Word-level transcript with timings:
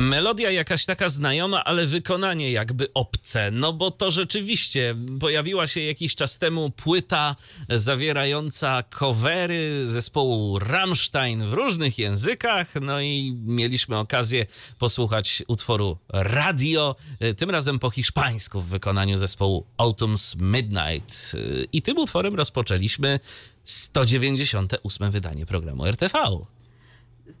Melodia 0.00 0.50
jakaś 0.50 0.84
taka 0.84 1.08
znajoma, 1.08 1.64
ale 1.64 1.86
wykonanie 1.86 2.52
jakby 2.52 2.92
obce. 2.94 3.50
No 3.50 3.72
bo 3.72 3.90
to 3.90 4.10
rzeczywiście 4.10 4.96
pojawiła 5.20 5.66
się 5.66 5.80
jakiś 5.80 6.14
czas 6.14 6.38
temu 6.38 6.70
płyta 6.70 7.36
zawierająca 7.68 8.82
covery 8.98 9.86
zespołu 9.86 10.58
Rammstein 10.58 11.44
w 11.44 11.52
różnych 11.52 11.98
językach. 11.98 12.74
No 12.80 13.00
i 13.00 13.36
mieliśmy 13.44 13.98
okazję 13.98 14.46
posłuchać 14.78 15.42
utworu 15.48 15.98
Radio, 16.08 16.96
tym 17.36 17.50
razem 17.50 17.78
po 17.78 17.90
hiszpańsku 17.90 18.60
w 18.60 18.68
wykonaniu 18.68 19.18
zespołu 19.18 19.66
Autumn's 19.78 20.36
Midnight. 20.42 21.36
I 21.72 21.82
tym 21.82 21.98
utworem 21.98 22.34
rozpoczęliśmy 22.34 23.20
198 23.64 25.10
wydanie 25.10 25.46
programu 25.46 25.86
RTV. 25.86 26.18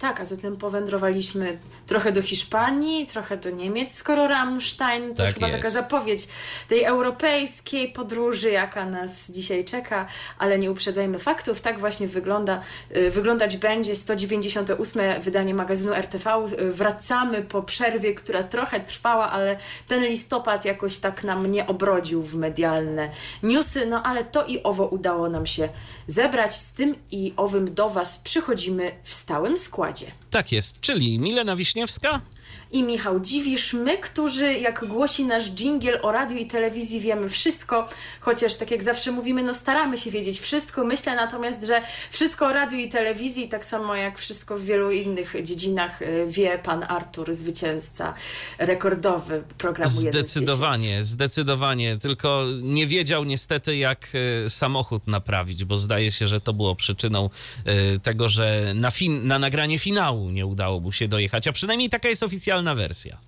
Tak, 0.00 0.20
a 0.20 0.24
zatem 0.24 0.56
powędrowaliśmy 0.56 1.58
trochę 1.86 2.12
do 2.12 2.22
Hiszpanii, 2.22 3.06
trochę 3.06 3.36
do 3.36 3.50
Niemiec, 3.50 3.92
skoro 3.94 4.28
Rammstein 4.28 5.08
to 5.10 5.14
Tak 5.14 5.26
już 5.26 5.34
chyba 5.34 5.46
jest. 5.46 5.58
taka 5.58 5.70
zapowiedź 5.70 6.28
tej 6.68 6.84
europejskiej 6.84 7.92
podróży, 7.92 8.50
jaka 8.50 8.84
nas 8.86 9.30
dzisiaj 9.30 9.64
czeka, 9.64 10.06
ale 10.38 10.58
nie 10.58 10.70
uprzedzajmy 10.70 11.18
faktów. 11.18 11.60
Tak 11.60 11.78
właśnie 11.78 12.08
wygląda, 12.08 12.60
y, 12.96 13.10
wyglądać 13.10 13.56
będzie 13.56 13.94
198 13.94 15.20
wydanie 15.22 15.54
magazynu 15.54 15.92
RTV. 15.92 16.30
Y, 16.60 16.72
Wracamy 16.72 17.42
po 17.42 17.62
przerwie, 17.62 18.14
która 18.14 18.42
trochę 18.42 18.80
trwała, 18.80 19.30
ale 19.30 19.56
ten 19.88 20.04
listopad 20.04 20.64
jakoś 20.64 20.98
tak 20.98 21.24
nam 21.24 21.50
nie 21.50 21.66
obrodził 21.66 22.22
w 22.22 22.34
medialne 22.34 23.10
newsy, 23.42 23.86
no 23.86 24.02
ale 24.02 24.24
to 24.24 24.44
i 24.44 24.62
owo 24.62 24.86
udało 24.86 25.28
nam 25.28 25.46
się 25.46 25.68
zebrać. 26.06 26.54
Z 26.54 26.72
tym 26.72 26.94
i 27.10 27.32
owym 27.36 27.74
do 27.74 27.90
Was 27.90 28.18
przychodzimy 28.18 28.92
w 29.02 29.14
stałym 29.14 29.58
składzie. 29.58 29.89
Tak 30.30 30.52
jest, 30.52 30.80
czyli 30.80 31.18
Milena 31.18 31.56
Wiśniewska. 31.56 32.20
I 32.72 32.82
Michał 32.82 33.20
Dziwisz, 33.20 33.72
my, 33.72 33.98
którzy, 33.98 34.52
jak 34.54 34.84
głosi 34.88 35.24
nasz 35.24 35.50
dżingiel 35.50 35.98
o 36.02 36.12
radiu 36.12 36.36
i 36.36 36.46
telewizji, 36.46 37.00
wiemy 37.00 37.28
wszystko, 37.28 37.88
chociaż 38.20 38.56
tak 38.56 38.70
jak 38.70 38.82
zawsze 38.82 39.12
mówimy, 39.12 39.42
no 39.42 39.54
staramy 39.54 39.98
się 39.98 40.10
wiedzieć 40.10 40.40
wszystko. 40.40 40.84
Myślę 40.84 41.16
natomiast, 41.16 41.66
że 41.66 41.82
wszystko 42.10 42.46
o 42.46 42.52
radiu 42.52 42.78
i 42.78 42.88
telewizji, 42.88 43.48
tak 43.48 43.64
samo 43.64 43.96
jak 43.96 44.18
wszystko 44.18 44.58
w 44.58 44.64
wielu 44.64 44.90
innych 44.90 45.34
dziedzinach, 45.42 46.02
y, 46.02 46.26
wie 46.28 46.58
pan 46.58 46.84
Artur, 46.88 47.34
zwycięzca 47.34 48.14
rekordowy 48.58 49.42
programu 49.58 50.00
1 50.04 50.12
Zdecydowanie, 50.12 51.04
zdecydowanie. 51.04 51.98
Tylko 51.98 52.46
nie 52.62 52.86
wiedział 52.86 53.24
niestety, 53.24 53.76
jak 53.76 54.08
e, 54.44 54.50
samochód 54.50 55.06
naprawić, 55.06 55.64
bo 55.64 55.76
zdaje 55.76 56.12
się, 56.12 56.28
że 56.28 56.40
to 56.40 56.52
było 56.52 56.74
przyczyną 56.74 57.30
e, 57.64 57.98
tego, 57.98 58.28
że 58.28 58.72
na, 58.74 58.90
fin- 58.90 59.22
na 59.22 59.38
nagranie 59.38 59.78
finału 59.78 60.30
nie 60.30 60.46
udało 60.46 60.80
mu 60.80 60.92
się 60.92 61.08
dojechać. 61.08 61.48
A 61.48 61.52
przynajmniej 61.52 61.90
taka 61.90 62.08
jest 62.08 62.22
oficjalna 62.22 62.59
wersja. 62.74 63.18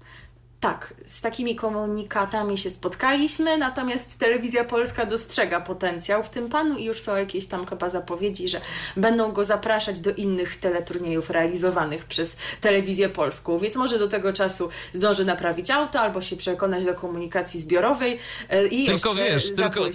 Tak, 0.63 0.95
z 1.07 1.21
takimi 1.21 1.57
komunikatami 1.57 2.59
się 2.59 2.71
spotkaliśmy, 2.71 3.59
natomiast 3.59 4.19
Telewizja 4.19 4.65
Polska 4.65 5.07
dostrzega 5.07 5.61
potencjał 5.61 6.23
w 6.23 6.29
tym 6.29 6.49
panu 6.49 6.79
i 6.79 6.85
już 6.85 7.01
są 7.01 7.17
jakieś 7.17 7.47
tam 7.47 7.67
chyba 7.67 7.89
zapowiedzi, 7.89 8.49
że 8.49 8.61
będą 8.97 9.33
go 9.33 9.45
zapraszać 9.45 10.01
do 10.01 10.15
innych 10.15 10.57
teleturniejów 10.57 11.31
realizowanych 11.31 12.05
przez 12.05 12.37
Telewizję 12.61 13.09
Polską, 13.09 13.59
więc 13.59 13.77
może 13.77 13.99
do 13.99 14.09
tego 14.09 14.33
czasu 14.33 14.69
zdąży 14.93 15.25
naprawić 15.25 15.71
auto 15.71 16.01
albo 16.01 16.21
się 16.21 16.37
przekonać 16.37 16.85
do 16.85 16.95
komunikacji 16.95 17.61
zbiorowej 17.61 18.19
e, 18.49 18.67
i 18.67 18.87
Tylko 18.87 19.15
wiesz, 19.15 19.55
tylko, 19.55 19.87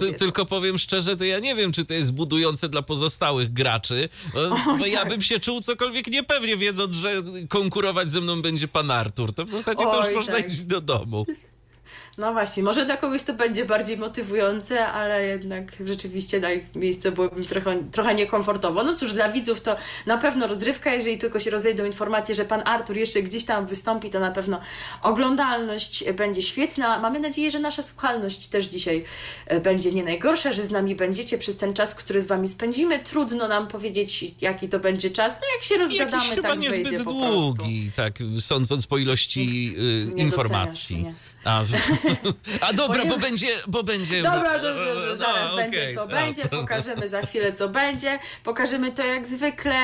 ty, 0.00 0.12
tylko 0.12 0.46
powiem 0.46 0.78
szczerze, 0.78 1.16
to 1.16 1.24
ja 1.24 1.38
nie 1.38 1.54
wiem, 1.54 1.72
czy 1.72 1.84
to 1.84 1.94
jest 1.94 2.12
budujące 2.12 2.68
dla 2.68 2.82
pozostałych 2.82 3.52
graczy, 3.52 4.08
bo, 4.34 4.56
bo 4.78 4.86
ja 4.86 5.00
tak. 5.00 5.08
bym 5.08 5.20
się 5.20 5.38
czuł 5.38 5.60
cokolwiek 5.60 6.06
niepewnie, 6.06 6.56
wiedząc, 6.56 6.96
że 6.96 7.22
konkurować 7.48 8.10
ze 8.10 8.20
mną 8.20 8.42
będzie 8.42 8.68
pan 8.68 8.90
Artur. 8.90 9.32
To 9.32 9.44
w 9.44 9.50
zasadzie 9.50 9.84
to 9.84 10.06
już 10.06 10.13
można 10.14 10.32
tak. 10.32 10.48
iść 10.48 10.64
do 10.64 10.80
domu. 10.80 11.26
No 12.18 12.32
właśnie, 12.32 12.62
może 12.62 12.84
dla 12.84 12.96
kogoś 12.96 13.22
to 13.22 13.34
będzie 13.34 13.64
bardziej 13.64 13.96
motywujące, 13.96 14.86
ale 14.86 15.26
jednak 15.26 15.72
rzeczywiście 15.84 16.40
na 16.40 16.52
ich 16.52 16.74
miejsce 16.74 17.12
byłoby 17.12 17.40
mi 17.40 17.46
trochę, 17.46 17.82
trochę 17.90 18.14
niekomfortowo. 18.14 18.84
No 18.84 18.94
cóż, 18.94 19.12
dla 19.12 19.32
widzów 19.32 19.60
to 19.60 19.76
na 20.06 20.18
pewno 20.18 20.46
rozrywka, 20.46 20.94
jeżeli 20.94 21.18
tylko 21.18 21.38
się 21.38 21.50
rozejdą 21.50 21.84
informacje, 21.84 22.34
że 22.34 22.44
pan 22.44 22.62
Artur 22.64 22.96
jeszcze 22.96 23.22
gdzieś 23.22 23.44
tam 23.44 23.66
wystąpi, 23.66 24.10
to 24.10 24.20
na 24.20 24.30
pewno 24.30 24.60
oglądalność 25.02 26.04
będzie 26.12 26.42
świetna. 26.42 26.98
Mamy 26.98 27.20
nadzieję, 27.20 27.50
że 27.50 27.58
nasza 27.58 27.82
słuchalność 27.82 28.46
też 28.46 28.66
dzisiaj 28.66 29.04
e, 29.46 29.60
będzie 29.60 29.92
nie 29.92 30.04
najgorsza, 30.04 30.52
że 30.52 30.62
z 30.62 30.70
nami 30.70 30.94
będziecie 30.94 31.38
przez 31.38 31.56
ten 31.56 31.74
czas, 31.74 31.94
który 31.94 32.20
z 32.22 32.26
wami 32.26 32.48
spędzimy. 32.48 32.98
Trudno 32.98 33.48
nam 33.48 33.66
powiedzieć, 33.68 34.24
jaki 34.40 34.68
to 34.68 34.78
będzie 34.78 35.10
czas. 35.10 35.34
No 35.40 35.46
jak 35.54 35.62
się 35.62 35.76
rozgadamy, 35.76 36.12
Jakiś 36.22 36.30
chyba 36.34 36.48
tak 36.48 36.58
niezbyt 36.58 36.98
po 37.04 37.10
prostu. 37.10 37.54
długi, 37.54 37.90
tak 37.96 38.14
sądząc 38.40 38.86
po 38.86 38.98
ilości 38.98 39.74
y, 40.10 40.14
Nie 40.14 40.22
informacji. 40.22 40.96
doceniasz 40.96 41.14
mnie. 41.14 41.33
A, 41.44 41.62
a 42.68 42.72
dobra, 42.72 43.04
Bo 43.04 43.18
będzie, 43.18 43.48
bo 43.66 43.82
będzie... 43.82 44.22
Dobra, 44.22 44.58
do, 44.58 44.74
do, 44.74 44.94
do, 44.94 45.06
No, 45.06 45.16
zaraz 45.16 45.52
okej. 45.52 45.70
będzie 45.70 45.94
co 45.94 46.02
A, 46.02 46.06
będzie, 46.06 46.48
pokażemy 46.48 47.08
za 47.08 47.22
chwilę 47.22 47.52
co 47.52 47.68
będzie, 47.68 48.18
pokażemy 48.44 48.92
to 48.92 49.06
jak 49.06 49.26
zwykle 49.26 49.76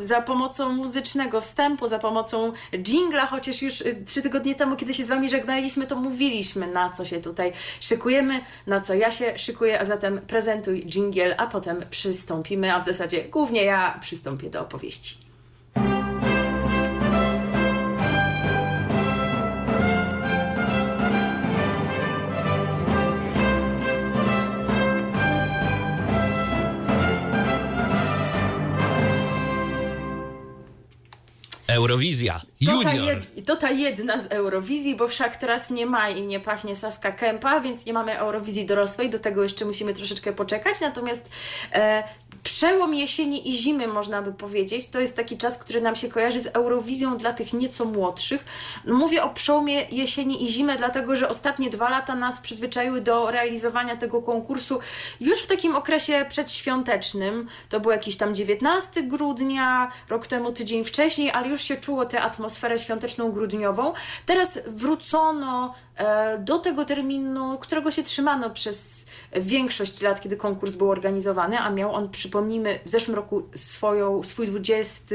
za 0.00 0.22
pomocą 0.22 0.72
muzycznego 0.72 1.40
wstępu, 1.40 1.86
za 1.86 1.98
pomocą 1.98 2.52
jingla, 2.72 3.26
chociaż 3.26 3.62
już 3.62 3.80
y, 3.80 4.02
trzy 4.06 4.22
tygodnie 4.22 4.54
temu, 4.54 4.76
kiedy 4.76 4.94
się 4.94 5.04
z 5.04 5.08
Wami 5.08 5.28
żegnaliśmy, 5.28 5.86
to 5.86 5.96
mówiliśmy 5.96 6.66
na 6.66 6.90
co 6.90 7.04
się 7.04 7.20
tutaj 7.20 7.52
szykujemy, 7.80 8.40
na 8.66 8.80
co 8.80 8.94
ja 8.94 9.10
się 9.10 9.38
szykuję, 9.38 9.80
a 9.80 9.84
zatem 9.84 10.20
prezentuj 10.20 10.86
jingiel, 10.86 11.34
a 11.38 11.46
potem 11.46 11.84
przystąpimy, 11.90 12.74
a 12.74 12.80
w 12.80 12.84
zasadzie 12.84 13.24
głównie 13.24 13.64
ja 13.64 13.98
przystąpię 14.02 14.50
do 14.50 14.60
opowieści. 14.60 15.25
Eurowizja, 31.76 32.40
To 32.66 32.82
ta, 32.82 32.92
junior. 32.94 33.18
jed, 33.18 33.46
to 33.46 33.56
ta 33.56 33.70
jedna 33.70 34.20
z 34.20 34.26
Eurowizji, 34.26 34.96
bo 34.96 35.08
wszak 35.08 35.36
teraz 35.36 35.70
nie 35.70 35.86
ma 35.86 36.08
i 36.10 36.22
nie 36.22 36.40
pachnie 36.40 36.74
Saska 36.74 37.12
Kępa, 37.12 37.60
więc 37.60 37.86
nie 37.86 37.92
mamy 37.92 38.18
Eurowizji 38.18 38.66
dorosłej, 38.66 39.10
do 39.10 39.18
tego 39.18 39.42
jeszcze 39.42 39.64
musimy 39.64 39.92
troszeczkę 39.94 40.32
poczekać. 40.32 40.80
Natomiast 40.80 41.30
e, 41.72 42.04
przełom 42.46 42.94
jesieni 42.94 43.48
i 43.48 43.52
zimy, 43.52 43.88
można 43.88 44.22
by 44.22 44.32
powiedzieć, 44.32 44.88
to 44.88 45.00
jest 45.00 45.16
taki 45.16 45.38
czas, 45.38 45.58
który 45.58 45.80
nam 45.80 45.94
się 45.94 46.08
kojarzy 46.08 46.40
z 46.40 46.46
Eurowizją 46.46 47.16
dla 47.16 47.32
tych 47.32 47.52
nieco 47.52 47.84
młodszych. 47.84 48.44
Mówię 48.84 49.22
o 49.22 49.28
przełomie 49.28 49.86
jesieni 49.90 50.44
i 50.44 50.48
zimy, 50.48 50.76
dlatego 50.76 51.16
że 51.16 51.28
ostatnie 51.28 51.70
dwa 51.70 51.90
lata 51.90 52.14
nas 52.14 52.40
przyzwyczaiły 52.40 53.00
do 53.00 53.30
realizowania 53.30 53.96
tego 53.96 54.22
konkursu 54.22 54.78
już 55.20 55.38
w 55.38 55.46
takim 55.46 55.76
okresie 55.76 56.26
przedświątecznym. 56.28 57.48
To 57.68 57.80
był 57.80 57.90
jakiś 57.90 58.16
tam 58.16 58.34
19 58.34 59.02
grudnia, 59.02 59.92
rok 60.08 60.26
temu 60.26 60.52
tydzień 60.52 60.84
wcześniej, 60.84 61.30
ale 61.30 61.48
już 61.48 61.62
się 61.62 61.76
czuło 61.76 62.06
tę 62.06 62.22
atmosferę 62.22 62.78
świąteczną 62.78 63.32
grudniową. 63.32 63.92
Teraz 64.26 64.58
wrócono 64.66 65.74
do 66.38 66.58
tego 66.58 66.84
terminu, 66.84 67.58
którego 67.58 67.90
się 67.90 68.02
trzymano 68.02 68.50
przez 68.50 69.06
większość 69.32 70.00
lat, 70.00 70.20
kiedy 70.20 70.36
konkurs 70.36 70.74
był 70.74 70.90
organizowany, 70.90 71.58
a 71.58 71.70
miał 71.70 71.92
on, 71.92 72.10
przypomnijmy, 72.10 72.78
w 72.86 72.90
zeszłym 72.90 73.16
roku 73.16 73.42
swoją, 73.54 74.24
swój 74.24 74.46
20, 74.46 75.14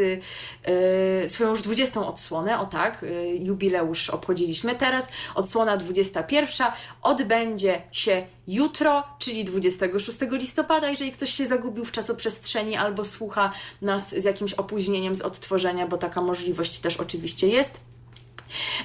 e, 0.64 1.28
swoją 1.28 1.50
już 1.50 1.62
20 1.62 2.08
odsłonę, 2.08 2.60
o 2.60 2.66
tak, 2.66 3.04
e, 3.04 3.36
jubileusz 3.36 4.10
obchodziliśmy. 4.10 4.76
Teraz 4.76 5.10
odsłona 5.36 5.78
21 5.78 6.68
odbędzie 7.02 7.82
się 7.92 8.28
jutro, 8.48 9.04
czyli 9.20 9.46
26 9.46 10.38
listopada. 10.38 10.90
Jeżeli 10.90 11.12
ktoś 11.12 11.30
się 11.30 11.46
zagubił 11.46 11.86
w 11.86 11.92
czasoprzestrzeni 11.92 12.76
albo 12.76 13.06
słucha 13.06 13.52
nas 13.82 14.10
z 14.10 14.24
jakimś 14.24 14.54
opóźnieniem 14.54 15.16
z 15.16 15.22
odtworzenia, 15.22 15.88
bo 15.88 15.98
taka 15.98 16.22
możliwość 16.22 16.80
też 16.80 16.98
oczywiście 16.98 17.48
jest. 17.48 17.91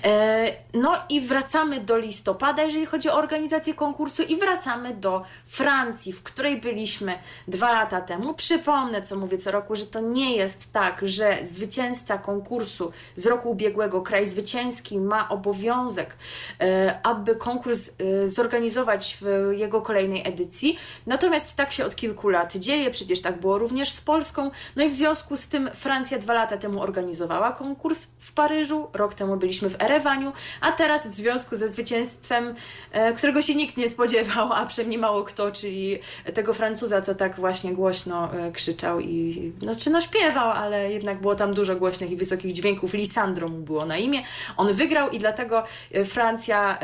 E, 0.05 0.67
No 0.77 0.97
i 1.09 1.21
wracamy 1.21 1.81
do 1.81 1.99
listopada, 1.99 2.63
jeżeli 2.63 2.87
chodzi 2.87 3.09
o 3.09 3.15
organizację 3.15 3.75
konkursu, 3.75 4.23
i 4.23 4.37
wracamy 4.37 4.95
do 4.95 5.23
Francji, 5.47 6.13
w 6.13 6.23
której 6.23 6.61
byliśmy 6.61 7.19
dwa 7.49 7.73
lata 7.73 8.01
temu. 8.01 8.35
Przypomnę, 8.35 9.03
co 9.03 9.17
mówię 9.17 9.39
co 9.39 9.51
roku, 9.51 9.77
że 9.77 9.87
to 9.87 10.01
nie 10.01 10.37
jest 10.37 10.73
tak, 10.73 11.01
że 11.03 11.39
zwycięzca 11.43 12.19
konkursu 12.19 12.93
z 13.17 13.27
roku 13.27 13.51
ubiegłego, 13.51 14.01
kraj 14.03 14.27
zwycięski, 14.27 14.99
ma 14.99 15.29
obowiązek, 15.29 16.17
e, 16.61 17.01
aby 17.03 17.37
konkurs 17.37 17.89
e, 17.89 18.29
zorganizować 18.29 19.19
w 19.21 19.53
jego 19.53 19.83
kolejnej 19.83 20.29
edycji. 20.29 20.79
Natomiast 21.07 21.57
tak 21.57 21.73
się 21.73 21.85
od 21.85 21.97
kilku 21.97 22.29
lat 22.29 22.57
dzieje, 22.57 22.91
przecież 22.91 23.21
tak 23.21 23.41
było 23.41 23.59
również 23.59 23.89
z 23.89 24.01
Polską. 24.01 24.51
No 24.77 24.85
i 24.85 24.89
w 24.89 24.95
związku 24.95 25.37
z 25.37 25.47
tym 25.47 25.71
Francja 25.75 26.19
dwa 26.19 26.35
lata 26.35 26.57
temu 26.57 26.83
organizowała 26.83 27.53
konkurs 27.53 28.07
w 28.19 28.33
Paryżu, 28.33 28.89
rok 28.93 29.15
temu 29.15 29.37
byliśmy 29.37 29.56
byliśmy 29.61 29.79
w 29.79 29.82
Erewaniu, 29.82 30.32
a 30.61 30.73
teraz 30.73 31.06
w 31.06 31.12
związku 31.12 31.56
ze 31.56 31.69
zwycięstwem, 31.69 32.55
e, 32.93 33.12
którego 33.12 33.43
się 33.43 33.55
nikt 33.55 33.76
nie 33.76 33.88
spodziewał, 33.88 34.53
a 34.53 34.67
przynajmniej 34.67 34.99
mało 34.99 35.23
kto, 35.23 35.53
czyli 35.53 35.99
tego 36.35 36.55
Francuza, 36.55 37.00
co 37.00 37.14
tak 37.14 37.37
właśnie 37.37 37.73
głośno 37.73 38.35
e, 38.35 38.53
krzyczał 38.53 39.00
i 39.00 39.53
no, 39.62 39.75
czy 39.75 39.91
no 39.91 40.00
śpiewał, 40.00 40.50
ale 40.50 40.93
jednak 40.93 41.20
było 41.20 41.35
tam 41.35 41.55
dużo 41.55 41.76
głośnych 41.76 42.11
i 42.11 42.17
wysokich 42.17 42.53
dźwięków. 42.53 42.94
Lisandro 42.94 43.49
mu 43.49 43.58
było 43.58 43.87
na 43.87 43.97
imię. 43.97 44.23
On 44.56 44.73
wygrał 44.73 45.11
i 45.11 45.19
dlatego 45.19 45.64
e, 45.93 46.05
Francja 46.05 46.79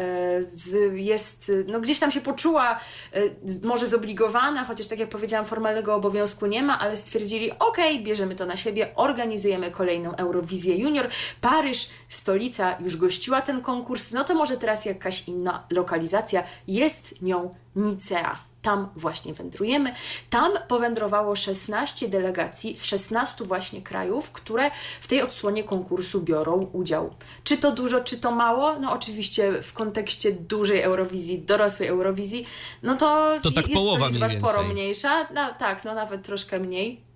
jest, 0.95 1.53
no 1.67 1.81
gdzieś 1.81 1.99
tam 1.99 2.11
się 2.11 2.21
poczuła 2.21 2.81
może 3.63 3.87
zobligowana, 3.87 4.65
chociaż 4.65 4.87
tak 4.89 4.99
jak 4.99 5.09
powiedziałam, 5.09 5.47
formalnego 5.47 5.95
obowiązku 5.95 6.47
nie 6.47 6.63
ma, 6.63 6.79
ale 6.79 6.97
stwierdzili, 6.97 7.51
ok, 7.59 7.79
bierzemy 8.03 8.35
to 8.35 8.47
na 8.47 8.57
siebie, 8.57 8.89
organizujemy 8.95 9.71
kolejną 9.71 10.17
Eurowizję 10.17 10.77
Junior. 10.77 11.09
Paryż, 11.41 11.89
stolica, 12.09 12.62
już 12.81 12.97
gościła 12.97 13.41
ten 13.41 13.61
konkurs, 13.61 14.13
no 14.13 14.25
to 14.25 14.35
może 14.35 14.57
teraz 14.57 14.85
jakaś 14.85 15.29
inna 15.29 15.67
lokalizacja, 15.71 16.45
jest 16.69 17.23
nią 17.23 17.55
Nicea. 17.77 18.39
Tam 18.63 18.89
właśnie 18.97 19.35
wędrujemy. 19.35 19.95
Tam 20.31 20.53
powędrowało 20.69 21.37
16 21.37 22.09
delegacji 22.09 22.77
z 22.77 22.85
16 22.85 23.45
właśnie 23.45 23.83
krajów, 23.83 24.31
które 24.31 24.71
w 25.01 25.07
tej 25.07 25.23
odsłonie 25.23 25.65
konkursu 25.65 26.21
biorą 26.21 26.69
udział. 26.73 27.15
Czy 27.45 27.57
to 27.57 27.73
dużo, 27.73 28.01
czy 28.01 28.17
to 28.17 28.31
mało? 28.31 28.79
No 28.79 28.93
oczywiście 28.93 29.63
w 29.63 29.73
kontekście 29.73 30.33
dużej 30.33 30.83
Eurowizji, 30.83 31.39
dorosłej 31.39 31.89
Eurowizji, 31.89 32.47
no 32.83 32.97
to, 32.97 33.33
to 33.43 33.51
tak 33.51 33.69
jest 33.69 33.75
połowa 33.75 34.07
to 34.07 34.13
liczba 34.13 34.27
mniej 34.27 34.39
sporo 34.39 34.63
mniejsza. 34.63 35.27
No, 35.35 35.55
tak, 35.59 35.85
no 35.85 35.95
nawet 35.95 36.23
troszkę 36.23 36.61
mniej. 36.61 37.12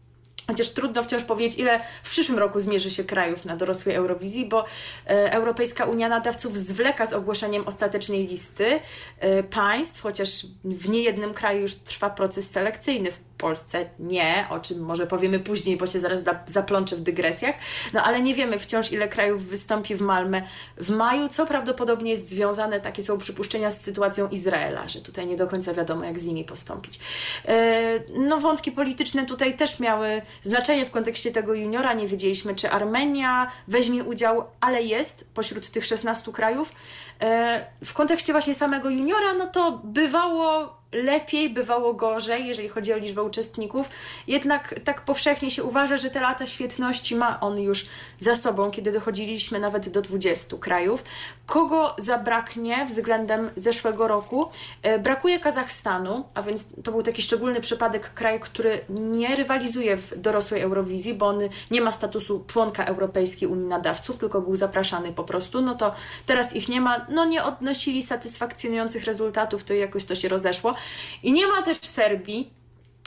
Chociaż 0.46 0.68
trudno 0.68 1.02
wciąż 1.02 1.24
powiedzieć, 1.24 1.58
ile 1.58 1.80
w 2.02 2.10
przyszłym 2.10 2.38
roku 2.38 2.60
zmierzy 2.60 2.90
się 2.90 3.04
krajów 3.04 3.44
na 3.44 3.56
dorosłej 3.56 3.94
Eurowizji, 3.94 4.46
bo 4.46 4.64
e, 5.06 5.32
Europejska 5.32 5.84
Unia 5.84 6.08
Nadawców 6.08 6.58
zwleka 6.58 7.06
z 7.06 7.12
ogłoszeniem 7.12 7.66
ostatecznej 7.66 8.26
listy 8.26 8.80
e, 9.18 9.42
państw, 9.42 10.00
chociaż 10.00 10.46
w 10.64 10.88
niejednym 10.88 11.34
kraju 11.34 11.60
już 11.60 11.74
trwa 11.74 12.10
proces 12.10 12.50
selekcyjny. 12.50 13.12
W 13.12 13.18
Polsce 13.36 13.90
nie, 13.98 14.46
o 14.50 14.60
czym 14.60 14.80
może 14.80 15.06
powiemy 15.06 15.38
później, 15.38 15.76
bo 15.76 15.86
się 15.86 15.98
zaraz 15.98 16.24
zaplączę 16.46 16.96
w 16.96 17.00
dygresjach. 17.00 17.54
No 17.92 18.02
ale 18.02 18.20
nie 18.20 18.34
wiemy 18.34 18.58
wciąż, 18.58 18.92
ile 18.92 19.08
krajów 19.08 19.44
wystąpi 19.44 19.94
w 19.94 20.00
Malmę 20.00 20.42
w 20.76 20.90
maju, 20.90 21.28
co 21.28 21.46
prawdopodobnie 21.46 22.10
jest 22.10 22.28
związane, 22.28 22.80
takie 22.80 23.02
są 23.02 23.18
przypuszczenia, 23.18 23.70
z 23.70 23.80
sytuacją 23.80 24.28
Izraela, 24.28 24.88
że 24.88 25.00
tutaj 25.00 25.26
nie 25.26 25.36
do 25.36 25.46
końca 25.46 25.74
wiadomo, 25.74 26.04
jak 26.04 26.18
z 26.18 26.26
nimi 26.26 26.44
postąpić. 26.44 26.98
E, 27.44 28.00
no 28.18 28.40
wątki 28.40 28.72
polityczne 28.72 29.26
tutaj 29.26 29.56
też 29.56 29.80
miały 29.80 30.22
znaczenie 30.42 30.86
w 30.86 30.90
kontekście 30.90 31.30
tego 31.32 31.54
juniora. 31.54 31.92
Nie 31.92 32.08
wiedzieliśmy, 32.08 32.54
czy 32.54 32.70
Armenia 32.70 33.50
weźmie 33.68 34.04
udział, 34.04 34.44
ale 34.60 34.82
jest 34.82 35.28
pośród 35.34 35.70
tych 35.70 35.86
16 35.86 36.32
krajów. 36.32 36.72
E, 37.20 37.66
w 37.84 37.92
kontekście 37.92 38.32
właśnie 38.32 38.54
samego 38.54 38.90
juniora, 38.90 39.34
no 39.34 39.46
to 39.46 39.80
bywało 39.84 40.76
lepiej, 40.92 41.50
bywało 41.50 41.94
gorzej, 41.94 42.46
jeżeli 42.46 42.68
chodzi 42.68 42.92
o 42.92 42.96
liczbę 42.96 43.22
uczestników. 43.22 43.88
Jednak 44.26 44.74
tak 44.84 45.04
powszechnie 45.04 45.50
się 45.50 45.64
uważa, 45.64 45.96
że 45.96 46.10
te 46.10 46.20
lata 46.20 46.46
świetności 46.46 47.16
ma 47.16 47.40
on 47.40 47.60
już 47.60 47.86
za 48.18 48.34
sobą, 48.34 48.70
kiedy 48.70 48.92
dochodziliśmy 48.92 49.60
nawet 49.60 49.88
do 49.88 50.02
20 50.02 50.56
krajów. 50.56 51.04
Kogo 51.46 51.94
zabraknie 51.98 52.86
względem 52.86 53.50
zeszłego 53.56 54.08
roku? 54.08 54.50
E, 54.82 54.98
brakuje 54.98 55.38
Kazachstanu, 55.38 56.24
a 56.34 56.42
więc 56.42 56.68
to 56.84 56.92
był 56.92 57.02
taki 57.02 57.22
szczególny 57.22 57.60
przypadek 57.60 58.14
kraj, 58.14 58.40
który 58.40 58.80
nie 58.88 59.36
rywalizuje 59.36 59.96
w 59.96 60.20
dorosłej 60.20 60.62
Eurowizji, 60.62 61.14
bo 61.14 61.26
on 61.26 61.38
nie 61.70 61.80
ma 61.80 61.92
statusu 61.92 62.44
członka 62.46 62.84
Europejskiej 62.84 63.48
Unii 63.48 63.66
Nadawców, 63.66 64.18
tylko 64.18 64.40
był 64.40 64.56
zapraszany 64.56 65.12
po 65.12 65.24
prostu. 65.24 65.60
No 65.60 65.74
to 65.74 65.94
teraz 66.26 66.56
ich 66.56 66.68
nie 66.68 66.80
ma, 66.80 67.06
no 67.08 67.24
nie 67.24 67.44
odnosili 67.44 68.02
satysfakcjonujących 68.02 69.04
rezultatów, 69.04 69.64
to 69.64 69.74
jakoś 69.74 70.04
to 70.04 70.14
się 70.14 70.28
rozeszło. 70.28 70.74
I 71.22 71.32
nie 71.32 71.46
ma 71.46 71.62
też 71.62 71.76
Serbii, 71.76 72.50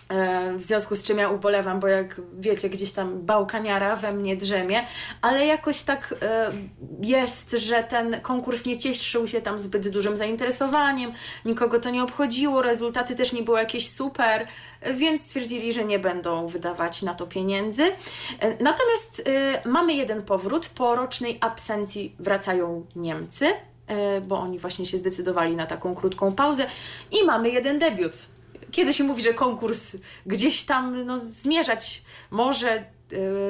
e, 0.09 0.53
w 0.53 0.65
związku 0.65 0.95
z 0.95 1.03
czym 1.03 1.17
ja 1.17 1.29
ubolewam, 1.29 1.79
bo 1.79 1.87
jak 1.87 2.21
wiecie, 2.39 2.69
gdzieś 2.69 2.91
tam 2.91 3.25
bałkaniara 3.25 3.95
we 3.95 4.11
mnie 4.11 4.37
drzemie, 4.37 4.85
ale 5.21 5.45
jakoś 5.45 5.81
tak 5.81 6.15
e, 6.21 6.51
jest, 7.01 7.51
że 7.51 7.83
ten 7.83 8.21
konkurs 8.21 8.65
nie 8.65 8.77
cieszył 8.77 9.27
się 9.27 9.41
tam 9.41 9.59
zbyt 9.59 9.89
dużym 9.89 10.17
zainteresowaniem, 10.17 11.11
nikogo 11.45 11.79
to 11.79 11.89
nie 11.89 12.03
obchodziło, 12.03 12.61
rezultaty 12.61 13.15
też 13.15 13.33
nie 13.33 13.43
były 13.43 13.59
jakieś 13.59 13.89
super, 13.89 14.47
więc 14.93 15.21
stwierdzili, 15.21 15.73
że 15.73 15.85
nie 15.85 15.99
będą 15.99 16.47
wydawać 16.47 17.01
na 17.01 17.13
to 17.13 17.27
pieniędzy. 17.27 17.83
E, 17.83 18.63
natomiast 18.63 19.23
mamy 19.65 19.93
jeden 19.93 20.21
powrót, 20.21 20.67
po 20.67 20.95
rocznej 20.95 21.37
absencji 21.41 22.15
wracają 22.19 22.85
Niemcy. 22.95 23.53
E, 23.89 24.21
bo 24.21 24.39
oni 24.39 24.59
właśnie 24.59 24.85
się 24.85 24.97
zdecydowali 24.97 25.55
na 25.55 25.65
taką 25.65 25.95
krótką 25.95 26.35
pauzę 26.35 26.65
i 27.11 27.25
mamy 27.25 27.49
jeden 27.49 27.79
debiut. 27.79 28.27
Kiedy 28.71 28.93
się 28.93 29.03
mówi, 29.03 29.21
że 29.21 29.33
konkurs 29.33 29.97
gdzieś 30.25 30.63
tam 30.63 31.05
no, 31.05 31.17
zmierzać 31.17 32.03
może 32.31 32.83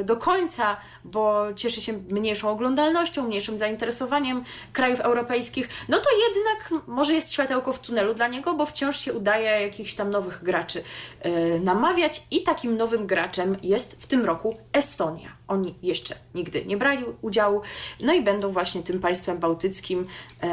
do 0.03 0.17
końca, 0.17 0.77
bo 1.03 1.45
cieszy 1.55 1.81
się 1.81 1.93
mniejszą 1.93 2.49
oglądalnością, 2.49 3.23
mniejszym 3.27 3.57
zainteresowaniem 3.57 4.43
krajów 4.73 4.99
europejskich, 4.99 5.69
no 5.89 5.97
to 5.97 6.09
jednak 6.27 6.87
może 6.87 7.13
jest 7.13 7.31
światełko 7.31 7.73
w 7.73 7.79
tunelu 7.79 8.13
dla 8.13 8.27
niego, 8.27 8.53
bo 8.53 8.65
wciąż 8.65 8.99
się 8.99 9.13
udaje 9.13 9.61
jakichś 9.61 9.95
tam 9.95 10.09
nowych 10.09 10.43
graczy 10.43 10.83
y, 11.25 11.59
namawiać 11.63 12.23
i 12.31 12.43
takim 12.43 12.77
nowym 12.77 13.07
graczem 13.07 13.57
jest 13.63 14.03
w 14.03 14.07
tym 14.07 14.25
roku 14.25 14.57
Estonia. 14.73 15.29
Oni 15.47 15.75
jeszcze 15.83 16.15
nigdy 16.35 16.65
nie 16.65 16.77
brali 16.77 17.05
udziału, 17.21 17.61
no 17.99 18.13
i 18.13 18.21
będą 18.21 18.51
właśnie 18.51 18.83
tym 18.83 18.99
państwem 18.99 19.37
bałtyckim, 19.37 19.99
y, 19.99 20.47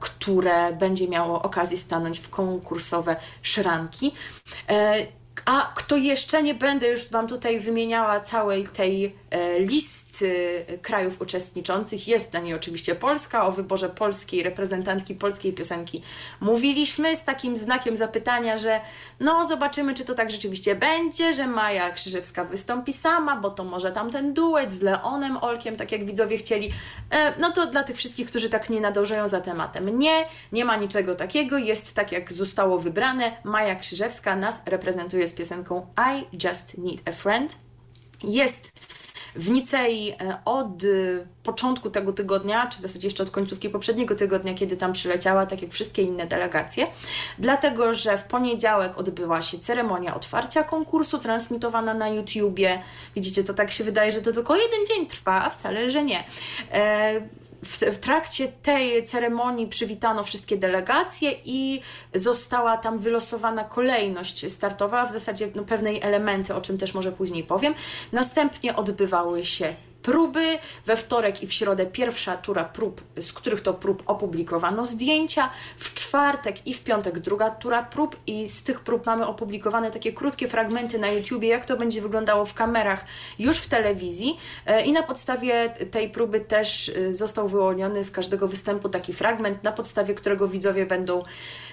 które 0.00 0.72
będzie 0.72 1.08
miało 1.08 1.42
okazję 1.42 1.76
stanąć 1.76 2.18
w 2.18 2.28
konkursowe 2.28 3.16
szranki. 3.42 4.12
A 5.44 5.72
kto 5.76 5.96
jeszcze, 5.96 6.42
nie 6.42 6.54
będę 6.54 6.88
już 6.88 7.08
Wam 7.08 7.28
tutaj 7.28 7.60
wymieniała 7.60 8.20
całej 8.20 8.68
tej 8.68 9.14
e, 9.30 9.58
listy 10.14 10.64
krajów 10.82 11.20
uczestniczących. 11.20 12.08
Jest 12.08 12.32
na 12.32 12.40
niej 12.40 12.54
oczywiście 12.54 12.94
Polska. 12.94 13.46
O 13.46 13.52
wyborze 13.52 13.88
polskiej 13.88 14.42
reprezentantki 14.42 15.14
polskiej 15.14 15.52
piosenki 15.52 16.02
mówiliśmy 16.40 17.16
z 17.16 17.24
takim 17.24 17.56
znakiem 17.56 17.96
zapytania, 17.96 18.56
że 18.56 18.80
no 19.20 19.44
zobaczymy, 19.44 19.94
czy 19.94 20.04
to 20.04 20.14
tak 20.14 20.30
rzeczywiście 20.30 20.74
będzie, 20.74 21.32
że 21.32 21.46
Maja 21.46 21.90
Krzyżewska 21.90 22.44
wystąpi 22.44 22.92
sama, 22.92 23.36
bo 23.36 23.50
to 23.50 23.64
może 23.64 23.92
tamten 23.92 24.34
duet 24.34 24.72
z 24.72 24.82
Leonem 24.82 25.36
Olkiem, 25.36 25.76
tak 25.76 25.92
jak 25.92 26.04
widzowie 26.04 26.38
chcieli. 26.38 26.70
E, 27.10 27.38
no 27.38 27.50
to 27.50 27.66
dla 27.66 27.82
tych 27.82 27.96
wszystkich, 27.96 28.26
którzy 28.26 28.48
tak 28.48 28.70
nie 28.70 28.80
nadążają 28.80 29.28
za 29.28 29.40
tematem. 29.40 29.98
Nie, 29.98 30.28
nie 30.52 30.64
ma 30.64 30.76
niczego 30.76 31.14
takiego. 31.14 31.58
Jest 31.58 31.96
tak, 31.96 32.12
jak 32.12 32.32
zostało 32.32 32.78
wybrane. 32.78 33.36
Maja 33.44 33.76
Krzyżewska 33.76 34.36
nas 34.36 34.62
reprezentuje 34.66 35.26
z 35.26 35.32
piosenką 35.32 35.86
I 35.96 36.44
Just 36.46 36.78
Need 36.78 37.08
a 37.08 37.12
Friend. 37.12 37.56
Jest 38.24 38.72
w 39.36 39.50
Nicei 39.50 40.10
e, 40.10 40.38
od 40.44 40.84
e, 40.84 40.86
początku 41.42 41.90
tego 41.90 42.12
tygodnia, 42.12 42.66
czy 42.66 42.78
w 42.78 42.80
zasadzie 42.80 43.06
jeszcze 43.06 43.22
od 43.22 43.30
końcówki 43.30 43.68
poprzedniego 43.68 44.14
tygodnia, 44.14 44.54
kiedy 44.54 44.76
tam 44.76 44.92
przyleciała, 44.92 45.46
tak 45.46 45.62
jak 45.62 45.70
wszystkie 45.70 46.02
inne 46.02 46.26
delegacje, 46.26 46.86
dlatego 47.38 47.94
że 47.94 48.18
w 48.18 48.24
poniedziałek 48.24 48.98
odbyła 48.98 49.42
się 49.42 49.58
ceremonia 49.58 50.14
otwarcia 50.14 50.62
konkursu, 50.62 51.18
transmitowana 51.18 51.94
na 51.94 52.08
YouTubie. 52.08 52.82
Widzicie, 53.14 53.44
to 53.44 53.54
tak 53.54 53.70
się 53.70 53.84
wydaje, 53.84 54.12
że 54.12 54.22
to 54.22 54.32
tylko 54.32 54.56
jeden 54.56 54.86
dzień 54.88 55.06
trwa, 55.06 55.44
a 55.44 55.50
wcale, 55.50 55.90
że 55.90 56.04
nie. 56.04 56.24
W, 57.64 57.78
w, 57.78 57.98
trakcie 57.98 58.48
tej 58.48 59.04
ceremonii 59.04 59.66
przywitano 59.66 60.22
wszystkie 60.22 60.56
delegacje 60.56 61.32
i 61.44 61.80
została 62.14 62.76
tam 62.76 62.98
wylosowana 62.98 63.64
kolejność 63.64 64.52
startowa, 64.52 65.06
w 65.06 65.12
zasadzie 65.12 65.48
no, 65.54 65.64
pewnej 65.64 66.00
elementy, 66.02 66.54
o 66.54 66.60
czym 66.60 66.78
też 66.78 66.94
może 66.94 67.12
później 67.12 67.44
powiem. 67.44 67.74
Następnie 68.12 68.76
odbywały 68.76 69.44
się 69.44 69.74
próby. 70.04 70.58
We 70.86 70.96
wtorek 70.96 71.42
i 71.42 71.46
w 71.46 71.52
środę 71.52 71.86
pierwsza 71.86 72.36
tura 72.36 72.64
prób, 72.64 73.00
z 73.20 73.32
których 73.32 73.60
to 73.60 73.74
prób 73.74 74.02
opublikowano 74.06 74.84
zdjęcia. 74.84 75.50
W 75.76 75.94
czwartek 75.94 76.66
i 76.66 76.74
w 76.74 76.82
piątek 76.82 77.18
druga 77.18 77.50
tura 77.50 77.82
prób 77.82 78.16
i 78.26 78.48
z 78.48 78.62
tych 78.62 78.80
prób 78.80 79.06
mamy 79.06 79.26
opublikowane 79.26 79.90
takie 79.90 80.12
krótkie 80.12 80.48
fragmenty 80.48 80.98
na 80.98 81.08
YouTubie, 81.08 81.48
jak 81.48 81.64
to 81.64 81.76
będzie 81.76 82.02
wyglądało 82.02 82.44
w 82.44 82.54
kamerach 82.54 83.04
już 83.38 83.56
w 83.56 83.68
telewizji. 83.68 84.38
E, 84.66 84.82
I 84.82 84.92
na 84.92 85.02
podstawie 85.02 85.70
tej 85.90 86.10
próby 86.10 86.40
też 86.40 86.88
e, 86.88 87.12
został 87.12 87.48
wyłoniony 87.48 88.04
z 88.04 88.10
każdego 88.10 88.48
występu 88.48 88.88
taki 88.88 89.12
fragment, 89.12 89.62
na 89.62 89.72
podstawie 89.72 90.14
którego 90.14 90.48
widzowie 90.48 90.86
będą 90.86 91.22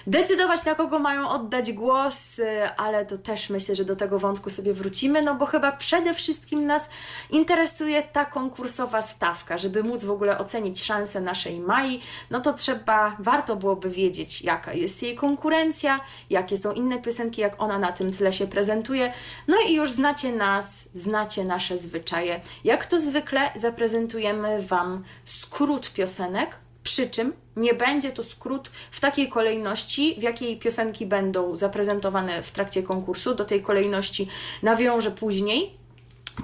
decydować, 0.06 0.64
na 0.64 0.74
kogo 0.74 0.98
mają 0.98 1.28
oddać 1.28 1.72
głos, 1.72 2.38
y, 2.38 2.70
ale 2.76 3.06
to 3.06 3.18
też 3.18 3.50
myślę, 3.50 3.74
że 3.74 3.84
do 3.84 3.96
tego 3.96 4.18
wątku 4.18 4.50
sobie 4.50 4.74
wrócimy, 4.74 5.22
no 5.22 5.34
bo 5.34 5.46
chyba 5.46 5.72
przede 5.72 6.14
wszystkim 6.14 6.66
nas 6.66 6.90
interesuje 7.30 8.02
ta 8.02 8.24
konkursowa 8.24 9.00
stawka, 9.00 9.58
żeby 9.58 9.82
móc 9.82 10.04
w 10.04 10.10
ogóle 10.10 10.38
ocenić 10.38 10.84
szanse 10.84 11.20
naszej 11.20 11.60
Mai, 11.60 12.00
no 12.30 12.40
to 12.40 12.52
trzeba, 12.52 13.16
warto 13.18 13.56
byłoby 13.56 13.90
wiedzieć, 13.90 14.42
jaka 14.42 14.72
jest 14.72 15.02
jej 15.02 15.16
konkurencja, 15.16 16.00
jakie 16.30 16.56
są 16.56 16.72
inne 16.72 16.98
piosenki, 16.98 17.40
jak 17.40 17.62
ona 17.62 17.78
na 17.78 17.92
tym 17.92 18.12
tle 18.12 18.32
się 18.32 18.46
prezentuje, 18.46 19.12
no 19.48 19.56
i 19.68 19.74
już 19.74 19.90
znacie 19.90 20.32
nas, 20.32 20.88
znacie 20.92 21.44
nasze 21.44 21.78
zwyczaje. 21.78 22.40
Jak 22.64 22.86
to 22.86 22.98
zwykle 22.98 23.50
zaprezentujemy 23.54 24.62
Wam 24.62 25.04
skrót 25.24 25.92
piosenek, 25.92 26.56
przy 26.82 27.10
czym 27.10 27.32
nie 27.56 27.74
będzie 27.74 28.12
to 28.12 28.22
skrót 28.22 28.70
w 28.90 29.00
takiej 29.00 29.28
kolejności, 29.28 30.16
w 30.18 30.22
jakiej 30.22 30.58
piosenki 30.58 31.06
będą 31.06 31.56
zaprezentowane 31.56 32.42
w 32.42 32.50
trakcie 32.50 32.82
konkursu. 32.82 33.34
Do 33.34 33.44
tej 33.44 33.62
kolejności 33.62 34.28
nawiążę 34.62 35.10
później, 35.10 35.76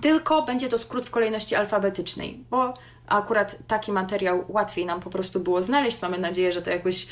tylko 0.02 0.42
będzie 0.42 0.68
to 0.68 0.78
skrót 0.78 1.06
w 1.06 1.10
kolejności 1.10 1.54
alfabetycznej, 1.54 2.44
bo 2.50 2.74
akurat 3.06 3.58
taki 3.66 3.92
materiał 3.92 4.44
łatwiej 4.48 4.86
nam 4.86 5.00
po 5.00 5.10
prostu 5.10 5.40
było 5.40 5.62
znaleźć. 5.62 6.02
Mamy 6.02 6.18
nadzieję, 6.18 6.52
że 6.52 6.62
to 6.62 6.70
jakoś 6.70 7.06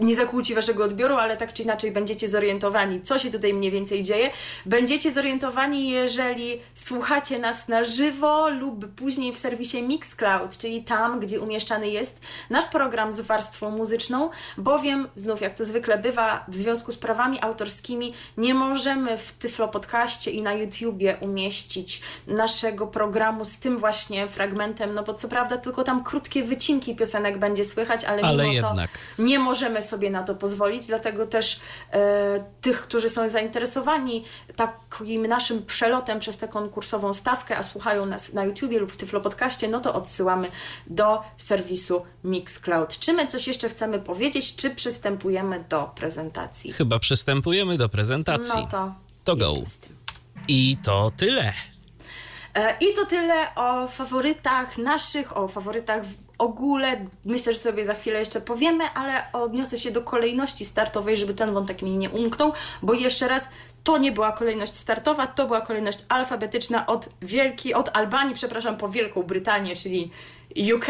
nie 0.00 0.16
zakłóci 0.16 0.54
waszego 0.54 0.84
odbioru, 0.84 1.16
ale 1.16 1.36
tak 1.36 1.52
czy 1.52 1.62
inaczej 1.62 1.92
będziecie 1.92 2.28
zorientowani, 2.28 3.00
co 3.00 3.18
się 3.18 3.30
tutaj 3.30 3.54
mniej 3.54 3.70
więcej 3.70 4.02
dzieje. 4.02 4.30
Będziecie 4.66 5.12
zorientowani, 5.12 5.90
jeżeli 5.90 6.60
słuchacie 6.74 7.38
nas 7.38 7.68
na 7.68 7.84
żywo 7.84 8.48
lub 8.48 8.86
później 8.94 9.32
w 9.32 9.38
serwisie 9.38 9.82
Mixcloud, 9.82 10.56
czyli 10.56 10.84
tam, 10.84 11.20
gdzie 11.20 11.40
umieszczany 11.40 11.88
jest 11.88 12.20
nasz 12.50 12.64
program 12.64 13.12
z 13.12 13.20
warstwą 13.20 13.70
muzyczną, 13.70 14.30
bowiem 14.58 15.08
znów, 15.14 15.40
jak 15.40 15.54
to 15.54 15.64
zwykle 15.64 15.98
bywa, 15.98 16.44
w 16.48 16.54
związku 16.54 16.92
z 16.92 16.98
prawami 16.98 17.38
autorskimi 17.40 18.14
nie 18.36 18.54
możemy 18.54 19.18
w 19.18 19.32
Tyflo 19.32 19.68
Podcaście 19.68 20.30
i 20.30 20.42
na 20.42 20.52
YouTubie 20.52 21.16
umieścić 21.20 22.00
naszego 22.26 22.86
programu 22.86 23.44
z 23.44 23.58
tym 23.58 23.78
właśnie 23.78 24.28
fragmentem, 24.28 24.94
no 24.94 25.02
bo 25.02 25.14
co 25.14 25.28
prawda 25.28 25.58
tylko 25.58 25.84
tam 25.84 26.04
krótkie 26.04 26.42
wycinki 26.42 26.96
piosenek 26.96 27.38
będzie 27.38 27.64
słychać, 27.64 28.04
ale, 28.04 28.22
Ale 28.22 28.42
mimo 28.42 28.54
jednak. 28.54 28.90
to 29.16 29.22
nie 29.22 29.38
możemy 29.38 29.82
sobie 29.90 30.10
na 30.10 30.22
to 30.22 30.34
pozwolić, 30.34 30.86
dlatego 30.86 31.26
też 31.26 31.60
e, 31.92 32.44
tych, 32.60 32.82
którzy 32.82 33.08
są 33.08 33.28
zainteresowani 33.28 34.24
takim 34.56 35.26
naszym 35.26 35.62
przelotem 35.62 36.20
przez 36.20 36.36
tę 36.36 36.48
konkursową 36.48 37.14
stawkę, 37.14 37.58
a 37.58 37.62
słuchają 37.62 38.06
nas 38.06 38.32
na 38.32 38.44
YouTubie 38.44 38.80
lub 38.80 38.92
w 38.92 38.96
Tyflo 38.96 39.20
Podcaście, 39.20 39.68
no 39.68 39.80
to 39.80 39.94
odsyłamy 39.94 40.50
do 40.86 41.22
serwisu 41.36 42.02
Mixcloud. 42.24 42.98
Czy 42.98 43.12
my 43.12 43.26
coś 43.26 43.46
jeszcze 43.46 43.68
chcemy 43.68 43.98
powiedzieć, 43.98 44.56
czy 44.56 44.70
przystępujemy 44.70 45.64
do 45.68 45.90
prezentacji? 45.94 46.72
Chyba 46.72 46.98
przystępujemy 46.98 47.78
do 47.78 47.88
prezentacji. 47.88 48.60
No 48.62 48.68
to, 48.70 48.92
To 49.24 49.36
go. 49.36 49.54
I 50.48 50.76
to 50.84 51.10
tyle. 51.16 51.52
E, 52.54 52.76
I 52.80 52.94
to 52.94 53.06
tyle 53.06 53.54
o 53.54 53.86
faworytach 53.86 54.78
naszych, 54.78 55.36
o 55.36 55.48
faworytach 55.48 56.02
ogóle. 56.40 57.06
Myślę, 57.24 57.52
że 57.52 57.58
sobie 57.58 57.84
za 57.84 57.94
chwilę 57.94 58.18
jeszcze 58.18 58.40
powiemy, 58.40 58.84
ale 58.94 59.32
odniosę 59.32 59.78
się 59.78 59.90
do 59.90 60.02
kolejności 60.02 60.64
startowej, 60.64 61.16
żeby 61.16 61.34
ten 61.34 61.54
wątek 61.54 61.82
mi 61.82 61.90
nie 61.90 62.10
umknął, 62.10 62.52
bo 62.82 62.94
jeszcze 62.94 63.28
raz. 63.28 63.48
To 63.84 63.98
nie 63.98 64.12
była 64.12 64.32
kolejność 64.32 64.74
startowa, 64.74 65.26
to 65.26 65.46
była 65.46 65.60
kolejność 65.60 66.04
alfabetyczna 66.08 66.86
od 66.86 67.08
Wielkiej, 67.22 67.74
od 67.74 67.96
Albanii, 67.96 68.34
przepraszam, 68.34 68.76
po 68.76 68.88
Wielką 68.88 69.22
Brytanię, 69.22 69.76
czyli 69.76 70.10
UK, 70.74 70.86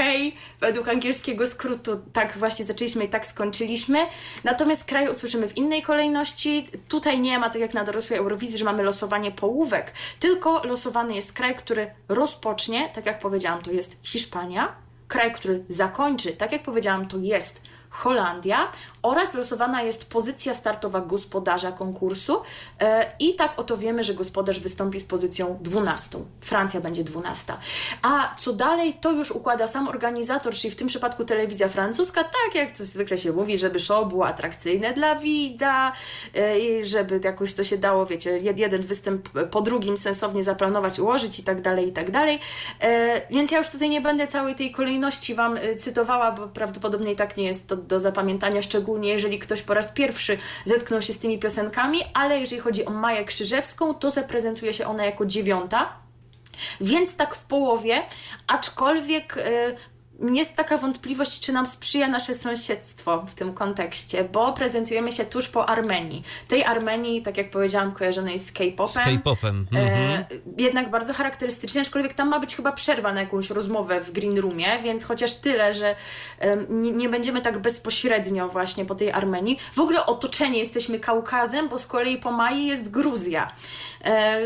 według 0.60 0.88
angielskiego 0.88 1.46
skrótu. 1.46 2.00
Tak 2.12 2.38
właśnie 2.38 2.64
zaczęliśmy 2.64 3.04
i 3.04 3.08
tak 3.08 3.26
skończyliśmy. 3.26 3.98
Natomiast 4.44 4.84
kraj 4.84 5.08
usłyszymy 5.08 5.48
w 5.48 5.56
innej 5.56 5.82
kolejności. 5.82 6.68
Tutaj 6.88 7.20
nie 7.20 7.38
ma, 7.38 7.50
tak 7.50 7.60
jak 7.60 7.74
na 7.74 7.84
dorosłej 7.84 8.18
Eurowizji, 8.18 8.58
że 8.58 8.64
mamy 8.64 8.82
losowanie 8.82 9.30
połówek, 9.30 9.92
tylko 10.20 10.62
losowany 10.64 11.14
jest 11.14 11.32
kraj, 11.32 11.54
który 11.54 11.90
rozpocznie, 12.08 12.90
tak 12.94 13.06
jak 13.06 13.18
powiedziałam, 13.18 13.62
to 13.62 13.70
jest 13.70 13.98
Hiszpania, 14.02 14.74
kraj, 15.10 15.32
który 15.32 15.64
zakończy, 15.68 16.32
tak 16.32 16.52
jak 16.52 16.62
powiedziałam, 16.62 17.08
to 17.08 17.18
jest 17.18 17.62
Holandia 17.90 18.68
oraz 19.02 19.34
losowana 19.34 19.82
jest 19.82 20.10
pozycja 20.10 20.54
startowa 20.54 21.00
gospodarza 21.00 21.72
konkursu 21.72 22.42
e, 22.80 23.12
i 23.18 23.34
tak 23.34 23.58
oto 23.58 23.76
wiemy, 23.76 24.04
że 24.04 24.14
gospodarz 24.14 24.60
wystąpi 24.60 25.00
z 25.00 25.04
pozycją 25.04 25.58
12. 25.60 26.18
Francja 26.40 26.80
będzie 26.80 27.04
12. 27.04 27.54
A 28.02 28.34
co 28.38 28.52
dalej, 28.52 28.94
to 29.00 29.12
już 29.12 29.30
układa 29.30 29.66
sam 29.66 29.88
organizator, 29.88 30.54
czyli 30.54 30.70
w 30.70 30.76
tym 30.76 30.88
przypadku 30.88 31.24
telewizja 31.24 31.68
francuska, 31.68 32.24
tak 32.24 32.54
jak 32.54 32.76
to 32.78 32.84
zwykle 32.84 33.18
się 33.18 33.32
mówi, 33.32 33.58
żeby 33.58 33.80
show 33.80 34.08
było 34.08 34.26
atrakcyjne 34.26 34.92
dla 34.92 35.14
widza, 35.14 35.92
e, 36.34 36.58
i 36.58 36.84
żeby 36.84 37.20
jakoś 37.24 37.54
to 37.54 37.64
się 37.64 37.78
dało, 37.78 38.06
wiecie, 38.06 38.30
jed- 38.42 38.58
jeden 38.58 38.82
występ 38.82 39.28
po 39.50 39.60
drugim 39.60 39.96
sensownie 39.96 40.42
zaplanować, 40.42 40.98
ułożyć 40.98 41.38
i 41.38 41.42
tak 41.42 41.60
dalej, 41.62 41.88
i 41.88 41.92
tak 41.92 42.10
dalej. 42.10 42.38
E, 42.80 43.20
Więc 43.30 43.50
ja 43.50 43.58
już 43.58 43.68
tutaj 43.68 43.88
nie 43.88 44.00
będę 44.00 44.26
całej 44.26 44.54
tej 44.54 44.72
kolejności 44.72 45.34
Wam 45.34 45.58
cytowała, 45.78 46.32
bo 46.32 46.48
prawdopodobnie 46.48 47.12
i 47.12 47.16
tak 47.16 47.36
nie 47.36 47.44
jest 47.44 47.68
to 47.68 47.76
do 47.86 48.00
zapamiętania, 48.00 48.62
szczególnie 48.62 49.08
jeżeli 49.08 49.38
ktoś 49.38 49.62
po 49.62 49.74
raz 49.74 49.92
pierwszy 49.92 50.38
zetknął 50.64 51.02
się 51.02 51.12
z 51.12 51.18
tymi 51.18 51.38
piosenkami, 51.38 51.98
ale 52.14 52.40
jeżeli 52.40 52.60
chodzi 52.62 52.84
o 52.84 52.90
Maję 52.90 53.24
Krzyżewską, 53.24 53.94
to 53.94 54.10
zaprezentuje 54.10 54.72
się 54.72 54.86
ona 54.86 55.04
jako 55.04 55.26
dziewiąta. 55.26 56.00
Więc 56.80 57.16
tak 57.16 57.34
w 57.34 57.44
połowie, 57.44 58.02
aczkolwiek 58.46 59.36
y, 59.36 59.40
jest 60.20 60.56
taka 60.56 60.78
wątpliwość, 60.78 61.40
czy 61.40 61.52
nam 61.52 61.66
sprzyja 61.66 62.08
nasze 62.08 62.34
sąsiedztwo 62.34 63.26
w 63.26 63.34
tym 63.34 63.54
kontekście, 63.54 64.24
bo 64.24 64.52
prezentujemy 64.52 65.12
się 65.12 65.24
tuż 65.24 65.48
po 65.48 65.68
Armenii. 65.68 66.22
Tej 66.48 66.64
Armenii, 66.64 67.22
tak 67.22 67.36
jak 67.36 67.50
powiedziałam, 67.50 67.92
kojarzonej 67.92 68.38
z 68.38 68.52
K-popem. 68.52 68.86
Z 68.86 68.96
K-popem. 68.96 69.66
Mhm. 69.72 70.10
E, 70.10 70.26
jednak 70.58 70.90
bardzo 70.90 71.12
charakterystyczne, 71.14 71.80
aczkolwiek 71.80 72.14
tam 72.14 72.28
ma 72.28 72.40
być 72.40 72.56
chyba 72.56 72.72
przerwa 72.72 73.12
na 73.12 73.20
jakąś 73.20 73.50
rozmowę 73.50 74.00
w 74.00 74.10
Green 74.12 74.38
Roomie, 74.38 74.78
więc 74.82 75.04
chociaż 75.04 75.34
tyle, 75.34 75.74
że 75.74 75.96
em, 76.38 76.66
nie, 76.82 76.92
nie 76.92 77.08
będziemy 77.08 77.40
tak 77.40 77.58
bezpośrednio 77.58 78.48
właśnie 78.48 78.84
po 78.84 78.94
tej 78.94 79.12
Armenii. 79.12 79.58
W 79.72 79.80
ogóle 79.80 80.06
otoczeni 80.06 80.58
jesteśmy 80.58 81.00
Kaukazem, 81.00 81.68
bo 81.68 81.78
z 81.78 81.86
kolei 81.86 82.18
po 82.18 82.32
Mai 82.32 82.66
jest 82.66 82.90
Gruzja, 82.90 83.52
e, 84.04 84.40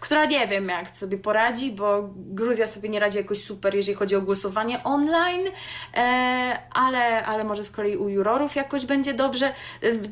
która 0.00 0.24
nie 0.24 0.46
wiem 0.46 0.68
jak 0.68 0.96
sobie 0.96 1.18
poradzi, 1.18 1.72
bo 1.72 2.10
Gruzja 2.16 2.66
sobie 2.66 2.88
nie 2.88 3.00
radzi 3.00 3.18
jakoś 3.18 3.44
super, 3.44 3.74
jeżeli 3.74 3.96
chodzi 3.96 4.16
o 4.16 4.20
głosowanie 4.20 4.84
online, 4.84 5.11
e, 5.16 6.58
ale, 6.72 7.26
ale 7.26 7.44
może 7.44 7.62
z 7.62 7.70
kolei 7.70 7.96
u 7.96 8.08
jurorów 8.08 8.56
jakoś 8.56 8.86
będzie 8.86 9.14
dobrze. 9.14 9.52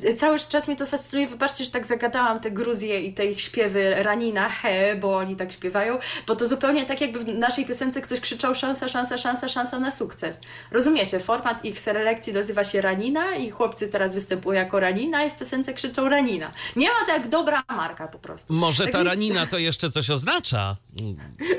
E, 0.04 0.14
cały 0.14 0.38
czas 0.38 0.66
mnie 0.68 0.76
to 0.76 0.86
fascynuje, 0.86 1.26
wybaczcie, 1.26 1.64
że 1.64 1.70
tak 1.70 1.86
zagadałam 1.86 2.40
te 2.40 2.50
Gruzje 2.50 3.00
i 3.00 3.14
te 3.14 3.26
ich 3.26 3.40
śpiewy 3.40 3.94
Ranina, 4.02 4.48
he, 4.48 4.96
bo 4.96 5.16
oni 5.16 5.36
tak 5.36 5.52
śpiewają, 5.52 5.98
bo 6.26 6.36
to 6.36 6.46
zupełnie 6.46 6.86
tak 6.86 7.00
jakby 7.00 7.18
w 7.18 7.28
naszej 7.28 7.66
piosence 7.66 8.00
ktoś 8.00 8.20
krzyczał 8.20 8.54
szansa, 8.54 8.88
szansa, 8.88 9.18
szansa, 9.18 9.48
szansa 9.48 9.78
na 9.78 9.90
sukces. 9.90 10.40
Rozumiecie? 10.70 11.20
Format 11.20 11.64
ich 11.64 11.80
selekcji 11.80 12.32
nazywa 12.32 12.64
się 12.64 12.80
Ranina 12.80 13.34
i 13.34 13.50
chłopcy 13.50 13.88
teraz 13.88 14.14
występują 14.14 14.60
jako 14.60 14.80
Ranina 14.80 15.24
i 15.24 15.30
w 15.30 15.34
piosence 15.34 15.74
krzyczą 15.74 16.08
Ranina. 16.08 16.52
Nie 16.76 16.88
ma 16.88 17.06
tak 17.06 17.28
dobra 17.28 17.62
marka 17.68 18.08
po 18.08 18.18
prostu. 18.18 18.54
Może 18.54 18.84
ta 18.84 18.90
Taki- 18.90 19.04
ranina 19.04 19.46
to 19.46 19.58
jeszcze 19.58 19.90
coś 19.90 20.10
oznacza? 20.10 20.76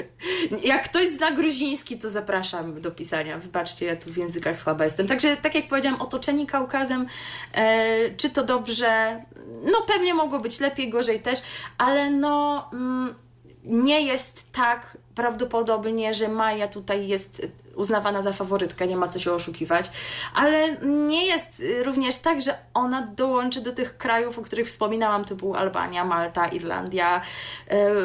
Jak 0.63 0.89
ktoś 0.89 1.07
zna 1.07 1.31
gruziński, 1.31 1.97
to 1.97 2.09
zapraszam 2.09 2.81
do 2.81 2.91
pisania. 2.91 3.30
Wybaczcie, 3.37 3.85
ja 3.85 3.95
tu 3.95 4.11
w 4.11 4.17
językach 4.17 4.59
słaba 4.59 4.83
jestem. 4.83 5.07
Także, 5.07 5.37
tak 5.37 5.55
jak 5.55 5.67
powiedziałam, 5.67 6.01
otoczeni 6.01 6.47
Kaukazem, 6.47 7.07
e, 7.53 8.15
czy 8.15 8.29
to 8.29 8.43
dobrze? 8.43 9.21
No 9.63 9.81
pewnie 9.87 10.13
mogło 10.13 10.39
być 10.39 10.59
lepiej, 10.59 10.89
gorzej 10.89 11.19
też, 11.19 11.39
ale 11.77 12.09
no 12.09 12.69
mm, 12.73 13.15
nie 13.63 14.01
jest 14.01 14.51
tak 14.51 14.97
prawdopodobnie, 15.15 16.13
że 16.13 16.27
Maja 16.27 16.67
tutaj 16.67 17.07
jest 17.07 17.47
uznawana 17.75 18.21
za 18.21 18.33
faworytkę, 18.33 18.87
nie 18.87 18.97
ma 18.97 19.07
co 19.07 19.19
się 19.19 19.33
oszukiwać, 19.33 19.91
ale 20.35 20.77
nie 20.81 21.25
jest 21.25 21.59
y, 21.59 21.83
również 21.83 22.17
tak, 22.17 22.41
że 22.41 22.57
ona 22.73 23.01
dołączy 23.01 23.61
do 23.61 23.71
tych 23.71 23.97
krajów, 23.97 24.39
o 24.39 24.41
których 24.41 24.67
wspominałam, 24.67 25.25
typu 25.25 25.55
Albania, 25.55 26.05
Malta, 26.05 26.47
Irlandia, 26.47 27.21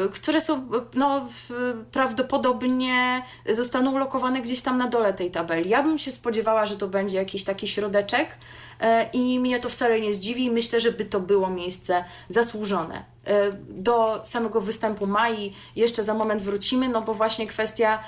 y, 0.07 0.09
które 0.09 0.41
są 0.41 0.69
no, 0.93 1.27
prawdopodobnie 1.91 3.21
zostaną 3.49 3.95
ulokowane 3.95 4.41
gdzieś 4.41 4.61
tam 4.61 4.77
na 4.77 4.87
dole 4.87 5.13
tej 5.13 5.31
tabeli. 5.31 5.69
Ja 5.69 5.83
bym 5.83 5.97
się 5.97 6.11
spodziewała, 6.11 6.65
że 6.65 6.77
to 6.77 6.87
będzie 6.87 7.17
jakiś 7.17 7.43
taki 7.43 7.67
środeczek 7.67 8.37
i 9.13 9.39
mnie 9.39 9.59
to 9.59 9.69
wcale 9.69 10.01
nie 10.01 10.13
zdziwi. 10.13 10.51
Myślę, 10.51 10.79
że 10.79 10.91
by 10.91 11.05
to 11.05 11.19
było 11.19 11.49
miejsce 11.49 12.03
zasłużone. 12.29 13.03
Y, 13.27 13.31
Do 13.69 14.21
samego 14.23 14.61
występu 14.61 15.07
Mai 15.07 15.53
jeszcze 15.75 16.03
za 16.03 16.13
moment 16.13 16.43
wrócimy, 16.43 16.89
no 16.89 17.01
bo 17.01 17.13
właśnie 17.13 17.47
kwestia 17.47 17.99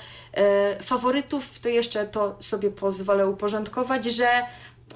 y, 0.78 0.82
faworytów, 0.82 1.58
to 1.58 1.68
jeszcze 1.68 2.06
to 2.06 2.36
sobie 2.40 2.70
pozwolę 2.70 3.28
uporządkować, 3.28 4.04
że 4.04 4.42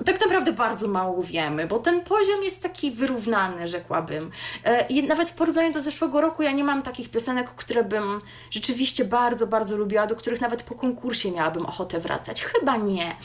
tak 0.05 0.21
naprawdę 0.21 0.53
bardzo 0.53 0.89
mało 0.89 1.23
wiemy, 1.23 1.67
bo 1.67 1.79
ten 1.79 2.01
poziom 2.01 2.43
jest 2.45 2.63
taki 2.63 2.91
wyrównany, 2.91 3.67
rzekłabym. 3.67 4.31
E, 4.65 4.87
i 4.87 5.03
Nawet 5.03 5.31
w 5.31 5.35
porównaniu 5.35 5.73
do 5.73 5.81
zeszłego 5.81 6.21
roku 6.21 6.43
ja 6.43 6.53
nie 6.53 6.65
mam 6.65 6.83
takich 6.83 7.11
piosenek, 7.11 7.51
które 7.51 7.85
bym 7.85 8.21
rzeczywiście 8.51 9.05
bardzo, 9.05 9.47
bardzo 9.47 9.77
lubiła, 9.77 10.07
do 10.07 10.17
których 10.17 10.41
nawet 10.41 10.63
po 10.63 10.75
konkursie 10.75 11.31
miałabym 11.31 11.67
ochotę 11.67 12.01
wracać. 12.01 12.45
Chyba 12.45 12.77
nie. 12.77 13.17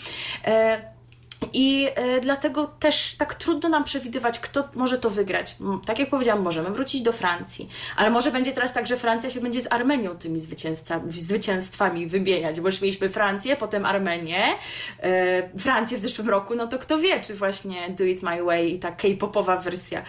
E, 1.43 1.49
I 1.53 1.87
y, 2.17 2.21
dlatego 2.21 2.67
też 2.67 3.15
tak 3.15 3.35
trudno 3.35 3.69
nam 3.69 3.83
przewidywać, 3.83 4.39
kto 4.39 4.63
może 4.75 4.97
to 4.97 5.09
wygrać. 5.09 5.55
Tak 5.85 5.99
jak 5.99 6.09
powiedziałam, 6.09 6.43
możemy 6.43 6.69
wrócić 6.69 7.01
do 7.01 7.11
Francji, 7.11 7.69
ale 7.95 8.09
może 8.09 8.31
będzie 8.31 8.51
teraz 8.51 8.73
tak, 8.73 8.87
że 8.87 8.97
Francja 8.97 9.29
się 9.29 9.41
będzie 9.41 9.61
z 9.61 9.71
Armenią 9.71 10.17
tymi 10.17 10.39
zwycięstwami 11.09 12.07
wymieniać, 12.07 12.61
bo 12.61 12.67
już 12.67 12.81
mieliśmy 12.81 13.09
Francję, 13.09 13.55
potem 13.55 13.85
Armenię, 13.85 14.45
y, 15.55 15.59
Francję 15.59 15.97
w 15.97 16.01
zeszłym 16.01 16.29
roku, 16.29 16.55
no 16.55 16.67
to 16.67 16.79
kto 16.79 16.97
wie, 16.97 17.21
czy 17.21 17.35
właśnie 17.35 17.89
Do 17.89 18.03
It 18.03 18.23
My 18.23 18.43
Way 18.43 18.73
i 18.73 18.79
ta 18.79 18.91
k-popowa 18.91 19.57
wersja 19.57 19.99
y, 19.99 20.03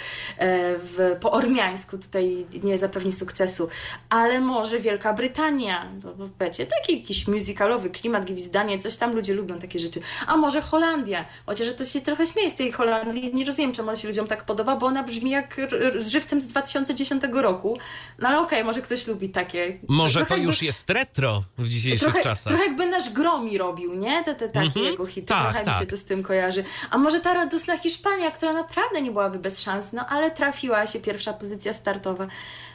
w, 0.78 1.16
po 1.20 1.30
ormiańsku 1.30 1.99
tutaj 1.99 2.46
nie 2.62 2.78
zapewni 2.78 3.12
sukcesu, 3.12 3.68
ale 4.10 4.40
może 4.40 4.78
Wielka 4.78 5.12
Brytania, 5.12 5.88
to 6.02 6.08
będzie 6.38 6.66
taki 6.66 7.00
jakiś 7.00 7.28
musicalowy 7.28 7.90
klimat, 7.90 8.25
gwizdanie, 8.25 8.78
coś 8.78 8.96
tam 8.96 9.14
ludzie 9.14 9.34
lubią 9.34 9.58
takie 9.58 9.78
rzeczy, 9.78 10.00
a 10.26 10.37
może 10.37 10.60
Holandia, 10.60 11.19
Chociaż 11.46 11.74
to 11.74 11.84
się 11.84 12.00
trochę 12.00 12.26
śmieje 12.26 12.50
z 12.50 12.54
tej 12.54 12.72
Holandii. 12.72 13.34
Nie 13.34 13.44
rozumiem, 13.44 13.72
czemu 13.72 13.88
on 13.88 13.96
się 13.96 14.08
ludziom 14.08 14.26
tak 14.26 14.44
podoba, 14.44 14.76
bo 14.76 14.86
ona 14.86 15.02
brzmi 15.02 15.30
jak 15.30 15.56
z 15.98 16.08
żywcem 16.08 16.40
z 16.40 16.46
2010 16.46 17.22
roku. 17.32 17.78
No 18.18 18.28
ale 18.28 18.40
okej, 18.40 18.58
okay, 18.58 18.64
może 18.64 18.82
ktoś 18.82 19.06
lubi 19.06 19.28
takie. 19.28 19.78
Może 19.88 20.18
trochę 20.18 20.28
to 20.28 20.34
jakby, 20.34 20.46
już 20.46 20.62
jest 20.62 20.90
retro 20.90 21.42
w 21.58 21.68
dzisiejszych 21.68 22.08
trochę, 22.08 22.22
czasach. 22.22 22.52
Trochę 22.52 22.64
jakby 22.64 22.86
nasz 22.86 23.10
Gromi 23.10 23.58
robił, 23.58 23.94
nie? 23.94 24.24
Te, 24.24 24.34
te 24.34 24.48
takie 24.48 24.58
mm 24.58 24.70
-hmm. 24.70 24.82
jego 24.82 25.06
hity. 25.06 25.26
Tak, 25.26 25.42
trochę 25.42 25.64
tak. 25.64 25.74
mi 25.74 25.80
się 25.80 25.86
to 25.86 25.96
z 25.96 26.04
tym 26.04 26.22
kojarzy. 26.22 26.64
A 26.90 26.98
może 26.98 27.20
ta 27.20 27.34
radosna 27.34 27.78
Hiszpania, 27.78 28.30
która 28.30 28.52
naprawdę 28.52 29.02
nie 29.02 29.10
byłaby 29.10 29.38
bez 29.38 29.60
szans, 29.60 29.92
no 29.92 30.06
ale 30.06 30.30
trafiła 30.30 30.86
się 30.86 31.00
pierwsza 31.00 31.32
pozycja 31.32 31.72
startowa. 31.72 32.26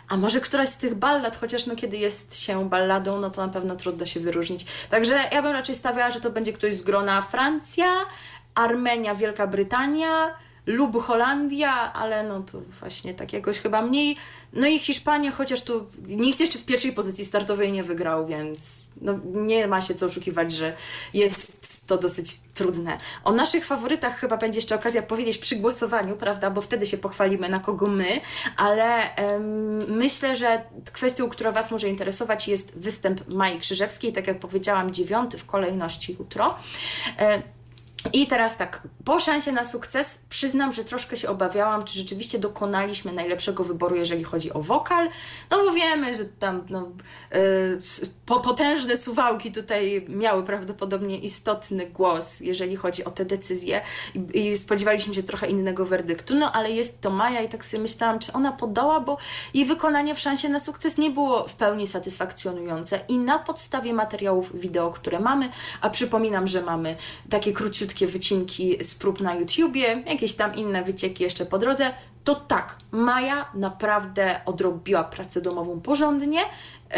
A 0.08 0.18
może 0.18 0.42
któraś 0.42 0.70
z 0.70 0.78
tych 0.78 0.96
ballad, 0.96 1.38
chociaż 1.38 1.66
no 1.66 1.76
kiedy 1.76 1.98
jest 1.98 2.40
się 2.40 2.70
balladą, 2.70 3.20
no 3.20 3.30
to 3.30 3.46
na 3.48 3.54
pewno 3.54 3.76
trudno 3.76 4.06
się 4.06 4.20
wyróżnić. 4.20 4.66
Także 4.90 5.30
ja 5.32 5.42
bym 5.42 5.52
raczej 5.52 5.76
stawiała, 5.76 6.12
że 6.12 6.20
to 6.20 6.30
będzie 6.30 6.54
ktoś 6.54 6.76
z 6.76 6.82
grona 6.82 7.22
Francja, 7.22 7.86
Armenia, 8.56 9.16
Wielka 9.16 9.48
Brytania 9.48 10.36
lub 10.66 11.04
Holandia, 11.04 11.94
ale 11.94 12.24
no 12.24 12.42
to 12.42 12.62
właśnie 12.80 13.14
tak 13.14 13.34
jakoś 13.34 13.60
chyba 13.60 13.82
mniej. 13.82 14.18
No 14.54 14.68
i 14.68 14.80
Hiszpania, 14.80 15.32
chociaż 15.32 15.62
tu 15.62 15.86
nikt 16.08 16.40
jeszcze 16.40 16.60
z 16.60 16.64
pierwszej 16.64 16.94
pozycji 16.94 17.26
startowej 17.26 17.72
nie 17.72 17.84
wygrał, 17.84 18.28
więc 18.28 18.90
no 19.02 19.20
nie 19.34 19.68
ma 19.68 19.82
się 19.82 19.96
co 19.96 20.06
oszukiwać, 20.06 20.52
że 20.52 20.76
jest 21.14 21.76
to 21.88 21.98
dosyć 21.98 22.40
trudne. 22.54 22.98
O 23.24 23.32
naszych 23.32 23.66
faworytach 23.66 24.20
chyba 24.20 24.38
będzie 24.38 24.58
jeszcze 24.58 24.76
okazja 24.76 25.02
powiedzieć 25.02 25.38
przy 25.38 25.56
głosowaniu, 25.56 26.16
prawda, 26.16 26.50
bo 26.50 26.62
wtedy 26.62 26.86
się 26.86 26.98
pochwalimy 26.98 27.50
na 27.50 27.60
kogo 27.60 27.88
my, 27.88 28.22
ale 28.58 29.10
myślę, 29.88 30.36
że 30.36 30.62
kwestią, 30.94 31.30
która 31.30 31.52
Was 31.52 31.72
może 31.72 31.90
interesować 31.90 32.48
jest 32.48 32.78
występ 32.80 33.28
Mai 33.28 33.60
Krzyżewskiej, 33.60 34.14
tak 34.14 34.28
jak 34.28 34.40
powiedziałam, 34.40 34.92
dziewiąty 34.92 35.38
w 35.38 35.46
kolejności 35.46 36.16
jutro. 36.20 36.56
E, 37.20 37.42
i 38.14 38.28
teraz 38.28 38.58
tak, 38.58 38.82
po 39.06 39.20
szansie 39.20 39.52
na 39.52 39.64
sukces 39.64 40.20
przyznam, 40.30 40.74
że 40.74 40.84
troszkę 40.84 41.18
się 41.18 41.30
obawiałam, 41.30 41.84
czy 41.84 41.94
rzeczywiście 41.94 42.40
dokonaliśmy 42.40 43.14
najlepszego 43.14 43.64
wyboru, 43.64 43.96
jeżeli 43.96 44.24
chodzi 44.24 44.54
o 44.54 44.62
wokal, 44.62 45.10
no 45.52 45.58
bo 45.58 45.72
wiemy, 45.72 46.16
że 46.16 46.26
tam 46.26 46.66
no, 46.70 46.92
yy, 47.32 47.80
potężne 48.26 48.98
suwałki 48.98 49.52
tutaj 49.52 50.06
miały 50.10 50.44
prawdopodobnie 50.44 51.20
istotny 51.20 51.86
głos, 51.86 52.40
jeżeli 52.40 52.76
chodzi 52.76 53.04
o 53.04 53.12
te 53.12 53.26
decyzje. 53.26 53.82
I, 54.16 54.40
i 54.40 54.58
spodziewaliśmy 54.58 55.14
się 55.14 55.24
trochę 55.24 55.48
innego 55.48 55.86
werdyktu, 55.86 56.36
no 56.36 56.52
ale 56.52 56.72
jest 56.72 57.02
to 57.02 57.10
Maja 57.10 57.42
i 57.42 57.50
tak 57.50 57.66
sobie 57.66 57.84
myślałam, 57.84 58.20
czy 58.20 58.34
ona 58.34 58.52
podała, 58.52 59.00
bo 59.00 59.18
jej 59.54 59.66
wykonanie 59.66 60.16
w 60.16 60.20
szansie 60.20 60.50
na 60.50 60.60
sukces 60.60 60.98
nie 60.98 61.12
było 61.12 61.48
w 61.48 61.54
pełni 61.54 61.88
satysfakcjonujące. 61.88 63.00
I 63.08 63.18
na 63.18 63.40
podstawie 63.40 63.94
materiałów 63.94 64.60
wideo, 64.60 64.92
które 64.92 65.20
mamy, 65.20 65.50
a 65.82 65.90
przypominam, 65.90 66.48
że 66.48 66.62
mamy 66.62 66.96
takie 67.30 67.54
króciutkie 67.54 67.95
krótkie 67.96 68.08
wycinki 68.08 68.84
z 68.84 68.96
prób 68.96 69.20
na 69.20 69.36
YouTubie, 69.36 70.04
jakieś 70.06 70.36
tam 70.36 70.56
inne 70.56 70.84
wycieki 70.84 71.24
jeszcze 71.24 71.46
po 71.46 71.58
drodze, 71.58 71.92
to 72.24 72.36
tak, 72.36 72.78
Maja 72.92 73.50
naprawdę 73.54 74.42
odrobiła 74.46 75.04
pracę 75.04 75.42
domową 75.42 75.82
porządnie, 75.82 76.40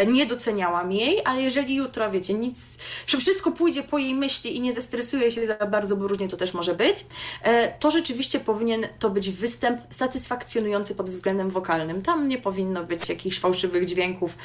nie 0.06 0.26
doceniałam 0.26 0.92
jej, 0.92 1.20
ale 1.24 1.42
jeżeli 1.42 1.74
jutro, 1.74 2.10
wiecie, 2.10 2.34
nic, 2.34 2.76
wszystko 3.06 3.52
pójdzie 3.52 3.82
po 3.82 3.98
jej 3.98 4.14
myśli 4.14 4.56
i 4.56 4.60
nie 4.60 4.72
zestresuje 4.72 5.30
się 5.30 5.46
za 5.46 5.54
bardzo, 5.54 5.96
bo 5.96 6.08
różnie 6.08 6.28
to 6.28 6.36
też 6.36 6.54
może 6.54 6.74
być, 6.74 7.06
e, 7.42 7.72
to 7.78 7.90
rzeczywiście 7.90 8.40
powinien 8.40 8.86
to 8.98 9.10
być 9.10 9.30
występ 9.30 9.80
satysfakcjonujący 9.90 10.94
pod 10.94 11.10
względem 11.10 11.50
wokalnym. 11.50 12.02
Tam 12.02 12.28
nie 12.28 12.38
powinno 12.38 12.84
być 12.84 13.08
jakichś 13.08 13.38
fałszywych 13.38 13.84
dźwięków, 13.84 14.36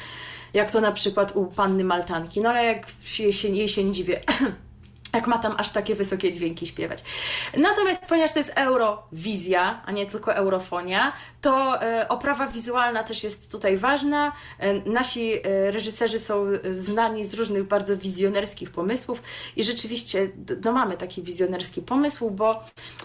jak 0.54 0.70
to 0.70 0.80
na 0.80 0.92
przykład 0.92 1.36
u 1.36 1.46
panny 1.46 1.84
Maltanki, 1.84 2.40
no 2.40 2.48
ale 2.48 2.64
jak 2.64 2.86
jej 3.18 3.32
się, 3.32 3.48
jej 3.48 3.68
się 3.68 3.84
nie 3.84 3.92
dziwię. 3.92 4.20
jak 5.14 5.26
ma 5.26 5.38
tam 5.38 5.54
aż 5.58 5.70
takie 5.70 5.94
wysokie 5.94 6.32
dźwięki 6.32 6.66
śpiewać. 6.66 7.04
Natomiast 7.56 8.00
ponieważ 8.06 8.32
to 8.32 8.38
jest 8.38 8.52
Eurowizja, 8.54 9.82
a 9.86 9.92
nie 9.92 10.06
tylko 10.06 10.34
Eurofonia, 10.34 11.12
to 11.40 11.82
e, 11.82 12.08
oprawa 12.08 12.46
wizualna 12.46 13.02
też 13.02 13.24
jest 13.24 13.52
tutaj 13.52 13.76
ważna. 13.76 14.32
E, 14.58 14.90
nasi 14.90 15.32
e, 15.34 15.70
reżyserzy 15.70 16.18
są 16.18 16.46
znani 16.70 17.24
z 17.24 17.34
różnych 17.34 17.64
bardzo 17.64 17.96
wizjonerskich 17.96 18.70
pomysłów 18.70 19.22
i 19.56 19.64
rzeczywiście 19.64 20.30
no, 20.64 20.72
mamy 20.72 20.96
taki 20.96 21.22
wizjonerski 21.22 21.82
pomysł, 21.82 22.30
bo 22.30 22.64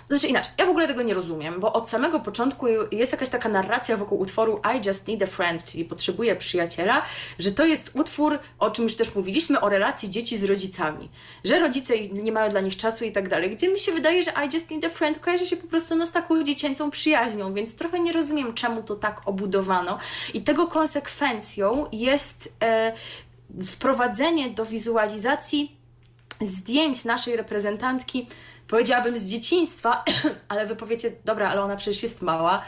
znaczy 0.09 0.27
inaczej, 0.27 0.51
ja 0.57 0.65
w 0.65 0.69
ogóle 0.69 0.87
tego 0.87 1.01
nie 1.01 1.13
rozumiem, 1.13 1.59
bo 1.59 1.73
od 1.73 1.89
samego 1.89 2.19
początku 2.19 2.67
jest 2.91 3.11
jakaś 3.11 3.29
taka 3.29 3.49
narracja 3.49 3.97
wokół 3.97 4.19
utworu 4.19 4.61
I 4.75 4.87
Just 4.87 5.07
Need 5.07 5.21
a 5.21 5.25
Friend, 5.25 5.63
czyli 5.63 5.85
potrzebuję 5.85 6.35
przyjaciela, 6.35 7.01
że 7.39 7.51
to 7.51 7.65
jest 7.65 7.91
utwór, 7.93 8.39
o 8.59 8.71
czym 8.71 8.83
już 8.83 8.95
też 8.95 9.15
mówiliśmy, 9.15 9.61
o 9.61 9.69
relacji 9.69 10.09
dzieci 10.09 10.37
z 10.37 10.43
rodzicami, 10.43 11.09
że 11.43 11.59
rodzice 11.59 11.95
nie 12.07 12.31
mają 12.31 12.49
dla 12.49 12.61
nich 12.61 12.77
czasu 12.77 13.05
i 13.05 13.11
tak 13.11 13.29
dalej, 13.29 13.55
gdzie 13.55 13.67
mi 13.71 13.79
się 13.79 13.91
wydaje, 13.91 14.23
że 14.23 14.31
I 14.31 14.53
Just 14.53 14.71
Need 14.71 14.85
a 14.85 14.89
Friend 14.89 15.19
kojarzy 15.19 15.45
się 15.45 15.57
po 15.57 15.67
prostu 15.67 15.95
no, 15.95 16.05
z 16.05 16.11
taką 16.11 16.43
dziecięcą 16.43 16.91
przyjaźnią, 16.91 17.53
więc 17.53 17.75
trochę 17.75 17.99
nie 17.99 18.13
rozumiem, 18.13 18.53
czemu 18.53 18.83
to 18.83 18.95
tak 18.95 19.21
obudowano. 19.25 19.97
I 20.33 20.41
tego 20.41 20.67
konsekwencją 20.67 21.85
jest 21.91 22.55
e, 22.63 22.93
wprowadzenie 23.65 24.49
do 24.49 24.65
wizualizacji 24.65 25.79
zdjęć 26.41 27.05
naszej 27.05 27.35
reprezentantki, 27.35 28.27
powiedziałabym 28.67 29.15
z 29.15 29.25
dzieciństwa, 29.25 30.03
ale 30.49 30.65
wy 30.65 30.75
powiecie, 30.75 31.11
dobra, 31.25 31.49
ale 31.49 31.61
ona 31.61 31.75
przecież 31.75 32.03
jest 32.03 32.21
mała. 32.21 32.63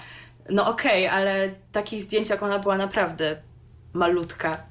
No 0.49 0.67
okej, 0.67 1.07
okay, 1.07 1.17
ale 1.17 1.49
takich 1.71 1.99
zdjęć 1.99 2.29
jak 2.29 2.43
ona 2.43 2.59
była 2.59 2.77
naprawdę 2.77 3.41
malutka, 3.93 4.63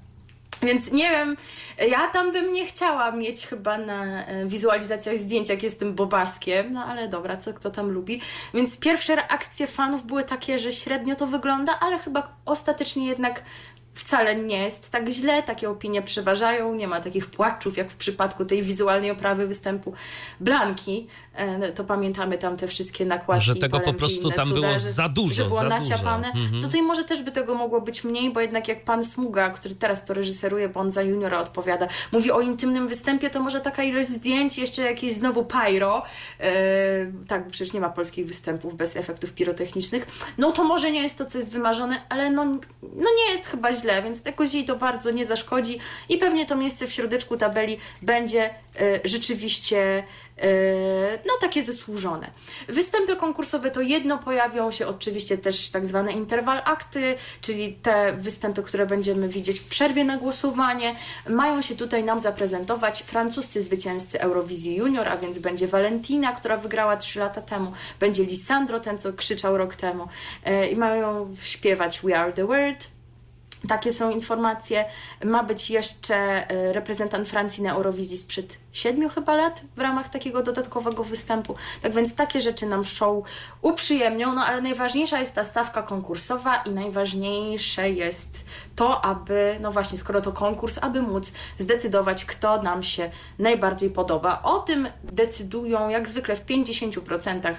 więc 0.63 0.93
nie 0.93 1.11
wiem, 1.11 1.37
ja 1.91 2.09
tam 2.09 2.33
bym 2.33 2.53
nie 2.53 2.67
chciała 2.67 3.13
mieć 3.13 3.47
chyba 3.47 3.79
na 3.79 4.25
e, 4.27 4.47
wizualizacjach 4.47 5.19
zdjęć, 5.19 5.49
jak 5.49 5.63
jestem 5.63 5.95
bobaskiem, 5.95 6.73
no 6.73 6.85
ale 6.85 7.09
dobra, 7.09 7.37
co 7.37 7.55
kto 7.55 7.71
tam 7.71 7.91
lubi. 7.91 8.21
Więc 8.55 8.79
pierwsze 8.79 9.17
reakcje 9.17 9.67
fanów 9.67 10.07
były 10.07 10.25
takie, 10.25 10.59
że 10.59 10.73
średnio 10.73 11.15
to 11.17 11.27
wygląda, 11.27 11.79
ale 11.81 11.99
chyba 11.99 12.37
ostatecznie 12.45 13.07
jednak 13.07 13.43
wcale 14.01 14.37
nie 14.37 14.59
jest 14.59 14.91
tak 14.91 15.09
źle, 15.09 15.43
takie 15.43 15.71
opinie 15.71 16.03
przeważają, 16.03 16.75
nie 16.75 16.89
ma 16.89 17.01
takich 17.01 17.27
płaczów 17.27 17.77
jak 17.77 17.91
w 17.91 17.97
przypadku 17.97 18.45
tej 18.45 18.63
wizualnej 18.63 19.11
oprawy 19.11 19.47
występu 19.47 19.93
Blanki, 20.41 21.07
e, 21.35 21.73
to 21.73 21.85
pamiętamy 21.85 22.39
tam 22.39 22.57
te 22.57 22.69
wszystkie 22.69 23.05
nakładki. 23.05 23.45
Że 23.45 23.57
tego 23.57 23.81
po 23.81 23.95
prostu 23.95 24.31
tam 24.31 24.49
cuda, 24.49 24.61
było 24.61 24.77
za 24.77 25.09
dużo, 25.09 25.35
że 25.35 25.45
było 25.45 25.61
za 25.61 25.69
naciapane. 25.69 26.29
Mhm. 26.29 26.63
Tutaj 26.63 26.83
może 26.83 27.05
też 27.05 27.23
by 27.23 27.33
tego 27.33 27.55
mogło 27.55 27.81
być 27.81 28.05
mniej, 28.05 28.33
bo 28.33 28.41
jednak 28.41 28.69
jak 28.69 28.85
pan 28.85 29.05
Smuga, 29.05 29.51
który 29.51 29.75
teraz 29.75 30.05
to 30.05 30.15
reżyseruje, 30.15 30.69
bo 30.69 30.81
on 30.81 30.93
za 30.93 31.03
juniora 31.03 31.41
odpowiada, 31.41 31.89
mówi 32.13 32.33
o 32.33 32.41
intymnym 32.41 32.89
występie, 32.89 33.31
to 33.31 33.41
może 33.41 33.61
taka 33.61 33.83
ilość 33.83 34.09
zdjęć, 34.09 34.59
jeszcze 34.59 34.83
jakieś 34.83 35.13
znowu 35.13 35.45
pyro, 35.45 36.03
e, 36.41 37.13
tak, 37.29 37.45
bo 37.45 37.51
przecież 37.51 37.73
nie 37.73 37.81
ma 37.81 37.91
polskich 37.91 38.27
występów 38.27 38.77
bez 38.77 38.97
efektów 38.97 39.33
pirotechnicznych, 39.33 40.07
no 40.39 40.53
to 40.53 40.65
może 40.65 40.91
nie 40.91 41.03
jest 41.03 41.19
to, 41.19 41.25
co 41.25 41.39
jest 41.39 41.53
wymarzone, 41.53 42.03
ale 42.09 42.31
no, 42.31 42.45
no 42.83 43.09
nie 43.19 43.33
jest 43.33 43.47
chyba 43.47 43.73
źle, 43.73 43.90
więc 44.03 44.25
jakoś 44.25 44.55
jej 44.55 44.65
to 44.65 44.77
bardzo 44.77 45.11
nie 45.11 45.25
zaszkodzi 45.25 45.79
i 46.09 46.17
pewnie 46.17 46.47
to 46.47 46.57
miejsce 46.57 46.87
w 46.87 46.93
środeczku 46.93 47.37
tabeli 47.37 47.79
będzie 48.03 48.51
y, 48.81 49.01
rzeczywiście 49.05 50.05
y, 50.45 51.19
no 51.27 51.33
takie 51.41 51.63
zasłużone. 51.63 52.31
Występy 52.69 53.17
konkursowe 53.17 53.71
to 53.71 53.81
jedno, 53.81 54.19
pojawią 54.19 54.71
się 54.71 54.87
oczywiście 54.87 55.39
też 55.39 55.71
tak 55.71 55.87
zwane 55.87 56.13
interwal 56.13 56.63
akty, 56.65 57.15
czyli 57.41 57.73
te 57.73 58.13
występy, 58.13 58.63
które 58.63 58.87
będziemy 58.87 59.29
widzieć 59.29 59.61
w 59.61 59.69
przerwie 59.69 60.05
na 60.05 60.17
głosowanie. 60.17 60.95
Mają 61.29 61.63
się 61.63 61.77
tutaj 61.77 62.05
nam 62.05 62.21
zaprezentować 62.21 63.03
francuscy 63.03 63.63
zwycięzcy 63.63 64.21
Eurowizji 64.21 64.77
Junior, 64.77 65.09
a 65.09 65.17
więc 65.17 65.39
będzie 65.39 65.69
Valentina, 65.69 66.33
która 66.33 66.57
wygrała 66.57 66.97
3 66.97 67.19
lata 67.19 67.43
temu, 67.43 67.73
będzie 68.01 68.25
Lisandro, 68.25 68.81
ten 68.81 68.99
co 68.99 69.13
krzyczał 69.13 69.59
rok 69.59 69.77
temu 69.77 70.09
y, 70.49 70.67
i 70.67 70.77
mają 70.77 71.35
śpiewać 71.43 72.01
We 72.01 72.21
Are 72.21 72.33
The 72.33 72.47
World, 72.47 73.00
Takie 73.69 73.93
są 73.93 74.11
informacje. 74.11 74.85
Ma 75.25 75.43
być 75.43 75.71
jeszcze 75.71 76.17
e, 76.17 76.73
reprezentant 76.73 77.29
Francji 77.29 77.63
na 77.63 77.73
Eurowizji 77.73 78.17
sprzed 78.17 78.59
siedmiu 78.73 79.09
chyba 79.09 79.35
lat 79.35 79.63
w 79.77 79.81
ramach 79.81 80.09
takiego 80.09 80.43
dodatkowego 80.43 81.05
występu. 81.05 81.55
Tak 81.83 81.95
więc 81.95 82.15
takie 82.15 82.41
rzeczy 82.41 82.67
nam 82.67 82.85
show 82.85 83.25
uprzyjemnią, 83.63 84.35
no 84.35 84.45
ale 84.45 84.63
najważniejsza 84.63 85.21
jest 85.21 85.35
ta 85.35 85.45
stawka 85.45 85.83
konkursowa 85.83 86.57
i 86.57 86.71
najważniejsze 86.71 87.91
jest 87.91 88.45
to, 88.77 89.05
aby, 89.05 89.59
no 89.61 89.73
właśnie, 89.73 89.99
skoro 89.99 90.21
to 90.21 90.33
konkurs, 90.33 90.79
aby 90.83 91.03
móc 91.03 91.33
zdecydować, 91.59 92.25
kto 92.25 92.63
nam 92.63 92.83
się 92.83 93.11
najbardziej 93.39 93.91
podoba. 93.91 94.43
O 94.43 94.59
tym 94.59 94.89
decydują 95.05 95.89
jak 95.89 96.09
zwykle 96.09 96.37
w 96.37 96.47
50% 96.47 97.55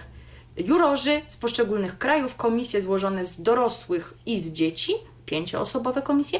jurorzy 0.57 1.21
z 1.27 1.37
poszczególnych 1.37 1.97
krajów, 1.97 2.35
komisje 2.35 2.81
złożone 2.81 3.25
z 3.25 3.41
dorosłych 3.41 4.13
i 4.25 4.39
z 4.39 4.51
dzieci 4.51 4.93
pięcioosobowe 5.31 6.01
komisje. 6.01 6.39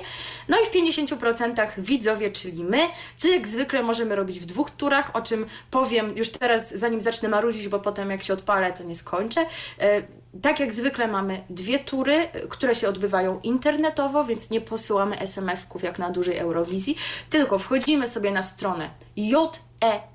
No 0.49 0.58
i 0.62 0.65
w 0.65 0.71
50% 0.71 1.67
widzowie, 1.77 2.32
czyli 2.32 2.63
my, 2.63 2.80
co 3.15 3.27
jak 3.27 3.47
zwykle 3.47 3.84
możemy 3.84 4.15
robić 4.15 4.39
w 4.39 4.45
dwóch 4.45 4.71
turach, 4.71 5.15
o 5.15 5.21
czym 5.21 5.45
powiem 5.71 6.17
już 6.17 6.30
teraz, 6.30 6.73
zanim 6.75 7.01
zacznę 7.01 7.30
marudzić, 7.30 7.67
bo 7.67 7.80
potem 7.80 8.12
jak 8.12 8.23
się 8.23 8.34
odpalę, 8.34 8.73
to 8.73 8.84
nie 8.84 8.95
skończę. 8.95 9.45
E, 9.80 10.01
tak 10.41 10.60
jak 10.60 10.73
zwykle 10.73 11.08
mamy 11.08 11.43
dwie 11.49 11.80
tury, 11.80 12.27
które 12.49 12.75
się 12.75 12.89
odbywają 12.89 13.39
internetowo, 13.43 14.23
więc 14.23 14.49
nie 14.49 14.62
posyłamy 14.62 15.19
SMS-ków 15.19 15.84
jak 15.84 15.99
na 15.99 16.10
dużej 16.10 16.38
Eurowizji, 16.38 16.97
tylko 17.30 17.60
wchodzimy 17.60 18.08
sobie 18.08 18.32
na 18.32 18.41
stronę 18.41 18.89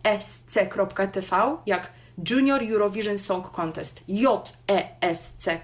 jesc.tv, 0.04 1.56
jak 1.66 1.95
Junior 2.30 2.62
Eurovision 2.62 3.18
Song 3.18 3.50
Contest, 3.50 4.04
jesc.tv. 4.08 5.58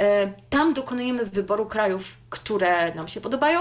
E, 0.00 0.32
tam 0.50 0.74
dokonujemy 0.74 1.24
wyboru 1.24 1.66
krajów, 1.66 2.16
które 2.30 2.94
nam 2.94 3.08
się 3.08 3.20
podobają. 3.20 3.60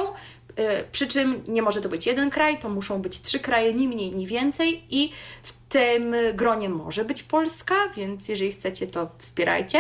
E, 0.56 0.84
przy 0.84 1.08
czym 1.08 1.44
nie 1.48 1.62
może 1.62 1.82
to 1.82 1.90
być 1.90 2.08
jeden 2.08 2.30
kraj, 2.30 2.60
to 2.60 2.70
muszą 2.70 3.02
być 3.02 3.22
trzy 3.22 3.40
kraje, 3.40 3.74
ni 3.74 3.88
mniej, 3.88 4.16
ni 4.16 4.28
więcej, 4.28 4.84
i 4.90 5.12
w 5.44 5.54
tym 5.70 6.16
gronie 6.34 6.70
może 6.70 7.06
być 7.06 7.24
Polska, 7.24 7.76
więc 7.96 8.30
jeżeli 8.30 8.52
chcecie, 8.52 8.88
to 8.88 9.10
wspierajcie. 9.18 9.80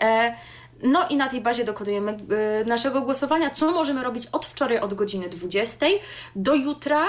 E, 0.00 0.34
no 0.82 1.08
i 1.08 1.16
na 1.16 1.28
tej 1.28 1.40
bazie 1.40 1.64
dokonujemy 1.64 2.16
naszego 2.66 3.00
głosowania, 3.00 3.50
co 3.50 3.72
możemy 3.72 4.04
robić 4.04 4.26
od 4.26 4.46
wczoraj 4.46 4.78
od 4.78 4.94
godziny 4.94 5.28
20 5.28 5.86
do 6.36 6.54
jutra 6.54 7.04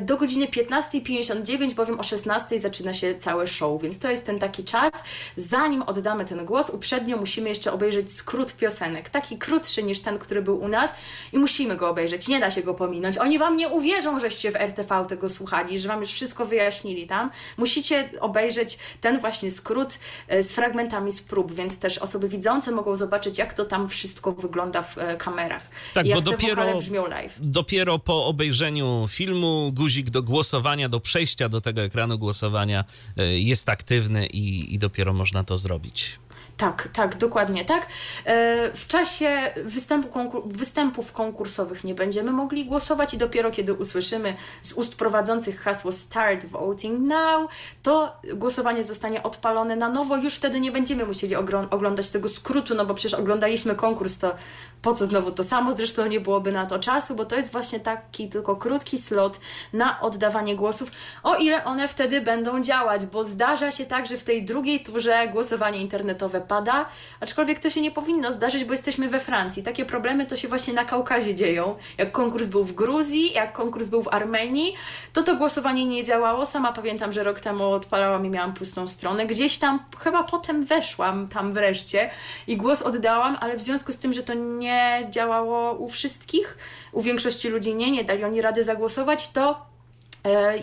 do 0.00 0.16
godziny 0.16 0.46
15.59, 0.46 1.74
bowiem 1.74 2.00
o 2.00 2.02
16.00 2.02 2.58
zaczyna 2.58 2.94
się 2.94 3.14
całe 3.14 3.46
show, 3.46 3.82
więc 3.82 3.98
to 3.98 4.10
jest 4.10 4.26
ten 4.26 4.38
taki 4.38 4.64
czas. 4.64 4.92
Zanim 5.36 5.82
oddamy 5.82 6.24
ten 6.24 6.44
głos, 6.44 6.70
uprzednio 6.70 7.16
musimy 7.16 7.48
jeszcze 7.48 7.72
obejrzeć 7.72 8.12
skrót 8.12 8.56
piosenek, 8.56 9.08
taki 9.08 9.38
krótszy 9.38 9.82
niż 9.82 10.00
ten, 10.00 10.18
który 10.18 10.42
był 10.42 10.60
u 10.60 10.68
nas 10.68 10.94
i 11.32 11.38
musimy 11.38 11.76
go 11.76 11.88
obejrzeć, 11.88 12.28
nie 12.28 12.40
da 12.40 12.50
się 12.50 12.62
go 12.62 12.74
pominąć. 12.74 13.18
Oni 13.18 13.38
Wam 13.38 13.56
nie 13.56 13.68
uwierzą, 13.68 14.20
żeście 14.20 14.50
w 14.50 14.56
RTV 14.56 15.06
tego 15.08 15.28
słuchali, 15.28 15.78
że 15.78 15.88
Wam 15.88 16.00
już 16.00 16.12
wszystko 16.12 16.44
wyjaśnili 16.44 17.06
tam. 17.06 17.30
Musicie 17.56 18.10
obejrzeć 18.20 18.78
ten 19.00 19.20
właśnie 19.20 19.50
skrót 19.50 19.98
e, 20.28 20.42
z 20.42 20.52
fragmentami 20.52 21.12
z 21.12 21.22
prób, 21.22 21.54
więc 21.54 21.78
też 21.78 21.98
osoby 21.98 22.28
widzące 22.28 22.72
mogą 22.72 22.96
zobaczyć, 22.96 23.38
jak 23.38 23.54
to 23.54 23.64
tam 23.64 23.88
wszystko 23.88 24.32
wygląda 24.32 24.82
w 24.82 24.98
e, 24.98 25.16
kamerach. 25.16 25.62
Tak, 25.94 26.06
bo 26.14 26.20
dopiero, 26.20 26.78
brzmią 26.78 27.06
live. 27.06 27.36
dopiero 27.40 27.98
po 27.98 28.26
obejrzeniu 28.26 29.06
filmu 29.08 29.71
guzik 29.72 30.10
do 30.10 30.22
głosowania, 30.22 30.88
do 30.88 31.00
przejścia 31.00 31.48
do 31.48 31.60
tego 31.60 31.82
ekranu 31.82 32.18
głosowania 32.18 32.84
e, 33.16 33.38
jest 33.38 33.68
aktywny 33.68 34.26
i, 34.26 34.74
i 34.74 34.78
dopiero 34.78 35.12
można 35.12 35.44
to 35.44 35.56
zrobić. 35.56 36.18
Tak, 36.62 36.88
tak, 36.92 37.16
dokładnie 37.16 37.64
tak. 37.64 37.86
E, 38.24 38.72
w 38.72 38.86
czasie 38.86 39.54
występu 39.64 40.08
konkur 40.08 40.42
występów 40.46 41.12
konkursowych 41.12 41.84
nie 41.84 41.94
będziemy 41.94 42.32
mogli 42.32 42.64
głosować 42.64 43.14
i 43.14 43.18
dopiero 43.18 43.50
kiedy 43.50 43.74
usłyszymy 43.74 44.34
z 44.62 44.72
ust 44.72 44.94
prowadzących 44.94 45.60
hasło 45.60 45.92
Start 45.92 46.46
Voting 46.46 47.00
Now, 47.00 47.50
to 47.82 48.16
głosowanie 48.34 48.84
zostanie 48.84 49.22
odpalone 49.22 49.76
na 49.76 49.88
nowo. 49.88 50.16
Już 50.16 50.34
wtedy 50.34 50.60
nie 50.60 50.72
będziemy 50.72 51.06
musieli 51.06 51.36
oglądać 51.70 52.10
tego 52.10 52.28
skrótu, 52.28 52.74
no 52.74 52.86
bo 52.86 52.94
przecież 52.94 53.14
oglądaliśmy 53.14 53.74
konkurs, 53.74 54.18
to 54.18 54.34
po 54.82 54.92
co 54.92 55.06
znowu 55.06 55.30
to 55.30 55.42
samo? 55.42 55.72
Zresztą 55.72 56.06
nie 56.06 56.20
byłoby 56.20 56.52
na 56.52 56.66
to 56.66 56.78
czasu, 56.78 57.14
bo 57.14 57.24
to 57.24 57.36
jest 57.36 57.52
właśnie 57.52 57.80
taki 57.80 58.28
tylko 58.28 58.56
krótki 58.56 58.98
slot 58.98 59.40
na 59.72 60.00
oddawanie 60.00 60.56
głosów, 60.56 60.90
o 61.22 61.36
ile 61.36 61.64
one 61.64 61.88
wtedy 61.88 62.20
będą 62.20 62.62
działać, 62.62 63.06
bo 63.06 63.24
zdarza 63.24 63.70
się 63.70 63.86
tak, 63.86 64.06
że 64.06 64.18
w 64.18 64.24
tej 64.24 64.44
drugiej 64.44 64.82
turze 64.82 65.28
głosowanie 65.28 65.78
internetowe 65.78 66.40
pada, 66.52 66.86
aczkolwiek 67.20 67.58
to 67.58 67.70
się 67.70 67.80
nie 67.80 67.90
powinno 67.90 68.32
zdarzyć, 68.32 68.64
bo 68.64 68.72
jesteśmy 68.72 69.08
we 69.08 69.20
Francji. 69.20 69.62
Takie 69.62 69.84
problemy 69.84 70.26
to 70.26 70.36
się 70.36 70.48
właśnie 70.48 70.74
na 70.74 70.84
Kaukazie 70.84 71.34
dzieją. 71.34 71.74
Jak 71.98 72.12
konkurs 72.12 72.46
był 72.46 72.64
w 72.64 72.72
Gruzji, 72.72 73.32
jak 73.32 73.52
konkurs 73.52 73.88
był 73.88 74.02
w 74.02 74.08
Armenii, 74.08 74.74
to 75.12 75.22
to 75.22 75.36
głosowanie 75.36 75.84
nie 75.84 76.02
działało. 76.02 76.46
Sama 76.46 76.72
pamiętam, 76.72 77.12
że 77.12 77.22
rok 77.22 77.40
temu 77.40 77.64
odpalałam 77.64 78.26
i 78.26 78.30
miałam 78.30 78.54
pustą 78.54 78.86
stronę. 78.86 79.26
Gdzieś 79.26 79.58
tam, 79.58 79.84
chyba 79.98 80.24
potem 80.24 80.64
weszłam 80.64 81.28
tam 81.28 81.52
wreszcie 81.52 82.10
i 82.46 82.56
głos 82.56 82.82
oddałam, 82.82 83.36
ale 83.40 83.56
w 83.56 83.62
związku 83.62 83.92
z 83.92 83.96
tym, 83.96 84.12
że 84.12 84.22
to 84.22 84.34
nie 84.34 85.06
działało 85.10 85.72
u 85.72 85.88
wszystkich, 85.88 86.58
u 86.92 87.02
większości 87.02 87.48
ludzi 87.48 87.74
nie, 87.74 87.90
nie 87.90 88.04
dali 88.04 88.24
oni 88.24 88.40
rady 88.40 88.64
zagłosować, 88.64 89.28
to 89.28 89.71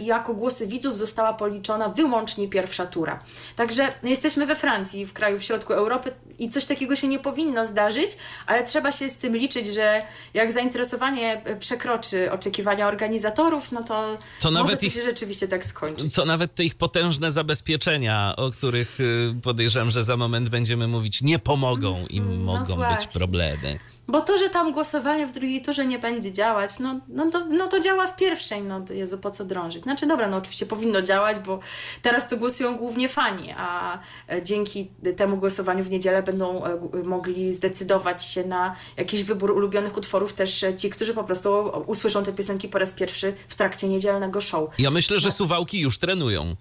jako 0.01 0.33
głosy 0.33 0.67
widzów 0.67 0.97
została 0.97 1.33
policzona 1.33 1.89
wyłącznie 1.89 2.47
pierwsza 2.47 2.85
tura. 2.85 3.23
Także 3.55 3.93
jesteśmy 4.03 4.45
we 4.45 4.55
Francji, 4.55 5.05
w 5.05 5.13
kraju 5.13 5.39
w 5.39 5.43
środku 5.43 5.73
Europy 5.73 6.11
i 6.39 6.49
coś 6.49 6.65
takiego 6.65 6.95
się 6.95 7.07
nie 7.07 7.19
powinno 7.19 7.65
zdarzyć, 7.65 8.17
ale 8.45 8.63
trzeba 8.63 8.91
się 8.91 9.09
z 9.09 9.17
tym 9.17 9.35
liczyć, 9.35 9.67
że 9.67 10.01
jak 10.33 10.51
zainteresowanie 10.51 11.41
przekroczy 11.59 12.31
oczekiwania 12.31 12.87
organizatorów, 12.87 13.71
no 13.71 13.83
to, 13.83 14.17
to 14.41 14.51
może 14.51 14.77
to 14.77 14.85
ich, 14.85 14.93
się 14.93 15.01
rzeczywiście 15.01 15.47
tak 15.47 15.65
skończyć. 15.65 16.13
To 16.13 16.25
nawet 16.25 16.55
te 16.55 16.63
ich 16.63 16.75
potężne 16.75 17.31
zabezpieczenia, 17.31 18.33
o 18.37 18.51
których 18.51 18.99
y, 18.99 19.35
podejrzewam, 19.41 19.91
że 19.91 20.03
za 20.03 20.17
moment 20.17 20.49
będziemy 20.49 20.87
mówić, 20.87 21.21
nie 21.21 21.39
pomogą 21.39 22.05
i 22.09 22.17
mm, 22.17 22.45
no 22.45 22.59
mogą 22.59 22.75
właśnie. 22.75 22.95
być 22.95 23.07
problemy. 23.07 23.79
Bo 24.09 24.21
to, 24.21 24.37
że 24.37 24.49
tam 24.49 24.71
głosowanie 24.71 25.27
w 25.27 25.31
drugiej 25.31 25.61
turze 25.61 25.85
nie 25.85 25.99
będzie 25.99 26.31
działać, 26.31 26.79
no, 26.79 26.99
no, 27.07 27.29
to, 27.29 27.45
no 27.45 27.67
to 27.67 27.79
działa 27.79 28.07
w 28.07 28.15
pierwszej. 28.15 28.61
No 28.61 28.85
Jezu, 28.89 29.17
po 29.17 29.31
co 29.31 29.45
drążyć? 29.45 29.83
Znaczy 29.83 30.07
dobra, 30.07 30.27
no 30.27 30.37
oczywiście 30.37 30.65
powinno 30.65 31.01
działać, 31.01 31.39
bo 31.39 31.59
teraz 32.01 32.29
to 32.29 32.37
głosują 32.37 32.77
głównie 32.77 33.09
fani, 33.09 33.53
a 33.57 33.99
e, 34.31 34.43
dzięki 34.43 34.91
temu 35.17 35.37
głosowaniu 35.37 35.83
w 35.83 35.89
niedzielę 35.89 36.23
będą 36.23 36.65
e, 36.65 37.03
mogli 37.03 37.53
zdecydować 37.53 38.25
się 38.25 38.43
na 38.43 38.75
jakiś 38.97 39.23
wybór 39.23 39.51
ulubionych 39.51 39.97
utworów 39.97 40.33
też 40.33 40.63
e, 40.63 40.75
ci, 40.75 40.89
którzy 40.89 41.13
po 41.13 41.23
prostu 41.23 41.71
usłyszą 41.87 42.23
te 42.23 42.33
piosenki 42.33 42.69
po 42.69 42.79
raz 42.79 42.93
pierwszy 42.93 43.33
w 43.47 43.55
trakcie 43.55 43.89
niedzielnego 43.89 44.41
show. 44.41 44.69
Ja 44.79 44.91
myślę, 44.91 45.19
że 45.19 45.31
suwałki 45.31 45.79
już 45.79 45.97
trenują. 45.97 46.55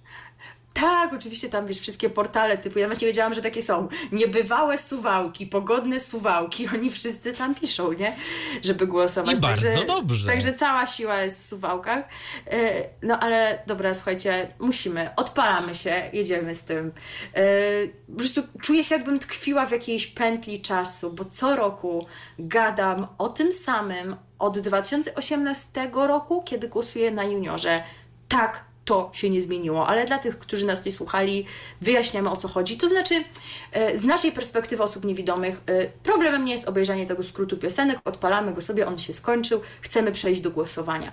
Tak, 0.80 1.12
oczywiście 1.12 1.48
tam 1.48 1.66
wiesz, 1.66 1.80
wszystkie 1.80 2.10
portale 2.10 2.58
typu, 2.58 2.78
ja 2.78 2.86
nawet 2.86 3.02
nie 3.02 3.06
wiedziałam, 3.06 3.34
że 3.34 3.42
takie 3.42 3.62
są. 3.62 3.88
Niebywałe 4.12 4.78
suwałki, 4.78 5.46
pogodne 5.46 5.98
suwałki, 5.98 6.68
oni 6.74 6.90
wszyscy 6.90 7.32
tam 7.32 7.54
piszą, 7.54 7.92
nie? 7.92 8.16
Żeby 8.62 8.86
głosować. 8.86 9.38
I 9.38 9.40
bardzo 9.40 9.68
także, 9.68 9.86
dobrze. 9.86 10.26
Także 10.26 10.52
cała 10.52 10.86
siła 10.86 11.20
jest 11.20 11.40
w 11.40 11.44
suwałkach. 11.44 12.04
E, 12.50 12.84
no 13.02 13.18
ale 13.18 13.62
dobra, 13.66 13.94
słuchajcie, 13.94 14.48
musimy, 14.58 15.10
odpalamy 15.16 15.74
się, 15.74 16.10
jedziemy 16.12 16.54
z 16.54 16.64
tym. 16.64 16.92
E, 17.34 17.42
po 18.12 18.18
prostu 18.18 18.42
czuję 18.60 18.84
się, 18.84 18.94
jakbym 18.94 19.18
tkwiła 19.18 19.66
w 19.66 19.72
jakiejś 19.72 20.06
pętli 20.06 20.62
czasu, 20.62 21.12
bo 21.12 21.24
co 21.24 21.56
roku 21.56 22.06
gadam 22.38 23.06
o 23.18 23.28
tym 23.28 23.52
samym 23.52 24.16
od 24.38 24.58
2018 24.58 25.90
roku, 25.92 26.42
kiedy 26.42 26.68
głosuję 26.68 27.10
na 27.10 27.24
juniorze. 27.24 27.82
Tak, 28.28 28.67
to 28.88 29.10
się 29.12 29.30
nie 29.30 29.40
zmieniło, 29.40 29.86
ale 29.86 30.04
dla 30.04 30.18
tych, 30.18 30.38
którzy 30.38 30.66
nas 30.66 30.84
nie 30.84 30.92
słuchali, 30.92 31.46
wyjaśniamy 31.80 32.30
o 32.30 32.36
co 32.36 32.48
chodzi. 32.48 32.76
To 32.76 32.88
znaczy, 32.88 33.24
e, 33.72 33.98
z 33.98 34.04
naszej 34.04 34.32
perspektywy 34.32 34.82
osób 34.82 35.04
niewidomych, 35.04 35.60
e, 35.66 35.86
problemem 35.86 36.44
nie 36.44 36.52
jest 36.52 36.68
obejrzenie 36.68 37.06
tego 37.06 37.22
skrótu 37.22 37.56
piosenek, 37.56 37.98
odpalamy 38.04 38.52
go 38.52 38.62
sobie, 38.62 38.86
on 38.86 38.98
się 38.98 39.12
skończył, 39.12 39.60
chcemy 39.80 40.12
przejść 40.12 40.40
do 40.40 40.50
głosowania. 40.50 41.12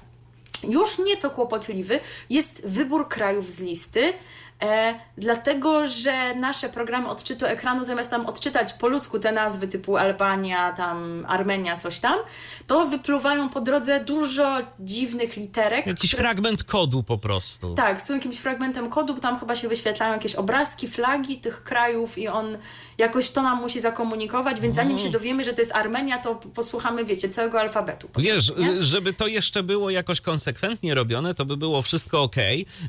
Już 0.70 1.00
nieco 1.00 1.30
kłopotliwy 1.30 2.00
jest 2.30 2.68
wybór 2.68 3.08
krajów 3.10 3.52
z 3.52 3.60
listy, 3.60 4.14
E, 4.64 5.00
dlatego, 5.18 5.88
że 5.88 6.36
nasze 6.36 6.70
programy 6.70 7.10
odczytu 7.10 7.46
ekranu, 7.46 7.84
zamiast 7.84 8.10
tam 8.10 8.26
odczytać 8.26 8.74
po 8.74 8.88
ludzku 8.88 9.20
te 9.20 9.32
nazwy 9.32 9.68
typu 9.68 9.98
Albania, 9.98 10.72
tam 10.72 11.26
Armenia, 11.28 11.76
coś 11.76 12.00
tam, 12.00 12.20
to 12.68 12.88
wypluwają 12.88 13.50
po 13.50 13.62
drodze 13.62 14.04
dużo 14.04 14.58
dziwnych 14.80 15.38
literek. 15.38 15.88
Jakiś 15.88 16.12
które... 16.12 16.24
fragment 16.24 16.64
kodu 16.64 17.04
po 17.04 17.18
prostu. 17.18 17.76
Tak, 17.76 18.02
są 18.02 18.14
jakimś 18.14 18.38
fragmentem 18.38 18.90
kodu, 18.90 19.14
tam 19.14 19.40
chyba 19.40 19.56
się 19.56 19.68
wyświetlają 19.68 20.14
jakieś 20.14 20.36
obrazki, 20.36 20.88
flagi 20.88 21.38
tych 21.38 21.64
krajów 21.64 22.18
i 22.18 22.28
on 22.28 22.58
jakoś 22.98 23.30
to 23.30 23.44
nam 23.44 23.62
musi 23.62 23.80
zakomunikować, 23.80 24.60
więc 24.60 24.76
zanim 24.76 25.00
się 25.00 25.10
dowiemy, 25.10 25.44
że 25.44 25.54
to 25.54 25.62
jest 25.62 25.72
Armenia, 25.72 26.18
to 26.18 26.36
posłuchamy, 26.36 27.06
wiecie, 27.06 27.30
całego 27.30 27.60
alfabetu. 27.60 28.10
Wiesz, 28.18 28.54
nie? 28.58 28.82
żeby 28.82 29.14
to 29.14 29.28
jeszcze 29.28 29.64
było 29.64 29.90
jakoś 29.90 30.22
konsekwentnie 30.22 30.96
robione, 30.96 31.36
to 31.36 31.46
by 31.46 31.58
było 31.58 31.82
wszystko 31.82 32.24
ok. 32.24 32.36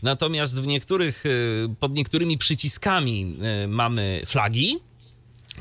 Natomiast 0.02 0.62
w 0.62 0.66
niektórych, 0.66 1.26
y, 1.26 1.55
pod 1.80 1.94
niektórymi 1.94 2.38
przyciskami 2.38 3.36
y, 3.64 3.68
mamy 3.68 4.22
flagi, 4.26 4.78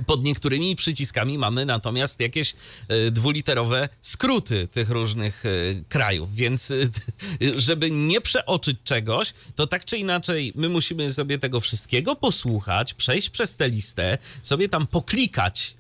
Pod 0.06 0.24
niektórymi 0.24 0.76
przyciskami 0.76 1.38
mamy 1.38 1.66
natomiast 1.66 2.20
jakieś 2.20 2.56
e, 2.88 3.12
dwuliterowe 3.12 3.90
skróty 4.02 4.68
tych 4.68 4.90
różnych 4.90 5.44
e, 5.46 5.50
krajów, 5.90 6.36
więc 6.36 6.72
e, 6.72 6.76
żeby 7.68 7.92
nie 7.92 8.22
przeoczyć 8.22 8.78
czegoś, 8.84 9.34
to 9.56 9.68
tak 9.68 9.86
czy 9.86 9.98
inaczej 9.98 10.54
my 10.56 10.70
musimy 10.70 11.14
sobie 11.14 11.40
tego 11.40 11.60
wszystkiego 11.60 12.16
posłuchać, 12.16 12.94
przejść 12.94 13.30
przez 13.30 13.56
tę 13.56 13.70
listę, 13.70 14.18
sobie 14.42 14.70
tam 14.70 14.88
poklikać 14.88 15.78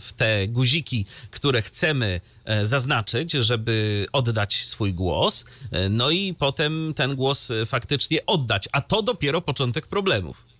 w 0.00 0.10
te 0.16 0.48
guziki, 0.48 1.06
które 1.30 1.62
chcemy 1.62 2.20
zaznaczyć, 2.62 3.32
żeby 3.32 4.06
oddać 4.12 4.54
swój 4.54 4.94
głos, 4.94 5.44
no 5.90 6.10
i 6.10 6.34
potem 6.34 6.92
ten 6.96 7.14
głos 7.14 7.52
faktycznie 7.66 8.26
oddać, 8.26 8.68
a 8.72 8.80
to 8.80 9.02
dopiero 9.02 9.40
początek 9.40 9.86
problemów. 9.86 10.53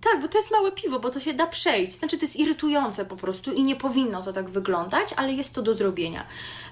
Tak, 0.00 0.22
bo 0.22 0.28
to 0.28 0.38
jest 0.38 0.50
małe 0.50 0.72
piwo, 0.72 1.00
bo 1.00 1.10
to 1.10 1.20
się 1.20 1.34
da 1.34 1.46
przejść. 1.46 1.98
Znaczy, 1.98 2.18
to 2.18 2.24
jest 2.24 2.36
irytujące 2.36 3.04
po 3.04 3.16
prostu 3.16 3.52
i 3.52 3.62
nie 3.62 3.76
powinno 3.76 4.22
to 4.22 4.32
tak 4.32 4.50
wyglądać, 4.50 5.08
ale 5.16 5.32
jest 5.32 5.54
to 5.54 5.62
do 5.62 5.74
zrobienia. 5.74 6.26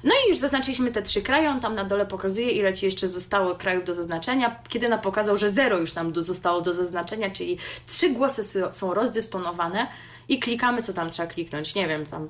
No 0.04 0.14
i 0.24 0.28
już 0.28 0.38
zaznaczyliśmy 0.38 0.92
te 0.92 1.02
trzy 1.02 1.22
kraje. 1.22 1.50
On 1.50 1.60
tam 1.60 1.74
na 1.74 1.84
dole 1.84 2.06
pokazuje, 2.06 2.50
ile 2.50 2.72
ci 2.72 2.86
jeszcze 2.86 3.08
zostało 3.08 3.54
krajów 3.54 3.84
do 3.84 3.94
zaznaczenia. 3.94 4.60
Kiedy 4.68 4.88
nam 4.88 5.00
pokazał, 5.00 5.36
że 5.36 5.50
zero 5.50 5.78
już 5.78 5.94
nam 5.94 6.12
do, 6.12 6.22
zostało 6.22 6.60
do 6.60 6.72
zaznaczenia, 6.72 7.30
czyli 7.30 7.58
trzy 7.86 8.10
głosy 8.10 8.42
są 8.72 8.94
rozdysponowane 8.94 9.86
i 10.28 10.38
klikamy, 10.38 10.82
co 10.82 10.92
tam 10.92 11.10
trzeba 11.10 11.28
kliknąć. 11.28 11.74
Nie 11.74 11.88
wiem, 11.88 12.06
tam 12.06 12.28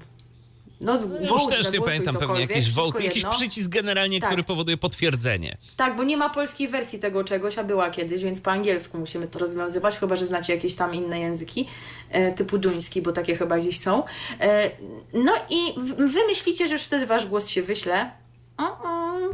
no, 0.81 0.99
Już 1.21 1.47
też 1.47 1.73
nie 1.73 1.81
pamiętam, 1.81 2.17
pewnie 2.17 2.41
jakiś 2.41 2.69
jakiś 3.05 3.25
przycisk 3.25 3.71
generalnie, 3.71 4.21
tak. 4.21 4.29
który 4.29 4.43
powoduje 4.43 4.77
potwierdzenie. 4.77 5.57
Tak, 5.77 5.97
bo 5.97 6.05
nie 6.05 6.17
ma 6.17 6.31
polskiej 6.31 6.69
wersji 6.69 6.99
tego 6.99 7.25
czegoś, 7.25 7.59
a 7.59 7.65
była 7.65 7.91
kiedyś, 7.91 8.23
więc 8.23 8.41
po 8.41 8.51
angielsku 8.51 8.99
musimy 8.99 9.29
to 9.29 9.39
rozwiązywać, 9.39 9.99
chyba 9.99 10.17
że 10.17 10.27
znacie 10.27 10.55
jakieś 10.55 10.77
tam 10.77 10.95
inne 10.95 11.21
języki, 11.21 11.67
e, 12.11 12.33
typu 12.33 12.59
duński, 12.59 13.03
bo 13.03 13.13
takie 13.13 13.37
chyba 13.37 13.59
gdzieś 13.59 13.81
są. 13.81 14.03
E, 14.41 14.71
no 15.13 15.33
i 15.51 15.75
wy 15.97 16.27
myślicie, 16.27 16.69
że 16.69 16.73
już 16.73 16.83
wtedy 16.83 17.07
wasz 17.07 17.27
głos 17.27 17.49
się 17.49 17.63
wyśle, 17.63 18.11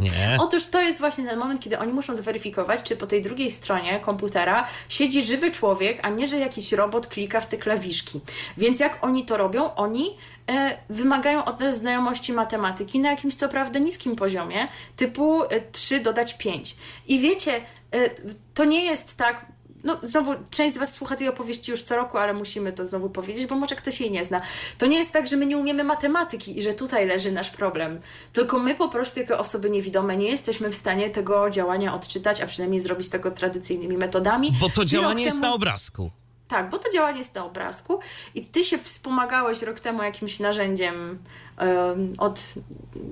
nie. 0.00 0.36
Otóż 0.40 0.66
to 0.66 0.80
jest 0.80 0.98
właśnie 0.98 1.26
ten 1.26 1.38
moment, 1.38 1.60
kiedy 1.60 1.78
oni 1.78 1.92
muszą 1.92 2.16
zweryfikować, 2.16 2.82
czy 2.82 2.96
po 2.96 3.06
tej 3.06 3.22
drugiej 3.22 3.50
stronie 3.50 4.00
komputera 4.00 4.66
siedzi 4.88 5.22
żywy 5.22 5.50
człowiek, 5.50 5.98
a 6.02 6.08
nie, 6.08 6.26
że 6.26 6.38
jakiś 6.38 6.72
robot 6.72 7.06
klika 7.06 7.40
w 7.40 7.46
te 7.46 7.56
klawiszki. 7.56 8.20
Więc 8.56 8.80
jak 8.80 9.04
oni 9.04 9.24
to 9.24 9.36
robią? 9.36 9.74
Oni 9.74 10.16
e, 10.50 10.78
wymagają 10.90 11.44
od 11.44 11.60
nas 11.60 11.76
znajomości 11.76 12.32
matematyki 12.32 12.98
na 12.98 13.10
jakimś 13.10 13.34
co 13.34 13.48
prawda 13.48 13.78
niskim 13.78 14.16
poziomie, 14.16 14.68
typu 14.96 15.44
e, 15.44 15.48
3 15.72 16.00
dodać 16.00 16.38
5. 16.38 16.76
I 17.08 17.18
wiecie, 17.18 17.52
e, 17.92 18.10
to 18.54 18.64
nie 18.64 18.84
jest 18.84 19.16
tak, 19.16 19.46
no 19.84 19.98
znowu 20.02 20.34
część 20.50 20.74
z 20.74 20.78
Was 20.78 20.92
słucha 20.92 21.16
tej 21.16 21.28
opowieści 21.28 21.70
już 21.70 21.82
co 21.82 21.96
roku, 21.96 22.18
ale 22.18 22.32
musimy 22.32 22.72
to 22.72 22.86
znowu 22.86 23.10
powiedzieć, 23.10 23.46
bo 23.46 23.54
może 23.54 23.76
ktoś 23.76 24.00
jej 24.00 24.10
nie 24.10 24.24
zna. 24.24 24.40
To 24.78 24.86
nie 24.86 24.98
jest 24.98 25.12
tak, 25.12 25.26
że 25.26 25.36
my 25.36 25.46
nie 25.46 25.58
umiemy 25.58 25.84
matematyki 25.84 26.58
i 26.58 26.62
że 26.62 26.74
tutaj 26.74 27.06
leży 27.06 27.32
nasz 27.32 27.50
problem. 27.50 28.00
Tylko 28.32 28.58
my 28.58 28.74
po 28.74 28.88
prostu 28.88 29.20
jako 29.20 29.38
osoby 29.38 29.70
niewidome 29.70 30.16
nie 30.16 30.28
jesteśmy 30.28 30.70
w 30.70 30.74
stanie 30.74 31.10
tego 31.10 31.50
działania 31.50 31.94
odczytać, 31.94 32.40
a 32.40 32.46
przynajmniej 32.46 32.80
zrobić 32.80 33.08
tego 33.08 33.30
tradycyjnymi 33.30 33.96
metodami. 33.96 34.52
Bo 34.60 34.70
to 34.70 34.84
działanie 34.84 35.24
jest 35.24 35.40
na 35.40 35.54
obrazku. 35.54 36.10
Tak, 36.48 36.70
bo 36.70 36.78
to 36.78 36.90
działanie 36.92 37.18
jest 37.18 37.34
na 37.34 37.44
obrazku 37.44 38.00
i 38.34 38.44
ty 38.44 38.64
się 38.64 38.78
wspomagałeś 38.78 39.62
rok 39.62 39.80
temu 39.80 40.02
jakimś 40.02 40.40
narzędziem 40.40 41.18
od, 42.18 42.54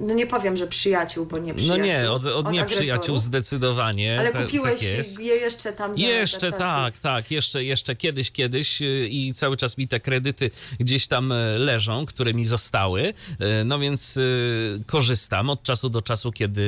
no 0.01 0.15
nie 0.15 0.27
powiem, 0.27 0.57
że 0.57 0.67
przyjaciół, 0.67 1.27
bo 1.27 1.39
nie 1.39 1.55
przyjaciół. 1.55 1.79
No 1.79 1.85
nie, 1.85 2.11
od, 2.11 2.27
od, 2.27 2.47
od 2.47 2.53
nieprzyjaciół 2.53 3.17
zdecydowanie. 3.17 4.21
Ale 4.21 4.33
kupiłeś 4.33 4.81
tak 4.81 5.27
je 5.27 5.35
jeszcze 5.35 5.73
tam 5.73 5.95
za 5.95 6.01
Jeszcze 6.01 6.53
tak, 6.53 6.99
tak, 6.99 7.31
jeszcze, 7.31 7.65
jeszcze 7.65 7.97
kiedyś, 7.97 8.31
kiedyś 8.31 8.83
y, 8.83 9.09
i 9.11 9.35
cały 9.35 9.57
czas 9.57 9.79
mi 9.79 9.89
te 9.89 10.01
kredyty 10.01 10.51
gdzieś 10.81 11.07
tam 11.07 11.33
y, 11.33 11.59
leżą, 11.59 12.07
które 12.07 12.35
mi 12.35 12.45
zostały, 12.45 13.03
y, 13.03 13.15
no 13.65 13.79
więc 13.79 14.19
korzystam 14.87 15.51
od 15.51 15.63
czasu 15.63 15.91
do 15.91 16.03
czasu, 16.03 16.33
kiedy, 16.33 16.67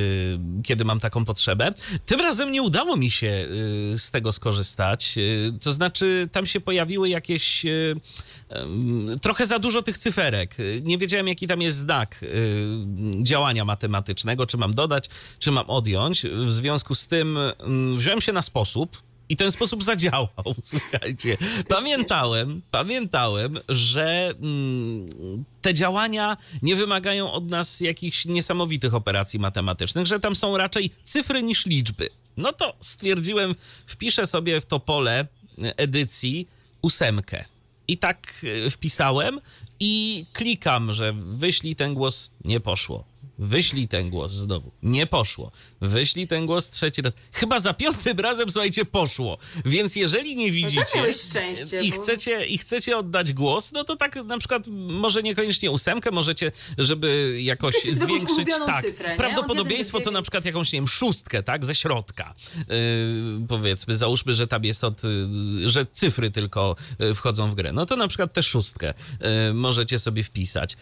kiedy 0.65 0.85
mam 0.85 1.01
taką 1.01 1.25
potrzebę. 1.25 1.73
Tym 2.07 2.21
razem 2.21 2.53
nie 2.53 2.63
udało 2.63 2.97
mi 2.97 3.11
się 3.11 3.47
z 3.97 4.11
tego 4.11 4.33
skorzystać, 4.33 5.15
to 5.61 5.73
znaczy 5.73 6.29
tam 6.33 6.47
się 6.47 6.61
pojawiły 6.61 7.09
jakieś 7.09 7.65
trochę 9.23 9.47
za 9.47 9.59
dużo 9.59 9.83
tych 9.83 9.99
cyferek. 9.99 10.55
Nie 10.83 10.99
wiedziałem, 10.99 11.29
jaki 11.29 11.47
tam 11.47 11.62
jest 11.63 11.79
znak 11.79 12.23
y, 12.23 12.67
działania 13.23 13.65
matematycznego, 13.65 14.47
czy 14.47 14.57
mam 14.57 14.75
dodać, 14.75 15.09
czy 15.39 15.51
mam 15.51 15.71
odjąć. 15.71 16.23
W 16.23 16.53
związku 16.53 16.95
z 16.95 17.07
tym 17.07 17.39
mm, 17.39 17.99
wziąłem 17.99 18.21
się 18.21 18.33
na 18.33 18.43
sposób, 18.43 19.03
i 19.29 19.37
ten 19.37 19.51
sposób 19.51 19.85
zadziałał. 19.85 20.29
Słuchajcie, 20.63 21.37
pamiętałem, 21.69 22.63
pamiętałem, 22.71 23.59
że 23.69 24.35
mm, 24.41 25.45
te 25.63 25.75
działania 25.75 26.37
nie 26.63 26.77
wymagają 26.77 27.33
od 27.33 27.51
nas 27.51 27.81
jakichś 27.81 28.25
niesamowitych 28.25 28.95
operacji 28.95 29.39
matematycznych, 29.41 30.07
że 30.07 30.21
tam 30.21 30.37
są 30.37 30.57
raczej 30.57 30.91
cyfry 31.05 31.43
niż 31.43 31.67
liczby. 31.67 32.09
No 32.37 32.53
to 32.53 32.77
stwierdziłem, 32.81 33.55
wpiszę 33.87 34.27
sobie 34.27 34.61
w 34.61 34.67
to 34.67 34.81
pole 34.81 35.27
edycji 35.77 36.49
ósemkę. 36.83 37.45
I 37.89 37.99
tak 37.99 38.45
e, 38.67 38.71
wpisałem 38.71 39.41
i 39.81 40.27
klikam, 40.33 40.93
że 40.93 41.13
wyślij 41.13 41.77
ten 41.77 41.95
głos, 41.95 42.33
nie 42.45 42.61
poszło. 42.61 43.12
Wyślij 43.39 43.89
ten 43.89 44.11
głos 44.11 44.33
znowu. 44.33 44.73
Nie 44.83 45.07
poszło. 45.07 45.53
Wyślij 45.81 46.27
ten 46.27 46.47
głos 46.47 46.71
trzeci 46.71 47.03
raz. 47.03 47.15
Chyba 47.33 47.59
za 47.59 47.75
piątym 47.75 48.21
razem, 48.21 48.51
słuchajcie, 48.51 48.85
poszło. 48.85 49.39
Więc 49.65 49.97
jeżeli 49.97 50.37
nie 50.37 50.47
no 50.47 50.53
widzicie 50.53 51.03
no 51.07 51.13
szczęście, 51.13 51.81
i, 51.81 51.91
chcecie, 51.91 52.45
i 52.45 52.59
chcecie 52.59 52.97
oddać 52.97 53.33
głos, 53.33 53.73
no 53.73 53.85
to 53.85 53.97
tak 53.97 54.17
na 54.25 54.39
przykład 54.39 54.67
może 54.89 55.23
niekoniecznie 55.23 55.71
ósemkę, 55.71 56.11
możecie, 56.11 56.53
żeby 56.79 57.39
jakoś 57.43 57.75
Wiecie, 57.75 57.97
zwiększyć 57.97 58.49
tak, 58.67 58.85
cyfrę, 58.85 59.17
prawdopodobieństwo, 59.17 60.01
to 60.01 60.11
na 60.11 60.23
przykład 60.23 60.45
jakąś, 60.45 60.73
nie 60.73 60.77
wiem, 60.77 60.89
szóstkę, 60.89 61.43
tak, 61.43 61.65
ze 61.65 61.75
środka. 61.75 62.35
Yy, 62.57 62.67
powiedzmy, 63.49 63.97
załóżmy, 63.97 64.35
że 64.35 64.47
tam 64.47 64.65
jest 64.65 64.85
od, 64.85 65.03
yy, 65.05 65.69
że 65.69 65.87
cyfry 65.87 66.31
tylko 66.31 66.77
yy, 66.99 67.15
wchodzą 67.15 67.51
w 67.51 67.55
grę. 67.55 67.73
No 67.73 67.87
to 67.87 67.97
na 67.97 68.09
przykład 68.09 68.33
tę 68.33 68.43
szóstkę 68.43 68.95
yy, 69.21 69.55
możecie 69.55 69.99
sobie 69.99 70.23
wpisać. 70.23 70.77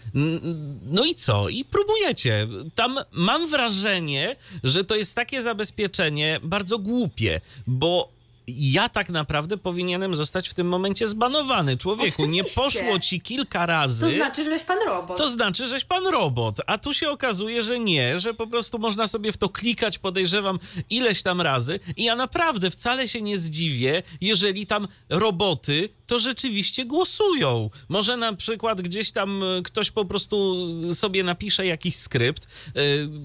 No 0.83 1.05
i 1.05 1.15
co? 1.15 1.49
I 1.49 1.65
próbujecie 1.65 2.40
tam 2.75 2.99
mam 3.13 3.51
wrażenie, 3.51 4.37
że 4.65 4.85
to 4.85 4.97
jest 4.97 5.15
takie 5.15 5.43
zabezpieczenie 5.43 6.41
bardzo 6.43 6.79
głupie, 6.79 7.41
bo 7.67 8.21
ja 8.59 8.89
tak 8.89 9.09
naprawdę 9.09 9.57
powinienem 9.57 10.15
zostać 10.15 10.49
w 10.49 10.55
tym 10.55 10.69
momencie 10.69 11.07
zbanowany. 11.07 11.77
Człowieku, 11.77 12.23
Oczywiście. 12.23 12.29
nie 12.29 12.45
poszło 12.45 12.99
ci 12.99 13.21
kilka 13.21 13.67
razy. 13.67 14.07
To 14.07 14.13
znaczy, 14.13 14.45
żeś 14.45 14.63
pan 14.63 14.79
robot. 14.87 15.19
To 15.19 15.29
znaczy, 15.29 15.67
żeś 15.67 15.85
pan 15.85 16.07
robot. 16.07 16.57
A 16.67 16.79
tu 16.79 16.95
się 16.95 17.11
okazuje, 17.11 17.63
że 17.63 17.79
nie, 17.79 18.21
że 18.21 18.35
po 18.35 18.47
prostu 18.47 18.79
można 18.79 19.07
sobie 19.07 19.33
w 19.33 19.37
to 19.37 19.49
klikać, 19.49 19.99
podejrzewam, 19.99 20.59
ileś 20.91 21.23
tam 21.23 21.41
razy. 21.41 21.81
I 21.97 22.05
ja 22.05 22.17
naprawdę 22.17 22.71
wcale 22.71 23.09
się 23.09 23.23
nie 23.23 23.39
zdziwię, 23.39 24.03
jeżeli 24.21 24.67
tam 24.67 24.89
roboty 25.09 25.89
to 26.11 26.19
rzeczywiście 26.19 26.85
głosują. 26.85 27.71
Może 27.89 28.17
na 28.17 28.33
przykład 28.33 28.83
gdzieś 28.83 29.13
tam 29.13 29.43
e, 29.43 29.63
ktoś 29.63 29.91
po 29.91 30.05
prostu 30.05 30.67
sobie 30.95 31.25
napisze 31.25 31.67
jakiś 31.67 31.97
skrypt, 31.97 32.45
e, 32.45 32.81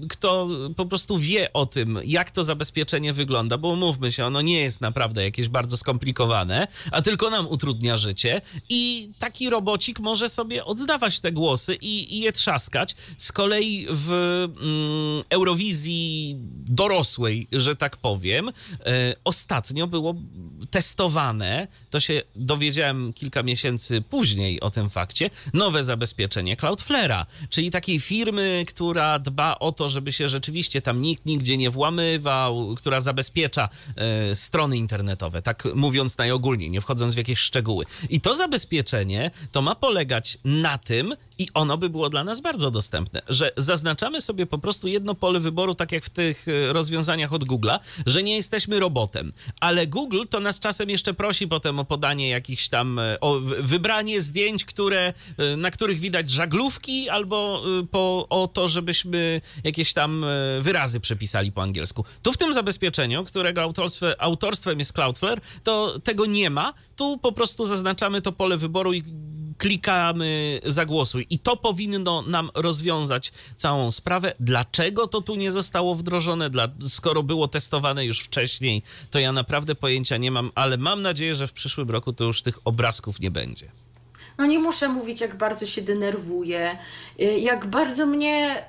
kto 0.08 0.48
po 0.76 0.86
prostu 0.86 1.18
wie 1.18 1.52
o 1.52 1.66
tym, 1.66 1.98
jak 2.04 2.30
to 2.30 2.44
zabezpieczenie 2.44 3.12
wygląda, 3.12 3.58
bo 3.58 3.68
umówmy 3.68 4.12
się, 4.12 4.24
ono 4.24 4.40
nie 4.40 4.60
jest 4.60 4.80
naprawdę 4.80 5.24
jakieś 5.24 5.48
bardzo 5.48 5.76
skomplikowane, 5.76 6.66
a 6.90 7.02
tylko 7.02 7.30
nam 7.30 7.46
utrudnia 7.46 7.96
życie 7.96 8.40
i 8.68 9.10
taki 9.18 9.50
robocik 9.50 10.00
może 10.00 10.28
sobie 10.28 10.64
oddawać 10.64 11.20
te 11.20 11.32
głosy 11.32 11.74
i, 11.74 12.16
i 12.16 12.20
je 12.20 12.32
trzaskać. 12.32 12.96
Z 13.18 13.32
kolei 13.32 13.86
w 13.90 14.12
mm, 14.12 15.22
Eurowizji 15.30 16.36
dorosłej, 16.68 17.48
że 17.52 17.76
tak 17.76 17.96
powiem, 17.96 18.48
e, 18.48 18.52
ostatnio 19.24 19.86
było 19.86 20.14
testowane, 20.70 21.68
to 21.90 22.00
się 22.00 22.22
dowiedziałem 22.36 22.75
kilka 23.14 23.42
miesięcy 23.42 24.02
później 24.02 24.60
o 24.60 24.70
tym 24.70 24.90
fakcie, 24.90 25.30
nowe 25.54 25.84
zabezpieczenie 25.84 26.56
Cloudflare'a, 26.56 27.26
czyli 27.50 27.70
takiej 27.70 28.00
firmy, 28.00 28.64
która 28.68 29.18
dba 29.18 29.58
o 29.58 29.72
to, 29.72 29.88
żeby 29.88 30.12
się 30.12 30.28
rzeczywiście 30.28 30.82
tam 30.82 31.02
nikt 31.02 31.26
nigdzie 31.26 31.56
nie 31.56 31.70
włamywał, 31.70 32.74
która 32.74 33.00
zabezpiecza 33.00 33.68
e, 33.96 34.34
strony 34.34 34.76
internetowe, 34.76 35.42
tak 35.42 35.68
mówiąc 35.74 36.18
najogólniej, 36.18 36.70
nie 36.70 36.80
wchodząc 36.80 37.14
w 37.14 37.18
jakieś 37.18 37.38
szczegóły. 37.38 37.84
I 38.10 38.20
to 38.20 38.34
zabezpieczenie 38.34 39.30
to 39.52 39.62
ma 39.62 39.74
polegać 39.74 40.38
na 40.44 40.78
tym, 40.78 41.14
i 41.38 41.48
ono 41.54 41.78
by 41.78 41.90
było 41.90 42.08
dla 42.08 42.24
nas 42.24 42.40
bardzo 42.40 42.70
dostępne, 42.70 43.22
że 43.28 43.52
zaznaczamy 43.56 44.20
sobie 44.20 44.46
po 44.46 44.58
prostu 44.58 44.88
jedno 44.88 45.14
pole 45.14 45.40
wyboru, 45.40 45.74
tak 45.74 45.92
jak 45.92 46.04
w 46.04 46.10
tych 46.10 46.48
e, 46.48 46.72
rozwiązaniach 46.72 47.32
od 47.32 47.44
Google'a, 47.44 47.78
że 48.06 48.22
nie 48.22 48.36
jesteśmy 48.36 48.80
robotem. 48.80 49.32
Ale 49.60 49.86
Google 49.86 50.22
to 50.30 50.40
nas 50.40 50.60
czasem 50.60 50.90
jeszcze 50.90 51.14
prosi 51.14 51.48
potem 51.48 51.78
o 51.78 51.84
podanie 51.84 52.28
jakichś 52.28 52.68
tam, 52.68 52.98
e, 52.98 53.20
o 53.20 53.40
wybranie 53.60 54.22
zdjęć, 54.22 54.64
które, 54.64 55.14
e, 55.38 55.56
na 55.56 55.70
których 55.70 56.00
widać 56.00 56.30
żaglówki, 56.30 57.08
albo 57.08 57.62
po, 57.90 58.26
o 58.30 58.48
to, 58.48 58.68
żebyśmy 58.68 59.40
jakieś 59.64 59.92
tam 59.92 60.24
wyrazy 60.60 61.00
przepisali 61.00 61.52
po 61.52 61.62
angielsku. 61.62 62.04
Tu 62.22 62.32
w 62.32 62.36
tym 62.36 62.52
zabezpieczeniu, 62.52 63.24
którego 63.24 63.62
autorstwem, 63.62 64.14
autorstwem 64.18 64.78
jest 64.78 64.92
Cloudflare, 64.92 65.40
to 65.62 66.00
tego 66.00 66.26
nie 66.26 66.50
ma. 66.50 66.72
Tu 66.96 67.18
po 67.18 67.32
prostu 67.32 67.64
zaznaczamy 67.64 68.22
to 68.22 68.32
pole 68.32 68.56
wyboru 68.56 68.92
i 68.92 69.02
klikamy 69.58 70.60
zagłosuj. 70.64 71.26
I 71.30 71.38
to 71.38 71.56
powinno 71.56 72.22
nam 72.22 72.50
rozwiązać 72.54 73.32
całą 73.56 73.90
sprawę. 73.90 74.32
Dlaczego 74.40 75.06
to 75.06 75.20
tu 75.20 75.34
nie 75.34 75.50
zostało 75.50 75.94
wdrożone? 75.94 76.50
Dla, 76.50 76.68
skoro 76.88 77.22
było 77.22 77.48
testowane 77.48 78.04
już 78.04 78.20
wcześniej, 78.20 78.82
to 79.10 79.18
ja 79.18 79.32
naprawdę 79.32 79.74
pojęcia 79.74 80.16
nie 80.16 80.30
mam, 80.30 80.50
ale 80.54 80.76
mam 80.76 81.02
nadzieję, 81.02 81.34
że 81.34 81.46
w 81.46 81.52
przyszłym 81.52 81.90
roku 81.90 82.12
to 82.12 82.24
już 82.24 82.42
tych 82.42 82.58
obrazków 82.64 83.20
nie 83.20 83.30
będzie. 83.30 83.70
No 84.38 84.46
nie 84.46 84.58
muszę 84.58 84.88
mówić, 84.88 85.20
jak 85.20 85.36
bardzo 85.36 85.66
się 85.66 85.82
denerwuję, 85.82 86.78
y, 87.20 87.38
jak 87.38 87.66
bardzo 87.66 88.06
mnie 88.06 88.64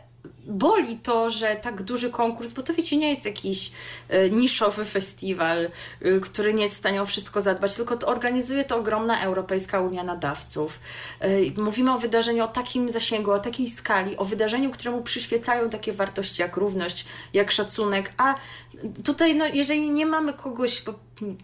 boli 0.46 0.98
to, 0.98 1.30
że 1.30 1.56
tak 1.56 1.82
duży 1.82 2.10
konkurs, 2.10 2.54
bo 2.54 2.64
to 2.64 2.74
wiecie, 2.74 2.98
nie 2.98 3.10
jest 3.10 3.26
jakiś 3.26 3.72
y, 4.14 4.32
niszowy 4.32 4.86
festiwal, 4.86 5.70
y, 6.06 6.20
który 6.22 6.54
nie 6.54 6.64
jest 6.64 6.76
w 6.76 6.78
stanie 6.78 7.02
o 7.02 7.06
wszystko 7.06 7.42
zadbać, 7.42 7.76
tylko 7.76 7.98
to 7.98 8.08
organizuje 8.08 8.64
to 8.64 8.78
ogromna 8.78 9.22
Europejska 9.22 9.82
Unia 9.82 10.04
Nadawców. 10.04 10.80
Mówimy 11.58 11.94
o 11.94 11.98
wydarzeniu 11.98 12.44
o 12.44 12.48
takim 12.48 12.90
zasięgu, 12.90 13.32
o 13.32 13.40
takiej 13.40 13.70
skali, 13.70 14.18
o 14.18 14.26
wydarzeniu, 14.26 14.72
któremu 14.72 15.02
przyświecają 15.02 15.70
takie 15.70 15.94
wartości 15.94 16.42
jak 16.42 16.58
równość, 16.58 17.06
jak 17.34 17.52
szacunek, 17.52 18.14
a 18.18 18.36
tutaj, 19.04 19.36
no, 19.36 19.46
jeżeli 19.46 19.92
nie 19.92 20.06
mamy 20.06 20.34
kogoś, 20.34 20.84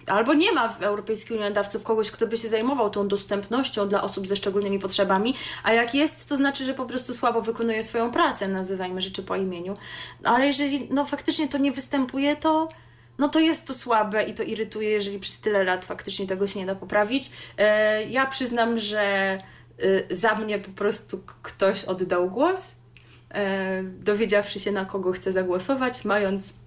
albo 0.07 0.33
nie 0.33 0.51
ma 0.51 0.67
w 0.67 0.81
Europejskiej 0.81 1.37
Unii 1.37 1.49
Nadawców 1.49 1.83
kogoś, 1.83 2.11
kto 2.11 2.27
by 2.27 2.37
się 2.37 2.49
zajmował 2.49 2.89
tą 2.89 3.07
dostępnością 3.07 3.87
dla 3.87 4.01
osób 4.01 4.27
ze 4.27 4.35
szczególnymi 4.35 4.79
potrzebami, 4.79 5.35
a 5.63 5.73
jak 5.73 5.95
jest, 5.95 6.29
to 6.29 6.35
znaczy, 6.35 6.65
że 6.65 6.73
po 6.73 6.85
prostu 6.85 7.13
słabo 7.13 7.41
wykonuje 7.41 7.83
swoją 7.83 8.11
pracę, 8.11 8.47
nazywajmy 8.47 9.01
rzeczy 9.01 9.23
po 9.23 9.35
imieniu. 9.35 9.77
Ale 10.23 10.47
jeżeli 10.47 10.87
no, 10.91 11.05
faktycznie 11.05 11.47
to 11.47 11.57
nie 11.57 11.71
występuje, 11.71 12.35
to 12.35 12.69
no 13.17 13.29
to 13.29 13.39
jest 13.39 13.67
to 13.67 13.73
słabe 13.73 14.23
i 14.23 14.33
to 14.33 14.43
irytuje, 14.43 14.89
jeżeli 14.89 15.19
przez 15.19 15.39
tyle 15.39 15.63
lat 15.63 15.85
faktycznie 15.85 16.27
tego 16.27 16.47
się 16.47 16.59
nie 16.59 16.65
da 16.65 16.75
poprawić. 16.75 17.31
E, 17.57 18.03
ja 18.03 18.25
przyznam, 18.25 18.79
że 18.79 19.01
e, 19.01 19.39
za 20.09 20.35
mnie 20.35 20.59
po 20.59 20.71
prostu 20.71 21.23
ktoś 21.41 21.83
oddał 21.83 22.29
głos, 22.29 22.75
e, 23.29 23.83
dowiedziawszy 23.83 24.59
się 24.59 24.71
na 24.71 24.85
kogo 24.85 25.11
chce 25.11 25.31
zagłosować, 25.31 26.05
mając 26.05 26.62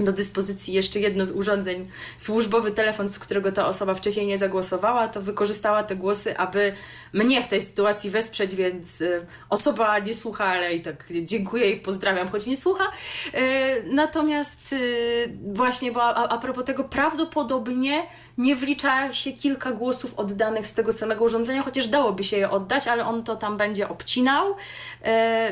do 0.00 0.12
dyspozycji 0.12 0.74
jeszcze 0.74 1.00
jedno 1.00 1.26
z 1.26 1.30
urządzeń, 1.30 1.88
służbowy 2.16 2.70
telefon, 2.70 3.08
z 3.08 3.18
którego 3.18 3.52
ta 3.52 3.66
osoba 3.66 3.94
wcześniej 3.94 4.26
nie 4.26 4.38
zagłosowała, 4.38 5.08
to 5.08 5.22
wykorzystała 5.22 5.82
te 5.82 5.96
głosy, 5.96 6.38
aby 6.38 6.72
mnie 7.12 7.42
w 7.42 7.48
tej 7.48 7.60
sytuacji 7.60 8.10
wesprzeć, 8.10 8.54
więc 8.54 9.00
y, 9.00 9.26
osoba 9.50 9.98
nie 9.98 10.14
słucha, 10.14 10.44
ale 10.44 10.74
i 10.74 10.80
tak 10.80 11.04
dziękuję 11.22 11.70
i 11.70 11.80
pozdrawiam, 11.80 12.28
choć 12.28 12.46
nie 12.46 12.56
słucha. 12.56 12.84
Y, 12.84 13.38
natomiast 13.84 14.72
y, 14.72 15.38
właśnie, 15.52 15.92
bo 15.92 16.02
a, 16.02 16.28
a 16.28 16.38
propos 16.38 16.64
tego, 16.64 16.84
prawdopodobnie 16.84 18.02
nie 18.38 18.56
wlicza 18.56 19.12
się 19.12 19.32
kilka 19.32 19.72
głosów 19.72 20.14
oddanych 20.14 20.66
z 20.66 20.74
tego 20.74 20.92
samego 20.92 21.24
urządzenia, 21.24 21.62
chociaż 21.62 21.88
dałoby 21.88 22.24
się 22.24 22.36
je 22.36 22.50
oddać, 22.50 22.88
ale 22.88 23.06
on 23.06 23.24
to 23.24 23.36
tam 23.36 23.56
będzie 23.56 23.88
obcinał, 23.88 24.56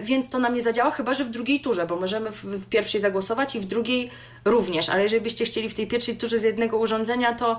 więc 0.02 0.30
to 0.30 0.38
nam 0.38 0.54
nie 0.54 0.62
zadziała, 0.62 0.90
chyba 0.90 1.14
że 1.14 1.24
w 1.24 1.30
drugiej 1.30 1.60
turze, 1.60 1.86
bo 1.86 1.96
możemy 1.96 2.30
w, 2.30 2.44
w 2.44 2.66
pierwszej 2.66 3.00
zagłosować 3.00 3.54
i 3.54 3.60
w 3.60 3.64
drugiej 3.64 4.10
również, 4.46 4.88
ale 4.88 5.02
jeżeli 5.02 5.22
byście 5.22 5.44
chcieli 5.44 5.68
w 5.70 5.74
tej 5.74 5.86
pierwszej 5.86 6.16
turze 6.16 6.38
z 6.38 6.42
jednego 6.42 6.78
urządzenia, 6.78 7.34
to 7.34 7.56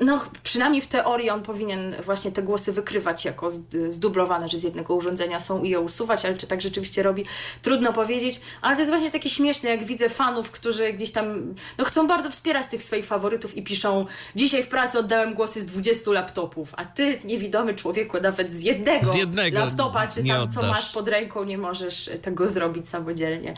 no, 0.00 0.20
przynajmniej 0.42 0.82
w 0.82 0.86
teorii 0.86 1.30
on 1.30 1.42
powinien 1.42 1.94
właśnie 2.04 2.32
te 2.32 2.42
głosy 2.42 2.72
wykrywać 2.72 3.24
jako 3.24 3.48
zdublowane, 3.88 4.48
że 4.48 4.56
z 4.56 4.62
jednego 4.62 4.94
urządzenia 4.94 5.40
są 5.40 5.62
i 5.62 5.70
je 5.70 5.80
usuwać, 5.80 6.24
ale 6.24 6.34
czy 6.34 6.46
tak 6.46 6.60
rzeczywiście 6.60 7.02
robi, 7.02 7.24
trudno 7.62 7.92
powiedzieć. 7.92 8.40
Ale 8.62 8.74
to 8.74 8.80
jest 8.80 8.90
właśnie 8.90 9.10
takie 9.10 9.28
śmieszne, 9.28 9.70
jak 9.70 9.84
widzę 9.84 10.08
fanów, 10.08 10.50
którzy 10.50 10.92
gdzieś 10.92 11.10
tam 11.10 11.54
no, 11.78 11.84
chcą 11.84 12.06
bardzo 12.06 12.30
wspierać 12.30 12.66
tych 12.66 12.82
swoich 12.82 13.06
faworytów 13.06 13.56
i 13.56 13.62
piszą 13.62 14.06
dzisiaj 14.36 14.62
w 14.62 14.68
pracy 14.68 14.98
oddałem 14.98 15.34
głosy 15.34 15.60
z 15.60 15.66
20 15.66 16.10
laptopów, 16.10 16.74
a 16.76 16.84
ty, 16.84 17.18
niewidomy 17.24 17.74
człowieku, 17.74 18.20
nawet 18.20 18.52
z 18.52 18.62
jednego, 18.62 19.06
z 19.06 19.14
jednego 19.14 19.58
laptopa, 19.58 20.08
czy 20.08 20.24
tam 20.24 20.50
co 20.50 20.62
masz 20.62 20.92
pod 20.92 21.08
ręką, 21.08 21.44
nie 21.44 21.58
możesz 21.58 22.10
tego 22.22 22.50
zrobić 22.50 22.88
samodzielnie. 22.88 23.54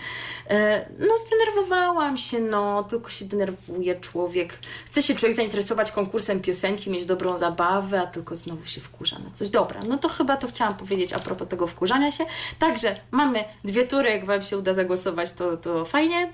E, 0.51 0.89
no, 0.99 1.15
zdenerwowałam 1.27 2.17
się, 2.17 2.41
no, 2.41 2.83
tylko 2.83 3.11
się 3.11 3.25
denerwuje 3.25 4.01
człowiek. 4.01 4.59
Chce 4.87 5.03
się 5.03 5.15
człowiek 5.15 5.37
zainteresować 5.37 5.93
konkursem 5.93 6.26
piosenki, 6.35 6.91
mieć 6.91 7.07
dobrą 7.07 7.37
zabawę, 7.37 8.01
a 8.01 8.07
tylko 8.07 8.35
znowu 8.35 8.67
się 8.67 8.81
wkurza 8.81 9.19
na 9.19 9.31
coś. 9.31 9.49
Dobra, 9.49 9.81
no 9.89 9.99
to 9.99 10.09
chyba 10.09 10.37
to 10.37 10.49
chciałam 10.49 10.75
powiedzieć 10.75 11.13
a 11.13 11.19
propos 11.19 11.49
tego 11.49 11.67
wkurzania 11.67 12.11
się. 12.11 12.25
Także 12.59 12.97
mamy 13.11 13.45
dwie 13.65 13.87
tury, 13.87 14.11
jak 14.11 14.27
Wam 14.27 14.43
się 14.43 14.59
uda 14.59 14.75
zagłosować, 14.75 15.33
to, 15.33 15.57
to 15.57 15.85
fajnie. 15.85 16.33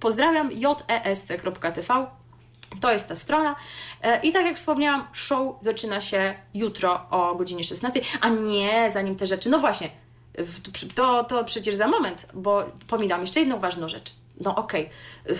Pozdrawiam, 0.00 0.50
jesc.tv. 0.52 2.06
To 2.80 2.92
jest 2.92 3.08
ta 3.08 3.14
strona. 3.14 3.56
E, 4.02 4.20
I 4.20 4.32
tak 4.32 4.46
jak 4.46 4.56
wspomniałam, 4.56 5.06
show 5.12 5.56
zaczyna 5.60 6.00
się 6.00 6.34
jutro 6.54 7.06
o 7.10 7.34
godzinie 7.34 7.64
16. 7.64 8.00
A 8.20 8.28
nie, 8.28 8.90
zanim 8.90 9.16
te 9.16 9.26
rzeczy. 9.26 9.50
No 9.50 9.58
właśnie, 9.58 9.90
to, 10.94 11.24
to 11.24 11.44
przecież 11.44 11.74
za 11.74 11.88
moment, 11.88 12.26
bo 12.34 12.64
pominam 12.86 13.20
jeszcze 13.20 13.40
jedną 13.40 13.60
ważną 13.60 13.88
rzecz 13.88 14.23
no 14.40 14.56
okej, 14.56 14.90
okay. 15.24 15.36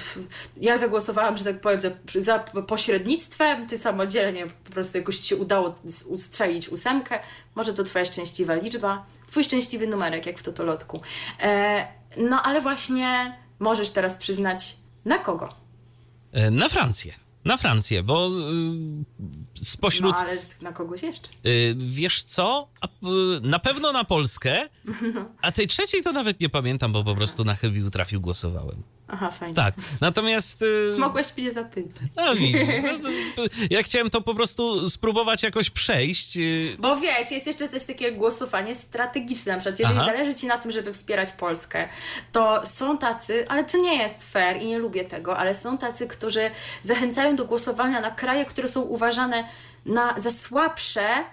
ja 0.57 0.78
zagłosowałam, 0.78 1.37
że 1.37 1.44
tak 1.44 1.61
powiem, 1.61 1.80
za, 1.80 1.90
za, 2.14 2.38
pośrednictwem, 2.38 3.66
ty 3.66 3.78
samodzielnie 3.78 4.46
po 4.46 4.72
prostu 4.72 4.98
jakoś 4.98 5.18
ci 5.18 5.28
się 5.28 5.37
udało 5.37 5.74
ustrzelić 6.07 6.68
ósemkę, 6.68 7.20
może 7.54 7.74
to 7.74 7.85
twoja 7.85 8.04
szczęśliwa 8.04 8.54
liczba, 8.54 9.07
twój 9.26 9.44
szczęśliwy 9.44 9.87
numerek, 9.87 10.26
jak 10.26 10.38
w 10.38 10.42
totolotku. 10.42 11.00
E, 11.40 11.87
no 12.16 12.42
ale 12.42 12.61
właśnie 12.61 13.38
możesz 13.59 13.90
teraz 13.90 14.18
przyznać, 14.18 14.76
na 15.04 15.18
kogo? 15.18 15.48
E, 16.33 16.50
na 16.50 16.68
Francję. 16.68 17.23
Na 17.44 17.57
Francję, 17.57 18.02
bo 18.02 18.28
y, 18.28 19.64
spośród. 19.64 20.14
No, 20.14 20.20
ale 20.20 20.37
na 20.62 20.72
kogoś 20.72 21.02
jeszcze. 21.02 21.28
Y, 21.46 21.74
wiesz 21.78 22.22
co? 22.22 22.68
Y, 22.85 23.40
na 23.42 23.59
pewno 23.59 23.92
na 23.92 24.04
Polskę, 24.04 24.68
a 25.42 25.52
tej 25.52 25.66
trzeciej 25.66 26.02
to 26.02 26.12
nawet 26.12 26.40
nie 26.40 26.48
pamiętam, 26.48 26.92
bo 26.92 27.04
po 27.04 27.14
prostu 27.14 27.44
na 27.44 27.54
chybił 27.54 27.90
trafił 27.90 28.20
głosowałem. 28.20 28.83
Aha, 29.09 29.31
fajnie. 29.31 29.55
Tak, 29.55 29.75
natomiast... 30.01 30.62
Y, 30.62 30.97
Mogłeś 30.99 31.37
mnie 31.37 31.53
zapytać. 31.53 32.03
No 32.17 32.35
widzisz, 32.35 32.62
no, 33.37 33.43
ja 33.77 33.83
chciałem 33.83 34.11
to 34.11 34.21
po 34.21 34.35
prostu 34.35 34.90
spróbować 34.90 35.43
jakoś 35.43 35.71
przejść. 35.71 36.37
Y. 36.37 36.77
Bo 36.79 36.97
wiesz, 36.97 37.31
jest 37.31 37.47
jeszcze 37.47 37.69
coś 37.69 37.85
takiego 37.85 38.05
jak 38.05 38.19
głosowanie 38.19 38.75
strategiczne. 38.75 39.53
Na 39.53 39.59
przykład, 39.59 39.79
jeżeli 39.79 39.99
Aha. 39.99 40.11
zależy 40.11 40.35
Ci 40.35 40.47
na 40.47 40.59
tym, 40.59 40.71
żeby 40.71 40.93
wspierać 40.93 41.33
Polskę, 41.33 41.88
to 42.33 42.67
są 42.67 42.99
tacy, 42.99 43.49
ale 43.49 43.64
to 43.64 43.79
nie 43.79 43.97
jest 43.97 44.31
fair 44.33 44.62
i 44.62 44.67
nie 44.67 44.79
lubię 44.79 45.05
tego, 45.05 45.37
ale 45.37 45.55
są 45.55 45.79
tacy, 45.79 46.07
którzy 46.07 46.51
zachęcają 46.83 47.37
do 47.37 47.45
głosowania 47.45 48.01
na 48.01 48.11
kraje, 48.11 48.45
które 48.45 48.69
są 48.69 48.81
uważane 48.81 49.49
na, 49.87 50.14
za 50.17 50.31
słabsze 50.31 51.25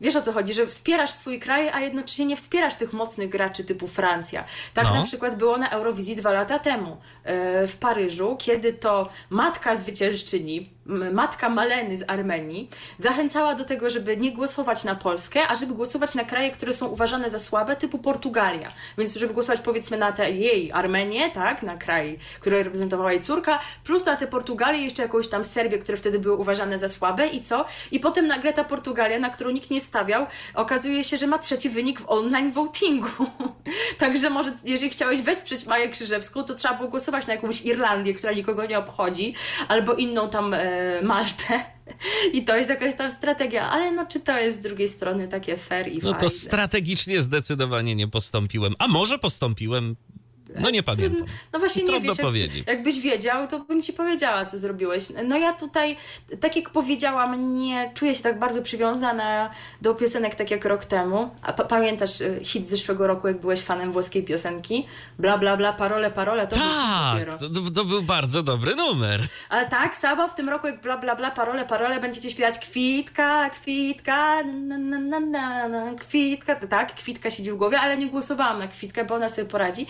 wiesz 0.00 0.16
o 0.16 0.22
co 0.22 0.32
chodzi, 0.32 0.54
że 0.54 0.66
wspierasz 0.66 1.10
swój 1.10 1.40
kraj, 1.40 1.68
a 1.68 1.80
jednocześnie 1.80 2.26
nie 2.26 2.36
wspierasz 2.36 2.74
tych 2.74 2.92
mocnych 2.92 3.28
graczy 3.28 3.64
typu 3.64 3.86
Francja. 3.86 4.44
Tak 4.74 4.84
no. 4.84 4.94
na 4.94 5.02
przykład 5.02 5.38
było 5.38 5.56
na 5.56 5.70
Eurowizji 5.70 6.16
dwa 6.16 6.32
lata 6.32 6.58
temu 6.58 6.96
e, 7.24 7.66
w 7.66 7.76
Paryżu, 7.76 8.36
kiedy 8.38 8.72
to 8.72 9.08
matka 9.30 9.74
zwyciężczyni, 9.74 10.70
matka 10.88 11.48
Maleny 11.48 11.96
z 11.96 12.04
Armenii, 12.10 12.70
zachęcała 12.98 13.54
do 13.54 13.64
tego, 13.64 13.90
żeby 13.90 14.16
nie 14.16 14.32
głosować 14.32 14.84
na 14.84 14.94
Polskę, 14.94 15.40
a 15.48 15.54
żeby 15.54 15.74
głosować 15.74 16.14
na 16.14 16.24
kraje, 16.24 16.50
które 16.50 16.72
są 16.72 16.86
uważane 16.86 17.30
za 17.30 17.38
słabe, 17.38 17.76
typu 17.76 17.98
Portugalia. 17.98 18.72
Więc 18.98 19.14
żeby 19.14 19.34
głosować 19.34 19.60
powiedzmy 19.60 19.96
na 19.96 20.12
tę 20.12 20.30
jej 20.30 20.72
Armenię, 20.72 21.30
tak, 21.30 21.62
na 21.62 21.76
kraj, 21.76 22.18
który 22.40 22.62
reprezentowała 22.62 23.12
jej 23.12 23.22
córka, 23.22 23.58
plus 23.84 24.06
na 24.06 24.16
tę 24.16 24.26
Portugalię, 24.26 24.82
jeszcze 24.82 25.02
jakąś 25.02 25.28
tam 25.28 25.44
Serbię, 25.44 25.78
które 25.78 25.98
wtedy 25.98 26.18
były 26.18 26.36
uważane 26.36 26.78
za 26.78 26.88
słabe 26.88 27.26
i 27.26 27.40
co? 27.40 27.64
I 27.92 28.00
potem 28.00 28.26
nagle 28.26 28.52
ta 28.52 28.64
Portugalia, 28.64 29.18
na 29.18 29.30
którą 29.30 29.50
nikt 29.50 29.70
nie 29.70 29.80
stawiał, 29.80 30.26
okazuje 30.54 31.04
się, 31.04 31.16
że 31.16 31.26
ma 31.26 31.38
trzeci 31.38 31.68
wynik 31.68 32.00
w 32.00 32.04
online 32.08 32.50
votingu. 32.50 33.08
Także 33.98 34.30
może, 34.30 34.52
jeżeli 34.64 34.90
chciałeś 34.90 35.22
wesprzeć 35.22 35.66
Maję 35.66 35.88
Krzyżewską, 35.88 36.42
to 36.42 36.54
trzeba 36.54 36.74
było 36.74 36.88
głosować 36.88 37.26
na 37.26 37.34
jakąś 37.34 37.60
Irlandię, 37.60 38.14
która 38.14 38.32
nikogo 38.32 38.66
nie 38.66 38.78
obchodzi, 38.78 39.34
albo 39.68 39.94
inną 39.94 40.28
tam 40.28 40.54
e, 40.54 40.77
Maltę. 41.02 41.64
I 42.34 42.44
to 42.44 42.56
jest 42.56 42.70
jakaś 42.70 42.94
tam 42.96 43.10
strategia, 43.10 43.70
ale 43.70 43.92
no 43.92 44.06
czy 44.06 44.20
to 44.20 44.38
jest 44.38 44.58
z 44.58 44.60
drugiej 44.60 44.88
strony 44.88 45.28
takie 45.28 45.56
fair 45.56 45.88
i 45.88 45.94
No 45.94 46.00
fajne? 46.00 46.18
to 46.20 46.28
strategicznie 46.28 47.22
zdecydowanie 47.22 47.94
nie 47.94 48.08
postąpiłem. 48.08 48.74
A 48.78 48.88
może 48.88 49.18
postąpiłem, 49.18 49.96
no 50.60 50.70
nie 50.70 50.82
pamiętam. 50.82 51.26
No 51.52 51.58
właśnie 51.58 51.82
Trudno 51.82 52.00
nie 52.00 52.08
wiesz, 52.08 52.18
powiedzieć. 52.18 52.58
Jak, 52.58 52.68
jakbyś 52.68 53.00
wiedział, 53.00 53.48
to 53.48 53.58
bym 53.58 53.82
ci 53.82 53.92
powiedziała, 53.92 54.44
co 54.44 54.58
zrobiłeś. 54.58 55.04
No 55.24 55.36
ja 55.36 55.52
tutaj, 55.52 55.96
tak 56.40 56.56
jak 56.56 56.70
powiedziałam, 56.70 57.54
nie 57.54 57.90
czuję 57.94 58.14
się 58.14 58.22
tak 58.22 58.38
bardzo 58.38 58.62
przywiązana 58.62 59.50
do 59.82 59.94
piosenek 59.94 60.34
tak 60.34 60.50
jak 60.50 60.64
rok 60.64 60.84
temu. 60.84 61.30
A 61.42 61.52
pamiętasz 61.52 62.20
y, 62.20 62.40
hit 62.42 62.66
z 62.66 62.70
zeszłego 62.70 63.06
roku, 63.06 63.28
jak 63.28 63.40
byłeś 63.40 63.60
fanem 63.60 63.92
włoskiej 63.92 64.22
piosenki? 64.22 64.86
Bla, 65.18 65.38
bla, 65.38 65.56
bla, 65.56 65.72
parole, 65.72 66.10
parole. 66.10 66.46
To 66.46 66.56
tak, 66.56 67.38
to, 67.38 67.70
to, 67.74 67.84
był 67.84 68.02
bardzo 68.02 68.42
dobry 68.42 68.76
numer. 68.76 69.20
Ale 69.48 69.68
tak, 69.68 69.96
samo 69.96 70.28
w 70.28 70.34
tym 70.34 70.48
roku, 70.48 70.66
jak 70.66 70.80
bla, 70.80 70.98
bla, 70.98 71.16
bla, 71.16 71.30
parole, 71.30 71.64
parole, 71.64 72.00
będziecie 72.00 72.30
śpiewać 72.30 72.58
kwitka, 72.58 73.50
kwitka, 73.50 74.42
na, 74.42 74.78
na, 74.78 74.98
na, 74.98 75.20
na, 75.20 75.68
na, 75.68 75.94
kwitka. 75.94 76.56
Tak, 76.56 76.94
kwitka 76.94 77.30
siedzi 77.30 77.52
w 77.52 77.56
głowie, 77.56 77.80
ale 77.80 77.96
nie 77.96 78.06
głosowałam 78.06 78.58
na 78.58 78.66
kwitkę, 78.66 79.04
bo 79.04 79.14
ona 79.14 79.28
sobie 79.28 79.48
poradzi. 79.48 79.86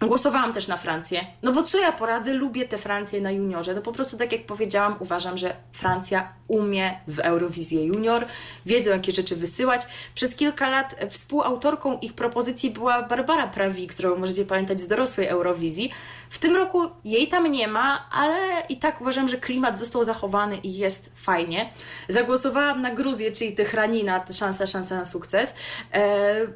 Głosowałam 0.00 0.52
też 0.52 0.68
na 0.68 0.76
Francję. 0.76 1.26
No 1.42 1.52
bo 1.52 1.62
co 1.62 1.78
ja 1.78 1.92
poradzę, 1.92 2.32
lubię 2.32 2.68
tę 2.68 2.78
Francję 2.78 3.20
na 3.20 3.30
juniorze. 3.30 3.74
No 3.74 3.82
po 3.82 3.92
prostu 3.92 4.16
tak 4.16 4.32
jak 4.32 4.46
powiedziałam, 4.46 4.96
uważam, 5.00 5.38
że 5.38 5.56
Francja 5.72 6.32
umie 6.48 7.00
w 7.08 7.18
Eurowizję 7.18 7.84
Junior, 7.84 8.26
wiedzą 8.66 8.90
jakie 8.90 9.12
rzeczy 9.12 9.36
wysyłać. 9.36 9.86
Przez 10.14 10.34
kilka 10.34 10.68
lat 10.68 10.96
współautorką 11.10 11.98
ich 11.98 12.12
propozycji 12.12 12.70
była 12.70 13.02
Barbara 13.02 13.46
Prawi, 13.46 13.86
którą 13.86 14.16
możecie 14.16 14.44
pamiętać 14.44 14.80
z 14.80 14.88
dorosłej 14.88 15.26
Eurowizji. 15.26 15.92
W 16.30 16.38
tym 16.38 16.56
roku 16.56 16.82
jej 17.04 17.28
tam 17.28 17.52
nie 17.52 17.68
ma, 17.68 18.08
ale 18.12 18.62
i 18.68 18.76
tak 18.76 19.00
uważam, 19.00 19.28
że 19.28 19.36
klimat 19.36 19.78
został 19.78 20.04
zachowany 20.04 20.56
i 20.56 20.76
jest 20.76 21.10
fajnie. 21.14 21.70
Zagłosowałam 22.08 22.82
na 22.82 22.90
Gruzję, 22.90 23.32
czyli 23.32 23.54
Tychranina, 23.54 24.24
szansa, 24.32 24.66
szansa 24.66 24.96
na 24.96 25.04
sukces. 25.04 25.54
E, 25.92 26.46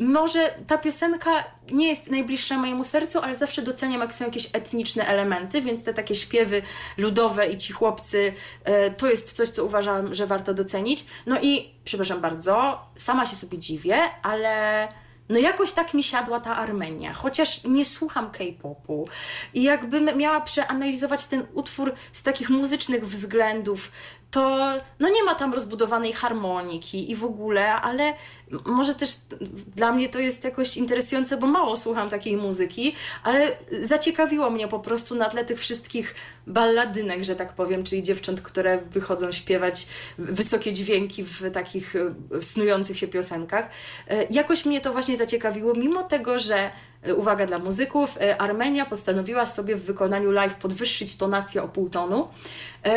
może 0.00 0.54
ta 0.66 0.78
piosenka 0.78 1.30
nie 1.72 1.88
jest 1.88 2.10
najbliższa 2.10 2.58
mojemu 2.58 2.84
sercu, 2.84 3.18
ale 3.18 3.34
zawsze 3.34 3.62
doceniam, 3.62 4.00
jak 4.00 4.14
są 4.14 4.24
jakieś 4.24 4.48
etniczne 4.52 5.06
elementy, 5.06 5.62
więc 5.62 5.82
te 5.82 5.94
takie 5.94 6.14
śpiewy 6.14 6.62
ludowe 6.96 7.46
i 7.46 7.56
ci 7.56 7.72
chłopcy, 7.72 8.32
e, 8.64 8.90
to 8.90 9.10
jest 9.10 9.32
coś, 9.32 9.48
co 9.48 9.64
uważam, 9.64 10.14
że 10.14 10.26
warto 10.26 10.54
docenić. 10.54 11.04
No 11.26 11.40
i, 11.42 11.74
przepraszam 11.84 12.20
bardzo, 12.20 12.80
sama 12.96 13.26
się 13.26 13.36
sobie 13.36 13.58
dziwię, 13.58 13.98
ale 14.22 14.88
no 15.30 15.38
jakoś 15.38 15.72
tak 15.72 15.94
mi 15.94 16.02
siadła 16.02 16.40
ta 16.40 16.56
Armenia, 16.56 17.12
chociaż 17.12 17.64
nie 17.64 17.84
słucham 17.84 18.30
K-popu 18.30 19.08
i 19.54 19.62
jakbym 19.62 20.16
miała 20.16 20.40
przeanalizować 20.40 21.26
ten 21.26 21.46
utwór 21.54 21.94
z 22.12 22.22
takich 22.22 22.50
muzycznych 22.50 23.08
względów, 23.08 23.90
to 24.30 24.72
no 25.00 25.08
nie 25.08 25.24
ma 25.24 25.34
tam 25.34 25.54
rozbudowanej 25.54 26.12
harmoniki 26.12 27.10
i 27.10 27.16
w 27.16 27.24
ogóle, 27.24 27.72
ale 27.72 28.14
może 28.64 28.94
też 28.94 29.16
dla 29.76 29.92
mnie 29.92 30.08
to 30.08 30.18
jest 30.18 30.44
jakoś 30.44 30.76
interesujące, 30.76 31.36
bo 31.36 31.46
mało 31.46 31.76
słucham 31.76 32.08
takiej 32.08 32.36
muzyki, 32.36 32.94
ale 33.22 33.56
zaciekawiło 33.80 34.50
mnie 34.50 34.68
po 34.68 34.78
prostu 34.78 35.14
na 35.14 35.28
tle 35.28 35.44
tych 35.44 35.60
wszystkich 35.60 36.14
balladynek, 36.46 37.24
że 37.24 37.36
tak 37.36 37.52
powiem, 37.52 37.84
czyli 37.84 38.02
dziewcząt, 38.02 38.40
które 38.40 38.78
wychodzą 38.78 39.32
śpiewać 39.32 39.86
wysokie 40.18 40.72
dźwięki 40.72 41.24
w 41.24 41.50
takich 41.50 41.94
snujących 42.40 42.98
się 42.98 43.08
piosenkach. 43.08 43.68
E, 44.08 44.24
jakoś 44.30 44.64
mnie 44.64 44.80
to 44.80 44.92
właśnie 44.92 45.16
zaciekawiło, 45.16 45.74
mimo 45.74 46.02
tego, 46.02 46.38
że 46.38 46.70
uwaga 47.16 47.46
dla 47.46 47.58
muzyków, 47.58 48.18
e, 48.20 48.42
Armenia 48.42 48.86
postanowiła 48.86 49.46
sobie 49.46 49.76
w 49.76 49.84
wykonaniu 49.84 50.30
live 50.30 50.54
podwyższyć 50.54 51.16
tonację 51.16 51.62
o 51.62 51.68
pół 51.68 51.90
tonu. 51.90 52.28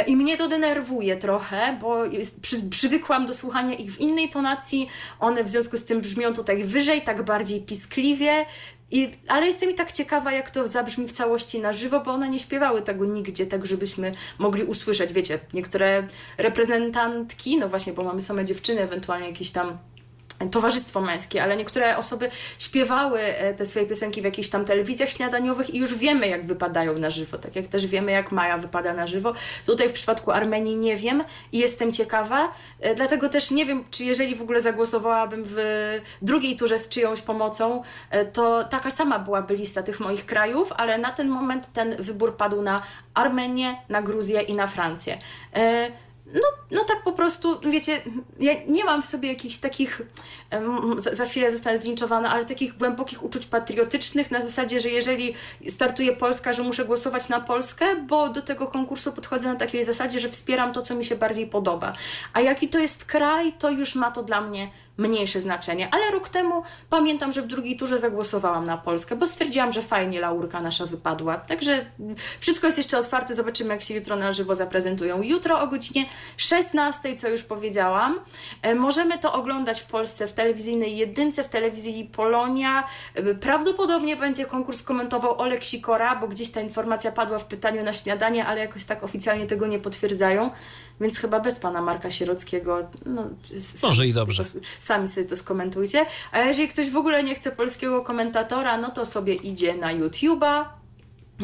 I 0.08 0.16
mnie 0.16 0.38
to 0.38 0.48
denerwuje 0.48 1.18
trochę, 1.18 1.78
bo 1.82 2.04
przy, 2.42 2.70
przywykłam 2.70 3.26
do 3.26 3.34
słuchania 3.34 3.76
ich 3.76 3.94
w 3.94 4.00
innej 4.00 4.30
tonacji, 4.30 4.90
one 5.20 5.44
w 5.44 5.50
związku 5.50 5.78
z 5.78 5.84
tym 5.84 6.02
brzmią 6.02 6.34
tutaj 6.34 6.64
wyżej, 6.64 7.02
tak 7.02 7.26
bardziej 7.26 7.62
piskliwie, 7.62 8.46
i, 8.94 9.12
ale 9.28 9.46
jestem 9.46 9.70
i 9.70 9.74
tak 9.74 9.92
ciekawa, 9.92 10.32
jak 10.32 10.52
to 10.52 10.68
zabrzmi 10.68 11.08
w 11.08 11.12
całości 11.12 11.60
na 11.60 11.74
żywo, 11.74 12.00
bo 12.00 12.12
one 12.12 12.30
nie 12.30 12.40
śpiewały 12.40 12.82
tego 12.82 13.06
nigdzie, 13.06 13.46
tak 13.46 13.66
żebyśmy 13.66 14.14
mogli 14.38 14.64
usłyszeć. 14.64 15.14
Wiecie, 15.14 15.40
niektóre 15.54 16.08
reprezentantki, 16.38 17.58
no 17.58 17.70
właśnie, 17.70 17.94
bo 17.94 18.04
mamy 18.04 18.22
same 18.22 18.46
dziewczyny, 18.46 18.82
ewentualnie 18.82 19.28
jakieś 19.28 19.52
tam 19.52 19.78
towarzystwo 20.52 21.02
męskie, 21.02 21.44
ale 21.44 21.58
niektóre 21.58 21.98
osoby 21.98 22.30
śpiewały 22.60 23.22
e, 23.22 23.54
te 23.54 23.66
swoje 23.66 23.86
piosenki 23.86 24.22
w 24.22 24.26
jakichś 24.26 24.50
tam 24.50 24.66
telewizjach 24.66 25.10
śniadaniowych 25.10 25.76
i 25.76 25.78
już 25.78 25.96
wiemy, 25.96 26.28
jak 26.28 26.46
wypadają 26.46 27.00
na 27.00 27.10
żywo, 27.10 27.38
tak 27.38 27.56
jak 27.56 27.68
też 27.68 27.88
wiemy, 27.88 28.12
jak 28.12 28.32
Maja 28.32 28.58
wypada 28.58 28.94
na 28.94 29.08
żywo. 29.08 29.34
Tutaj 29.66 29.90
w 29.90 29.92
przypadku 29.92 30.32
Armenii 30.32 30.76
nie 30.76 30.98
wiem 30.98 31.24
i 31.52 31.58
jestem 31.58 31.92
ciekawa, 31.92 32.54
e, 32.80 32.96
dlatego 32.96 33.30
też 33.30 33.52
nie 33.52 33.66
wiem, 33.66 33.84
czy 33.92 34.06
jeżeli 34.06 34.36
w 34.36 34.42
ogóle 34.42 34.62
zagłosowałabym 34.62 35.44
w 35.46 35.58
drugiej 36.22 36.56
turze 36.56 36.78
z 36.78 36.90
czyjąś 36.90 37.22
pomocą, 37.22 37.84
e, 38.10 38.26
to 38.26 38.64
taka 38.64 38.92
sama 38.92 39.20
byłaby 39.20 39.56
lista 39.56 39.84
tych 39.84 40.00
moich 40.00 40.26
krajów, 40.26 40.74
ale 40.78 40.98
na 40.98 41.12
ten 41.12 41.30
moment 41.30 41.74
ten 41.74 41.96
wybór 42.00 42.38
padł 42.38 42.62
na 42.62 42.82
Armenię, 43.14 43.76
na 43.90 44.02
Gruzję 44.02 44.42
i 44.42 44.54
na 44.54 44.68
Francję. 44.68 45.18
No, 46.34 46.42
no 46.72 46.84
tak 46.84 47.04
po 47.04 47.12
prostu, 47.12 47.60
wiecie, 47.60 48.02
ja 48.40 48.54
nie 48.68 48.86
mam 48.86 49.02
w 49.02 49.06
sobie 49.06 49.30
jakichś 49.30 49.58
takich, 49.58 50.02
za, 50.98 51.14
za 51.14 51.26
chwilę 51.26 51.52
zostanę 51.52 51.78
zlinczowana, 51.78 52.32
ale 52.32 52.46
takich 52.46 52.78
głębokich 52.78 53.24
uczuć 53.24 53.46
patriotycznych 53.46 54.32
na 54.32 54.42
zasadzie, 54.42 54.80
że 54.80 54.90
jeżeli 54.90 55.34
startuje 55.68 56.16
Polska, 56.16 56.54
że 56.54 56.64
muszę 56.64 56.86
głosować 56.86 57.30
na 57.30 57.40
Polskę, 57.40 57.96
bo 57.96 58.30
do 58.30 58.42
tego 58.42 58.68
konkursu 58.68 59.12
podchodzę 59.12 59.48
na 59.48 59.56
takiej 59.56 59.84
zasadzie, 59.84 60.20
że 60.20 60.30
wspieram 60.30 60.74
to, 60.74 60.82
co 60.82 60.96
mi 60.96 61.06
się 61.06 61.16
bardziej 61.16 61.48
podoba. 61.48 61.94
A 62.34 62.42
jaki 62.42 62.68
to 62.68 62.80
jest 62.80 63.06
kraj, 63.06 63.54
to 63.54 63.70
już 63.70 63.96
ma 63.96 64.12
to 64.12 64.24
dla 64.24 64.42
mnie 64.42 64.72
mniejsze 64.98 65.40
znaczenie. 65.40 65.90
Ale 65.92 66.12
rok 66.12 66.30
temu 66.30 66.64
pamiętam, 66.90 67.32
że 67.32 67.42
w 67.42 67.48
drugiej 67.48 67.78
turze 67.78 67.98
zagłosowałam 67.98 68.66
na 68.66 68.78
Polskę, 68.78 69.16
bo 69.16 69.28
stwierdziłam, 69.28 69.72
że 69.72 69.82
fajnie 69.82 70.20
laurka 70.20 70.62
nasza 70.62 70.86
wypadła. 70.86 71.38
Także 71.38 71.86
wszystko 72.40 72.68
jest 72.68 72.78
jeszcze 72.78 72.98
otwarte, 72.98 73.34
zobaczymy 73.34 73.74
jak 73.74 73.82
się 73.82 73.94
jutro 73.94 74.16
na 74.16 74.34
żywo 74.34 74.56
zaprezentują. 74.56 75.22
Jutro 75.22 75.62
o 75.62 75.68
godzinie 75.68 76.06
16, 76.38 77.16
co 77.16 77.30
już 77.30 77.44
powiedziałam, 77.44 78.20
e, 78.62 78.76
możemy 78.76 79.20
to 79.20 79.34
oglądać 79.34 79.82
w 79.82 79.86
Polsce 79.86 80.28
w 80.28 80.34
telewizyjnej 80.34 80.98
jedynce, 80.98 81.44
w 81.44 81.50
telewizji 81.50 82.10
Polonia. 82.16 82.84
E, 83.16 83.36
prawdopodobnie 83.36 84.16
będzie 84.16 84.46
konkurs 84.46 84.84
komentował 84.84 85.42
Olek 85.42 85.64
Sikora, 85.64 86.16
bo 86.16 86.28
gdzieś 86.28 86.52
ta 86.52 86.62
informacja 86.62 87.12
padła 87.12 87.40
w 87.40 87.46
pytaniu 87.46 87.84
na 87.84 87.94
śniadanie, 87.94 88.46
ale 88.46 88.62
jakoś 88.62 88.86
tak 88.86 89.04
oficjalnie 89.04 89.46
tego 89.46 89.68
nie 89.68 89.80
potwierdzają 89.80 90.52
więc 91.04 91.18
chyba 91.18 91.40
bez 91.40 91.60
pana 91.60 91.82
Marka 91.82 92.12
Sierockiego. 92.12 92.88
No, 93.06 93.30
Może 93.84 94.06
i 94.06 94.14
dobrze. 94.14 94.44
Sami 94.80 95.08
sobie 95.08 95.28
to 95.28 95.36
skomentujcie. 95.36 96.06
A 96.32 96.40
jeżeli 96.40 96.68
ktoś 96.68 96.90
w 96.90 96.98
ogóle 96.98 97.24
nie 97.24 97.36
chce 97.36 97.52
polskiego 97.52 98.02
komentatora, 98.02 98.78
no 98.78 98.90
to 98.90 99.06
sobie 99.06 99.34
idzie 99.34 99.76
na 99.76 99.96
YouTube'a. 99.96 100.66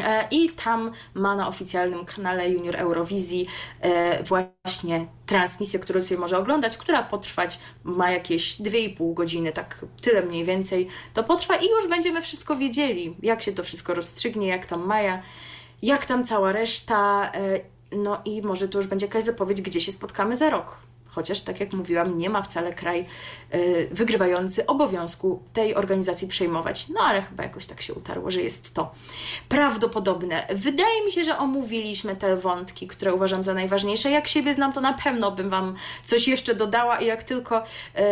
E, 0.04 0.28
I 0.32 0.50
tam 0.50 0.92
ma 1.14 1.36
na 1.36 1.48
oficjalnym 1.48 2.06
kanale 2.06 2.50
Junior 2.50 2.76
Eurowizji 2.76 3.48
e, 3.82 4.24
właśnie 4.24 5.08
transmisję, 5.26 5.80
którą 5.80 6.02
sobie 6.02 6.20
może 6.20 6.38
oglądać, 6.38 6.78
która 6.78 7.04
potrwać 7.04 7.60
ma 7.84 8.12
jakieś 8.12 8.62
2,5 8.62 9.14
godziny, 9.14 9.52
tak 9.52 9.86
tyle 10.02 10.22
mniej 10.22 10.46
więcej. 10.46 10.88
To 11.14 11.24
potrwa 11.24 11.56
i 11.56 11.70
już 11.70 11.88
będziemy 11.90 12.22
wszystko 12.22 12.56
wiedzieli, 12.56 13.16
jak 13.24 13.42
się 13.42 13.52
to 13.52 13.64
wszystko 13.64 13.94
rozstrzygnie, 13.94 14.48
jak 14.48 14.66
tam 14.66 14.86
Maja, 14.86 15.22
jak 15.82 16.06
tam 16.06 16.24
cała 16.24 16.52
reszta 16.52 17.32
e, 17.34 17.79
no 17.92 18.22
i 18.26 18.42
może 18.42 18.70
to 18.70 18.78
już 18.78 18.88
będzie 18.88 19.06
jakaś 19.06 19.24
zapowiedź, 19.24 19.62
gdzie 19.62 19.82
się 19.82 19.92
spotkamy 19.92 20.36
za 20.36 20.50
rok 20.50 20.78
chociaż 21.10 21.42
tak 21.42 21.60
jak 21.60 21.74
mówiłam, 21.74 22.18
nie 22.18 22.30
ma 22.30 22.42
wcale 22.42 22.74
kraj 22.74 23.06
y, 23.56 23.90
wygrywający 23.92 24.66
obowiązku 24.66 25.42
tej 25.54 25.76
organizacji 25.76 26.28
przejmować. 26.28 26.88
No 26.90 27.00
ale 27.00 27.22
chyba 27.22 27.44
jakoś 27.44 27.66
tak 27.66 27.82
się 27.82 27.94
utarło, 27.94 28.32
że 28.32 28.42
jest 28.42 28.74
to 28.74 28.92
prawdopodobne. 29.50 30.48
Wydaje 30.56 31.06
mi 31.06 31.12
się, 31.12 31.24
że 31.24 31.38
omówiliśmy 31.38 32.16
te 32.16 32.38
wątki, 32.38 32.88
które 32.88 33.14
uważam 33.14 33.44
za 33.44 33.54
najważniejsze. 33.54 34.12
Jak 34.12 34.28
siebie 34.28 34.54
znam, 34.54 34.74
to 34.74 34.82
na 34.82 34.94
pewno 34.94 35.32
bym 35.32 35.50
Wam 35.50 35.76
coś 36.06 36.28
jeszcze 36.28 36.56
dodała 36.56 37.00
i 37.00 37.06
jak 37.06 37.24
tylko 37.24 37.64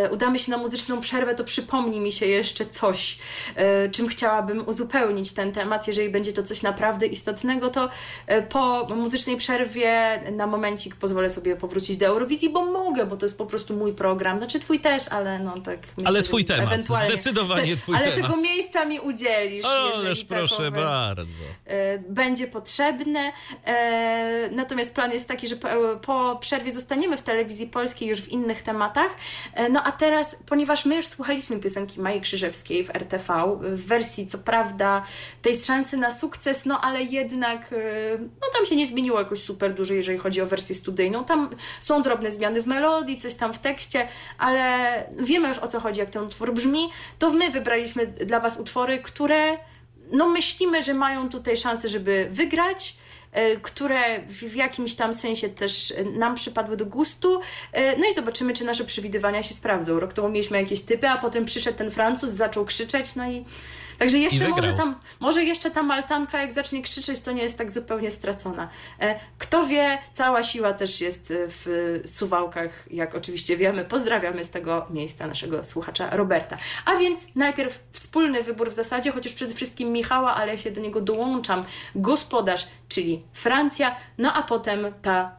y, 0.06 0.10
udamy 0.10 0.38
się 0.38 0.50
na 0.50 0.58
muzyczną 0.58 1.00
przerwę, 1.00 1.34
to 1.34 1.44
przypomni 1.44 2.00
mi 2.00 2.12
się 2.12 2.26
jeszcze 2.26 2.66
coś, 2.66 3.18
y, 3.86 3.90
czym 3.90 4.08
chciałabym 4.08 4.68
uzupełnić 4.68 5.32
ten 5.32 5.52
temat. 5.52 5.86
Jeżeli 5.86 6.10
będzie 6.10 6.32
to 6.32 6.42
coś 6.42 6.62
naprawdę 6.62 7.06
istotnego, 7.06 7.70
to 7.70 7.88
po 8.48 8.86
muzycznej 8.96 9.36
przerwie 9.36 10.20
na 10.32 10.46
momencik 10.46 10.96
pozwolę 10.96 11.30
sobie 11.30 11.56
powrócić 11.56 11.96
do 11.96 12.06
Eurowizji, 12.06 12.50
bo 12.50 12.64
mogę, 12.88 13.06
bo 13.06 13.16
to 13.16 13.26
jest 13.26 13.38
po 13.38 13.46
prostu 13.46 13.76
mój 13.76 13.92
program. 13.92 14.38
Znaczy 14.38 14.60
twój 14.60 14.80
też, 14.80 15.08
ale 15.08 15.38
no 15.38 15.60
tak. 15.60 15.78
Myślę, 15.96 16.04
ale 16.04 16.22
twój 16.22 16.44
temat, 16.44 16.84
zdecydowanie 16.84 17.76
twój 17.76 17.94
ale 17.96 18.04
temat. 18.04 18.18
Ale 18.18 18.28
tego 18.28 18.42
miejsca 18.42 18.84
mi 18.84 19.00
udzielisz. 19.00 19.64
Ależ 19.64 20.24
proszę 20.24 20.70
bardzo. 20.70 21.44
E, 21.66 21.98
będzie 21.98 22.46
potrzebne. 22.46 23.32
E, 23.64 24.48
natomiast 24.52 24.94
plan 24.94 25.12
jest 25.12 25.28
taki, 25.28 25.48
że 25.48 25.56
po, 25.56 25.68
po 26.02 26.38
przerwie 26.40 26.70
zostaniemy 26.70 27.16
w 27.16 27.22
telewizji 27.22 27.66
polskiej 27.66 28.08
już 28.08 28.20
w 28.20 28.28
innych 28.28 28.62
tematach. 28.62 29.16
E, 29.54 29.68
no 29.68 29.82
a 29.82 29.92
teraz, 29.92 30.36
ponieważ 30.46 30.84
my 30.84 30.96
już 30.96 31.06
słuchaliśmy 31.06 31.58
piosenki 31.58 32.00
Maji 32.00 32.20
Krzyżewskiej 32.20 32.84
w 32.84 32.90
RTV, 32.90 33.58
w 33.60 33.86
wersji 33.86 34.26
co 34.26 34.38
prawda 34.38 35.02
tej 35.42 35.54
szansy 35.54 35.96
na 35.96 36.10
sukces, 36.10 36.64
no 36.64 36.80
ale 36.80 37.02
jednak 37.02 37.74
no 38.40 38.46
tam 38.56 38.66
się 38.66 38.76
nie 38.76 38.86
zmieniło 38.86 39.18
jakoś 39.18 39.42
super 39.42 39.74
dużo, 39.74 39.94
jeżeli 39.94 40.18
chodzi 40.18 40.40
o 40.40 40.46
wersję 40.46 40.74
studyjną. 40.74 41.24
Tam 41.24 41.50
są 41.80 42.02
drobne 42.02 42.30
zmiany 42.30 42.62
w 42.62 42.66
melodii, 42.66 42.77
coś 43.16 43.34
tam 43.34 43.54
w 43.54 43.58
tekście, 43.58 44.08
ale 44.38 44.88
wiemy 45.18 45.48
już 45.48 45.58
o 45.58 45.68
co 45.68 45.80
chodzi, 45.80 46.00
jak 46.00 46.10
ten 46.10 46.22
utwór 46.22 46.52
brzmi, 46.52 46.90
to 47.18 47.30
my 47.30 47.50
wybraliśmy 47.50 48.06
dla 48.06 48.40
Was 48.40 48.60
utwory, 48.60 48.98
które 48.98 49.56
no 50.12 50.28
myślimy, 50.28 50.82
że 50.82 50.94
mają 50.94 51.28
tutaj 51.28 51.56
szansę, 51.56 51.88
żeby 51.88 52.28
wygrać. 52.30 52.96
które 53.62 54.18
w 54.28 54.54
jakimś 54.54 54.94
tam 54.94 55.14
sensie 55.14 55.48
też 55.48 55.94
nam 56.12 56.34
przypadły 56.34 56.76
do 56.76 56.86
gustu. 56.86 57.40
No 57.98 58.08
i 58.10 58.14
zobaczymy, 58.14 58.52
czy 58.52 58.64
nasze 58.64 58.84
przewidywania 58.84 59.42
się 59.42 59.54
sprawdzą. 59.54 60.00
Rok 60.00 60.12
temu 60.12 60.28
mieliśmy 60.28 60.62
jakieś 60.62 60.80
typy, 60.80 61.08
a 61.08 61.18
potem 61.18 61.44
przyszedł 61.44 61.78
ten 61.78 61.90
Francuz, 61.90 62.30
zaczął 62.30 62.64
krzyczeć, 62.64 63.14
no 63.14 63.30
i 63.30 63.44
Także 63.98 64.18
jeszcze 64.18 64.48
może 64.48 64.72
tam, 64.72 64.94
może 65.20 65.44
jeszcze 65.44 65.70
ta 65.70 65.82
Maltanka, 65.82 66.40
jak 66.40 66.52
zacznie 66.52 66.82
krzyczeć, 66.82 67.20
to 67.20 67.32
nie 67.32 67.42
jest 67.42 67.58
tak 67.58 67.70
zupełnie 67.70 68.10
stracona. 68.10 68.68
E, 69.00 69.20
kto 69.38 69.66
wie, 69.66 69.98
cała 70.12 70.42
siła 70.42 70.72
też 70.72 71.00
jest 71.00 71.32
w 71.36 72.00
Suwałkach, 72.06 72.84
jak 72.90 73.14
oczywiście 73.14 73.56
wiemy. 73.56 73.84
Pozdrawiamy 73.84 74.44
z 74.44 74.50
tego 74.50 74.86
miejsca 74.90 75.26
naszego 75.26 75.64
słuchacza 75.64 76.10
Roberta. 76.10 76.58
A 76.84 76.96
więc 76.96 77.34
najpierw 77.34 77.80
wspólny 77.92 78.42
wybór 78.42 78.70
w 78.70 78.74
zasadzie, 78.74 79.12
chociaż 79.12 79.32
przede 79.32 79.54
wszystkim 79.54 79.92
Michała, 79.92 80.34
ale 80.34 80.52
ja 80.52 80.58
się 80.58 80.70
do 80.70 80.80
niego 80.80 81.00
dołączam. 81.00 81.64
Gospodarz, 81.94 82.66
czyli 82.88 83.22
Francja, 83.32 83.96
no 84.18 84.32
a 84.34 84.42
potem 84.42 84.86
ta 85.02 85.36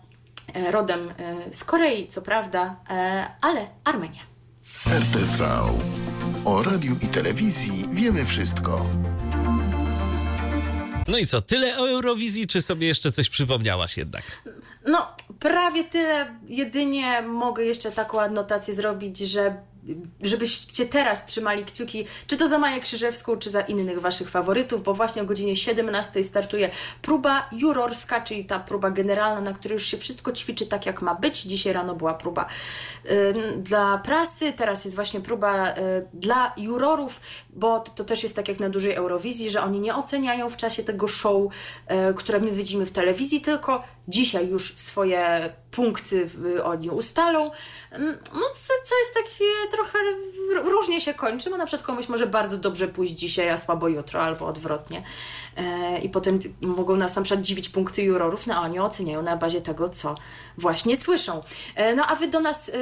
e, 0.54 0.72
rodem 0.72 1.10
e, 1.10 1.54
z 1.54 1.64
Korei, 1.64 2.08
co 2.08 2.22
prawda, 2.22 2.76
ale 3.42 3.68
Armenia. 3.84 4.22
RTV. 4.88 5.46
O 6.46 6.64
radiu 6.64 6.96
i 7.02 7.08
telewizji 7.08 7.86
wiemy 7.92 8.26
wszystko. 8.26 8.86
No 11.08 11.18
i 11.18 11.28
co, 11.28 11.42
tyle 11.42 11.78
o 11.78 11.90
Eurowizji, 11.90 12.48
czy 12.48 12.62
sobie 12.62 12.88
jeszcze 12.88 13.12
coś 13.12 13.30
przypomniałaś 13.30 13.98
jednak? 13.98 14.24
No, 14.88 15.08
prawie 15.40 15.84
tyle. 15.84 16.36
Jedynie 16.48 17.22
mogę 17.22 17.64
jeszcze 17.64 17.92
taką 17.92 18.22
adnotację 18.22 18.74
zrobić, 18.74 19.18
że 19.18 19.56
żebyście 20.22 20.86
teraz 20.86 21.26
trzymali 21.26 21.66
kciuki, 21.66 22.06
czy 22.28 22.38
to 22.38 22.48
za 22.48 22.58
Maję 22.58 22.80
Krzyżewską, 22.80 23.38
czy 23.38 23.50
za 23.50 23.62
innych 23.62 24.02
Waszych 24.02 24.30
faworytów, 24.30 24.84
bo 24.84 24.94
właśnie 24.94 25.22
o 25.22 25.26
godzinie 25.26 25.56
17 25.56 26.24
startuje 26.24 26.70
próba 27.02 27.50
jurorska, 27.52 28.22
czyli 28.22 28.46
ta 28.46 28.60
próba 28.60 28.90
generalna, 28.90 29.42
na 29.42 29.54
której 29.54 29.74
już 29.74 29.86
się 29.86 29.98
wszystko 29.98 30.32
ćwiczy 30.32 30.66
tak, 30.66 30.86
jak 30.86 31.02
ma 31.02 31.16
być. 31.16 31.42
Dzisiaj 31.42 31.74
rano 31.74 31.96
była 31.96 32.14
próba 32.14 32.46
y, 33.06 33.34
dla 33.58 33.98
prasy, 33.98 34.54
teraz 34.54 34.86
jest 34.86 34.96
właśnie 34.96 35.22
próba 35.22 35.70
y, 35.70 35.74
dla 36.14 36.54
jurorów, 36.58 37.22
bo 37.50 37.80
to, 37.80 38.04
też 38.04 38.24
jest 38.24 38.36
tak 38.36 38.48
jak 38.48 38.60
na 38.60 38.70
dużej 38.70 38.94
Eurowizji, 38.94 39.50
że 39.50 39.62
oni 39.62 39.80
nie 39.80 39.96
oceniają 39.96 40.50
w 40.50 40.58
czasie 40.58 40.84
tego 40.84 41.08
show, 41.08 41.54
y, 42.12 42.14
które 42.14 42.40
my 42.40 42.52
widzimy 42.52 42.86
w 42.86 42.92
telewizji, 42.92 43.42
tylko 43.42 43.84
dzisiaj 44.08 44.48
już 44.48 44.76
swoje 44.76 45.54
punkty 45.72 46.30
oni 46.64 46.90
ustalą. 46.90 47.52
Mm, 47.92 48.18
no, 48.34 48.42
co, 48.84 48.96
jest 48.96 49.14
takie 49.14 49.46
trochę 49.72 50.00
różnie 50.72 51.02
się 51.02 51.14
kończy, 51.14 51.50
bo 51.50 51.58
na 51.58 51.66
przykład 51.66 51.88
komuś 51.88 52.10
może 52.10 52.28
bardzo 52.28 52.58
dobrze 52.58 52.88
pójść 52.88 53.14
dzisiaj, 53.14 53.50
a 53.50 53.58
słabo 53.58 53.88
jutro, 53.88 54.22
albo 54.22 54.46
odwrotnie. 54.46 55.04
E, 55.58 56.00
I 56.00 56.10
potem 56.10 56.40
mogą 56.62 56.96
nas 56.96 57.16
na 57.16 57.22
przykład 57.22 57.46
dziwić 57.46 57.70
punkty 57.70 58.02
jurorów, 58.02 58.48
no 58.48 58.56
a 58.56 58.62
oni 58.62 58.80
oceniają 58.80 59.22
na 59.22 59.38
bazie 59.38 59.62
tego, 59.62 59.90
co 59.90 60.16
właśnie 60.58 60.98
słyszą. 60.98 61.44
E, 61.76 61.96
no 61.96 62.06
a 62.08 62.16
wy 62.16 62.28
do 62.28 62.40
nas 62.40 62.70
e, 62.70 62.74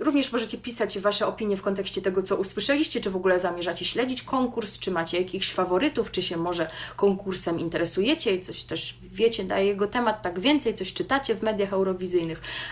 również 0.00 0.32
możecie 0.32 0.58
pisać 0.58 0.98
wasze 0.98 1.26
opinie 1.26 1.56
w 1.56 1.62
kontekście 1.62 2.02
tego, 2.02 2.22
co 2.22 2.36
usłyszeliście, 2.36 3.00
czy 3.00 3.10
w 3.10 3.16
ogóle 3.16 3.40
zamierzacie 3.40 3.84
śledzić 3.84 4.22
konkurs, 4.22 4.78
czy 4.78 4.90
macie 4.90 5.18
jakichś 5.18 5.52
faworytów, 5.52 6.10
czy 6.10 6.22
się 6.22 6.36
może 6.36 6.70
konkursem 6.96 7.60
interesujecie? 7.60 8.34
I 8.34 8.40
coś 8.40 8.64
też 8.64 8.98
wiecie 9.02 9.44
na 9.44 9.58
jego 9.58 9.86
temat? 9.86 10.22
Tak 10.22 10.40
więcej, 10.40 10.74
coś 10.74 10.92
czytacie 10.92 11.34
w 11.34 11.42
mediach 11.42 11.72
eurowizyjnych, 11.72 12.27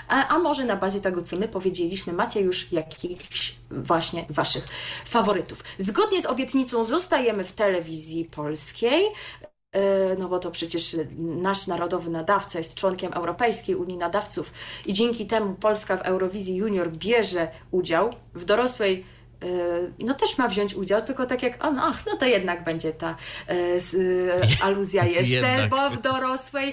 a, 0.08 0.28
a 0.28 0.38
może 0.38 0.64
na 0.64 0.76
bazie 0.76 1.00
tego, 1.00 1.22
co 1.22 1.36
my 1.36 1.48
powiedzieliśmy, 1.48 2.12
macie 2.12 2.40
już 2.40 2.72
jakichś 2.72 3.54
właśnie 3.70 4.24
waszych 4.30 4.68
faworytów. 5.04 5.64
Zgodnie 5.78 6.22
z 6.22 6.26
obietnicą 6.26 6.84
zostajemy 6.84 7.44
w 7.44 7.52
telewizji 7.52 8.24
polskiej. 8.24 9.04
E, 9.72 10.16
no 10.18 10.28
bo 10.28 10.38
to 10.38 10.50
przecież 10.50 10.96
nasz 11.18 11.66
narodowy 11.66 12.10
nadawca 12.10 12.58
jest 12.58 12.74
członkiem 12.74 13.12
Europejskiej 13.12 13.74
Unii 13.74 13.96
Nadawców 13.96 14.52
i 14.86 14.92
dzięki 14.92 15.26
temu 15.26 15.54
Polska 15.54 15.96
w 15.96 16.02
Eurowizji 16.02 16.56
Junior 16.56 16.90
bierze 16.92 17.48
udział 17.70 18.14
w 18.34 18.44
dorosłej 18.44 19.04
e, 19.42 19.46
no 19.98 20.14
też 20.14 20.38
ma 20.38 20.48
wziąć 20.48 20.74
udział, 20.74 21.02
tylko 21.02 21.26
tak 21.26 21.42
jak 21.42 21.64
on, 21.64 21.78
ach, 21.78 22.06
no 22.06 22.16
to 22.16 22.24
jednak 22.24 22.64
będzie 22.64 22.92
ta 22.92 23.16
e, 23.48 23.54
aluzja 24.66 25.04
jeszcze, 25.04 25.68
bo 25.70 25.90
w 25.90 26.00
dorosłej 26.02 26.72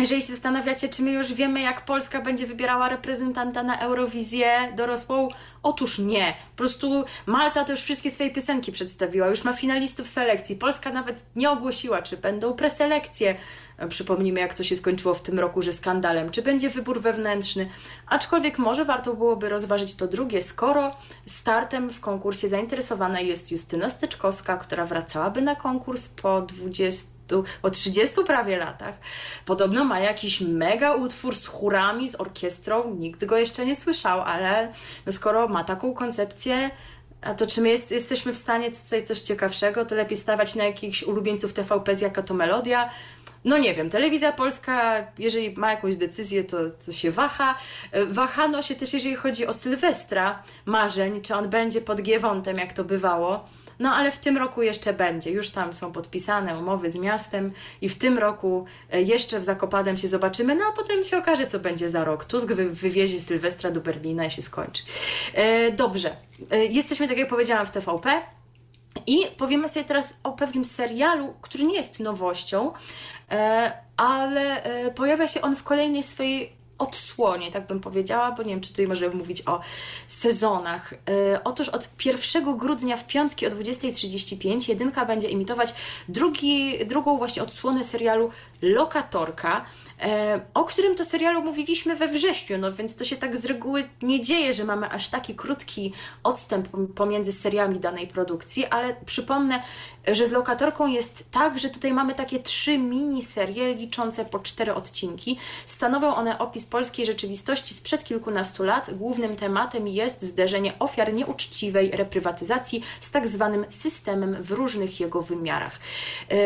jeżeli 0.00 0.22
się 0.22 0.32
zastanawiacie, 0.32 0.88
czy 0.88 1.02
my 1.02 1.10
już 1.10 1.32
wiemy, 1.32 1.60
jak 1.60 1.84
Polska 1.84 2.20
będzie 2.20 2.46
wybierała 2.46 2.88
reprezentanta 2.88 3.62
na 3.62 3.78
Eurowizję 3.78 4.72
dorosłą, 4.76 5.28
otóż 5.62 5.98
nie. 5.98 6.34
Po 6.50 6.56
prostu 6.56 7.04
Malta 7.26 7.64
to 7.64 7.72
już 7.72 7.80
wszystkie 7.80 8.10
swoje 8.10 8.30
piosenki 8.30 8.72
przedstawiła, 8.72 9.26
już 9.26 9.44
ma 9.44 9.52
finalistów 9.52 10.08
selekcji. 10.08 10.56
Polska 10.56 10.90
nawet 10.92 11.24
nie 11.36 11.50
ogłosiła, 11.50 12.02
czy 12.02 12.16
będą 12.16 12.52
preselekcje. 12.52 13.36
Przypomnijmy, 13.88 14.40
jak 14.40 14.54
to 14.54 14.62
się 14.62 14.76
skończyło 14.76 15.14
w 15.14 15.22
tym 15.22 15.38
roku, 15.38 15.62
że 15.62 15.72
skandalem, 15.72 16.30
czy 16.30 16.42
będzie 16.42 16.70
wybór 16.70 17.00
wewnętrzny. 17.00 17.68
Aczkolwiek 18.06 18.58
może 18.58 18.84
warto 18.84 19.14
byłoby 19.14 19.48
rozważyć 19.48 19.94
to 19.94 20.08
drugie, 20.08 20.42
skoro 20.42 20.96
startem 21.26 21.90
w 21.90 22.00
konkursie 22.00 22.48
zainteresowana 22.48 23.20
jest 23.20 23.52
Justyna 23.52 23.90
Styczkowska, 23.90 24.56
która 24.56 24.86
wracałaby 24.86 25.42
na 25.42 25.54
konkurs 25.54 26.08
po 26.08 26.42
20 26.42 27.15
o 27.62 27.70
30 27.70 28.24
prawie 28.26 28.58
latach. 28.58 28.94
Podobno 29.44 29.84
ma 29.84 30.00
jakiś 30.00 30.40
mega 30.40 30.94
utwór 30.94 31.34
z 31.34 31.46
chórami, 31.46 32.08
z 32.08 32.20
orkiestrą. 32.20 32.94
Nikt 32.94 33.24
go 33.24 33.36
jeszcze 33.36 33.66
nie 33.66 33.76
słyszał, 33.76 34.20
ale 34.20 34.72
no 35.06 35.12
skoro 35.12 35.48
ma 35.48 35.64
taką 35.64 35.94
koncepcję, 35.94 36.70
a 37.20 37.34
to 37.34 37.46
czy 37.46 37.60
my 37.60 37.68
jest, 37.68 37.90
jesteśmy 37.90 38.32
w 38.32 38.36
stanie 38.36 38.70
tutaj 38.70 39.02
coś 39.02 39.20
ciekawszego, 39.20 39.84
to 39.84 39.94
lepiej 39.94 40.16
stawać 40.16 40.54
na 40.54 40.64
jakichś 40.64 41.02
ulubieńców 41.02 41.52
TVP, 41.52 41.92
jaka 42.00 42.22
to 42.22 42.34
melodia. 42.34 42.90
No 43.44 43.58
nie 43.58 43.74
wiem, 43.74 43.90
telewizja 43.90 44.32
polska, 44.32 45.06
jeżeli 45.18 45.54
ma 45.56 45.70
jakąś 45.70 45.96
decyzję, 45.96 46.44
to, 46.44 46.56
to 46.86 46.92
się 46.92 47.10
waha. 47.10 47.54
Wahano 48.08 48.62
się 48.62 48.74
też, 48.74 48.92
jeżeli 48.92 49.14
chodzi 49.14 49.46
o 49.46 49.52
Sylwestra 49.52 50.42
marzeń, 50.66 51.22
czy 51.22 51.34
on 51.34 51.48
będzie 51.48 51.80
pod 51.80 52.02
Giewontem, 52.02 52.58
jak 52.58 52.72
to 52.72 52.84
bywało. 52.84 53.44
No 53.78 53.94
ale 53.94 54.10
w 54.10 54.18
tym 54.18 54.36
roku 54.36 54.62
jeszcze 54.62 54.92
będzie, 54.92 55.30
już 55.30 55.50
tam 55.50 55.72
są 55.72 55.92
podpisane 55.92 56.58
umowy 56.58 56.90
z 56.90 56.96
miastem 56.96 57.52
i 57.80 57.88
w 57.88 57.98
tym 57.98 58.18
roku 58.18 58.64
e, 58.92 59.02
jeszcze 59.02 59.40
w 59.40 59.44
Zakopadem 59.44 59.96
się 59.96 60.08
zobaczymy, 60.08 60.54
no 60.54 60.64
a 60.64 60.72
potem 60.72 61.02
się 61.02 61.18
okaże, 61.18 61.46
co 61.46 61.58
będzie 61.58 61.88
za 61.88 62.04
rok. 62.04 62.24
Tusk 62.24 62.46
wy 62.46 62.70
wywiezie 62.70 63.20
Sylwestra 63.20 63.70
do 63.70 63.80
Berlina 63.80 64.24
i 64.24 64.30
się 64.30 64.42
skończy. 64.42 64.82
E, 65.34 65.72
dobrze, 65.72 66.16
e, 66.50 66.64
jesteśmy, 66.64 67.08
tak 67.08 67.18
jak 67.18 67.28
powiedziałam, 67.28 67.66
w 67.66 67.70
TVP. 67.70 68.22
I 69.06 69.18
powiemy 69.36 69.68
sobie 69.68 69.84
teraz 69.84 70.16
o 70.22 70.32
pewnym 70.32 70.64
serialu, 70.64 71.34
który 71.40 71.64
nie 71.64 71.74
jest 71.74 72.00
nowością, 72.00 72.72
e, 73.30 73.72
ale 73.96 74.62
e, 74.62 74.90
pojawia 74.90 75.28
się 75.28 75.40
on 75.40 75.56
w 75.56 75.62
kolejnej 75.62 76.02
swojej 76.02 76.55
odsłonie, 76.78 77.52
tak 77.52 77.66
bym 77.66 77.80
powiedziała, 77.80 78.32
bo 78.32 78.42
nie 78.42 78.48
wiem, 78.48 78.60
czy 78.60 78.70
tutaj 78.70 78.86
możemy 78.86 79.14
mówić 79.14 79.42
o 79.46 79.60
sezonach. 80.08 80.92
Yy, 80.92 81.38
otóż 81.44 81.68
od 81.68 81.90
1 82.04 82.56
grudnia 82.56 82.96
w 82.96 83.06
piątki 83.06 83.46
o 83.46 83.50
20.35 83.50 84.68
jedynka 84.68 85.06
będzie 85.06 85.28
emitować 85.28 85.74
drugi, 86.08 86.86
drugą 86.86 87.18
właśnie 87.18 87.42
odsłonę 87.42 87.84
serialu 87.84 88.30
Lokatorka. 88.62 89.64
E, 90.00 90.40
o 90.54 90.64
którym 90.64 90.94
to 90.94 91.04
serialu 91.04 91.42
mówiliśmy 91.42 91.96
we 91.96 92.08
wrześniu, 92.08 92.58
no 92.58 92.72
więc 92.72 92.96
to 92.96 93.04
się 93.04 93.16
tak 93.16 93.36
z 93.36 93.44
reguły 93.44 93.88
nie 94.02 94.20
dzieje, 94.20 94.52
że 94.52 94.64
mamy 94.64 94.90
aż 94.90 95.08
taki 95.08 95.34
krótki 95.34 95.92
odstęp 96.22 96.68
pomiędzy 96.94 97.32
seriami 97.32 97.78
danej 97.78 98.06
produkcji, 98.06 98.66
ale 98.66 98.96
przypomnę, 99.06 99.62
że 100.06 100.26
z 100.26 100.30
lokatorką 100.30 100.86
jest 100.86 101.30
tak, 101.30 101.58
że 101.58 101.68
tutaj 101.68 101.92
mamy 101.92 102.14
takie 102.14 102.38
trzy 102.38 102.78
miniserie 102.78 103.74
liczące 103.74 104.24
po 104.24 104.38
cztery 104.38 104.74
odcinki. 104.74 105.38
Stanowią 105.66 106.14
one 106.14 106.38
opis 106.38 106.66
polskiej 106.66 107.06
rzeczywistości 107.06 107.74
sprzed 107.74 108.04
kilkunastu 108.04 108.64
lat. 108.64 108.94
Głównym 108.94 109.36
tematem 109.36 109.88
jest 109.88 110.22
zderzenie 110.22 110.78
ofiar 110.78 111.12
nieuczciwej 111.12 111.90
reprywatyzacji 111.90 112.82
z 113.00 113.10
tak 113.10 113.28
zwanym 113.28 113.64
systemem 113.68 114.42
w 114.42 114.50
różnych 114.50 115.00
jego 115.00 115.22
wymiarach. 115.22 115.78
E, 116.30 116.36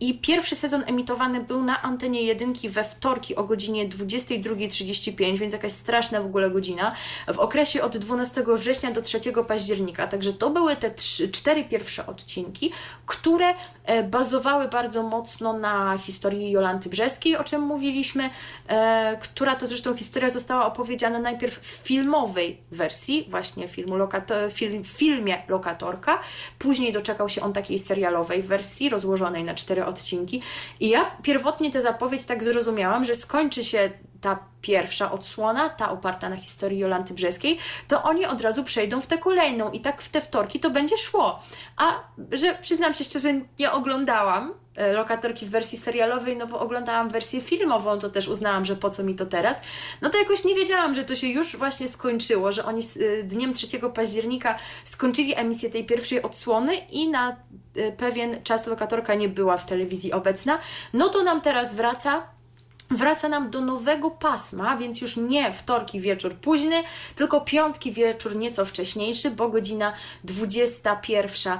I 0.00 0.18
pierwszy 0.18 0.56
sezon 0.56 0.84
emitowany 0.86 1.40
był 1.40 1.64
na 1.64 1.82
antenie 1.82 2.22
jedynki 2.22 2.68
we 2.68 2.84
wtorki 2.98 3.36
o 3.36 3.44
godzinie 3.44 3.88
22.35, 3.88 5.38
więc 5.38 5.52
jakaś 5.52 5.72
straszna 5.72 6.20
w 6.20 6.26
ogóle 6.26 6.50
godzina, 6.50 6.92
w 7.34 7.38
okresie 7.38 7.82
od 7.82 7.96
12 7.96 8.44
września 8.54 8.90
do 8.90 9.02
3 9.02 9.20
października. 9.48 10.06
Także 10.06 10.32
to 10.32 10.50
były 10.50 10.76
te 10.76 10.90
trzy, 10.90 11.28
cztery 11.28 11.64
pierwsze 11.64 12.06
odcinki, 12.06 12.72
które 13.06 13.54
e, 13.84 14.02
bazowały 14.02 14.68
bardzo 14.68 15.02
mocno 15.02 15.52
na 15.52 15.98
historii 15.98 16.50
Jolanty 16.50 16.88
Brzeskiej, 16.88 17.36
o 17.36 17.44
czym 17.44 17.62
mówiliśmy, 17.62 18.30
e, 18.68 19.18
która 19.22 19.54
to 19.54 19.66
zresztą 19.66 19.96
historia 19.96 20.28
została 20.28 20.66
opowiedziana 20.66 21.18
najpierw 21.18 21.58
w 21.58 21.66
filmowej 21.66 22.60
wersji, 22.70 23.26
właśnie 23.30 23.68
filmu 23.68 23.96
lokato- 23.96 24.50
film, 24.50 24.84
filmie 24.84 25.42
Lokatorka, 25.48 26.18
później 26.58 26.92
doczekał 26.92 27.28
się 27.28 27.40
on 27.42 27.52
takiej 27.52 27.78
serialowej 27.78 28.42
wersji, 28.42 28.88
rozłożonej 28.88 29.44
na 29.44 29.54
cztery 29.54 29.84
odcinki. 29.84 30.42
I 30.80 30.88
ja 30.88 31.10
pierwotnie 31.22 31.70
tę 31.70 31.80
zapowiedź 31.80 32.26
tak 32.26 32.44
zrozumiałam, 32.44 32.87
miałam, 32.88 33.04
że 33.04 33.14
skończy 33.14 33.64
się 33.64 33.90
ta 34.20 34.38
pierwsza 34.60 35.12
odsłona, 35.12 35.68
ta 35.68 35.90
oparta 35.90 36.28
na 36.28 36.36
historii 36.36 36.78
Jolanty 36.78 37.14
Brzeskiej, 37.14 37.58
to 37.88 38.02
oni 38.02 38.26
od 38.26 38.40
razu 38.40 38.64
przejdą 38.64 39.00
w 39.00 39.06
tę 39.06 39.18
kolejną 39.18 39.70
i 39.70 39.80
tak 39.80 40.02
w 40.02 40.08
te 40.08 40.20
wtorki 40.20 40.60
to 40.60 40.70
będzie 40.70 40.98
szło. 40.98 41.42
A 41.76 41.94
że 42.32 42.54
przyznam 42.54 42.94
się 42.94 43.04
szczerze, 43.04 43.34
nie 43.58 43.72
oglądałam 43.72 44.54
e, 44.76 44.92
lokatorki 44.92 45.46
w 45.46 45.50
wersji 45.50 45.78
serialowej, 45.78 46.36
no 46.36 46.46
bo 46.46 46.60
oglądałam 46.60 47.08
wersję 47.08 47.40
filmową, 47.40 47.98
to 47.98 48.10
też 48.10 48.28
uznałam, 48.28 48.64
że 48.64 48.76
po 48.76 48.90
co 48.90 49.04
mi 49.04 49.14
to 49.14 49.26
teraz. 49.26 49.60
No 50.02 50.10
to 50.10 50.18
jakoś 50.18 50.44
nie 50.44 50.54
wiedziałam, 50.54 50.94
że 50.94 51.04
to 51.04 51.14
się 51.14 51.26
już 51.26 51.56
właśnie 51.56 51.88
skończyło, 51.88 52.52
że 52.52 52.64
oni 52.64 52.82
e, 52.82 53.22
dniem 53.22 53.52
3 53.52 53.66
października 53.94 54.58
skończyli 54.84 55.34
emisję 55.36 55.70
tej 55.70 55.84
pierwszej 55.84 56.22
odsłony 56.22 56.76
i 56.76 57.08
na 57.08 57.36
e, 57.76 57.92
pewien 57.92 58.42
czas 58.42 58.66
lokatorka 58.66 59.14
nie 59.14 59.28
była 59.28 59.56
w 59.56 59.66
telewizji 59.66 60.12
obecna. 60.12 60.58
No 60.92 61.08
to 61.08 61.22
nam 61.22 61.40
teraz 61.40 61.74
wraca 61.74 62.37
wraca 62.90 63.28
nam 63.28 63.50
do 63.50 63.60
nowego 63.60 64.10
pasma, 64.10 64.76
więc 64.76 65.00
już 65.00 65.16
nie 65.16 65.52
wtorki 65.52 66.00
wieczór 66.00 66.34
późny, 66.34 66.82
tylko 67.16 67.40
piątki 67.40 67.92
wieczór 67.92 68.36
nieco 68.36 68.64
wcześniejszy, 68.64 69.30
bo 69.30 69.48
godzina 69.48 69.92
21, 70.24 71.58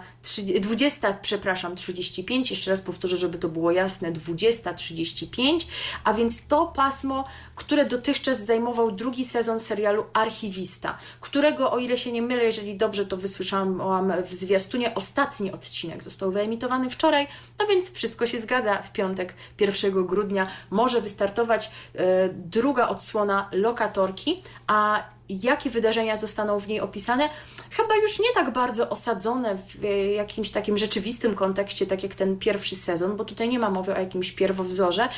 20, 0.60 1.12
przepraszam, 1.22 1.76
35, 1.76 2.50
jeszcze 2.50 2.70
raz 2.70 2.80
powtórzę, 2.80 3.16
żeby 3.16 3.38
to 3.38 3.48
było 3.48 3.70
jasne, 3.70 4.12
20.35, 4.12 5.66
a 6.04 6.14
więc 6.14 6.46
to 6.46 6.66
pasmo, 6.66 7.24
które 7.54 7.84
dotychczas 7.84 8.44
zajmował 8.44 8.92
drugi 8.92 9.24
sezon 9.24 9.60
serialu 9.60 10.04
Archiwista, 10.12 10.98
którego, 11.20 11.72
o 11.72 11.78
ile 11.78 11.96
się 11.96 12.12
nie 12.12 12.22
mylę, 12.22 12.44
jeżeli 12.44 12.76
dobrze 12.76 13.06
to 13.06 13.16
wysłyszałam 13.16 14.12
w 14.22 14.34
zwiastunie, 14.34 14.94
ostatni 14.94 15.52
odcinek 15.52 16.04
został 16.04 16.30
wyemitowany 16.30 16.90
wczoraj, 16.90 17.26
no 17.58 17.66
więc 17.66 17.90
wszystko 17.92 18.26
się 18.26 18.38
zgadza, 18.38 18.82
w 18.82 18.92
piątek 18.92 19.34
1 19.60 20.06
grudnia 20.06 20.46
może 20.70 21.00
wystarczyć 21.00 21.17
startować 21.18 21.70
e, 21.94 22.28
druga 22.28 22.88
odsłona 22.88 23.48
lokatorki, 23.52 24.42
a 24.66 25.02
jakie 25.28 25.70
wydarzenia 25.70 26.16
zostaną 26.16 26.58
w 26.58 26.68
niej 26.68 26.80
opisane, 26.80 27.28
chyba 27.70 27.96
już 27.96 28.18
nie 28.18 28.32
tak 28.34 28.52
bardzo 28.52 28.90
osadzone 28.90 29.56
w 29.56 29.84
e, 29.84 30.12
jakimś 30.12 30.50
takim 30.50 30.78
rzeczywistym 30.78 31.34
kontekście, 31.34 31.86
tak 31.86 32.02
jak 32.02 32.14
ten 32.14 32.38
pierwszy 32.38 32.76
sezon, 32.76 33.16
bo 33.16 33.24
tutaj 33.24 33.48
nie 33.48 33.58
ma 33.58 33.70
mowy 33.70 33.94
o 33.94 33.98
jakimś 33.98 34.32
pierwowzorze, 34.32 35.08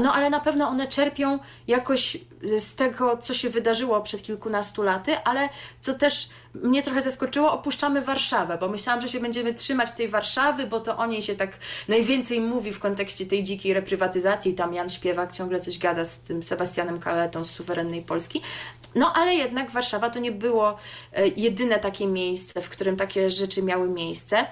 no 0.00 0.12
ale 0.12 0.30
na 0.30 0.40
pewno 0.40 0.68
one 0.68 0.86
czerpią 0.86 1.38
jakoś 1.68 2.16
z 2.58 2.74
tego, 2.74 3.16
co 3.16 3.34
się 3.34 3.50
wydarzyło 3.50 4.00
przed 4.00 4.22
kilkunastu 4.22 4.82
laty, 4.82 5.16
ale 5.24 5.48
co 5.80 5.94
też 5.94 6.28
mnie 6.54 6.82
trochę 6.82 7.00
zaskoczyło, 7.00 7.52
opuszczamy 7.52 8.02
Warszawę, 8.02 8.58
bo 8.60 8.68
myślałam, 8.68 9.00
że 9.00 9.08
się 9.08 9.20
będziemy 9.20 9.54
trzymać 9.54 9.94
tej 9.94 10.08
Warszawy, 10.08 10.66
bo 10.66 10.80
to 10.80 10.96
o 10.96 11.06
niej 11.06 11.22
się 11.22 11.34
tak 11.34 11.58
najwięcej 11.88 12.40
mówi 12.40 12.72
w 12.72 12.78
kontekście 12.78 13.26
tej 13.26 13.42
dzikiej 13.42 13.72
reprywatyzacji. 13.72 14.54
Tam 14.54 14.74
Jan 14.74 14.88
Śpiewak 14.88 15.32
ciągle 15.32 15.60
coś 15.60 15.78
gada 15.78 16.04
z 16.04 16.20
tym 16.20 16.42
Sebastianem 16.42 16.98
Kaletą 16.98 17.44
z 17.44 17.50
suwerennej 17.50 18.02
Polski. 18.02 18.42
No 18.94 19.12
ale 19.12 19.34
jednak 19.34 19.70
Warszawa 19.70 20.10
to 20.10 20.18
nie 20.18 20.32
było 20.32 20.76
e, 21.12 21.28
jedyne 21.28 21.78
takie 21.78 22.06
miejsce, 22.06 22.60
w 22.60 22.68
którym 22.68 22.96
takie 22.96 23.30
rzeczy 23.30 23.62
miały 23.62 23.88
miejsce, 23.88 24.38
e, 24.38 24.46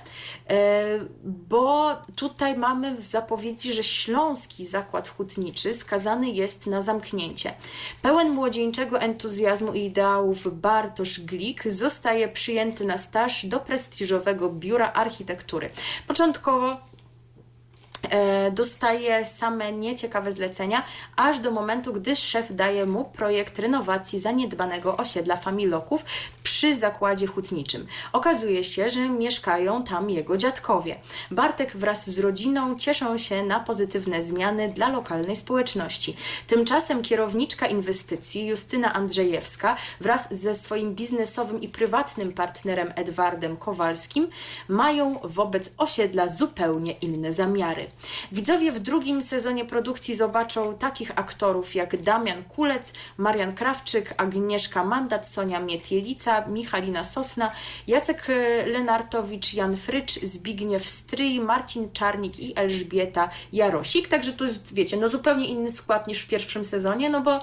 bo 1.24 1.97
tutaj 2.16 2.59
mamy 2.59 2.97
w 2.97 3.07
zapowiedzi, 3.07 3.72
że 3.72 3.82
Śląski 3.82 4.64
Zakład 4.64 5.09
Hutniczy 5.09 5.74
skazany 5.74 6.30
jest 6.30 6.66
na 6.66 6.80
zamknięcie. 6.80 7.55
Pełen 8.03 8.30
młodzieńczego 8.30 9.01
entuzjazmu 9.01 9.72
i 9.72 9.84
ideałów 9.84 10.61
Bartosz 10.61 11.20
Glik 11.20 11.68
zostaje 11.68 12.28
przyjęty 12.28 12.84
na 12.84 12.99
staż 12.99 13.47
do 13.47 13.61
prestiżowego 13.61 14.51
biura 14.51 14.93
architektury. 14.93 15.70
Początkowo 16.07 16.76
dostaje 18.53 19.24
same 19.24 19.72
nieciekawe 19.72 20.32
zlecenia, 20.32 20.82
aż 21.16 21.38
do 21.38 21.51
momentu, 21.51 21.92
gdy 21.92 22.16
szef 22.16 22.46
daje 22.51 22.86
mu 22.86 23.05
projekt 23.05 23.59
renowacji 23.59 24.18
zaniedbanego 24.18 24.96
osiedla 24.96 25.36
Familoków 25.36 26.05
przy 26.42 26.74
zakładzie 26.74 27.26
hutniczym. 27.26 27.86
Okazuje 28.12 28.64
się, 28.64 28.90
że 28.90 29.09
mieszkają 29.09 29.84
tam 29.84 30.11
jego 30.11 30.36
dziadkowie. 30.36 30.96
Bartek 31.30 31.76
wraz 31.76 32.11
z 32.11 32.18
rodziną 32.18 32.78
cieszą 32.78 33.18
się 33.18 33.42
na 33.42 33.61
pozytywne 33.61 34.22
zmiany 34.22 34.68
dla 34.68 34.88
lokalnej 34.88 35.36
społeczności. 35.36 36.16
Tymczasem 36.46 37.03
kierowniczka 37.03 37.66
inwestycji 37.66 38.46
Justyna 38.46 38.92
Andrzejewska 38.92 39.76
wraz 40.01 40.34
ze 40.34 40.55
swoim 40.55 40.94
biznesowym 40.94 41.61
i 41.61 41.68
prywatnym 41.68 42.32
partnerem 42.32 42.92
Edwardem 42.96 43.57
Kowalskim 43.57 44.28
mają 44.68 45.18
wobec 45.24 45.74
osiedla 45.78 46.28
zupełnie 46.28 46.92
inne 46.92 47.32
zamiary. 47.32 47.89
Widzowie 48.32 48.72
w 48.72 48.78
drugim 48.78 49.22
sezonie 49.22 49.64
produkcji 49.64 50.14
zobaczą 50.14 50.74
takich 50.78 51.18
aktorów 51.18 51.74
jak 51.74 52.03
Damian 52.03 52.45
Kulec, 52.45 52.93
Marian 53.16 53.55
Krawczyk, 53.55 54.14
Agnieszka 54.16 54.84
Mandat, 54.84 55.28
Sonia 55.28 55.61
Mietielica, 55.61 56.47
Michalina 56.47 57.05
Sosna, 57.05 57.53
Jacek 57.86 58.30
e, 58.30 58.66
Lenartowicz, 58.66 59.55
Jan 59.55 59.76
Frycz, 59.76 60.20
Zbigniew 60.22 60.91
Stryj, 60.91 61.41
Marcin 61.41 61.93
Czarnik 61.93 62.38
i 62.38 62.53
Elżbieta 62.57 63.30
Jarosik. 63.53 64.09
Także 64.09 64.32
tu 64.32 64.45
jest, 64.45 64.74
wiecie, 64.74 64.97
no 64.97 65.09
zupełnie 65.09 65.47
inny 65.47 65.70
skład 65.70 66.07
niż 66.07 66.22
w 66.22 66.28
pierwszym 66.28 66.64
sezonie, 66.64 67.11
no 67.11 67.20
bo 67.20 67.41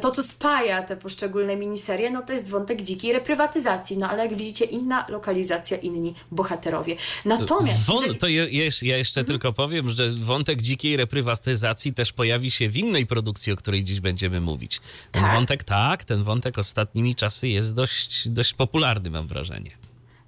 to, 0.00 0.10
co 0.10 0.22
spaja 0.22 0.82
te 0.82 0.96
poszczególne 0.96 1.56
miniserie, 1.56 2.10
no 2.10 2.22
to 2.22 2.32
jest 2.32 2.48
wątek 2.48 2.82
dzikiej 2.82 3.12
reprywatyzacji, 3.12 3.98
no 3.98 4.08
ale 4.08 4.22
jak 4.22 4.34
widzicie, 4.34 4.64
inna 4.64 5.06
lokalizacja, 5.08 5.76
inni 5.76 6.14
bohaterowie. 6.30 6.96
Natomiast... 7.24 7.86
Won, 7.86 8.14
to 8.18 8.28
je, 8.28 8.48
ja 8.82 8.96
jeszcze 8.96 9.20
mhm. 9.20 9.26
tylko 9.26 9.52
powiem, 9.52 9.90
że 9.90 10.10
wątek 10.10 10.62
dzikiej 10.62 10.96
reprywatyzacji 10.96 11.94
też 11.94 12.12
pojawi 12.12 12.50
się 12.50 12.68
w 12.68 12.76
innej 12.76 13.06
produkcji, 13.06 13.52
o 13.52 13.56
której 13.56 13.84
dziś 13.84 14.00
będziemy 14.00 14.40
mówić. 14.40 14.80
Ten 15.12 15.22
tak? 15.22 15.34
wątek, 15.34 15.64
tak, 15.64 16.04
ten 16.04 16.22
wątek 16.22 16.58
ostatnimi 16.58 17.14
czasy 17.14 17.48
jest 17.48 17.74
dość, 17.74 18.28
dość 18.28 18.54
popularny, 18.54 19.10
mam 19.10 19.26
wrażenie. 19.26 19.70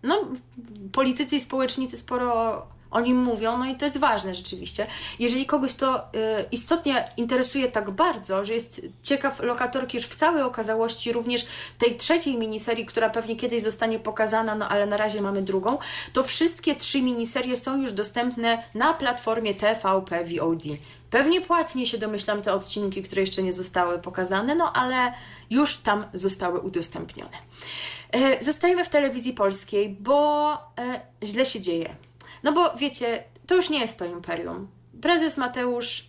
No, 0.03 0.29
politycy 0.93 1.37
i 1.37 1.41
społecznicy 1.41 1.97
sporo 1.97 2.67
o 2.91 3.01
nim 3.01 3.17
mówią, 3.17 3.59
no 3.59 3.67
i 3.67 3.77
to 3.77 3.85
jest 3.85 3.99
ważne 3.99 4.35
rzeczywiście. 4.35 4.87
Jeżeli 5.19 5.47
kogoś 5.47 5.75
to 5.75 5.99
y, 5.99 6.01
istotnie 6.53 7.09
interesuje 7.17 7.69
tak 7.69 7.91
bardzo, 7.91 8.45
że 8.45 8.55
jest 8.55 8.83
ciekaw 9.03 9.41
lokatorki 9.41 9.97
już 9.97 10.07
w 10.07 10.15
całej 10.15 10.43
okazałości, 10.43 11.13
również 11.13 11.47
tej 11.79 11.97
trzeciej 11.97 12.39
miniserii, 12.39 12.87
która 12.87 13.11
pewnie 13.11 13.37
kiedyś 13.37 13.63
zostanie 13.63 13.99
pokazana, 13.99 14.55
no 14.55 14.69
ale 14.69 14.87
na 14.87 14.97
razie 14.97 15.21
mamy 15.21 15.43
drugą, 15.43 15.79
to 16.13 16.23
wszystkie 16.23 16.75
trzy 16.75 17.03
miniserie 17.03 17.57
są 17.57 17.81
już 17.81 17.93
dostępne 17.93 18.63
na 18.75 18.95
platformie 18.95 19.55
TVP 19.55 20.25
VOD. 20.25 20.63
Pewnie 21.11 21.41
płatnie 21.41 21.87
się 21.87 21.99
domyślam 21.99 22.43
te 22.43 22.53
odcinki, 22.53 23.03
które 23.03 23.21
jeszcze 23.21 23.43
nie 23.43 23.53
zostały 23.53 23.99
pokazane, 23.99 24.55
no 24.55 24.73
ale 24.73 25.13
już 25.51 25.77
tam 25.77 26.05
zostały 26.15 26.61
udostępnione. 26.61 27.37
E, 28.13 28.43
zostajemy 28.43 28.85
w 28.85 28.89
telewizji 28.89 29.33
polskiej, 29.33 29.89
bo 29.89 30.53
e, 30.53 31.01
źle 31.25 31.47
się 31.47 31.61
dzieje. 31.61 31.97
No 32.43 32.53
bo 32.53 32.75
wiecie, 32.77 33.25
to 33.47 33.55
już 33.55 33.71
nie 33.71 33.81
jest 33.81 33.99
to 33.99 34.05
imperium. 34.05 34.69
Prezes 35.03 35.37
Mateusz, 35.37 36.09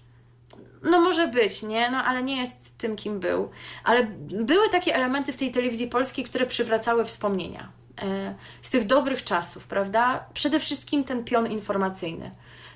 no 0.83 1.01
może 1.01 1.27
być, 1.27 1.63
nie? 1.63 1.91
No 1.91 1.97
ale 1.97 2.23
nie 2.23 2.37
jest 2.37 2.77
tym, 2.77 2.95
kim 2.95 3.19
był. 3.19 3.49
Ale 3.83 4.03
były 4.29 4.69
takie 4.69 4.95
elementy 4.95 5.33
w 5.33 5.37
tej 5.37 5.51
telewizji 5.51 5.87
polskiej, 5.87 6.25
które 6.25 6.45
przywracały 6.45 7.05
wspomnienia 7.05 7.71
e, 8.01 8.35
z 8.61 8.69
tych 8.69 8.85
dobrych 8.85 9.23
czasów, 9.23 9.67
prawda? 9.67 10.25
Przede 10.33 10.59
wszystkim 10.59 11.03
ten 11.03 11.23
pion 11.23 11.51
informacyjny. 11.51 12.31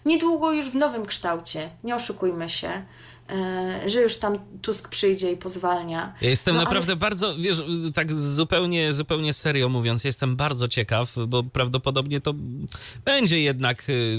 Niedługo 0.05 0.51
już 0.51 0.69
w 0.69 0.75
nowym 0.75 1.05
kształcie, 1.05 1.69
nie 1.83 1.95
oszukujmy 1.95 2.49
się. 2.49 2.85
E, 3.31 3.89
że 3.89 4.01
już 4.01 4.17
tam 4.17 4.39
Tusk 4.61 4.87
przyjdzie 4.87 5.31
i 5.31 5.37
pozwalnia. 5.37 6.13
Ja 6.21 6.29
jestem 6.29 6.55
no, 6.55 6.61
naprawdę 6.61 6.91
ale... 6.91 6.99
bardzo, 6.99 7.35
wiesz, 7.37 7.61
tak 7.93 8.13
zupełnie, 8.13 8.93
zupełnie 8.93 9.33
serio 9.33 9.69
mówiąc, 9.69 10.03
jestem 10.03 10.35
bardzo 10.35 10.67
ciekaw, 10.67 11.15
bo 11.27 11.43
prawdopodobnie 11.43 12.19
to 12.19 12.33
będzie 13.05 13.39
jednak 13.39 13.89
y, 13.89 14.17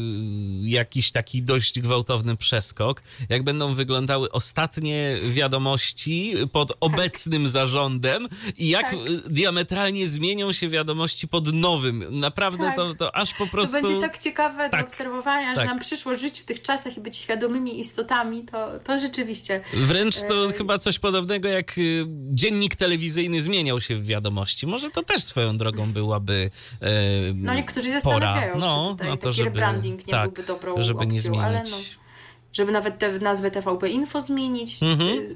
jakiś 0.62 1.12
taki 1.12 1.42
dość 1.42 1.80
gwałtowny 1.80 2.36
przeskok. 2.36 3.02
Jak 3.28 3.42
będą 3.42 3.74
wyglądały 3.74 4.30
ostatnie 4.30 5.16
wiadomości 5.22 6.34
pod 6.52 6.68
tak. 6.68 6.76
obecnym 6.80 7.48
zarządem 7.48 8.28
i 8.56 8.68
jak 8.68 8.90
tak. 8.90 8.98
diametralnie 9.28 10.08
zmienią 10.08 10.52
się 10.52 10.68
wiadomości 10.68 11.28
pod 11.28 11.52
nowym. 11.52 12.04
Naprawdę 12.10 12.64
tak. 12.64 12.76
to, 12.76 12.94
to 12.94 13.16
aż 13.16 13.34
po 13.34 13.46
prostu... 13.46 13.76
To 13.76 13.82
będzie 13.82 14.00
tak 14.00 14.18
ciekawe 14.18 14.64
do 14.64 14.70
tak. 14.70 14.86
obserwowania, 14.86 15.50
że 15.50 15.56
tak. 15.56 15.68
nam 15.68 15.78
przyszło 15.78 16.16
żyć 16.16 16.40
w 16.40 16.44
tych 16.44 16.62
czasach 16.62 16.96
i 16.96 17.00
być 17.00 17.16
świadomymi 17.16 17.80
istotami, 17.80 18.44
to, 18.44 18.68
to 18.84 19.01
rzeczywiście. 19.03 19.61
Wręcz 19.72 20.22
to 20.22 20.50
e... 20.50 20.53
chyba 20.53 20.78
coś 20.78 20.98
podobnego 20.98 21.48
jak 21.48 21.78
y, 21.78 22.05
dziennik 22.09 22.76
telewizyjny 22.76 23.40
zmieniał 23.40 23.80
się 23.80 23.96
w 23.96 24.07
wiadomości. 24.07 24.66
Może 24.66 24.90
to 24.90 25.03
też 25.03 25.24
swoją 25.24 25.57
drogą 25.57 25.92
byłaby 25.92 26.50
e, 26.80 26.90
No 27.34 27.55
niektórzy 27.55 27.90
zastanawiają, 27.90 28.59
no, 28.59 28.84
czy 28.84 28.92
tutaj 28.92 29.09
no 29.09 29.16
to, 29.16 29.22
taki 29.22 29.36
żeby, 29.36 29.50
rebranding 29.50 30.07
nie 30.07 30.11
tak, 30.11 30.32
byłby 30.32 30.46
dobrą 30.46 30.82
żeby 30.82 30.98
opcją, 30.98 31.12
nie 31.12 31.20
zmienić. 31.20 31.44
ale 31.44 31.62
no 31.70 31.76
żeby 32.53 32.72
nawet 32.72 32.98
tę 32.98 33.12
nazwę 33.18 33.50
TVP 33.50 33.88
Info 33.88 34.20
zmienić. 34.20 34.80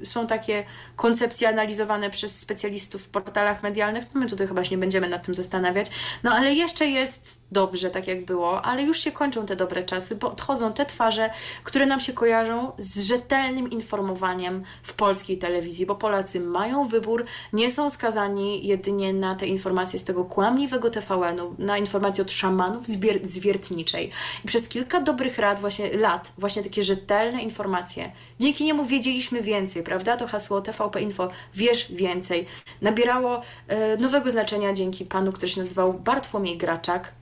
Y, 0.01 0.05
Są 0.05 0.27
takie 0.27 0.63
koncepcje 0.95 1.49
analizowane 1.49 2.09
przez 2.09 2.39
specjalistów 2.39 3.01
w 3.03 3.09
portalach 3.09 3.63
medialnych. 3.63 4.05
No 4.13 4.19
my 4.21 4.27
tutaj 4.27 4.47
chyba 4.47 4.63
się 4.63 4.71
nie 4.71 4.77
będziemy 4.77 5.09
nad 5.09 5.25
tym 5.25 5.35
zastanawiać. 5.35 5.87
No 6.23 6.31
ale 6.31 6.53
jeszcze 6.53 6.85
jest 6.85 7.41
dobrze, 7.51 7.89
tak 7.89 8.07
jak 8.07 8.25
było, 8.25 8.61
ale 8.61 8.83
już 8.83 8.99
się 8.99 9.11
kończą 9.11 9.45
te 9.45 9.55
dobre 9.55 9.83
czasy, 9.83 10.15
bo 10.15 10.29
odchodzą 10.31 10.73
te 10.73 10.85
twarze, 10.85 11.29
które 11.63 11.85
nam 11.85 11.99
się 11.99 12.13
kojarzą 12.13 12.71
z 12.77 12.99
rzetelnym 12.99 13.69
informowaniem 13.69 14.63
w 14.83 14.93
polskiej 14.93 15.37
telewizji, 15.37 15.85
bo 15.85 15.95
Polacy 15.95 16.39
mają 16.39 16.87
wybór, 16.87 17.25
nie 17.53 17.69
są 17.69 17.89
skazani 17.89 18.67
jedynie 18.67 19.13
na 19.13 19.35
te 19.35 19.47
informacje 19.47 19.99
z 19.99 20.03
tego 20.03 20.25
kłamliwego 20.25 20.89
TVN-u, 20.89 21.55
na 21.57 21.77
informacje 21.77 22.21
od 22.21 22.31
szamanów 22.31 22.83
zbier- 22.83 23.25
zwiertniczej. 23.25 24.11
I 24.45 24.47
przez 24.47 24.67
kilka 24.67 25.01
dobrych 25.01 25.37
lat, 25.37 25.59
właśnie, 25.59 25.97
lat, 25.97 26.33
właśnie 26.37 26.63
takie 26.63 26.83
rzetelne 26.83 27.06
informacje, 27.41 28.11
dzięki 28.39 28.63
niemu 28.63 28.85
wiedzieliśmy 28.85 29.41
więcej, 29.41 29.83
prawda? 29.83 30.17
To 30.17 30.27
hasło 30.27 30.61
TVP 30.61 31.01
Info, 31.01 31.29
wiesz 31.55 31.91
więcej, 31.91 32.45
nabierało 32.81 33.41
e, 33.67 33.97
nowego 33.97 34.29
znaczenia 34.29 34.73
dzięki 34.73 35.05
panu, 35.05 35.31
który 35.31 35.49
się 35.49 35.59
nazywał 35.59 35.93
Bartłomiej 35.93 36.57
Graczak, 36.57 37.13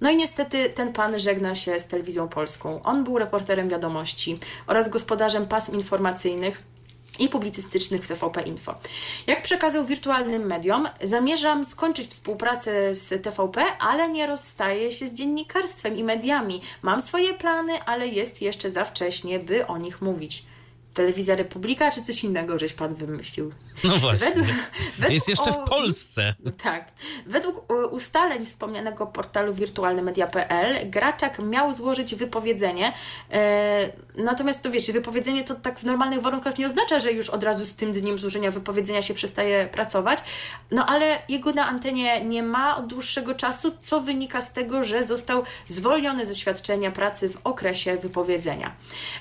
no 0.00 0.10
i 0.10 0.16
niestety 0.16 0.70
ten 0.70 0.92
pan 0.92 1.18
żegna 1.18 1.54
się 1.54 1.78
z 1.78 1.86
telewizją 1.86 2.28
polską. 2.28 2.82
On 2.82 3.04
był 3.04 3.18
reporterem 3.18 3.68
wiadomości 3.68 4.38
oraz 4.66 4.88
gospodarzem 4.88 5.46
pasm 5.46 5.74
informacyjnych 5.74 6.73
i 7.18 7.28
publicystycznych 7.28 8.04
w 8.04 8.08
TVP 8.08 8.42
Info. 8.42 8.74
Jak 9.26 9.42
przekazał 9.42 9.84
wirtualnym 9.84 10.46
mediom, 10.46 10.88
zamierzam 11.02 11.64
skończyć 11.64 12.10
współpracę 12.10 12.94
z 12.94 13.22
TVP, 13.22 13.64
ale 13.78 14.08
nie 14.08 14.26
rozstaję 14.26 14.92
się 14.92 15.06
z 15.06 15.14
dziennikarstwem 15.14 15.96
i 15.96 16.04
mediami. 16.04 16.60
Mam 16.82 17.00
swoje 17.00 17.34
plany, 17.34 17.72
ale 17.86 18.08
jest 18.08 18.42
jeszcze 18.42 18.70
za 18.70 18.84
wcześnie, 18.84 19.38
by 19.38 19.66
o 19.66 19.78
nich 19.78 20.02
mówić. 20.02 20.44
Telewizja 20.94 21.34
Republika 21.36 21.90
czy 21.90 22.02
coś 22.02 22.24
innego, 22.24 22.58
żeś 22.58 22.72
pan 22.72 22.94
wymyślił? 22.94 23.52
No 23.84 23.96
właśnie. 23.96 24.26
Według- 24.26 24.46
według 24.96 25.12
Jest 25.12 25.28
jeszcze 25.28 25.52
w 25.52 25.56
o- 25.56 25.64
Polsce. 25.64 26.34
tak. 26.62 26.88
Według 27.26 27.70
u- 27.72 27.94
ustaleń 27.94 28.46
wspomnianego 28.46 29.06
portalu 29.06 29.54
wirtualnemedia.pl 29.54 30.90
Graczak 30.90 31.38
miał 31.38 31.72
złożyć 31.72 32.14
wypowiedzenie. 32.14 32.92
E, 33.32 33.92
natomiast 34.16 34.62
to 34.62 34.70
wiecie, 34.70 34.92
wypowiedzenie 34.92 35.44
to 35.44 35.54
tak 35.54 35.78
w 35.78 35.84
normalnych 35.84 36.20
warunkach 36.22 36.58
nie 36.58 36.66
oznacza, 36.66 36.98
że 36.98 37.12
już 37.12 37.30
od 37.30 37.42
razu 37.42 37.64
z 37.66 37.74
tym 37.74 37.92
dniem 37.92 38.18
złożenia 38.18 38.50
wypowiedzenia 38.50 39.02
się 39.02 39.14
przestaje 39.14 39.66
pracować. 39.72 40.18
No 40.70 40.86
ale 40.86 41.18
jego 41.28 41.52
na 41.52 41.66
antenie 41.66 42.24
nie 42.24 42.42
ma 42.42 42.76
od 42.76 42.86
dłuższego 42.86 43.34
czasu, 43.34 43.72
co 43.80 44.00
wynika 44.00 44.40
z 44.40 44.52
tego, 44.52 44.84
że 44.84 45.04
został 45.04 45.42
zwolniony 45.68 46.26
ze 46.26 46.34
świadczenia 46.34 46.90
pracy 46.90 47.28
w 47.30 47.38
okresie 47.44 47.96
wypowiedzenia. 47.96 48.74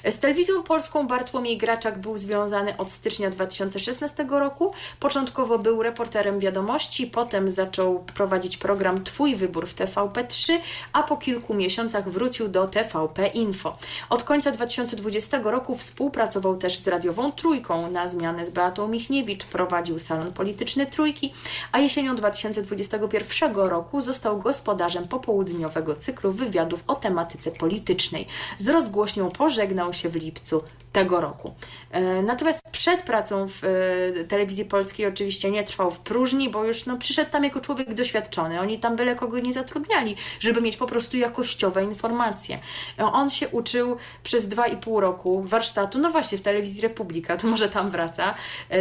Z 0.10 0.18
telewizją 0.20 0.64
polską 0.64 1.08
Bartłomiej 1.08 1.58
Graczak 1.64 2.00
był 2.00 2.18
związany 2.18 2.78
od 2.78 2.92
stycznia 2.92 3.30
2016 3.30 4.26
roku. 4.30 4.74
Początkowo 5.00 5.60
był 5.60 5.84
reporterem 5.84 6.40
wiadomości, 6.40 7.08
potem 7.08 7.52
zaczął 7.52 8.00
prowadzić 8.00 8.58
program 8.58 9.04
Twój 9.04 9.36
wybór 9.36 9.68
w 9.68 9.76
TVP3, 9.76 10.58
a 10.94 11.04
po 11.04 11.18
kilku 11.18 11.54
miesiącach 11.54 12.10
wrócił 12.10 12.48
do 12.48 12.68
TVP 12.68 13.28
Info. 13.28 13.78
Od 14.10 14.24
końca 14.24 14.52
2020 14.52 15.40
roku 15.44 15.76
współpracował 15.76 16.58
też 16.58 16.80
z 16.80 16.88
radiową 16.88 17.32
Trójką. 17.32 17.92
Na 17.92 18.08
zmianę 18.08 18.46
z 18.46 18.50
Beatą 18.50 18.88
Michniewicz 18.88 19.46
prowadził 19.46 20.00
salon 20.00 20.34
polityczny 20.34 20.86
Trójki, 20.86 21.34
a 21.72 21.80
jesienią 21.80 22.16
2021 22.16 23.56
roku 23.56 24.02
został 24.02 24.40
gospodarzem 24.40 25.08
popołudniowego 25.08 25.96
cyklu 25.96 26.32
wywiadów 26.32 26.84
o 26.88 26.96
tematyce 26.96 27.52
politycznej. 27.52 28.28
Z 28.58 28.70
rozgłośnią 28.70 29.32
pożegnał 29.32 29.94
się 29.94 30.10
w 30.10 30.16
lipcu 30.16 30.64
tego 30.94 31.22
roku. 31.22 31.53
E, 31.92 32.22
Natomiast 32.22 32.60
przed 32.72 33.02
pracą 33.02 33.48
w 33.48 33.64
e, 33.64 34.24
telewizji 34.24 34.66
polskiej 34.66 35.06
oczywiście 35.06 35.52
nie 35.52 35.64
trwał 35.64 35.92
w 35.92 36.00
próżni, 36.00 36.50
bo 36.50 36.64
już 36.64 36.86
no, 36.86 36.98
przyszedł 36.98 37.32
tam 37.32 37.44
jako 37.44 37.60
człowiek 37.60 37.94
doświadczony. 37.94 38.60
Oni 38.60 38.80
tam 38.80 38.96
byle 38.96 39.16
kogo 39.16 39.40
nie 39.40 39.54
zatrudniali, 39.54 40.16
żeby 40.40 40.62
mieć 40.62 40.78
po 40.78 40.88
prostu 40.88 41.18
jakościowe 41.18 41.84
informacje. 41.84 42.60
E, 43.00 43.06
On 43.06 43.30
się 43.30 43.48
uczył 43.48 43.98
przez 44.24 44.48
dwa 44.48 44.68
i 44.68 44.78
pół 44.78 45.00
roku 45.00 45.42
warsztatu, 45.42 46.00
no 46.00 46.12
właśnie 46.12 46.38
w 46.38 46.42
telewizji 46.42 46.82
Republika, 46.82 47.38
to 47.38 47.48
może 47.48 47.70
tam 47.70 47.90
wraca. 47.90 48.36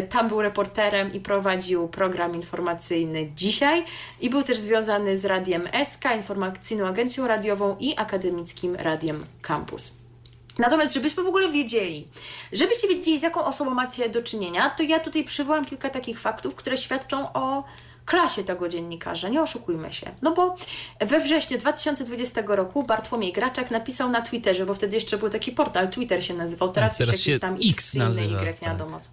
Tam 0.09 0.29
był 0.29 0.43
reporterem 0.43 1.13
i 1.13 1.21
prowadził 1.21 1.89
program 1.89 2.35
informacyjny 2.35 3.33
Dzisiaj 3.37 3.85
i 4.21 4.31
był 4.31 4.43
też 4.43 4.59
związany 4.59 5.17
z 5.17 5.25
Radiem 5.25 5.69
SK, 5.85 6.05
Informacyjną 6.17 6.87
Agencją 6.87 7.27
Radiową 7.27 7.77
i 7.81 7.97
Akademickim 7.97 8.77
Radiem 8.77 9.25
Campus. 9.43 10.02
Natomiast, 10.59 10.95
żebyśmy 10.95 11.23
w 11.23 11.27
ogóle 11.27 11.49
wiedzieli, 11.49 12.09
żebyście 12.53 12.89
wiedzieli, 12.89 13.19
z 13.19 13.23
jaką 13.23 13.45
osobą 13.45 13.71
macie 13.71 14.09
do 14.09 14.23
czynienia, 14.23 14.71
to 14.71 14.83
ja 14.83 15.01
tutaj 15.01 15.25
przywołam 15.25 15.65
kilka 15.65 15.91
takich 15.91 16.21
faktów, 16.21 16.55
które 16.55 16.77
świadczą 16.77 17.33
o 17.33 17.65
klasie 18.05 18.45
tego 18.45 18.69
dziennikarza. 18.69 19.29
Nie 19.29 19.43
oszukujmy 19.43 19.93
się. 19.93 20.11
No 20.23 20.33
bo 20.33 20.55
we 21.01 21.21
wrześniu 21.21 21.59
2020 21.59 22.43
roku 22.47 22.83
Bartłomiej 22.83 23.33
Graczak 23.33 23.71
napisał 23.71 24.11
na 24.11 24.23
Twitterze, 24.23 24.67
bo 24.67 24.75
wtedy 24.75 24.97
jeszcze 24.97 25.19
był 25.19 25.29
taki 25.29 25.53
portal, 25.53 25.89
Twitter 25.89 26.25
się 26.25 26.35
nazywał, 26.35 26.73
teraz, 26.73 26.97
teraz 26.97 27.17
już 27.17 27.27
jakiś 27.27 27.41
tam 27.41 27.55
X 27.55 27.65
X, 27.71 27.95
inny 27.95 28.05
nazywa, 28.05 28.43
Y, 28.43 28.47
nie 28.47 28.55
tak. 28.55 28.61
wiadomo 28.61 29.01
co. 29.01 29.11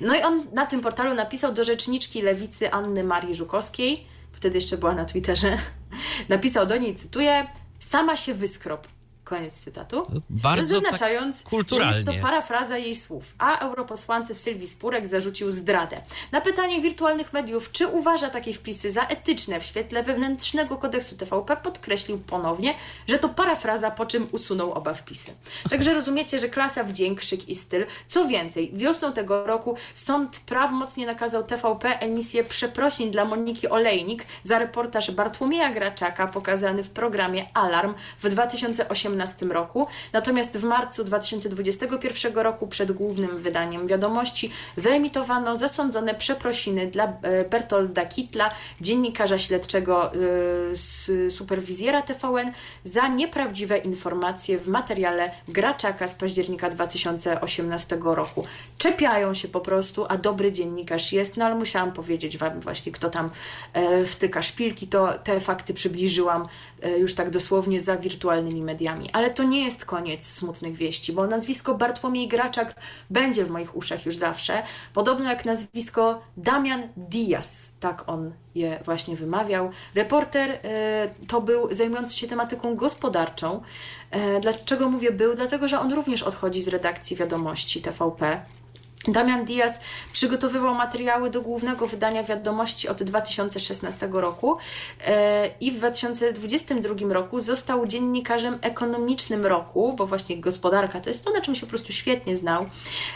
No 0.00 0.16
i 0.16 0.22
on 0.22 0.46
na 0.52 0.66
tym 0.66 0.80
portalu 0.80 1.14
napisał 1.14 1.52
do 1.52 1.64
rzeczniczki 1.64 2.22
lewicy 2.22 2.72
Anny 2.72 3.04
Marii 3.04 3.34
Żukowskiej, 3.34 4.06
wtedy 4.32 4.58
jeszcze 4.58 4.78
była 4.78 4.94
na 4.94 5.04
Twitterze, 5.04 5.58
napisał 6.28 6.66
do 6.66 6.76
niej, 6.76 6.94
cytuję, 6.94 7.46
sama 7.80 8.16
się 8.16 8.34
wyskrop. 8.34 8.88
Koniec 9.28 9.54
cytatu. 9.54 10.06
Bardzo 10.30 10.80
tak 10.80 10.84
Zaznaczając, 10.84 11.38
że 11.38 11.44
kulturalnie. 11.44 11.96
jest 11.96 12.08
to 12.08 12.14
parafraza 12.22 12.78
jej 12.78 12.96
słów. 12.96 13.24
A 13.38 13.58
europosłance 13.58 14.34
Sylwii 14.34 14.66
Spurek 14.66 15.08
zarzucił 15.08 15.52
zdradę. 15.52 16.00
Na 16.32 16.40
pytanie 16.40 16.80
wirtualnych 16.80 17.32
mediów, 17.32 17.72
czy 17.72 17.86
uważa 17.86 18.30
takie 18.30 18.52
wpisy 18.52 18.90
za 18.90 19.06
etyczne 19.06 19.60
w 19.60 19.64
świetle 19.64 20.02
wewnętrznego 20.02 20.76
kodeksu 20.76 21.16
TVP, 21.16 21.56
podkreślił 21.56 22.18
ponownie, 22.18 22.74
że 23.08 23.18
to 23.18 23.28
parafraza, 23.28 23.90
po 23.90 24.06
czym 24.06 24.28
usunął 24.32 24.72
oba 24.72 24.94
wpisy. 24.94 25.34
Także 25.70 25.94
rozumiecie, 25.94 26.38
że 26.38 26.48
klasa, 26.48 26.84
wdzięk, 26.84 27.22
szyk 27.22 27.48
i 27.48 27.54
styl. 27.54 27.86
Co 28.06 28.26
więcej, 28.26 28.70
wiosną 28.74 29.12
tego 29.12 29.46
roku 29.46 29.76
sąd 29.94 30.40
prawomocnie 30.40 31.06
nakazał 31.06 31.44
TVP 31.44 31.98
emisję 32.00 32.44
przeprosin 32.44 33.10
dla 33.10 33.24
Moniki 33.24 33.68
Olejnik 33.68 34.24
za 34.42 34.58
reportaż 34.58 35.10
Bartłomieja 35.10 35.70
Graczaka 35.70 36.28
pokazany 36.28 36.82
w 36.82 36.90
programie 36.90 37.46
Alarm 37.54 37.94
w 38.20 38.28
2018 38.28 39.17
roku. 39.50 39.86
Natomiast 40.12 40.58
w 40.58 40.64
marcu 40.64 41.04
2021 41.04 42.34
roku 42.34 42.66
przed 42.66 42.92
głównym 42.92 43.36
wydaniem 43.36 43.86
wiadomości 43.86 44.52
wyemitowano 44.76 45.56
zasądzone 45.56 46.14
przeprosiny 46.14 46.86
dla 46.86 47.04
e, 47.04 47.44
Bertolda 47.44 48.04
Kitla, 48.04 48.50
dziennikarza 48.80 49.38
śledczego 49.38 50.12
e, 50.12 51.30
superwizjera 51.30 52.02
TVN 52.02 52.52
za 52.84 53.08
nieprawdziwe 53.08 53.78
informacje 53.78 54.58
w 54.58 54.68
materiale 54.68 55.30
Graczaka 55.48 56.08
z 56.08 56.14
października 56.14 56.68
2018 56.68 57.98
roku. 58.02 58.46
Czepiają 58.78 59.34
się 59.34 59.48
po 59.48 59.60
prostu, 59.60 60.06
a 60.08 60.16
dobry 60.16 60.52
dziennikarz 60.52 61.12
jest, 61.12 61.36
no 61.36 61.44
ale 61.44 61.54
musiałam 61.54 61.92
powiedzieć 61.92 62.38
Wam 62.38 62.60
właśnie, 62.60 62.92
kto 62.92 63.10
tam 63.10 63.30
e, 63.72 64.04
wtyka 64.04 64.42
szpilki, 64.42 64.86
to 64.86 65.12
te 65.24 65.40
fakty 65.40 65.74
przybliżyłam 65.74 66.48
już 66.98 67.14
tak 67.14 67.30
dosłownie 67.30 67.80
za 67.80 67.96
wirtualnymi 67.96 68.62
mediami. 68.62 69.07
Ale 69.12 69.30
to 69.30 69.42
nie 69.42 69.64
jest 69.64 69.84
koniec 69.84 70.24
smutnych 70.24 70.76
wieści, 70.76 71.12
bo 71.12 71.26
nazwisko 71.26 71.74
Bartłomiej 71.74 72.28
Graczak 72.28 72.74
będzie 73.10 73.44
w 73.44 73.50
moich 73.50 73.76
uszach 73.76 74.06
już 74.06 74.16
zawsze, 74.16 74.62
podobno 74.94 75.30
jak 75.30 75.44
nazwisko 75.44 76.22
Damian 76.36 76.88
Diaz, 76.96 77.72
tak 77.80 78.08
on 78.08 78.32
je 78.54 78.80
właśnie 78.84 79.16
wymawiał. 79.16 79.70
Reporter 79.94 80.50
e, 80.50 80.58
to 81.28 81.40
był 81.40 81.74
zajmujący 81.74 82.18
się 82.18 82.26
tematyką 82.26 82.76
gospodarczą. 82.76 83.62
E, 84.10 84.40
dlaczego 84.40 84.90
mówię 84.90 85.12
był? 85.12 85.34
Dlatego, 85.34 85.68
że 85.68 85.80
on 85.80 85.92
również 85.92 86.22
odchodzi 86.22 86.62
z 86.62 86.68
redakcji 86.68 87.16
wiadomości 87.16 87.82
TVP. 87.82 88.40
Damian 89.08 89.44
Diaz 89.44 89.80
przygotowywał 90.12 90.74
materiały 90.74 91.30
do 91.30 91.42
głównego 91.42 91.86
wydania 91.86 92.24
wiadomości 92.24 92.88
od 92.88 93.02
2016 93.02 94.08
roku 94.12 94.56
e, 95.06 95.50
i 95.60 95.70
w 95.70 95.76
2022 95.76 96.94
roku 97.14 97.40
został 97.40 97.86
dziennikarzem 97.86 98.58
ekonomicznym 98.62 99.46
roku, 99.46 99.92
bo 99.96 100.06
właśnie 100.06 100.36
gospodarka 100.40 101.00
to 101.00 101.10
jest 101.10 101.24
to, 101.24 101.30
na 101.30 101.40
czym 101.40 101.54
się 101.54 101.60
po 101.60 101.70
prostu 101.70 101.92
świetnie 101.92 102.36
znał. 102.36 102.66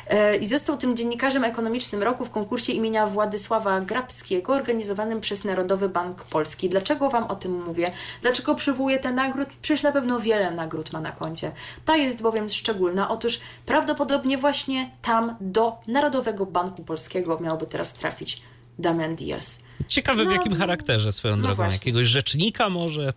E, 0.08 0.36
I 0.36 0.46
został 0.46 0.76
tym 0.76 0.96
dziennikarzem 0.96 1.44
ekonomicznym 1.44 2.02
roku 2.02 2.24
w 2.24 2.30
konkursie 2.30 2.72
imienia 2.72 3.06
Władysława 3.06 3.80
Grabskiego 3.80 4.52
organizowanym 4.52 5.20
przez 5.20 5.44
Narodowy 5.44 5.88
Bank 5.88 6.24
Polski. 6.24 6.68
Dlaczego 6.68 7.10
Wam 7.10 7.24
o 7.24 7.36
tym 7.36 7.64
mówię? 7.64 7.92
Dlaczego 8.22 8.54
przywołuję 8.54 8.98
te 8.98 9.12
nagród? 9.12 9.48
Przecież 9.62 9.82
na 9.82 9.92
pewno 9.92 10.20
wiele 10.20 10.50
nagród 10.50 10.92
ma 10.92 11.00
na 11.00 11.12
koncie. 11.12 11.52
Ta 11.84 11.96
jest 11.96 12.22
bowiem 12.22 12.48
szczególna. 12.48 13.08
Otóż 13.08 13.40
prawdopodobnie 13.66 14.38
właśnie 14.38 14.90
tam 15.02 15.36
do 15.40 15.81
Narodowego 15.86 16.46
Banku 16.46 16.84
Polskiego 16.84 17.38
miałby 17.40 17.66
teraz 17.66 17.94
trafić 17.94 18.42
Damian 18.78 19.16
Diaz. 19.16 19.60
Ciekawe 19.88 20.22
w 20.22 20.26
No, 20.26 20.32
jakim 20.32 20.54
charakterze 20.54 21.12
swoją 21.12 21.36
no 21.36 21.42
drogą. 21.42 21.56
właśnie. 21.56 21.74
Jakiegoś 21.74 22.06
rzecznika 22.06 22.68
może? 22.68 23.12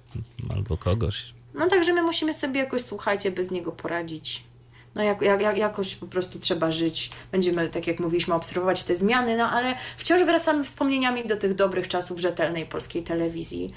Albo 0.55 0.77
kogoś. 0.77 1.33
No 1.53 1.67
także 1.69 1.93
my 1.93 2.01
musimy 2.01 2.33
sobie 2.33 2.59
jakoś, 2.59 2.81
słuchajcie, 2.81 3.31
bez 3.31 3.51
niego 3.51 3.71
poradzić. 3.71 4.43
no 4.95 5.03
jak, 5.03 5.21
jak, 5.21 5.41
jak, 5.41 5.57
jakoś 5.57 5.95
po 5.95 6.07
prostu 6.07 6.39
trzeba 6.39 6.71
żyć. 6.71 7.09
Będziemy, 7.31 7.69
tak 7.69 7.87
jak 7.87 7.99
mówiliśmy, 7.99 8.33
obserwować 8.33 8.83
te 8.83 8.95
zmiany, 8.95 9.37
no 9.37 9.49
ale 9.49 9.75
wciąż 9.97 10.23
wracamy 10.23 10.63
wspomnieniami 10.63 11.25
do 11.27 11.37
tych 11.37 11.55
dobrych 11.55 11.87
czasów 11.87 12.19
rzetelnej 12.19 12.65
polskiej 12.65 13.03
telewizji. 13.03 13.73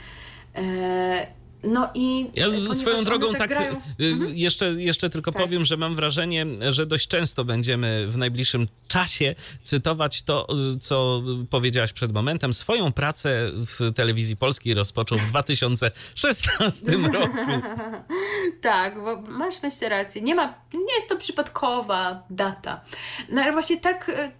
E, 0.54 1.26
no 1.62 1.90
i 1.94 2.30
Ja 2.34 2.46
swoją 2.74 3.04
drogą 3.04 3.32
tak, 3.34 3.50
grają- 3.50 3.76
y, 4.00 4.14
jeszcze, 4.34 4.66
jeszcze 4.66 5.10
tylko 5.10 5.32
Tak. 5.32 5.42
powiem, 5.42 5.64
że 5.64 5.76
mam 5.76 5.94
wrażenie, 5.94 6.46
że 6.70 6.86
dość 6.86 7.08
często 7.08 7.44
będziemy 7.44 8.06
w 8.08 8.16
najbliższym 8.16 8.68
czasie 8.88 9.34
cytować 9.62 10.22
to, 10.22 10.46
y, 10.74 10.78
co 10.78 11.22
powiedziałaś 11.50 11.92
przed 11.92 12.12
momentem. 12.12 12.54
Swoją 12.54 12.92
pracę 12.92 13.50
w 13.54 13.92
telewizji 13.94 14.36
polskiej 14.36 14.74
rozpoczął 14.74 15.18
w 15.18 15.26
2016 15.30 16.86
roku. 17.20 17.50
Tak, 18.60 19.02
bo 19.04 19.20
masz 19.22 19.62
myślę 19.62 19.88
rację. 19.88 20.22
Nie 20.22 20.34
ma, 20.34 20.54
nie 20.74 20.94
jest 20.94 21.08
to 21.08 21.16
przypadkowa 21.16 22.22
data. 22.30 22.80
No 23.28 23.42
ale 23.42 23.52
właśnie 23.52 23.80
tak 23.80 24.08
e, 24.08 24.32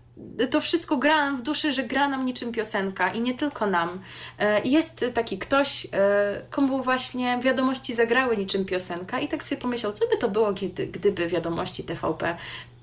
to 0.51 0.61
wszystko 0.61 0.97
gra 0.97 1.33
w 1.33 1.43
duszy, 1.43 1.73
że 1.73 1.83
gra 1.83 2.09
nam 2.09 2.25
niczym 2.25 2.53
piosenka 2.53 3.09
i 3.09 3.21
nie 3.21 3.35
tylko 3.35 3.67
nam. 3.67 4.01
E, 4.39 4.61
Jest 4.65 5.05
taki 5.15 5.39
ktoś, 5.39 5.87
e, 5.93 6.43
komu 6.51 6.83
właśnie 6.83 7.39
wiadomości 7.43 7.95
zagrały 7.95 8.37
niczym 8.37 8.65
piosenka 8.65 9.21
i 9.21 9.29
tak 9.29 9.45
sobie 9.45 9.61
pomyślał, 9.61 9.93
co 9.93 10.07
by 10.07 10.17
to 10.17 10.29
było, 10.29 10.53
gdyby 10.93 11.27
wiadomości 11.27 11.85
TVP 11.85 12.37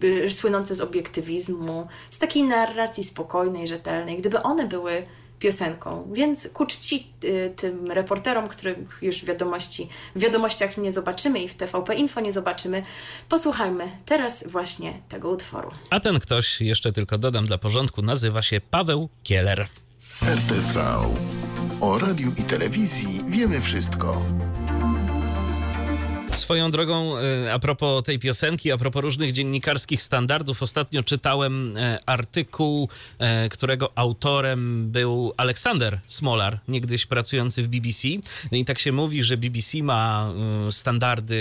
y, 0.03 0.29
słynące 0.29 0.75
z 0.75 0.81
obiektywizmu, 0.81 1.87
z 2.09 2.19
takiej 2.19 2.43
narracji 2.43 3.03
spokojnej, 3.03 3.67
rzetelnej, 3.67 4.17
gdyby 4.17 4.43
one 4.43 4.67
były 4.67 5.05
piosenką. 5.45 6.11
Więc 6.13 6.49
ku 6.53 6.65
czci 6.65 7.07
y, 7.23 7.53
tym 7.55 7.91
reporterom, 7.91 8.47
których 8.47 8.77
już 9.01 9.17
w 9.17 9.25
wiadomości, 9.25 9.89
w 10.15 10.19
wiadomościach 10.19 10.77
nie 10.77 10.91
zobaczymy 10.91 11.39
i 11.43 11.47
w 11.47 11.55
TVP 11.55 11.95
Info 11.95 12.21
nie 12.21 12.31
zobaczymy, 12.31 12.83
posłuchajmy 13.29 13.83
teraz 14.05 14.43
właśnie 14.47 14.93
tego 15.09 15.29
utworu. 15.29 15.71
A 15.89 15.99
ten 15.99 16.19
ktoś, 16.19 16.61
jeszcze 16.61 16.91
tylko 16.91 17.17
dodam 17.17 17.45
dla 17.45 17.57
porządku, 17.57 18.01
nazywa 18.01 18.41
się 18.41 18.61
Paweł 18.61 19.09
Kieler. 19.23 19.67
RTV. 20.21 20.97
O 21.81 21.99
radiu 21.99 22.31
i 22.37 22.43
telewizji 22.43 23.21
wiemy 23.27 23.61
wszystko. 23.61 24.25
Swoją 26.35 26.71
drogą, 26.71 27.17
e, 27.17 27.53
a 27.53 27.59
propos 27.59 28.03
tej 28.03 28.19
piosenki, 28.19 28.71
a 28.71 28.77
propos 28.77 29.01
różnych 29.01 29.31
dziennikarskich 29.31 30.01
standardów, 30.01 30.63
ostatnio 30.63 31.03
czytałem 31.03 31.77
e, 31.77 31.99
artykuł, 32.05 32.89
e, 33.19 33.49
którego 33.49 33.91
autorem 33.95 34.91
był 34.91 35.33
Aleksander 35.37 35.99
Smolar, 36.07 36.59
niegdyś 36.67 37.05
pracujący 37.05 37.63
w 37.63 37.67
BBC. 37.67 38.07
No 38.51 38.57
i 38.57 38.65
tak 38.65 38.79
się 38.79 38.91
mówi, 38.91 39.23
że 39.23 39.37
BBC 39.37 39.83
ma 39.83 40.31
mm, 40.35 40.71
standardy 40.71 41.37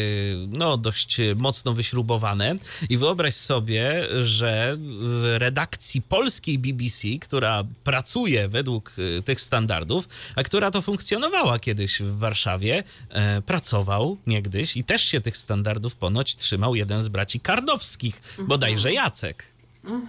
no, 0.49 0.77
dość 0.77 1.17
mocno 1.37 1.75
wyśrubowane. 1.75 2.57
I 2.89 2.97
wyobraź 2.97 3.35
sobie, 3.35 4.07
że 4.23 4.77
w 4.79 5.37
redakcji 5.39 6.03
polskiej 6.03 6.59
BBC, 6.59 7.09
która 7.21 7.65
pracuje 7.85 8.49
według 8.49 8.93
e, 9.19 9.23
tych 9.23 9.41
standardów, 9.41 10.09
a 10.37 10.43
która 10.43 10.71
to 10.71 10.83
funkcjonowała 10.83 11.59
kiedyś 11.59 12.03
w 12.03 12.19
Warszawie, 12.19 12.83
e, 13.09 13.43
pracował 13.43 14.19
niegdyś 14.27 14.77
i 14.77 14.84
też 14.85 15.03
się 15.03 15.21
tych 15.21 15.37
standardów 15.37 15.97
ponoć 15.97 16.37
trzymał 16.37 16.75
jeden 16.75 17.03
z 17.03 17.09
braci 17.09 17.41
Karnowskich, 17.41 18.23
bodajże 18.39 18.93
Jacek. 18.93 19.54
No, 19.85 20.01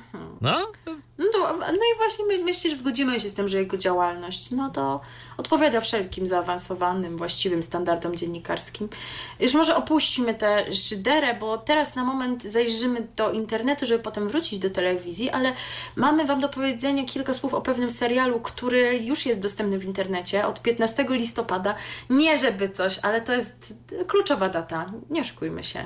No, 1.18 1.26
to, 1.34 1.58
no 1.58 1.74
i 1.74 1.98
właśnie 1.98 2.26
my, 2.26 2.38
myślę, 2.44 2.70
że 2.70 2.76
zgodzimy 2.76 3.20
się 3.20 3.30
z 3.30 3.34
tym, 3.34 3.48
że 3.48 3.58
jego 3.58 3.78
działalność 3.78 4.52
no 4.52 4.70
to 4.70 5.02
odpowiada 5.38 5.82
wszelkim 5.82 6.28
zaawansowanym, 6.28 7.18
właściwym 7.18 7.64
standardom 7.64 8.16
dziennikarskim. 8.16 8.90
Już 9.40 9.54
może 9.54 9.76
opuśćmy 9.76 10.34
tę 10.34 10.74
szyderę, 10.74 11.34
bo 11.34 11.58
teraz 11.58 11.96
na 11.96 12.04
moment 12.04 12.44
zajrzymy 12.44 13.08
do 13.16 13.32
internetu, 13.32 13.86
żeby 13.86 14.04
potem 14.04 14.28
wrócić 14.28 14.60
do 14.60 14.70
telewizji, 14.70 15.30
ale 15.30 15.54
mamy 15.96 16.26
Wam 16.26 16.40
do 16.40 16.50
powiedzenia 16.50 17.06
kilka 17.06 17.34
słów 17.34 17.54
o 17.54 17.62
pewnym 17.62 17.92
serialu, 17.92 18.40
który 18.40 18.98
już 18.98 19.26
jest 19.26 19.40
dostępny 19.40 19.80
w 19.80 19.86
internecie 19.86 20.48
od 20.48 20.62
15 20.62 21.06
listopada. 21.10 21.76
Nie 22.10 22.38
żeby 22.38 22.70
coś, 22.70 23.00
ale 23.02 23.22
to 23.22 23.34
jest 23.34 23.74
kluczowa 24.08 24.50
data, 24.50 24.92
nie 25.10 25.22
oszukujmy 25.22 25.64
się. 25.64 25.86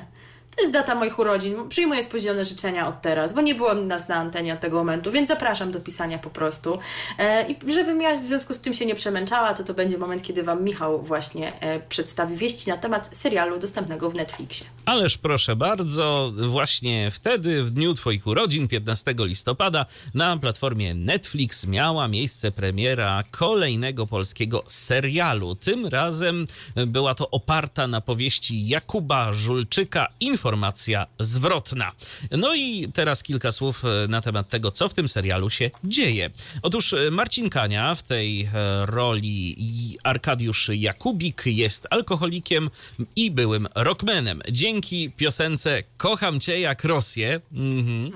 To 0.56 0.62
jest 0.62 0.72
data 0.72 0.94
moich 0.94 1.18
urodzin. 1.18 1.68
Przyjmuję 1.68 2.02
spóźnione 2.02 2.44
życzenia 2.44 2.88
od 2.88 3.00
teraz, 3.02 3.34
bo 3.34 3.40
nie 3.40 3.54
byłam 3.54 3.86
nas 3.86 4.08
na 4.08 4.14
antenie 4.14 4.54
od 4.54 4.60
tego 4.60 4.76
momentu, 4.76 5.12
więc 5.12 5.28
zapraszam 5.28 5.70
do 5.70 5.80
pisania 5.80 6.18
po 6.18 6.30
prostu. 6.30 6.78
E, 7.18 7.50
I 7.50 7.72
żebym 7.72 8.02
ja 8.02 8.20
w 8.20 8.26
związku 8.26 8.54
z 8.54 8.58
tym 8.58 8.74
się 8.74 8.86
nie 8.86 8.94
przemęczała, 8.94 9.54
to 9.54 9.64
to 9.64 9.74
będzie 9.74 9.98
moment, 9.98 10.22
kiedy 10.22 10.42
Wam 10.42 10.64
Michał 10.64 11.02
właśnie 11.02 11.60
e, 11.60 11.80
przedstawi 11.80 12.36
wieści 12.36 12.70
na 12.70 12.76
temat 12.76 13.16
serialu 13.16 13.58
dostępnego 13.58 14.10
w 14.10 14.14
Netflixie. 14.14 14.66
Ależ 14.84 15.18
proszę 15.18 15.56
bardzo, 15.56 16.32
właśnie 16.48 17.10
wtedy, 17.10 17.62
w 17.62 17.70
dniu 17.70 17.94
Twoich 17.94 18.26
urodzin, 18.26 18.68
15 18.68 19.14
listopada, 19.18 19.86
na 20.14 20.36
platformie 20.36 20.94
Netflix 20.94 21.66
miała 21.66 22.08
miejsce 22.08 22.52
premiera 22.52 23.22
kolejnego 23.30 24.06
polskiego 24.06 24.62
serialu. 24.66 25.54
Tym 25.54 25.86
razem 25.86 26.46
była 26.86 27.14
to 27.14 27.30
oparta 27.30 27.86
na 27.86 28.00
powieści 28.00 28.68
Jakuba 28.68 29.32
Żulczyka 29.32 30.06
Informacja 30.40 31.06
zwrotna. 31.18 31.92
No 32.30 32.54
i 32.54 32.88
teraz 32.94 33.22
kilka 33.22 33.52
słów 33.52 33.84
e, 33.84 34.08
na 34.08 34.20
temat 34.20 34.48
tego, 34.48 34.70
co 34.70 34.88
w 34.88 34.94
tym 34.94 35.08
serialu 35.08 35.50
się 35.50 35.70
dzieje. 35.84 36.30
Otóż 36.62 36.92
e, 36.92 37.10
Marcin 37.10 37.50
Kania 37.50 37.94
w 37.94 38.02
tej 38.02 38.42
e, 38.42 38.50
roli 38.86 39.98
Arkadiusz 40.02 40.70
Jakubik 40.74 41.42
jest 41.46 41.86
alkoholikiem 41.90 42.70
i 43.16 43.30
byłym 43.30 43.68
rockmanem. 43.74 44.42
Dzięki 44.50 45.10
piosence 45.10 45.82
Kocham 45.96 46.40
cię 46.40 46.60
jak 46.60 46.84
Rosję 46.84 47.40
mhm, 47.52 48.10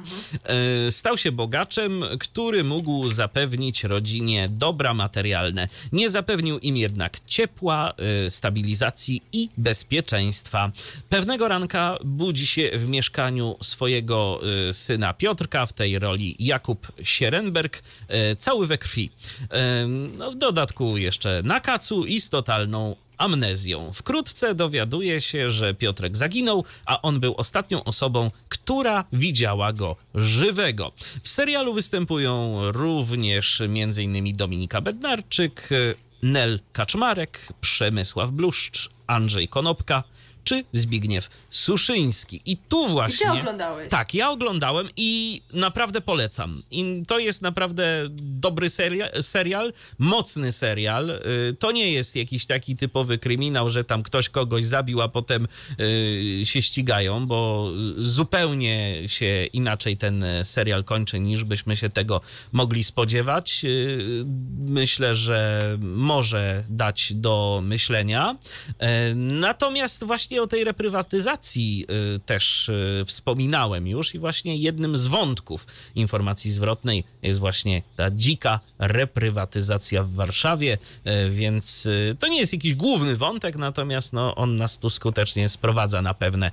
stał 0.91 1.19
się 1.19 1.33
bogaczem, 1.33 2.05
który 2.21 2.65
mógł 2.65 3.09
zapewnić 3.09 3.85
rodzinie 3.85 4.49
dobra 4.49 4.95
materialne. 4.95 5.69
Nie 5.93 6.11
zapewnił 6.11 6.59
im 6.59 6.77
jednak 6.77 7.21
ciepła, 7.27 7.95
stabilizacji 8.29 9.23
i 9.33 9.49
bezpieczeństwa. 9.59 10.73
Pewnego 11.09 11.49
ranka 11.49 11.99
budzi 12.15 12.47
się 12.47 12.71
w 12.75 12.89
mieszkaniu 12.89 13.57
swojego 13.63 14.41
e, 14.69 14.75
syna 14.75 15.15
Piotrka, 15.15 15.67
w 15.67 15.73
tej 15.73 15.99
roli 15.99 16.37
Jakub 16.39 16.93
Sierenberg, 17.03 17.83
e, 18.09 18.37
cały 18.37 18.67
we 18.67 18.79
krwi. 18.79 19.11
E, 19.51 19.87
No, 20.19 20.31
w 20.31 20.37
dodatku 20.37 20.97
jeszcze 20.99 21.43
na 21.45 21.61
kacu 21.61 22.05
i 22.05 22.21
z 22.21 22.29
totalną 22.29 22.97
amnezją. 23.19 23.93
Wkrótce 23.93 24.55
dowiaduje 24.55 25.21
się, 25.21 25.51
że 25.51 25.75
Piotrek 25.75 26.17
zaginął, 26.17 26.65
a 26.87 27.03
on 27.03 27.21
był 27.21 27.35
ostatnią 27.37 27.85
osobą, 27.85 28.31
która 28.49 29.05
widziała 29.13 29.73
go 29.73 29.97
żywego. 30.15 30.93
W 31.23 31.29
serialu 31.29 31.75
występują 31.75 32.59
również 32.73 33.61
m.in. 33.61 34.37
Dominika 34.37 34.81
Bednarczyk, 34.81 35.69
Nel 36.23 36.61
Kaczmarek, 36.73 37.49
Przemysław 37.61 38.31
Bluszcz, 38.31 38.91
Andrzej 39.07 39.49
Konopka 39.49 40.05
czy 40.45 40.65
Zbigniew 40.73 41.31
Suszyński. 41.51 42.41
I 42.47 42.57
tu 42.57 42.89
właśnie... 42.89 43.33
oglądałeś? 43.33 43.89
Tak, 43.89 44.15
ja 44.15 44.31
oglądałem 44.31 44.89
i 44.97 45.43
naprawdę 45.53 46.01
polecam. 46.01 46.63
I 46.71 47.03
to 47.09 47.19
jest 47.19 47.43
naprawdę 47.43 48.07
dobry 48.21 48.69
seria- 48.69 49.23
serial, 49.23 49.73
mocny 49.99 50.53
serial. 50.53 51.11
Y, 51.11 51.57
To 51.59 51.73
nie 51.73 51.93
jest 51.93 52.17
jakiś 52.17 52.47
taki 52.47 52.77
typowy 52.77 53.19
kryminał, 53.19 53.71
że 53.71 53.85
tam 53.85 54.03
ktoś 54.03 54.29
kogoś 54.29 54.65
zabił, 54.67 55.03
a 55.03 55.09
potem 55.09 55.49
y, 55.81 56.43
się 56.45 56.63
ścigają, 56.63 57.27
bo 57.27 57.71
zupełnie 57.97 59.03
się 59.07 59.47
inaczej 59.53 59.97
ten 59.97 60.25
serial 60.43 60.85
kończy, 60.85 61.21
niż 61.21 61.45
byśmy 61.45 61.77
się 61.77 61.91
tego 61.91 62.21
mogli 62.53 62.85
spodziewać. 62.85 63.65
Y, 63.65 64.25
Myślę, 64.67 65.15
że 65.15 65.63
może 65.83 66.65
dać 66.69 67.13
do 67.15 67.61
myślenia. 67.65 68.37
E, 68.79 69.15
Natomiast 69.15 70.05
właśnie 70.05 70.34
o 70.41 70.47
tej 70.47 70.65
reprywatyzacji 70.65 71.87
y, 72.17 72.19
też 72.19 72.69
y, 72.69 73.05
wspominałem 73.07 73.87
już 73.87 74.15
i 74.15 74.19
właśnie 74.19 74.57
jednym 74.57 74.97
z 74.97 75.07
wątków 75.07 75.67
informacji 75.95 76.51
zwrotnej 76.51 77.05
jest 77.23 77.39
właśnie 77.39 77.83
ta 77.97 78.11
dzika 78.11 78.61
reprywatyzacja 78.79 80.03
w 80.03 80.11
Warszawie, 80.11 80.79
e, 81.05 81.31
więc 81.31 81.87
y, 81.87 82.17
to 82.21 82.29
nie 82.29 82.39
jest 82.39 82.53
jakiś 82.53 82.75
główny 82.75 83.17
wątek, 83.17 83.57
natomiast 83.57 84.13
no, 84.13 84.35
on 84.35 84.57
nas 84.57 84.79
tu 84.79 84.91
skutecznie 84.91 85.49
sprowadza 85.49 86.03
na 86.03 86.15
pewne 86.15 86.51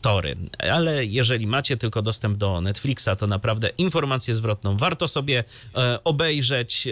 tory. 0.00 0.36
Ale 0.58 1.04
jeżeli 1.04 1.46
macie 1.46 1.76
tylko 1.76 2.02
dostęp 2.02 2.38
do 2.38 2.60
Netflixa, 2.60 3.08
to 3.18 3.26
naprawdę 3.26 3.70
informację 3.78 4.34
zwrotną 4.34 4.76
warto 4.76 5.08
sobie 5.08 5.44
obejrzeć. 6.04 6.88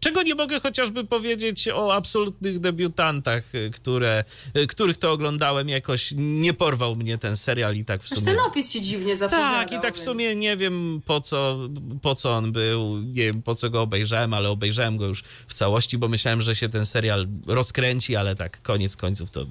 Czego 0.00 0.22
nie 0.22 0.34
mogę 0.34 0.60
chociażby 0.60 1.04
powiedzieć 1.04 1.68
o 1.68 1.94
absolutnych 1.94 2.58
debiutantach, 2.58 3.44
które, 3.72 4.24
których 4.68 4.96
to 4.96 5.12
oglądałem, 5.20 5.68
jakoś 5.68 6.14
nie 6.16 6.54
porwał 6.54 6.96
mnie 6.96 7.18
ten 7.18 7.36
serial 7.36 7.76
i 7.76 7.84
tak 7.84 8.02
w 8.02 8.08
sumie... 8.08 8.20
Aż 8.20 8.24
ten 8.24 8.38
opis 8.40 8.70
się 8.70 8.80
dziwnie 8.80 9.16
zapowiadał. 9.16 9.52
Tak, 9.52 9.72
i 9.72 9.80
tak 9.80 9.94
w 9.94 10.00
sumie 10.00 10.34
nie 10.36 10.56
wiem 10.56 11.02
po 11.06 11.20
co, 11.20 11.58
po 12.02 12.14
co 12.14 12.32
on 12.32 12.52
był, 12.52 12.98
nie 12.98 13.22
wiem 13.22 13.42
po 13.42 13.54
co 13.54 13.70
go 13.70 13.82
obejrzałem, 13.82 14.34
ale 14.34 14.50
obejrzałem 14.50 14.96
go 14.96 15.06
już 15.06 15.22
w 15.46 15.54
całości, 15.54 15.98
bo 15.98 16.08
myślałem, 16.08 16.42
że 16.42 16.56
się 16.56 16.68
ten 16.68 16.86
serial 16.86 17.26
rozkręci, 17.46 18.16
ale 18.16 18.36
tak 18.36 18.62
koniec 18.62 18.96
końców 18.96 19.30
to, 19.30 19.46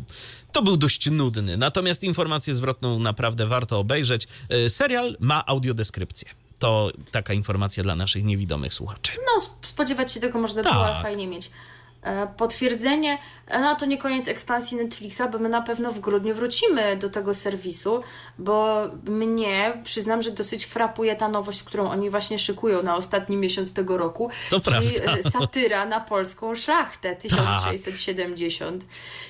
to 0.52 0.62
był 0.62 0.78
dość 0.78 1.10
nudny. 1.12 1.58
Natomiast 1.58 2.04
informację 2.04 2.54
zwrotną 2.54 3.00
naprawdę 3.00 3.48
warto 3.48 3.80
obejrzeć. 3.80 4.28
Y, 4.54 4.70
Serial 4.70 5.18
ma 5.20 5.46
audiodeskrypcję. 5.46 6.30
To 6.60 6.92
taka 7.12 7.34
informacja 7.34 7.84
dla 7.84 7.96
naszych 7.96 8.24
niewidomych 8.24 8.74
słuchaczy. 8.74 9.12
No, 9.26 9.42
sp- 9.48 9.68
spodziewać 9.68 10.12
się 10.12 10.20
tego 10.20 10.40
można 10.40 10.64
Tak. 10.64 10.74
było, 10.74 10.86
ale 10.86 11.02
fajnie 11.04 11.28
mieć. 11.28 11.52
E, 12.02 12.28
Potwierdzenie, 12.28 13.18
E, 13.50 13.60
no 13.60 13.76
to 13.76 13.86
nie 13.86 13.98
koniec 13.98 14.28
ekspansji 14.28 14.78
Netflixa, 14.78 15.22
bo 15.32 15.40
my 15.40 15.50
na 15.50 15.62
pewno 15.62 15.92
w 15.92 16.00
grudniu 16.00 16.36
wrócimy 16.36 16.98
do 16.98 17.10
tego 17.10 17.34
serwisu, 17.34 18.04
bo 18.38 18.82
mnie, 19.08 19.82
przyznam, 19.84 20.22
że 20.22 20.32
dosyć 20.32 20.66
frapuje 20.66 21.16
ta 21.16 21.30
nowość, 21.30 21.64
którą 21.64 21.90
oni 21.90 22.10
właśnie 22.10 22.40
szykują 22.40 22.84
na 22.84 22.96
ostatni 22.96 23.38
miesiąc 23.38 23.74
tego 23.74 23.98
roku, 23.98 24.30
To 24.50 24.60
czyli 24.60 24.90
prawda. 24.92 25.28
e, 25.28 25.32
satyra 25.32 25.86
na 25.86 26.00
polską 26.00 26.56
szlachtę 26.56 27.16
1670. 27.16 28.86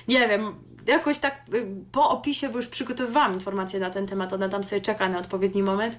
Nie 0.08 0.28
wiem, 0.28 0.54
jakoś 0.86 1.18
tak 1.18 1.44
po 1.92 2.10
opisie, 2.10 2.48
bo 2.48 2.56
już 2.56 2.66
przygotowywałam 2.66 3.34
informacje 3.34 3.80
na 3.80 3.90
ten 3.90 4.06
temat, 4.06 4.32
ona 4.32 4.48
tam 4.48 4.64
sobie 4.64 4.80
czeka 4.80 5.08
na 5.08 5.18
odpowiedni 5.18 5.62
moment, 5.62 5.98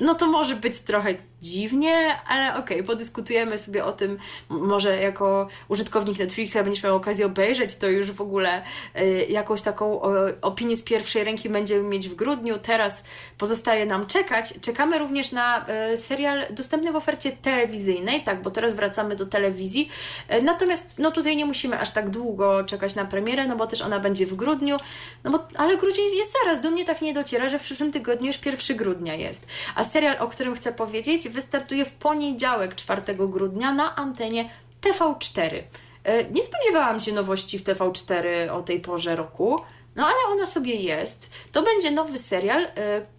no 0.00 0.14
to 0.14 0.26
może 0.26 0.56
być 0.56 0.78
trochę 0.78 1.14
dziwnie, 1.40 2.18
ale 2.26 2.56
okej, 2.56 2.84
podyskutujemy 2.84 3.58
sobie 3.58 3.84
o 3.84 3.92
tym, 3.92 4.18
może 4.48 4.96
jako 4.96 5.48
użytkownik 5.68 6.18
Netflixa 6.18 6.54
będziesz 6.54 6.84
miał 6.84 6.96
okazję 6.96 7.26
obejrzeć, 7.26 7.76
to 7.76 7.88
już 7.88 8.12
w 8.12 8.20
ogóle 8.20 8.62
y, 9.00 9.26
jakąś 9.28 9.62
taką 9.62 10.02
o, 10.02 10.12
opinię 10.42 10.76
z 10.76 10.82
pierwszej 10.82 11.24
ręki 11.24 11.48
będziemy 11.48 11.82
mieć 11.82 12.08
w 12.08 12.14
grudniu, 12.14 12.58
teraz 12.58 13.04
pozostaje 13.38 13.86
nam 13.86 14.06
czekać. 14.06 14.54
Czekamy 14.60 14.98
również 14.98 15.32
na 15.32 15.66
y, 15.92 15.98
serial 15.98 16.46
dostępny 16.50 16.92
w 16.92 16.96
ofercie 16.96 17.32
telewizyjnej, 17.32 18.22
tak, 18.22 18.42
bo 18.42 18.50
teraz 18.50 18.74
wracamy 18.74 19.16
do 19.16 19.26
telewizji, 19.26 19.90
Y, 20.34 20.42
natomiast 20.42 20.98
no 20.98 21.10
tutaj 21.10 21.36
nie 21.36 21.44
musimy 21.44 21.80
aż 21.80 21.90
tak 21.90 22.10
długo 22.10 22.64
czekać 22.64 22.94
na 22.94 23.04
premierę, 23.04 23.46
no 23.46 23.56
bo 23.56 23.66
też 23.66 23.82
ona 23.82 24.00
będzie 24.00 24.26
w 24.26 24.34
grudniu, 24.34 24.76
no 25.24 25.30
bo, 25.30 25.48
ale 25.56 25.76
grudzień 25.76 26.04
jest 26.16 26.34
zaraz, 26.42 26.60
do 26.60 26.70
mnie 26.70 26.84
tak 26.84 27.02
nie 27.02 27.14
dociera, 27.14 27.48
że 27.48 27.58
w 27.58 27.62
przyszłym 27.62 27.92
tygodniu 27.92 28.26
już 28.26 28.46
1 28.46 28.76
grudnia 28.76 29.14
jest. 29.14 29.46
A 29.74 29.84
serial, 29.90 30.16
o 30.18 30.28
którym 30.28 30.54
chcę 30.54 30.72
powiedzieć, 30.72 31.28
wystartuje 31.28 31.84
w 31.84 31.92
poniedziałek 31.92 32.74
4 32.74 33.02
grudnia 33.18 33.72
na 33.72 33.96
antenie 33.96 34.50
TV4. 34.80 35.62
E, 36.04 36.24
Nie 36.24 36.42
spodziewałam 36.42 37.00
się 37.00 37.12
nowości 37.12 37.58
w 37.58 37.64
TV4 37.64 38.50
o 38.52 38.62
tej 38.62 38.80
porze 38.80 39.16
roku, 39.16 39.60
no 39.96 40.06
ale 40.06 40.34
ona 40.34 40.46
sobie 40.46 40.74
jest. 40.74 41.30
To 41.52 41.62
będzie 41.62 41.90
nowy 41.90 42.18
serial, 42.18 42.64
e, 42.64 42.70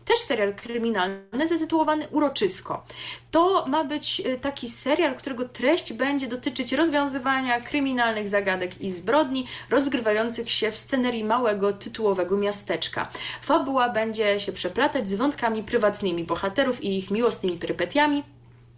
też 0.05 0.19
serial 0.19 0.55
kryminalny 0.55 1.47
zatytułowany 1.47 2.07
Uroczysko. 2.07 2.85
To 3.31 3.65
ma 3.67 3.83
być 3.83 4.21
e, 4.25 4.37
taki 4.37 4.69
serial, 4.69 5.15
którego 5.15 5.49
treść 5.49 5.93
będzie 5.93 6.27
dotyczyć 6.27 6.73
rozwiązywania 6.73 7.61
kryminalnych 7.61 8.27
zagadek 8.27 8.81
i 8.81 8.91
zbrodni 8.91 9.47
rozgrywających 9.69 10.51
się 10.51 10.71
w 10.71 10.77
scenerii 10.77 11.23
małego 11.23 11.73
tytułowego 11.73 12.37
miasteczka. 12.37 13.09
Fabuła 13.41 13.89
będzie 13.89 14.39
się 14.39 14.51
przeplatać 14.51 15.09
z 15.09 15.15
wątkami 15.15 15.63
prywatnymi 15.63 16.23
bohaterów 16.23 16.83
i 16.83 16.97
ich 16.97 17.11
miłosnymi 17.11 17.57
perypetiami. 17.57 18.23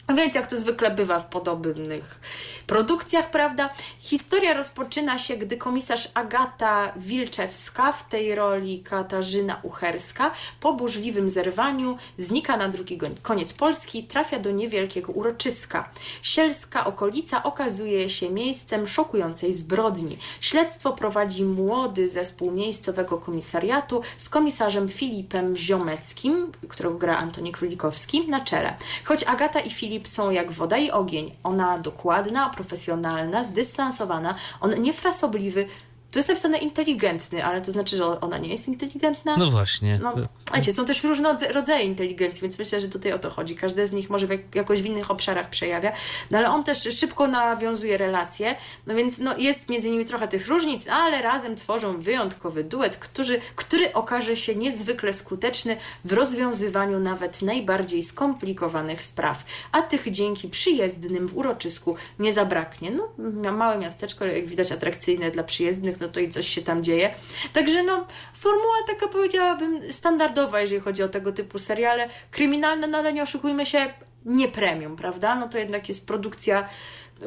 Więc 0.09 0.35
jak 0.35 0.47
to 0.47 0.57
zwykle 0.57 0.91
bywa 0.91 1.19
w 1.19 1.25
podobnych 1.25 2.19
produkcjach, 2.67 3.31
prawda? 3.31 3.69
Historia 3.99 4.53
rozpoczyna 4.53 5.17
się, 5.17 5.37
gdy 5.37 5.57
komisarz 5.57 6.09
Agata 6.13 6.93
Wilczewska, 6.95 7.91
w 7.91 8.09
tej 8.09 8.35
roli 8.35 8.83
Katarzyna 8.83 9.59
Ucherska, 9.63 10.31
po 10.59 10.73
burzliwym 10.73 11.29
zerwaniu 11.29 11.97
znika 12.17 12.57
na 12.57 12.69
drugi 12.69 12.99
koniec 13.21 13.53
Polski, 13.53 14.03
trafia 14.03 14.39
do 14.39 14.51
niewielkiego 14.51 15.11
uroczyska. 15.11 15.89
Sielska 16.21 16.85
okolica 16.85 17.43
okazuje 17.43 18.09
się 18.09 18.29
miejscem 18.29 18.87
szokującej 18.87 19.53
zbrodni. 19.53 20.17
Śledztwo 20.41 20.93
prowadzi 20.93 21.43
młody 21.43 22.07
zespół 22.07 22.51
miejscowego 22.51 23.17
komisariatu 23.17 24.01
z 24.17 24.29
komisarzem 24.29 24.89
Filipem 24.89 25.57
Ziomeckim, 25.57 26.51
którego 26.69 26.95
gra 26.95 27.17
Antoni 27.17 27.51
Królikowski, 27.51 28.27
na 28.27 28.41
czele. 28.41 28.75
Choć 29.03 29.23
Agata 29.23 29.59
i 29.59 29.71
Filip 29.71 29.92
są 30.03 30.31
jak 30.31 30.51
woda 30.51 30.77
i 30.77 30.91
ogień, 30.91 31.31
ona 31.43 31.79
dokładna, 31.79 32.49
profesjonalna, 32.49 33.43
zdystansowana, 33.43 34.35
on 34.61 34.81
niefrasobliwy. 34.81 35.67
Tu 36.13 36.19
jest 36.19 36.29
napisane 36.29 36.57
inteligentny, 36.57 37.45
ale 37.45 37.61
to 37.61 37.71
znaczy, 37.71 37.95
że 37.95 38.21
ona 38.21 38.37
nie 38.37 38.49
jest 38.49 38.67
inteligentna? 38.67 39.37
No 39.37 39.51
właśnie. 39.51 39.99
No, 40.03 40.13
wiecie, 40.55 40.73
są 40.73 40.85
też 40.85 41.03
różne 41.03 41.37
rodzaje 41.53 41.85
inteligencji, 41.85 42.41
więc 42.41 42.59
myślę, 42.59 42.79
że 42.79 42.89
tutaj 42.89 43.13
o 43.13 43.19
to 43.19 43.29
chodzi. 43.29 43.55
Każdy 43.55 43.87
z 43.87 43.91
nich 43.91 44.09
może 44.09 44.27
w 44.27 44.29
jak, 44.29 44.55
jakoś 44.55 44.81
w 44.81 44.85
innych 44.85 45.11
obszarach 45.11 45.49
przejawia, 45.49 45.91
no 46.31 46.37
ale 46.37 46.49
on 46.49 46.63
też 46.63 46.81
szybko 46.99 47.27
nawiązuje 47.27 47.97
relacje, 47.97 48.55
no 48.87 48.95
więc 48.95 49.19
no, 49.19 49.37
jest 49.37 49.69
między 49.69 49.89
nimi 49.89 50.05
trochę 50.05 50.27
tych 50.27 50.47
różnic, 50.47 50.87
ale 50.87 51.21
razem 51.21 51.55
tworzą 51.55 51.97
wyjątkowy 51.97 52.63
duet, 52.63 52.97
który, 52.97 53.41
który 53.55 53.93
okaże 53.93 54.35
się 54.35 54.55
niezwykle 54.55 55.13
skuteczny 55.13 55.77
w 56.05 56.13
rozwiązywaniu 56.13 56.99
nawet 56.99 57.41
najbardziej 57.41 58.03
skomplikowanych 58.03 59.03
spraw, 59.03 59.43
a 59.71 59.81
tych 59.81 60.11
dzięki 60.11 60.49
przyjezdnym 60.49 61.27
w 61.27 61.37
uroczysku 61.37 61.95
nie 62.19 62.33
zabraknie. 62.33 62.91
No, 62.91 63.51
małe 63.51 63.77
miasteczko, 63.77 64.25
jak 64.25 64.47
widać, 64.47 64.71
atrakcyjne 64.71 65.31
dla 65.31 65.43
przyjezdnych, 65.43 66.02
no 66.03 66.09
to 66.09 66.19
i 66.19 66.29
coś 66.29 66.47
się 66.47 66.61
tam 66.61 66.83
dzieje. 66.83 67.13
Także 67.53 67.83
no, 67.83 68.05
formuła 68.33 68.75
taka 68.87 69.07
powiedziałabym 69.07 69.91
standardowa, 69.91 70.61
jeżeli 70.61 70.81
chodzi 70.81 71.03
o 71.03 71.07
tego 71.07 71.31
typu 71.31 71.59
seriale. 71.59 72.09
Kryminalne, 72.31 72.87
no 72.87 72.97
ale 72.97 73.13
nie 73.13 73.23
oszukujmy 73.23 73.65
się, 73.65 73.93
nie 74.25 74.47
premium, 74.47 74.95
prawda? 74.95 75.35
No 75.35 75.49
to 75.49 75.57
jednak 75.57 75.87
jest 75.87 76.07
produkcja, 76.07 76.69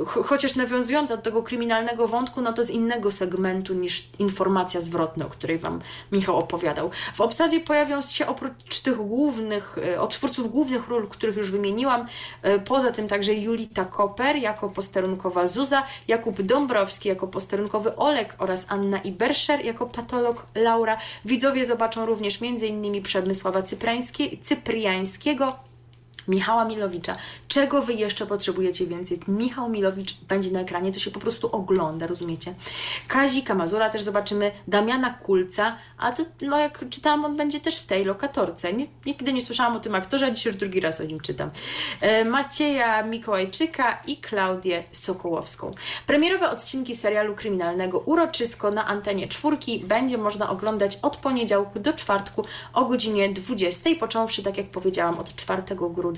chociaż 0.05 0.57
nawiązująca 0.57 1.17
do 1.17 1.23
tego 1.23 1.43
kryminalnego 1.43 2.09
wątku, 2.09 2.41
no 2.41 2.53
to 2.53 2.65
z 2.65 2.71
innego 2.71 3.13
segmentu 3.13 3.75
niż 3.75 4.09
informacja 4.19 4.81
zwrotna, 4.81 5.27
o 5.27 5.29
której 5.29 5.59
Wam 5.59 5.81
Michał 6.13 6.37
opowiadał. 6.37 6.91
W 7.15 7.21
obsadzie 7.21 7.61
pojawią 7.61 8.03
się 8.03 8.27
oprócz 8.27 8.81
tych 8.81 8.97
głównych, 8.97 9.79
e, 9.79 10.01
od 10.01 10.11
twórców 10.11 10.53
głównych 10.53 10.89
ról, 10.89 11.09
których 11.09 11.37
już 11.37 11.51
wymieniłam, 11.51 12.07
e, 12.43 12.59
poza 12.59 12.93
tym 12.93 13.09
także 13.09 13.35
Julita 13.35 13.85
Koper 13.85 14.37
jako 14.37 14.69
posterunkowa 14.69 15.47
Zuza, 15.47 15.83
Jakub 16.09 16.43
Dąbrowski 16.43 17.09
jako 17.09 17.27
posterunkowy 17.27 17.97
Olek 17.97 18.35
oraz 18.39 18.67
Anna 18.69 18.99
Iberscher 18.99 19.65
jako 19.65 19.87
patolog 19.87 20.47
Laura. 20.55 20.97
Widzowie 21.25 21.67
zobaczą 21.67 22.07
również 22.07 22.39
m.in. 22.43 23.03
Przemysława 23.03 23.63
Cypriańskiego, 24.43 25.67
Michała 26.29 26.65
Milowicza. 26.65 27.17
Czego 27.49 27.83
wy 27.83 27.93
jeszcze 27.93 28.27
potrzebujecie 28.27 28.87
więcej? 28.87 29.19
Jak 29.19 29.29
Michał 29.29 29.69
Milowicz 29.69 30.15
będzie 30.29 30.51
na 30.51 30.61
ekranie, 30.61 30.93
to 30.93 30.99
się 30.99 31.11
po 31.11 31.21
prostu 31.21 31.49
ogląda, 31.57 32.07
rozumiecie? 32.07 32.55
Kazika 33.09 33.55
Mazura 33.55 33.91
też 33.91 34.03
zobaczymy, 34.03 34.51
Damiana 34.69 35.11
Kulca, 35.11 35.77
a 35.99 36.13
to, 36.13 36.23
no 36.43 36.59
jak 36.59 36.89
czytałam, 36.91 37.25
on 37.25 37.37
będzie 37.37 37.61
też 37.61 37.77
w 37.77 37.87
tej 37.87 38.05
lokatorce. 38.05 38.69
Nigdy 39.07 39.33
nie 39.33 39.43
słyszałam 39.43 39.77
o 39.77 39.81
tym 39.81 39.95
aktorze, 39.95 40.27
a 40.27 40.31
dzisiaj 40.31 40.53
już 40.53 40.61
drugi 40.61 40.81
raz 40.81 41.01
o 41.01 41.05
nim 41.05 41.21
czytam. 41.21 41.51
E, 42.01 42.25
Macieja 42.25 43.03
Mikołajczyka 43.03 43.99
i 44.07 44.17
Klaudię 44.17 44.85
Sokołowską. 44.93 45.75
Premierowe 46.07 46.51
odcinki 46.51 46.95
serialu 46.95 47.35
kryminalnego 47.35 47.99
Uroczysko 47.99 48.71
na 48.71 48.87
antenie 48.87 49.29
czwórki 49.29 49.85
będzie 49.87 50.19
można 50.19 50.51
oglądać 50.51 50.99
od 51.03 51.17
poniedziałku 51.17 51.81
do 51.81 51.93
czwartku 51.93 52.45
o 52.73 52.85
godzinie 52.85 53.29
20, 53.29 53.91
począwszy, 54.01 54.43
tak 54.43 54.57
jak 54.57 54.67
powiedziałam, 54.67 55.19
od 55.19 55.37
4 55.37 55.63
grudnia. 55.91 56.16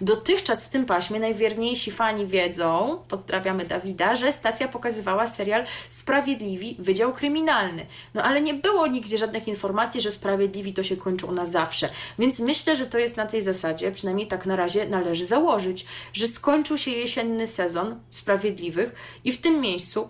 Dotychczas 0.00 0.64
w 0.64 0.68
tym 0.68 0.86
paśmie 0.86 1.20
najwierniejsi 1.20 1.90
fani 1.90 2.26
wiedzą, 2.26 3.02
pozdrawiamy 3.08 3.64
Dawida, 3.64 4.14
że 4.14 4.32
stacja 4.32 4.68
pokazywała 4.68 5.26
serial 5.26 5.64
Sprawiedliwi 5.88 6.76
Wydział 6.78 7.12
Kryminalny. 7.12 7.86
No 8.14 8.22
ale 8.22 8.40
nie 8.40 8.54
było 8.54 8.86
nigdzie 8.86 9.18
żadnych 9.18 9.48
informacji, 9.48 10.00
że 10.00 10.10
Sprawiedliwi 10.10 10.72
to 10.72 10.82
się 10.82 10.96
kończą 10.96 11.32
na 11.32 11.46
zawsze. 11.46 11.88
Więc 12.18 12.40
myślę, 12.40 12.76
że 12.76 12.86
to 12.86 12.98
jest 12.98 13.16
na 13.16 13.26
tej 13.26 13.42
zasadzie, 13.42 13.92
przynajmniej 13.92 14.26
tak 14.26 14.46
na 14.46 14.56
razie 14.56 14.88
należy 14.88 15.24
założyć, 15.24 15.86
że 16.12 16.28
skończył 16.28 16.78
się 16.78 16.90
jesienny 16.90 17.46
sezon 17.46 18.00
Sprawiedliwych 18.10 18.94
i 19.24 19.32
w 19.32 19.40
tym 19.40 19.60
miejscu 19.60 20.08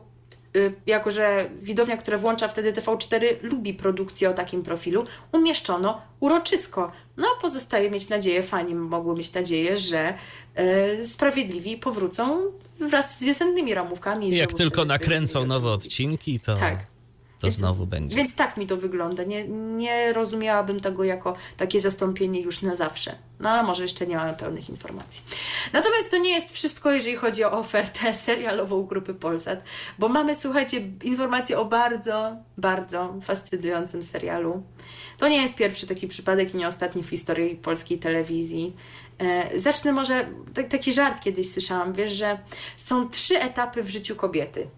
y, 0.56 0.74
jako 0.86 1.10
że 1.10 1.50
widownia, 1.60 1.96
która 1.96 2.18
włącza 2.18 2.48
wtedy 2.48 2.72
TV4, 2.72 3.36
lubi 3.42 3.74
produkcję 3.74 4.30
o 4.30 4.34
takim 4.34 4.62
profilu, 4.62 5.04
umieszczono 5.32 6.02
uroczysko. 6.20 6.92
No 7.16 7.26
a 7.36 7.40
pozostaje 7.40 7.90
mieć 7.90 8.08
nadzieję, 8.08 8.42
fani 8.42 8.74
mogły 8.74 9.14
mieć 9.16 9.32
nadzieję, 9.32 9.76
że 9.76 10.14
e, 10.54 11.06
Sprawiedliwi 11.06 11.76
powrócą 11.76 12.52
wraz 12.80 13.18
z 13.18 13.24
wiosennymi 13.24 13.74
ramówkami. 13.74 14.28
i 14.28 14.36
Jak 14.36 14.52
tylko 14.52 14.84
nakręcą 14.84 15.46
nowe 15.46 15.70
odcinki, 15.70 16.40
to 16.40 16.54
Tak. 16.54 16.91
To 17.42 17.46
Więc- 17.46 17.56
znowu 17.56 17.86
będzie. 17.86 18.16
Więc 18.16 18.34
tak 18.34 18.56
mi 18.56 18.66
to 18.66 18.76
wygląda. 18.76 19.24
Nie, 19.24 19.48
nie 19.48 20.12
rozumiałabym 20.12 20.80
tego 20.80 21.04
jako 21.04 21.36
takie 21.56 21.80
zastąpienie 21.80 22.40
już 22.40 22.62
na 22.62 22.74
zawsze. 22.76 23.14
No 23.40 23.50
ale 23.50 23.62
może 23.62 23.82
jeszcze 23.82 24.06
nie 24.06 24.16
mamy 24.16 24.34
pełnych 24.34 24.70
informacji. 24.70 25.22
Natomiast 25.72 26.10
to 26.10 26.18
nie 26.18 26.30
jest 26.30 26.50
wszystko, 26.50 26.90
jeżeli 26.90 27.16
chodzi 27.16 27.44
o 27.44 27.52
ofertę 27.52 28.14
serialową 28.28 28.82
grupy 28.84 29.14
Polsat, 29.14 29.64
bo 29.98 30.08
mamy, 30.08 30.34
słuchajcie, 30.34 30.80
informacje 31.02 31.58
o 31.58 31.64
bardzo, 31.64 32.36
bardzo 32.58 33.14
fascynującym 33.22 34.02
serialu. 34.02 34.62
To 35.18 35.28
nie 35.28 35.42
jest 35.42 35.56
pierwszy 35.56 35.86
taki 35.86 36.08
przypadek 36.08 36.54
i 36.54 36.56
nie 36.56 36.66
ostatni 36.66 37.02
w 37.02 37.08
historii 37.08 37.56
polskiej 37.56 37.98
telewizji. 37.98 38.76
E, 39.18 39.58
Zacznę 39.58 39.92
może, 39.92 40.26
tak, 40.54 40.68
taki 40.68 40.92
żart 40.92 41.20
kiedyś 41.22 41.50
słyszałam, 41.50 41.92
wiesz, 41.92 42.12
że 42.12 42.38
są 42.76 43.08
trzy 43.08 43.40
etapy 43.40 43.82
w 43.82 43.88
życiu 43.90 44.16
kobiety. 44.16 44.68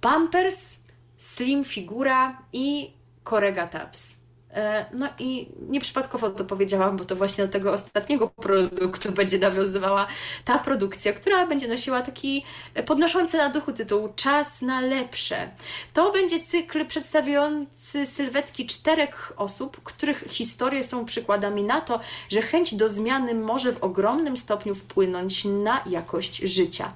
Pampers, 0.00 0.76
Slim 1.24 1.64
Figura 1.64 2.18
i 2.52 2.92
Korega 3.24 3.66
Tabs. 3.72 4.23
E, 4.54 4.84
No 4.92 5.08
i 5.18 5.48
nieprzypadkowo 5.68 6.30
to 6.30 6.44
powiedziałam, 6.44 6.96
bo 6.96 7.04
to 7.04 7.16
właśnie 7.16 7.46
do 7.46 7.52
tego 7.52 7.72
ostatniego 7.72 8.28
produktu 8.28 9.12
będzie 9.12 9.38
nawiązywała 9.38 10.06
ta 10.44 10.58
produkcja, 10.58 11.12
która 11.12 11.46
będzie 11.46 11.68
nosiła 11.68 12.02
taki 12.02 12.44
podnoszący 12.86 13.36
na 13.36 13.48
duchu 13.48 13.72
tytuł 13.72 14.08
Czas 14.16 14.62
na 14.62 14.80
lepsze. 14.80 15.50
To 15.92 16.12
będzie 16.12 16.42
cykl 16.42 16.86
przedstawiający 16.86 18.06
sylwetki 18.06 18.66
czterech 18.66 19.32
osób, 19.36 19.80
których 19.84 20.24
historie 20.28 20.84
są 20.84 21.04
przykładami 21.04 21.62
na 21.62 21.80
to, 21.80 22.00
że 22.28 22.42
chęć 22.42 22.74
do 22.74 22.88
zmiany 22.88 23.34
może 23.34 23.72
w 23.72 23.84
ogromnym 23.84 24.36
stopniu 24.36 24.74
wpłynąć 24.74 25.44
na 25.44 25.80
jakość 25.86 26.36
życia. 26.36 26.92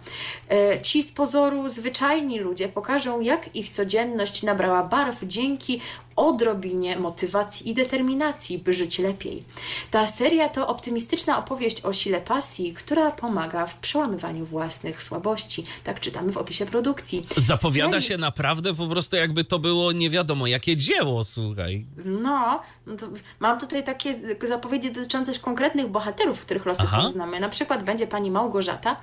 E, 0.51 0.83
Ci 0.83 1.03
z 1.03 1.13
pozoru 1.13 1.69
zwyczajni 1.69 2.39
ludzie 2.41 2.69
pokażą, 2.69 3.21
jak 3.21 3.57
ich 3.57 3.71
codzienność 3.71 4.43
nabrała 4.43 4.83
barw 4.83 5.17
dzięki 5.23 5.81
odrobinie 6.19 6.97
motywacji 6.99 7.71
i 7.71 7.75
determinacji, 7.75 8.59
by 8.59 8.73
żyć 8.73 8.99
lepiej. 8.99 9.45
Ta 9.91 10.07
seria 10.07 10.49
to 10.49 10.69
optymistyczna 10.69 11.39
opowieść 11.39 11.85
o 11.85 11.93
sile 11.93 12.21
pasji, 12.21 12.75
która 12.75 13.11
pomaga 13.11 13.67
w 13.67 13.77
przełamywaniu 13.77 14.47
własnych 14.47 15.03
słabości. 15.03 15.65
Tak 15.85 16.01
czytamy 16.01 16.33
w 16.33 16.37
opisie 16.39 16.67
produkcji. 16.67 17.27
Zapowiada 17.37 17.97
Serii- 17.99 18.09
się 18.09 18.19
naprawdę 18.19 18.75
po 18.75 18.87
prostu 18.87 19.17
jakby 19.17 19.45
to 19.45 19.59
było 19.59 19.93
nie 19.93 20.11
wiadomo 20.11 20.47
jakie 20.47 20.77
dzieło, 20.77 21.25
słuchaj. 21.25 21.87
No, 22.05 22.61
no 22.87 22.97
mam 23.41 23.61
tutaj 23.61 23.85
takie 23.85 24.15
zapowiedzi 24.49 24.91
dotyczące 24.93 25.39
konkretnych 25.39 25.89
bohaterów, 25.89 26.41
których 26.41 26.67
losy 26.67 26.83
Aha. 26.85 27.03
poznamy. 27.03 27.41
Na 27.41 27.49
przykład 27.49 27.85
będzie 27.85 28.07
pani 28.07 28.31
Małgorzata, 28.31 28.97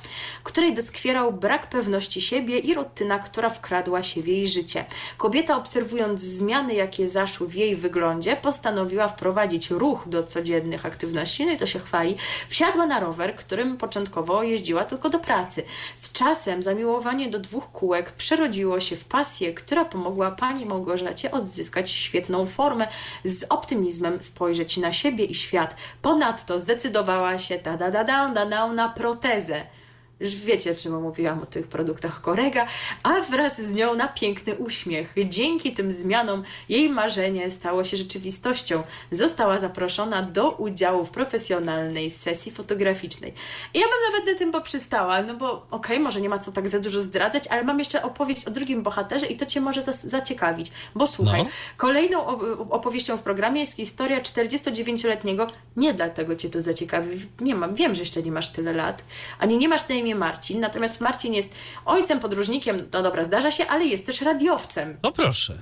której 0.43 0.73
doskwierał 0.73 1.33
brak 1.33 1.69
pewności 1.69 2.21
siebie 2.21 2.59
i 2.59 2.73
rutyna, 2.73 3.19
która 3.19 3.49
wkradła 3.49 4.03
się 4.03 4.21
w 4.21 4.27
jej 4.27 4.47
życie. 4.47 4.85
Kobieta, 5.17 5.57
obserwując 5.57 6.21
zmiany, 6.21 6.73
jakie 6.73 7.04
zaszły 7.07 7.47
w 7.47 7.55
jej 7.55 7.75
wyglądzie, 7.75 8.35
postanowiła 8.35 9.07
wprowadzić 9.07 9.69
ruch 9.69 10.03
do 10.07 10.23
codziennych 10.23 10.85
aktywności, 10.85 11.45
no 11.45 11.51
i 11.51 11.57
to 11.57 11.65
się 11.65 11.79
chwali. 11.79 12.15
Wsiadła 12.49 12.85
na 12.85 12.99
rower, 12.99 13.35
którym 13.35 13.77
początkowo 13.77 14.43
jeździła 14.43 14.83
tylko 14.83 15.09
do 15.09 15.19
pracy. 15.19 15.63
Z 15.95 16.11
czasem 16.11 16.63
zamiłowanie 16.63 17.29
do 17.29 17.39
dwóch 17.39 17.71
kółek 17.71 18.11
przerodziło 18.11 18.79
się 18.79 18.95
w 18.95 19.05
pasję, 19.05 19.53
która 19.53 19.85
pomogła 19.85 20.31
pani 20.31 20.65
Małgorzacie 20.65 21.31
odzyskać 21.31 21.89
świetną 21.89 22.45
formę, 22.45 22.87
z 23.25 23.45
optymizmem 23.49 24.21
spojrzeć 24.21 24.77
na 24.77 24.93
siebie 24.93 25.25
i 25.25 25.35
świat. 25.35 25.75
Ponadto 26.01 26.59
zdecydowała 26.59 27.39
się 27.39 27.57
da, 27.57 27.77
da, 27.77 27.91
da, 27.91 28.03
da, 28.03 28.67
na 28.73 28.89
protezę. 28.89 29.74
Już 30.19 30.35
wiecie, 30.35 30.75
czemu 30.75 31.01
mówiłam 31.01 31.39
o 31.43 31.45
tych 31.45 31.67
produktach 31.67 32.21
Korega, 32.21 32.65
a 33.03 33.21
wraz 33.21 33.61
z 33.61 33.73
nią 33.73 33.95
na 33.95 34.07
piękny 34.07 34.55
uśmiech. 34.55 35.13
Dzięki 35.29 35.73
tym 35.73 35.91
zmianom 35.91 36.43
jej 36.69 36.89
marzenie 36.89 37.51
stało 37.51 37.83
się 37.83 37.97
rzeczywistością. 37.97 38.83
Została 39.11 39.59
zaproszona 39.59 40.21
do 40.21 40.51
udziału 40.51 41.05
w 41.05 41.09
profesjonalnej 41.11 42.11
sesji 42.11 42.51
fotograficznej. 42.51 43.33
I 43.73 43.79
ja 43.79 43.85
bym 43.85 44.11
nawet 44.13 44.27
na 44.33 44.37
tym 44.39 44.51
poprzystała, 44.51 45.21
no 45.21 45.33
bo 45.33 45.65
okej, 45.71 45.99
może 45.99 46.21
nie 46.21 46.29
ma 46.29 46.39
co 46.39 46.51
tak 46.51 46.69
za 46.69 46.79
dużo 46.79 46.99
zdradzać, 46.99 47.47
ale 47.47 47.63
mam 47.63 47.79
jeszcze 47.79 48.03
opowieść 48.03 48.45
o 48.45 48.51
drugim 48.51 48.83
bohaterze 48.83 49.25
i 49.25 49.35
to 49.37 49.45
Cię 49.45 49.61
może 49.61 49.81
zaciekawić. 49.81 50.71
Bo 50.95 51.07
słuchaj, 51.07 51.43
No. 51.43 51.49
kolejną 51.77 52.19
op- 52.25 52.67
opowieścią 52.69 53.17
w 53.17 53.21
programie 53.21 53.59
jest 53.59 53.75
historia 53.75 54.21
49-letniego, 54.21 55.47
nie 55.77 55.93
dlatego 55.93 56.35
Cię 56.35 56.49
to 56.49 56.61
zaciekawi, 56.61 57.21
nie 57.41 57.55
mam, 57.55 57.75
wiem, 57.75 57.93
że 57.93 57.99
jeszcze 58.01 58.23
nie 58.23 58.31
masz 58.31 58.49
tyle 58.49 58.73
lat, 58.73 59.03
ani 59.39 59.57
nie 59.57 59.69
masz 59.69 59.87
na 59.87 59.95
imię 60.05 60.15
Marcin, 60.15 60.59
natomiast 60.59 61.01
Marcin 61.01 61.33
jest 61.33 61.53
ojcem, 61.85 62.19
podróżnikiem, 62.19 62.77
no 62.93 63.03
dobra, 63.03 63.23
zdarza 63.23 63.51
się, 63.51 63.67
ale 63.67 63.85
jest 63.85 64.05
też 64.05 64.21
radiowcem 64.21 64.97
No 65.03 65.11
proszę. 65.11 65.57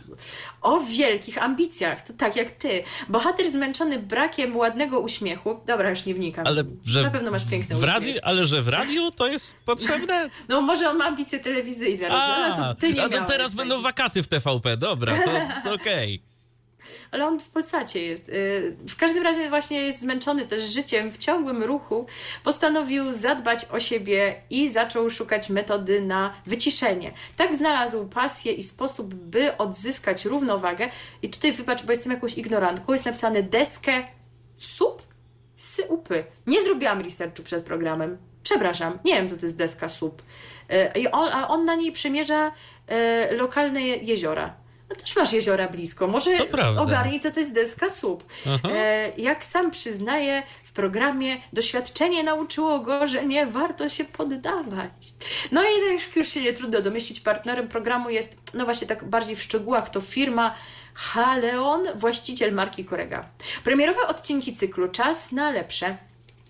o 0.61 0.79
wielkich 0.79 1.43
ambicjach, 1.43 2.01
to 2.07 2.13
tak 2.17 2.35
jak 2.35 2.51
ty. 2.51 2.83
Bohater 3.09 3.49
zmęczony 3.49 3.99
brakiem 3.99 4.55
ładnego 4.57 4.99
uśmiechu, 4.99 5.59
dobra, 5.67 5.89
już 5.89 6.05
nie 6.05 6.13
wnikam, 6.13 6.47
Ale 6.47 6.63
że 6.85 7.01
na 7.01 7.11
pewno 7.11 7.31
masz 7.31 7.45
piękny 7.45 7.75
w 7.75 7.83
radiu, 7.83 8.13
ale 8.23 8.45
że 8.45 8.61
w 8.61 8.67
radiu 8.67 9.11
to 9.11 9.27
jest 9.27 9.55
potrzebne? 9.65 10.29
No 10.49 10.61
może 10.61 10.89
on 10.89 10.97
ma 10.97 11.05
ambicje 11.05 11.39
telewizyjne, 11.39 12.07
A, 12.09 12.55
to 12.57 12.75
ty 12.75 12.93
nie 12.93 13.03
a 13.03 13.09
to 13.09 13.25
teraz 13.25 13.53
będą 13.53 13.81
wakaty 13.81 14.23
w 14.23 14.27
TVP, 14.27 14.77
dobra, 14.77 15.13
to, 15.25 15.31
to 15.63 15.73
okej. 15.73 16.32
Ale 17.13 17.25
on 17.27 17.39
w 17.39 17.49
Polsacie 17.49 18.01
jest. 18.05 18.27
Yy, 18.27 18.77
W 18.87 18.95
każdym 18.95 19.23
razie 19.23 19.49
właśnie 19.49 19.81
jest 19.81 19.99
zmęczony 19.99 20.47
też 20.47 20.63
życiem 20.63 21.11
w 21.11 21.17
ciągłym 21.17 21.63
ruchu. 21.63 22.05
Postanowił 22.43 23.11
zadbać 23.11 23.65
o 23.65 23.79
siebie 23.79 24.35
i 24.49 24.69
zaczął 24.69 25.09
szukać 25.09 25.49
metody 25.49 26.01
na 26.01 26.33
wyciszenie. 26.45 27.11
Tak 27.37 27.55
znalazł 27.55 28.07
pasję 28.07 28.51
i 28.53 28.63
sposób, 28.63 29.13
by 29.13 29.57
odzyskać 29.57 30.25
równowagę. 30.25 30.89
I 31.21 31.29
tutaj 31.29 31.51
wybacz, 31.51 31.83
bo 31.83 31.91
jestem 31.91 32.11
jakąś 32.11 32.37
ignorantką, 32.37 32.91
jest 32.91 33.05
napisane 33.05 33.43
deskę 33.43 34.03
sup 34.57 35.01
syupy. 35.55 36.23
Nie 36.47 36.61
zrobiłam 36.63 37.01
researchu 37.01 37.43
przed 37.43 37.63
programem. 37.63 38.17
Przepraszam, 38.43 38.99
nie 39.05 39.13
wiem, 39.15 39.29
co 39.29 39.35
to 39.37 39.45
jest 39.45 39.57
deska 39.57 39.89
sup. 39.89 40.21
Yy, 40.69 41.01
I 41.01 41.07
on, 41.07 41.29
a 41.33 41.47
on 41.47 41.65
na 41.65 41.75
niej 41.75 41.91
przemierza 41.91 42.51
yy, 43.29 43.37
lokalne 43.37 43.81
je- 43.81 43.97
jeziora. 43.97 44.62
No 44.89 44.95
też 44.95 45.15
masz 45.15 45.33
jeziora 45.33 45.67
blisko. 45.67 46.07
Może 46.07 46.31
ogarnij, 46.77 47.19
co 47.19 47.31
to 47.31 47.39
jest 47.39 47.53
deska. 47.53 47.87
Aha. 48.47 48.69
E, 48.71 49.11
jak 49.17 49.45
sam 49.45 49.71
przyznaje 49.71 50.43
w 50.63 50.71
programie, 50.71 51.37
doświadczenie 51.53 52.23
nauczyło 52.23 52.79
go, 52.79 53.07
że 53.07 53.25
nie 53.25 53.45
warto 53.45 53.89
się 53.89 54.05
poddawać. 54.05 55.13
No 55.51 55.63
i 55.63 55.93
już, 55.93 56.15
już 56.15 56.27
się 56.27 56.41
nie 56.41 56.53
trudno 56.53 56.81
domyślić, 56.81 57.19
partnerem 57.19 57.67
programu 57.67 58.09
jest, 58.09 58.37
no 58.53 58.65
właśnie 58.65 58.87
tak 58.87 59.03
bardziej 59.03 59.35
w 59.35 59.41
szczegółach, 59.41 59.89
to 59.89 60.01
firma 60.01 60.55
Haleon, 60.93 61.81
właściciel 61.95 62.53
marki 62.53 62.85
Korega. 62.85 63.25
Premierowe 63.63 64.07
odcinki 64.07 64.53
cyklu 64.53 64.87
Czas 64.87 65.31
na 65.31 65.51
lepsze 65.51 65.97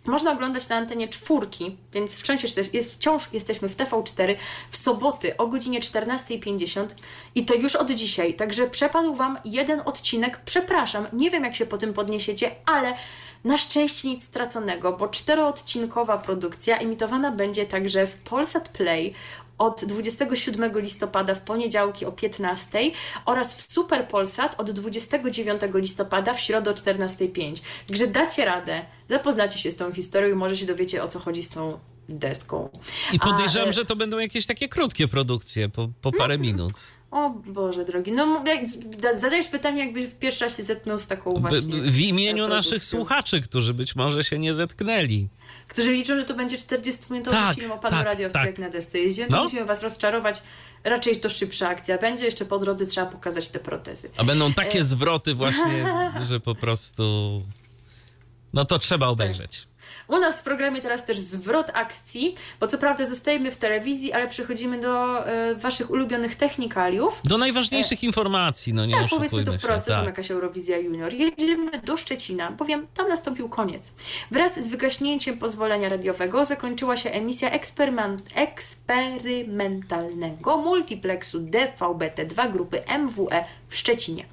można 0.06 0.32
oglądać 0.32 0.70
na 0.70 0.76
antenie 0.76 1.08
czwórki, 1.08 1.78
więc 1.94 2.14
wciąż, 2.14 2.44
jest, 2.74 2.94
wciąż 2.94 3.34
jesteśmy 3.34 3.70
w 3.70 3.78
TV4 3.78 4.36
w 4.70 4.78
soboty 4.78 5.38
o 5.38 5.48
godzinie 5.48 5.80
14.50 5.80 6.88
i 7.36 7.46
to 7.46 7.54
już 7.54 7.76
od 7.76 7.92
dzisiaj. 7.92 8.34
Także 8.34 8.68
przepadł 8.68 9.16
Wam 9.16 9.38
jeden 9.46 9.82
odcinek. 9.86 10.40
Przepraszam, 10.46 11.08
nie 11.14 11.32
wiem 11.32 11.44
jak 11.44 11.56
się 11.56 11.66
po 11.66 11.78
tym 11.78 11.94
podniesiecie, 11.94 12.52
ale 12.66 12.94
na 13.44 13.58
szczęście 13.58 14.08
nic 14.08 14.24
straconego, 14.24 14.94
bo 14.94 15.08
czteroodcinkowa 15.08 16.18
produkcja 16.18 16.78
emitowana 16.78 17.32
będzie 17.32 17.66
także 17.66 18.08
w 18.08 18.16
Polsat 18.16 18.70
Play 18.70 19.14
od 19.58 19.86
27 19.86 20.80
listopada 20.80 21.36
w 21.36 21.42
poniedziałki 21.42 22.06
o 22.06 22.12
15 22.12 22.80
oraz 23.26 23.54
w 23.54 23.74
Super 23.74 24.08
Polsat 24.08 24.60
od 24.60 24.72
29 24.72 25.62
listopada 25.74 26.34
w 26.34 26.40
środę 26.40 26.72
o 26.72 26.74
14.05. 26.74 27.62
Także 27.88 28.08
dacie 28.08 28.46
radę, 28.46 28.86
zapoznacie 29.10 29.60
się 29.60 29.72
z 29.72 29.76
tą 29.76 29.94
historią 29.94 30.30
i 30.30 30.36
może 30.36 30.58
się 30.58 30.66
dowiecie 30.66 31.04
o 31.04 31.08
co 31.08 31.20
chodzi 31.20 31.44
z 31.44 31.50
tą 31.50 31.80
deską. 32.10 32.70
I 33.14 33.20
podejrzewam, 33.20 33.70
A, 33.70 33.72
że 33.72 33.86
to 33.86 33.96
będą 33.96 34.20
jakieś 34.20 34.46
takie 34.46 34.68
krótkie 34.68 35.08
produkcje, 35.08 35.70
po, 35.70 35.90
po 36.02 36.12
parę 36.12 36.38
minut. 36.38 36.74
O 37.12 37.30
Boże 37.30 37.86
drogi, 37.86 38.12
no 38.12 38.44
zadajesz 39.18 39.48
pytanie 39.48 39.86
jakbyś 39.86 40.06
w 40.06 40.16
pierwszy 40.16 40.44
raz 40.44 40.58
się 40.58 40.64
zetknął 40.64 40.98
z 40.98 41.08
taką 41.08 41.34
właśnie 41.34 41.82
w 41.82 42.00
imieniu 42.02 42.48
naszych 42.48 42.84
słuchaczy, 42.84 43.42
którzy 43.42 43.74
być 43.74 43.96
może 43.96 44.24
się 44.24 44.40
nie 44.40 44.54
zetknęli. 44.54 45.28
Którzy 45.68 45.92
liczą, 45.94 46.20
że 46.20 46.24
to 46.26 46.34
będzie 46.34 46.58
40-minutowy 46.58 47.32
Tak, 47.32 47.56
film 47.58 47.72
o 47.72 47.78
panu 47.78 47.96
tak, 47.96 48.06
radiowcu 48.06 48.34
tak. 48.34 48.46
jak 48.46 48.60
na 48.60 48.70
desce 48.70 49.00
jeździ. 49.00 49.22
No. 49.22 49.28
No. 49.38 49.44
Musimy 49.44 49.66
was 49.66 49.84
rozczarować. 49.84 50.44
Raczej 50.84 51.20
to 51.20 51.30
szybsza 51.30 51.68
akcja 51.70 51.98
będzie. 51.98 52.26
Jeszcze 52.26 52.46
po 52.46 52.60
drodze 52.60 52.86
trzeba 52.86 53.08
pokazać 53.08 53.48
te 53.48 53.60
protezy. 53.60 54.10
A 54.18 54.24
będą 54.24 54.48
E. 54.48 54.54
takie 54.54 54.84
zwroty 54.84 55.34
właśnie, 55.36 55.86
że 56.30 56.40
po 56.40 56.56
prostu... 56.56 57.04
No 58.54 58.66
to 58.66 58.80
trzeba 58.80 59.08
obejrzeć. 59.08 59.68
U 60.08 60.20
nas 60.20 60.40
w 60.40 60.44
programie 60.44 60.82
teraz 60.82 61.06
też 61.06 61.20
zwrot 61.20 61.68
akcji, 61.74 62.36
bo 62.60 62.68
co 62.68 62.78
prawda 62.78 63.06
zostajemy 63.06 63.52
w 63.52 63.58
telewizji, 63.58 64.14
ale 64.14 64.28
przechodzimy 64.28 64.80
do 64.80 65.26
e, 65.28 65.56
waszych 65.56 65.92
ulubionych 65.92 66.36
technikaliów. 66.36 67.22
Do 67.24 67.38
najważniejszych 67.38 68.04
informacji, 68.04 68.74
no 68.74 68.86
nie 68.86 68.94
Tak, 68.94 69.10
powiedzmy 69.10 69.44
to 69.44 69.52
się. 69.52 69.58
wprost, 69.58 69.86
to 69.86 69.92
tak. 69.92 69.98
tam 70.00 70.06
jakaś 70.06 70.32
Eurowizja 70.32 70.78
Junior. 70.78 71.14
Jedziemy 71.14 71.72
do 71.84 71.98
Szczecina, 71.98 72.52
bowiem 72.52 72.88
tam 72.94 73.10
nastąpił 73.10 73.50
koniec. 73.50 73.92
Wraz 74.32 74.60
z 74.64 74.68
wygaśnięciem 74.68 75.38
pozwolenia 75.38 75.90
radiowego 75.90 76.46
zakończyła 76.46 76.98
się 76.98 77.12
emisja 77.12 77.50
eksperyment, 77.52 78.30
eksperymentalnego 78.36 80.58
multiplexu 80.58 81.40
DVB-T2 81.40 82.52
grupy 82.52 82.82
MWE 83.00 83.44
w 83.68 83.76
Szczecinie. 83.76 84.26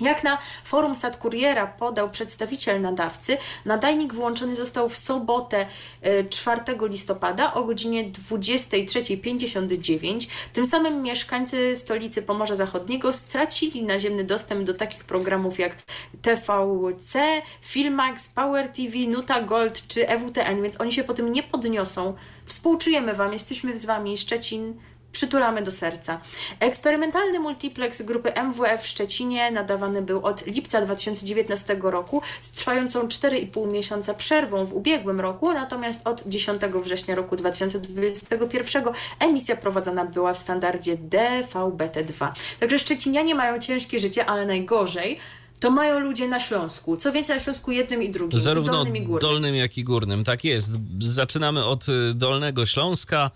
Jak 0.00 0.24
na 0.24 0.38
forum 0.64 0.96
Satkuriera 0.96 1.66
podał 1.66 2.10
przedstawiciel 2.10 2.80
nadawcy, 2.80 3.36
nadajnik 3.64 4.14
wyłączony 4.14 4.56
został 4.56 4.88
w 4.88 4.96
sobotę 4.96 5.66
e, 6.02 6.24
4 6.24 6.62
listopada 6.88 7.54
o 7.54 7.64
godzinie 7.64 8.10
23.59. 8.10 10.28
Tym 10.52 10.66
samym 10.66 11.02
mieszkańcy 11.02 11.76
stolicy 11.76 12.22
Pomorza 12.22 12.56
Zachodniego 12.56 13.12
stracili 13.12 13.82
naziemny 13.82 14.24
dostęp 14.24 14.64
do 14.64 14.74
takich 14.74 15.04
programów 15.04 15.58
jak 15.58 15.76
TVC, 16.22 17.42
Filmax, 17.60 18.28
Power 18.28 18.68
TV, 18.68 18.98
Nuta 19.08 19.40
Gold 19.40 19.86
czy 19.86 20.08
EWTN, 20.08 20.62
więc 20.62 20.80
oni 20.80 20.92
się 20.92 21.04
po 21.04 21.14
tym 21.14 21.32
nie 21.32 21.42
podniosą. 21.42 22.14
Współczujemy 22.44 23.14
Wam, 23.14 23.32
jesteśmy 23.32 23.76
z 23.76 23.84
Wami, 23.84 24.18
Szczecin 24.18 24.74
przytulamy 25.12 25.62
do 25.62 25.70
serca. 25.70 26.20
Eksperymentalny 26.60 27.40
multiplex 27.40 28.02
grupy 28.02 28.32
MWF 28.34 28.82
w 28.82 28.86
Szczecinie 28.86 29.50
nadawany 29.50 30.02
był 30.02 30.26
od 30.26 30.46
lipca 30.46 30.80
2019 30.80 31.76
roku 31.80 32.22
z 32.40 32.50
trwającą 32.50 33.06
4,5 33.06 33.72
miesiąca 33.72 34.14
przerwą 34.14 34.64
w 34.64 34.72
ubiegłym 34.72 35.20
roku, 35.20 35.52
natomiast 35.52 36.06
od 36.06 36.22
10 36.26 36.62
września 36.62 37.14
roku 37.14 37.36
2021 37.36 38.84
emisja 39.20 39.56
prowadzona 39.56 40.04
była 40.04 40.34
w 40.34 40.38
standardzie 40.38 40.96
DVB-T2. 40.96 42.28
Także 42.60 42.78
Szczecinianie 42.78 43.34
mają 43.34 43.58
ciężkie 43.58 43.98
życie, 43.98 44.26
ale 44.26 44.46
najgorzej 44.46 45.18
to 45.62 45.70
mają 45.70 46.00
ludzie 46.00 46.28
na 46.28 46.40
Śląsku. 46.40 46.96
Co 46.96 47.12
więcej, 47.12 47.36
na 47.36 47.42
Śląsku 47.42 47.72
jednym 47.72 48.02
i 48.02 48.10
drugim. 48.10 48.40
Zarówno 48.40 48.72
dolnym 48.72 48.96
i 48.96 49.02
górnym. 49.02 49.30
dolnym, 49.30 49.54
jak 49.54 49.78
i 49.78 49.84
górnym. 49.84 50.24
Tak 50.24 50.44
jest. 50.44 50.72
Zaczynamy 50.98 51.64
od 51.64 51.88
y, 51.88 52.14
Dolnego 52.14 52.66
Śląska, 52.66 53.30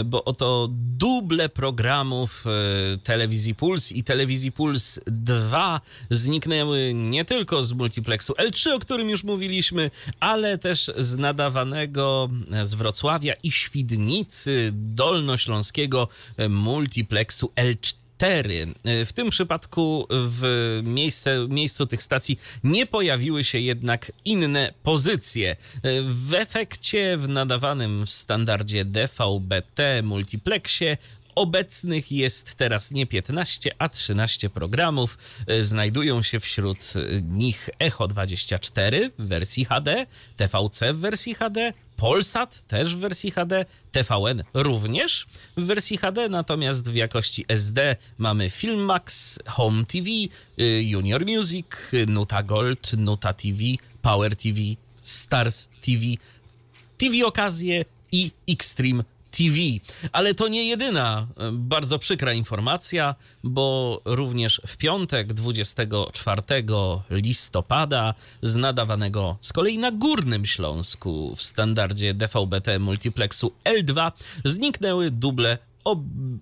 y, 0.00 0.04
bo 0.04 0.24
oto 0.24 0.68
duble 0.70 1.48
programów 1.48 2.44
y, 2.94 2.98
Telewizji 2.98 3.54
Puls 3.54 3.92
i 3.92 4.04
Telewizji 4.04 4.52
Puls 4.52 5.00
2 5.06 5.80
zniknęły 6.10 6.92
nie 6.94 7.24
tylko 7.24 7.62
z 7.62 7.72
multiplexu 7.72 8.32
L3, 8.32 8.74
o 8.74 8.78
którym 8.78 9.10
już 9.10 9.24
mówiliśmy, 9.24 9.90
ale 10.20 10.58
też 10.58 10.90
z 10.96 11.16
nadawanego 11.16 12.30
z 12.62 12.74
Wrocławia 12.74 13.34
i 13.42 13.50
Świdnicy 13.50 14.70
dolnośląskiego 14.74 16.08
multiplexu 16.48 17.52
L4. 17.56 18.03
4. 18.16 18.66
W 18.84 19.12
tym 19.14 19.30
przypadku 19.30 20.06
w 20.10 20.80
miejsce, 20.84 21.46
miejscu 21.48 21.86
tych 21.86 22.02
stacji 22.02 22.38
nie 22.64 22.86
pojawiły 22.86 23.44
się 23.44 23.58
jednak 23.58 24.12
inne 24.24 24.74
pozycje. 24.82 25.56
W 26.04 26.34
efekcie 26.34 27.16
w 27.16 27.28
nadawanym 27.28 28.06
w 28.06 28.10
standardzie 28.10 28.84
DVB-T 28.84 30.02
multiplexie 30.02 30.96
Obecnych 31.34 32.12
jest 32.12 32.54
teraz 32.54 32.90
nie 32.90 33.06
15, 33.06 33.70
a 33.78 33.88
13 33.88 34.50
programów. 34.50 35.18
Znajdują 35.60 36.22
się 36.22 36.40
wśród 36.40 36.78
nich 37.22 37.70
Echo 37.78 38.08
24 38.08 39.10
w 39.18 39.28
wersji 39.28 39.64
HD, 39.64 40.06
TVC 40.36 40.92
w 40.92 40.98
wersji 40.98 41.34
HD, 41.34 41.72
Polsat 41.96 42.66
też 42.66 42.96
w 42.96 42.98
wersji 42.98 43.30
HD, 43.30 43.64
TVN 43.92 44.44
również 44.54 45.26
w 45.56 45.64
wersji 45.64 45.96
HD, 45.96 46.28
natomiast 46.28 46.90
w 46.90 46.94
jakości 46.94 47.44
SD 47.48 47.96
mamy 48.18 48.50
Filmax, 48.50 49.38
Home 49.46 49.86
TV, 49.86 50.06
Junior 50.80 51.26
Music, 51.26 51.66
Nuta 52.06 52.42
Gold, 52.42 52.92
Nuta 52.92 53.32
TV, 53.32 53.58
Power 54.02 54.36
TV, 54.36 54.60
Stars 55.00 55.68
TV, 55.80 56.02
TV 56.98 57.26
Okazje 57.26 57.84
i 58.12 58.30
Xtreme 58.48 59.04
TV. 59.36 59.56
Ale 60.12 60.34
to 60.34 60.48
nie 60.48 60.64
jedyna 60.64 61.26
bardzo 61.52 61.98
przykra 61.98 62.32
informacja, 62.32 63.14
bo 63.44 64.00
również 64.04 64.60
w 64.66 64.76
piątek 64.76 65.32
24 65.32 66.42
listopada 67.10 68.14
z 68.42 68.56
nadawanego 68.56 69.38
z 69.40 69.52
kolei 69.52 69.78
na 69.78 69.90
Górnym 69.90 70.46
Śląsku 70.46 71.36
w 71.36 71.42
standardzie 71.42 72.14
DVB-T 72.14 72.78
multiplexu 72.78 73.52
L2 73.64 74.12
zniknęły 74.44 75.10
duble 75.10 75.58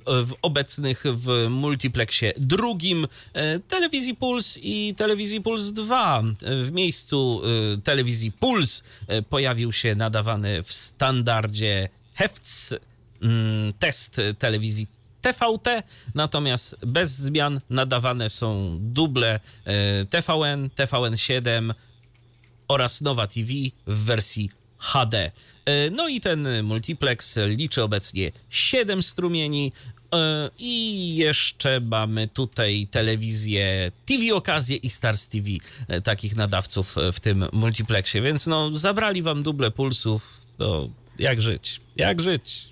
w 0.07 0.33
obecnych 0.43 1.05
w 1.07 1.47
multiplexie 1.51 2.33
drugim 2.37 3.07
e, 3.33 3.59
telewizji 3.59 4.15
Puls 4.15 4.59
i 4.63 4.95
telewizji 4.97 5.41
Puls 5.41 5.73
2. 5.73 6.23
W 6.63 6.73
miejscu 6.73 7.43
e, 7.75 7.81
telewizji 7.81 8.33
Puls 8.33 8.83
e, 9.07 9.23
pojawił 9.23 9.73
się 9.73 9.95
nadawany 9.95 10.63
w 10.63 10.73
standardzie 10.73 11.89
Hefts 12.15 12.75
mm, 13.23 13.73
test 13.79 14.21
telewizji 14.39 14.87
TVT, 15.23 15.83
natomiast 16.15 16.77
bez 16.87 17.11
zmian 17.19 17.61
nadawane 17.71 18.31
są 18.31 18.79
duble 18.81 19.41
e, 19.65 20.05
TVN, 20.05 20.69
TVN7 20.77 21.75
oraz 22.69 23.01
Nowa 23.01 23.27
TV 23.27 23.53
w 23.87 24.05
wersji 24.05 24.51
HD. 24.79 25.31
E, 25.65 25.91
No 25.91 26.09
i 26.09 26.21
ten 26.21 26.63
multiplex 26.63 27.39
liczy 27.47 27.83
obecnie 27.83 28.33
7 28.51 29.03
strumieni. 29.03 29.73
e, 30.15 30.51
I 30.59 31.17
jeszcze 31.17 31.81
mamy 31.81 32.29
tutaj 32.29 32.87
telewizję 32.91 33.93
TV 34.07 34.35
Okazję 34.35 34.77
i 34.77 34.91
Stars 34.91 35.29
TV, 35.29 35.47
takich 36.05 36.37
nadawców 36.37 36.97
w 37.13 37.21
tym 37.21 37.45
multiplexie. 37.53 38.23
Więc 38.23 38.47
no, 38.47 38.75
zabrali 38.75 39.23
wam 39.23 39.43
duble 39.43 39.71
pulsów. 39.71 40.41
To 40.57 40.89
jak 41.19 41.41
żyć? 41.41 41.81
Jak 41.97 42.21
żyć? 42.21 42.72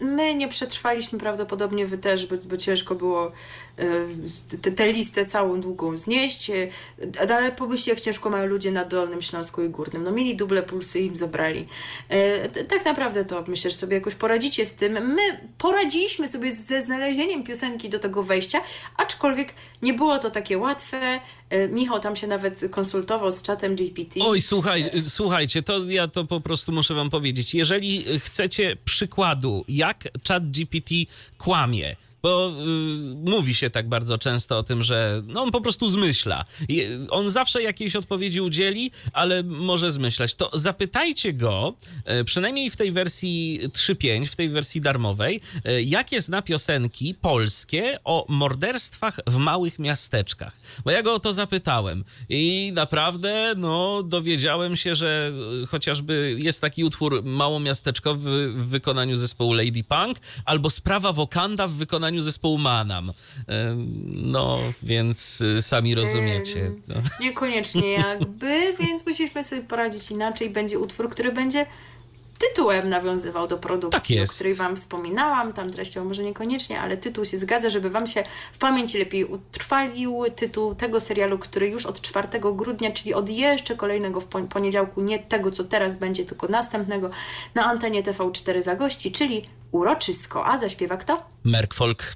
My 0.00 0.34
nie 0.34 0.48
przetrwaliśmy 0.48 1.18
prawdopodobnie 1.18 1.86
wy 1.86 1.98
też, 1.98 2.26
bo, 2.26 2.36
bo 2.44 2.56
ciężko 2.56 2.94
było 2.94 3.32
tę 4.62 4.72
te, 4.72 4.92
listę 4.92 5.26
całą 5.26 5.60
długą 5.60 5.96
znieść, 5.96 6.50
e, 6.50 6.68
ale 7.20 7.52
pomyślcie 7.52 7.90
jak 7.90 8.00
ciężko 8.00 8.30
mają 8.30 8.46
ludzie 8.46 8.72
na 8.72 8.84
Dolnym 8.84 9.22
Śląsku 9.22 9.62
i 9.62 9.68
Górnym. 9.68 10.04
No 10.04 10.12
mieli 10.12 10.36
duble 10.36 10.62
pulsy 10.62 11.00
i 11.00 11.06
im 11.06 11.16
zabrali. 11.16 11.66
E, 12.08 12.64
tak 12.64 12.84
naprawdę 12.84 13.24
to 13.24 13.44
myślę, 13.48 13.70
że 13.70 13.76
sobie 13.76 13.94
jakoś 13.94 14.14
poradzicie 14.14 14.66
z 14.66 14.74
tym. 14.74 14.92
My 15.14 15.22
poradziliśmy 15.58 16.28
sobie 16.28 16.52
ze 16.52 16.82
znalezieniem 16.82 17.44
piosenki 17.44 17.88
do 17.88 17.98
tego 17.98 18.22
wejścia, 18.22 18.60
aczkolwiek 18.96 19.54
nie 19.82 19.94
było 19.94 20.18
to 20.18 20.30
takie 20.30 20.58
łatwe. 20.58 21.20
E, 21.50 21.68
Michał 21.68 22.00
tam 22.00 22.16
się 22.16 22.26
nawet 22.26 22.60
konsultował 22.70 23.32
z 23.32 23.42
czatem 23.42 23.76
GPT. 23.76 24.20
Oj, 24.22 24.40
słuchaj, 24.40 24.90
słuchajcie, 25.02 25.62
to 25.62 25.84
ja 25.84 26.08
to 26.08 26.24
po 26.24 26.40
prostu 26.40 26.72
muszę 26.72 26.94
wam 26.94 27.10
powiedzieć. 27.10 27.54
Jeżeli 27.54 28.04
chcecie 28.18 28.76
przykładu, 29.08 29.64
jak 29.68 30.08
chat 30.28 30.50
GPT 30.50 30.94
kłamie, 31.38 31.96
bo 32.22 32.48
y, 32.48 33.30
mówi 33.30 33.54
się 33.54 33.70
tak 33.70 33.88
bardzo 33.88 34.18
często 34.18 34.58
o 34.58 34.62
tym, 34.62 34.82
że 34.82 35.22
no, 35.26 35.42
on 35.42 35.50
po 35.50 35.60
prostu 35.60 35.88
zmyśla. 35.88 36.44
I 36.68 36.82
on 37.10 37.30
zawsze 37.30 37.62
jakiejś 37.62 37.96
odpowiedzi 37.96 38.40
udzieli, 38.40 38.90
ale 39.12 39.42
może 39.42 39.90
zmyślać. 39.90 40.34
To 40.34 40.50
zapytajcie 40.52 41.32
go, 41.32 41.74
y, 42.20 42.24
przynajmniej 42.24 42.70
w 42.70 42.76
tej 42.76 42.92
wersji 42.92 43.60
3.5, 43.72 44.26
w 44.26 44.36
tej 44.36 44.48
wersji 44.48 44.80
darmowej, 44.80 45.40
y, 45.68 45.82
jakie 45.82 46.20
zna 46.20 46.42
piosenki 46.42 47.14
polskie 47.14 47.98
o 48.04 48.26
morderstwach 48.28 49.20
w 49.26 49.36
małych 49.36 49.78
miasteczkach. 49.78 50.56
Bo 50.84 50.90
ja 50.90 51.02
go 51.02 51.14
o 51.14 51.18
to 51.18 51.32
zapytałem 51.32 52.04
i 52.28 52.72
naprawdę 52.74 53.54
no, 53.56 54.02
dowiedziałem 54.02 54.76
się, 54.76 54.96
że 54.96 55.32
y, 55.62 55.66
chociażby 55.66 56.36
jest 56.38 56.60
taki 56.60 56.84
utwór 56.84 57.22
małomiasteczkowy 57.24 58.52
w 58.52 58.68
wykonaniu 58.68 59.16
zespołu 59.16 59.52
Lady 59.52 59.84
Punk 59.84 60.18
albo 60.44 60.70
Sprawa 60.70 61.12
Wokanda 61.12 61.66
w 61.66 61.72
wykonaniu 61.72 62.07
zespołu 62.16 62.58
Manam. 62.58 63.12
No, 64.12 64.58
więc 64.82 65.40
y, 65.40 65.62
sami 65.62 65.94
rozumiecie. 65.94 66.72
No. 66.88 66.94
Niekoniecznie 67.20 67.92
jakby, 67.92 68.74
więc 68.80 69.06
musieliśmy 69.06 69.44
sobie 69.44 69.62
poradzić 69.62 70.10
inaczej. 70.10 70.50
Będzie 70.50 70.78
utwór, 70.78 71.10
który 71.10 71.32
będzie 71.32 71.66
tytułem 72.38 72.88
nawiązywał 72.88 73.46
do 73.46 73.58
produkcji, 73.58 74.00
Tak 74.00 74.10
jest. 74.10 74.32
o 74.32 74.34
której 74.34 74.54
Wam 74.54 74.76
wspominałam. 74.76 75.52
Tam 75.52 75.70
treścią 75.70 76.04
może 76.04 76.22
niekoniecznie, 76.22 76.80
ale 76.80 76.96
tytuł 76.96 77.24
się 77.24 77.38
zgadza, 77.38 77.70
żeby 77.70 77.90
Wam 77.90 78.06
się 78.06 78.24
w 78.52 78.58
pamięci 78.58 78.98
lepiej 78.98 79.24
utrwalił. 79.24 80.24
Tytuł 80.36 80.74
tego 80.74 81.00
serialu, 81.00 81.38
który 81.38 81.68
już 81.68 81.86
od 81.86 82.00
4 82.00 82.28
grudnia, 82.54 82.90
czyli 82.92 83.14
od 83.14 83.30
jeszcze 83.30 83.76
kolejnego 83.76 84.20
w 84.20 84.26
poniedziałku, 84.26 85.00
nie 85.00 85.18
tego, 85.18 85.50
co 85.50 85.64
teraz 85.64 85.96
będzie, 85.96 86.24
tylko 86.24 86.48
następnego, 86.48 87.10
na 87.54 87.64
antenie 87.64 88.02
TV4 88.02 88.62
zagości, 88.62 89.12
czyli 89.12 89.48
Uroczysko. 89.72 90.46
A 90.46 90.58
zaśpiewa 90.58 90.96
kto? 90.96 91.22
Merk 91.44 91.74
Folk. 91.74 92.14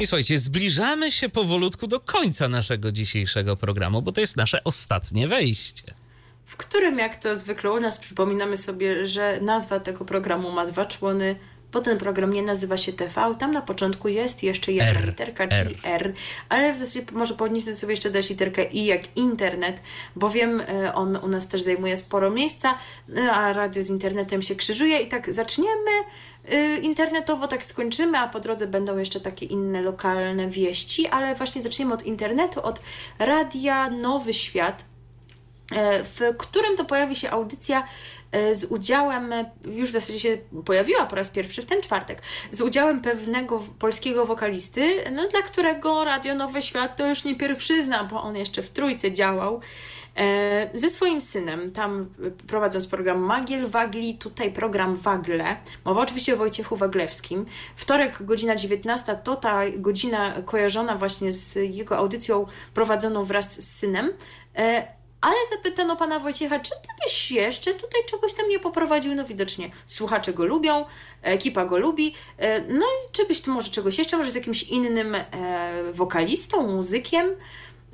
I 0.00 0.06
słuchajcie, 0.06 0.38
zbliżamy 0.38 1.12
się 1.12 1.28
powolutku 1.28 1.86
do 1.86 2.00
końca 2.00 2.48
naszego 2.48 2.92
dzisiejszego 2.92 3.56
programu, 3.56 4.02
bo 4.02 4.12
to 4.12 4.20
jest 4.20 4.36
nasze 4.36 4.64
ostatnie 4.64 5.28
wejście. 5.28 5.94
W 6.44 6.56
którym, 6.56 6.98
jak 6.98 7.22
to 7.22 7.36
zwykle 7.36 7.72
u 7.72 7.80
nas, 7.80 7.98
przypominamy 7.98 8.56
sobie, 8.56 9.06
że 9.06 9.40
nazwa 9.40 9.80
tego 9.80 10.04
programu 10.04 10.52
ma 10.52 10.66
dwa 10.66 10.84
człony, 10.84 11.36
bo 11.76 11.82
ten 11.82 11.98
program 11.98 12.32
nie 12.32 12.42
nazywa 12.42 12.76
się 12.76 12.92
TV. 12.92 13.34
Tam 13.38 13.52
na 13.52 13.62
początku 13.62 14.08
jest 14.08 14.42
jeszcze 14.42 14.72
jedna 14.72 15.00
R. 15.00 15.06
literka, 15.06 15.48
czyli 15.48 15.78
R. 15.82 16.12
ale 16.48 16.74
w 16.74 16.78
zasadzie 16.78 17.06
może 17.12 17.34
powinniśmy 17.34 17.74
sobie 17.74 17.92
jeszcze 17.92 18.10
dać 18.10 18.30
literkę 18.30 18.64
I 18.64 18.84
jak 18.84 19.16
internet, 19.16 19.82
bowiem 20.16 20.60
e, 20.60 20.94
on 20.94 21.16
u 21.16 21.28
nas 21.28 21.48
też 21.48 21.62
zajmuje 21.62 21.96
sporo 21.96 22.30
miejsca, 22.30 22.78
e, 23.16 23.32
a 23.32 23.52
radio 23.52 23.82
z 23.82 23.90
internetem 23.90 24.42
się 24.42 24.54
krzyżuje 24.54 25.00
i 25.00 25.08
tak 25.08 25.34
zaczniemy 25.34 25.90
e, 26.44 26.76
internetowo, 26.76 27.48
tak 27.48 27.64
skończymy, 27.64 28.18
a 28.18 28.28
po 28.28 28.40
drodze 28.40 28.66
będą 28.66 28.98
jeszcze 28.98 29.20
takie 29.20 29.46
inne 29.46 29.82
lokalne 29.82 30.48
wieści, 30.48 31.06
ale 31.06 31.34
właśnie 31.34 31.62
zaczniemy 31.62 31.94
od 31.94 32.02
internetu, 32.02 32.62
od 32.62 32.82
radia 33.18 33.90
Nowy 33.90 34.34
Świat, 34.34 34.84
e, 35.72 36.04
w 36.04 36.20
którym 36.38 36.76
to 36.76 36.84
pojawi 36.84 37.16
się 37.16 37.30
audycja 37.30 37.86
z 38.54 38.64
udziałem, 38.64 39.32
e, 39.32 39.50
już 39.64 39.88
w 39.88 39.92
zasadzie 39.92 40.20
się 40.20 40.38
pojawiła 40.64 41.06
po 41.06 41.16
raz 41.16 41.30
pierwszy 41.30 41.62
w 41.62 41.66
ten 41.66 41.82
czwartek, 41.82 42.22
z 42.50 42.60
udziałem 42.60 43.00
pewnego 43.00 43.62
polskiego 43.78 44.26
wokalisty, 44.26 45.04
no, 45.12 45.28
dla 45.28 45.42
którego 45.42 46.04
Radio 46.04 46.34
Nowy 46.34 46.62
Świat 46.62 46.96
to 46.96 47.06
już 47.06 47.24
nie 47.24 47.34
pierwszyzna, 47.36 48.04
bo 48.04 48.22
on 48.22 48.36
jeszcze 48.36 48.62
w 48.62 48.70
trójce 48.70 49.12
działał 49.12 49.60
e, 50.16 50.70
ze 50.74 50.88
swoim 50.88 51.20
synem, 51.20 51.72
tam 51.72 52.10
e, 52.26 52.30
prowadząc 52.46 52.86
program 52.86 53.18
Magiel 53.18 53.66
Wagli, 53.66 54.18
tutaj 54.18 54.52
program 54.52 54.96
Wagle. 54.96 55.56
Mowa 55.84 56.00
oczywiście 56.00 56.34
o 56.34 56.36
Wojciechu 56.36 56.76
Waglewskim. 56.76 57.46
Wtorek, 57.76 58.22
godzina 58.22 58.56
19, 58.56 59.18
to 59.24 59.36
ta 59.36 59.60
godzina 59.76 60.34
kojarzona 60.44 60.96
właśnie 60.96 61.32
z 61.32 61.54
jego 61.54 61.96
audycją 61.98 62.46
prowadzoną 62.74 63.24
wraz 63.24 63.60
z 63.60 63.76
synem. 63.76 64.12
Ale 65.26 65.36
zapytano 65.56 65.96
pana 65.96 66.18
Wojciecha, 66.18 66.60
czy 66.60 66.70
ty 66.70 66.88
byś 67.04 67.30
jeszcze 67.30 67.74
tutaj 67.74 68.00
czegoś 68.10 68.34
tam 68.34 68.48
nie 68.48 68.58
poprowadził? 68.58 69.14
No 69.14 69.24
widocznie 69.24 69.70
słuchacze 69.86 70.32
go 70.32 70.44
lubią, 70.44 70.84
ekipa 71.22 71.64
go 71.64 71.78
lubi. 71.78 72.14
E, 72.38 72.60
No 72.60 72.86
i 72.86 73.12
czy 73.12 73.24
byś 73.24 73.40
tu 73.40 73.52
może 73.52 73.70
czegoś 73.70 73.98
jeszcze, 73.98 74.16
może 74.16 74.30
z 74.30 74.34
jakimś 74.34 74.62
innym 74.62 75.14
e, 75.14 75.22
wokalistą, 75.92 76.66
muzykiem? 76.66 77.36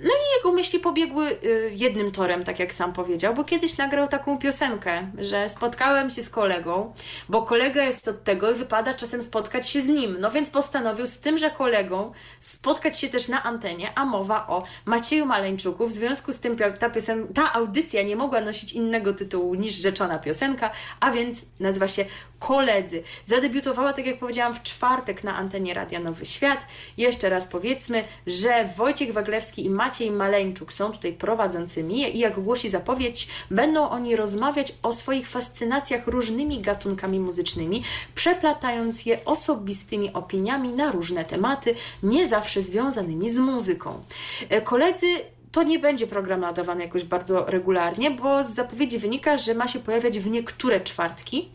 No 0.03 0.11
i 0.11 0.37
jego 0.37 0.53
myśli 0.53 0.79
pobiegły 0.79 1.31
y, 1.31 1.73
jednym 1.77 2.13
torem, 2.13 2.45
tak 2.45 2.59
jak 2.59 2.75
sam 2.75 2.93
powiedział, 2.93 3.35
bo 3.35 3.45
kiedyś 3.45 3.77
nagrał 3.77 4.09
taką 4.09 4.39
piosenkę, 4.39 5.07
że 5.19 5.49
spotkałem 5.49 6.11
się 6.11 6.23
z 6.23 6.31
kolegą, 6.31 6.95
bo 7.29 7.43
kolega 7.43 7.83
jest 7.83 8.09
od 8.09 8.25
tego 8.25 8.51
i 8.51 8.55
wypada 8.55 8.95
czasem 8.95 9.23
spotkać 9.23 9.69
się 9.69 9.81
z 9.81 9.89
nim. 9.89 10.17
No 10.21 10.31
więc 10.31 10.51
postanowił 10.51 11.07
z 11.07 11.19
tymże 11.19 11.51
kolegą 11.51 12.13
spotkać 12.41 12.99
się 12.99 13.09
też 13.09 13.29
na 13.29 13.43
antenie, 13.43 13.93
a 13.95 14.05
mowa 14.05 14.47
o 14.47 14.63
Macieju 14.85 15.27
Maleńczuku. 15.27 15.87
W 15.87 15.93
związku 15.93 16.33
z 16.33 16.41
tym 16.41 16.57
ta, 16.57 16.89
piosen- 16.89 17.27
ta 17.35 17.53
audycja 17.53 18.03
nie 18.03 18.17
mogła 18.17 18.41
nosić 18.41 18.73
innego 18.73 19.15
tytułu 19.15 19.55
niż 19.55 19.75
rzeczona 19.75 20.19
piosenka, 20.19 20.71
a 21.01 21.11
więc 21.11 21.45
nazywa 21.61 21.89
się 21.89 22.05
Koledzy. 22.39 23.03
Zadebiutowała, 23.25 23.93
tak 23.93 24.07
jak 24.07 24.19
powiedziałam, 24.19 24.55
w 24.55 24.63
czwartek 24.63 25.25
na 25.25 25.37
antenie 25.37 25.75
Radia 25.75 26.01
Nowy 26.01 26.25
Świat. 26.25 26.67
Jeszcze 26.97 27.29
raz 27.29 27.47
powiedzmy, 27.47 28.05
że 28.27 28.69
Wojciech 28.77 29.13
Waglewski 29.13 29.65
i 29.65 29.71
Maciej 29.71 29.92
Maleńczuk 30.01 30.73
są 30.73 30.93
tutaj 30.93 31.13
prowadzącymi 31.13 32.17
i 32.17 32.19
jak 32.19 32.41
głosi 32.41 32.69
zapowiedź, 32.69 33.29
będą 33.51 33.89
oni 33.89 34.17
rozmawiać 34.17 34.75
o 34.83 34.93
swoich 34.93 35.29
fascynacjach 35.29 36.07
różnymi 36.07 36.61
gatunkami 36.61 37.21
muzycznymi, 37.21 37.83
przeplatając 38.15 39.07
je 39.07 39.25
osobistymi 39.25 40.13
opiniami 40.13 40.69
na 40.69 40.93
różne 40.93 41.25
tematy, 41.25 41.75
nie 42.03 42.29
zawsze 42.29 42.63
związanymi 42.63 43.31
z 43.31 43.39
muzyką. 43.39 44.03
E, 44.49 44.61
Koledzy 44.61 45.07
to 45.53 45.63
nie 45.63 45.79
będzie 45.79 46.07
program 46.07 46.41
nadawany 46.41 46.83
jakoś 46.83 47.05
bardzo 47.05 47.45
regularnie, 47.47 48.11
bo 48.11 48.45
z 48.45 48.51
zapowiedzi 48.51 48.99
wynika, 48.99 49.37
że 49.37 49.55
ma 49.55 49.69
się 49.69 49.79
pojawiać 49.79 50.19
w 50.19 50.31
niektóre 50.31 50.81
czwartki 50.81 51.49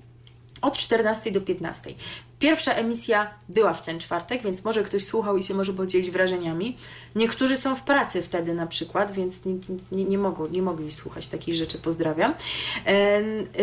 od 0.61 0.77
14 0.77 1.31
do 1.31 1.41
15. 1.41 1.93
Pierwsza 2.39 2.73
emisja 2.73 3.33
była 3.49 3.73
w 3.73 3.81
ten 3.81 3.99
czwartek, 3.99 4.43
więc 4.43 4.65
może 4.65 4.83
ktoś 4.83 5.05
słuchał 5.05 5.37
i 5.37 5.43
się 5.43 5.53
może 5.53 5.73
podzielić 5.73 6.11
wrażeniami. 6.11 6.77
Niektórzy 7.15 7.57
są 7.57 7.75
w 7.75 7.83
pracy 7.83 8.21
wtedy 8.21 8.53
na 8.53 8.67
przykład, 8.67 9.11
więc 9.11 9.45
nie, 9.45 9.53
nie, 9.91 10.05
nie, 10.05 10.17
nie 10.51 10.61
mogli 10.61 10.91
słuchać 10.91 11.27
takich 11.27 11.55
rzeczy. 11.55 11.77
Pozdrawiam. 11.77 12.33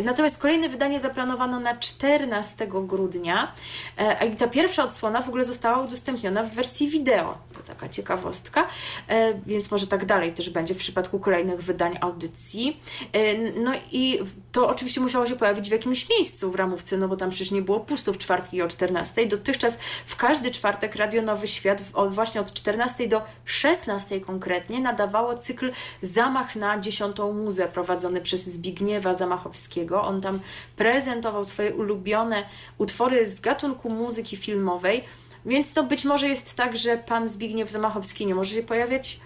Natomiast 0.04 0.38
kolejne 0.38 0.68
wydanie 0.68 1.00
zaplanowano 1.00 1.60
na 1.60 1.76
14 1.76 2.66
grudnia, 2.66 3.52
e, 3.98 4.18
a 4.18 4.36
ta 4.36 4.48
pierwsza 4.48 4.84
odsłona 4.84 5.22
w 5.22 5.28
ogóle 5.28 5.44
została 5.44 5.84
udostępniona 5.84 6.42
w 6.42 6.54
wersji 6.54 6.88
wideo. 6.88 7.38
To 7.52 7.60
taka 7.66 7.88
ciekawostka, 7.88 8.68
e, 9.08 9.34
więc 9.46 9.70
może 9.70 9.86
tak 9.86 10.04
dalej 10.04 10.32
też 10.32 10.50
będzie 10.50 10.74
w 10.74 10.78
przypadku 10.78 11.18
kolejnych 11.18 11.62
wydań 11.62 11.98
audycji. 12.00 12.80
E, 13.12 13.34
No 13.64 13.72
i 13.92 14.18
to 14.52 14.68
oczywiście 14.68 15.00
musiało 15.00 15.26
się 15.26 15.36
pojawić 15.36 15.68
w 15.68 15.72
jakimś 15.72 16.08
miejscu 16.08 16.50
w 16.50 16.54
ramówce, 16.54 16.96
no 16.96 17.08
bo 17.08 17.16
tam 17.16 17.30
przecież 17.30 17.50
nie 17.50 17.62
było 17.62 17.80
pusto 17.80 18.12
w 18.12 18.18
czwartki 18.18 18.63
o 18.64 18.68
14. 18.68 19.26
Dotychczas 19.26 19.78
w 20.06 20.16
każdy 20.16 20.50
czwartek 20.50 20.96
Radio 20.96 21.22
Nowy 21.22 21.46
Świat 21.46 21.82
właśnie 22.08 22.40
od 22.40 22.52
14 22.52 23.08
do 23.08 23.22
16 23.44 24.20
konkretnie 24.20 24.80
nadawało 24.80 25.36
cykl 25.36 25.72
Zamach 26.00 26.56
na 26.56 26.80
dziesiątą 26.80 27.32
muzę 27.32 27.68
prowadzony 27.68 28.20
przez 28.20 28.44
Zbigniewa 28.44 29.14
Zamachowskiego. 29.14 30.02
On 30.02 30.20
tam 30.20 30.40
prezentował 30.76 31.44
swoje 31.44 31.74
ulubione 31.74 32.44
utwory 32.78 33.26
z 33.26 33.40
gatunku 33.40 33.90
muzyki 33.90 34.36
filmowej, 34.36 35.04
więc 35.46 35.72
to 35.72 35.84
być 35.84 36.04
może 36.04 36.28
jest 36.28 36.56
tak, 36.56 36.76
że 36.76 36.98
pan 36.98 37.28
Zbigniew 37.28 37.70
Zamachowski 37.70 38.26
nie 38.26 38.34
może 38.34 38.54
się 38.54 38.62
pojawiać 38.62 39.20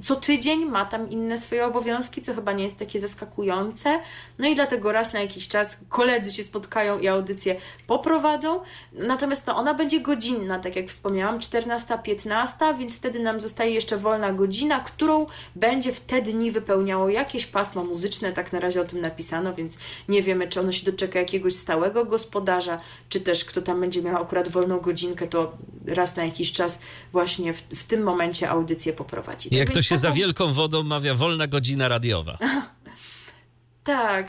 co 0.00 0.16
tydzień 0.16 0.64
ma 0.64 0.84
tam 0.84 1.10
inne 1.10 1.38
swoje 1.38 1.66
obowiązki, 1.66 2.22
co 2.22 2.34
chyba 2.34 2.52
nie 2.52 2.64
jest 2.64 2.78
takie 2.78 3.00
zaskakujące. 3.00 4.00
No 4.38 4.48
i 4.48 4.54
dlatego 4.54 4.92
raz 4.92 5.12
na 5.12 5.20
jakiś 5.20 5.48
czas 5.48 5.78
koledzy 5.88 6.32
się 6.32 6.42
spotkają 6.42 6.98
i 6.98 7.08
audycję 7.08 7.56
poprowadzą. 7.86 8.60
Natomiast 8.92 9.46
no, 9.46 9.56
ona 9.56 9.74
będzie 9.74 10.00
godzinna, 10.00 10.58
tak 10.58 10.76
jak 10.76 10.88
wspomniałam, 10.88 11.38
14-15, 11.38 12.78
więc 12.78 12.96
wtedy 12.96 13.20
nam 13.20 13.40
zostaje 13.40 13.70
jeszcze 13.70 13.96
wolna 13.96 14.32
godzina, 14.32 14.80
którą 14.80 15.26
będzie 15.54 15.92
w 15.92 16.00
te 16.00 16.22
dni 16.22 16.50
wypełniało 16.50 17.08
jakieś 17.08 17.46
pasmo 17.46 17.84
muzyczne. 17.84 18.32
Tak 18.32 18.52
na 18.52 18.60
razie 18.60 18.80
o 18.80 18.84
tym 18.84 19.00
napisano, 19.00 19.54
więc 19.54 19.78
nie 20.08 20.22
wiemy, 20.22 20.48
czy 20.48 20.60
ono 20.60 20.72
się 20.72 20.86
doczeka 20.86 21.18
jakiegoś 21.18 21.54
stałego 21.54 22.04
gospodarza, 22.04 22.80
czy 23.08 23.20
też 23.20 23.44
kto 23.44 23.62
tam 23.62 23.80
będzie 23.80 24.02
miał 24.02 24.22
akurat 24.22 24.48
wolną 24.48 24.80
godzinkę, 24.80 25.26
to 25.26 25.52
raz 25.86 26.16
na 26.16 26.24
jakiś 26.24 26.52
czas 26.52 26.80
właśnie 27.12 27.54
w, 27.54 27.60
w 27.60 27.84
tym 27.84 28.02
momencie 28.02 28.50
audycję 28.50 28.92
poprowadzi. 28.92 29.50
Tak 29.50 29.58
Jak 29.58 29.70
to 29.70 29.82
się 29.86 29.96
za 29.96 30.10
wielką 30.10 30.52
wodą 30.52 30.82
mawia, 30.82 31.14
wolna 31.14 31.46
godzina 31.46 31.88
radiowa. 31.88 32.38
Tak, 33.86 34.26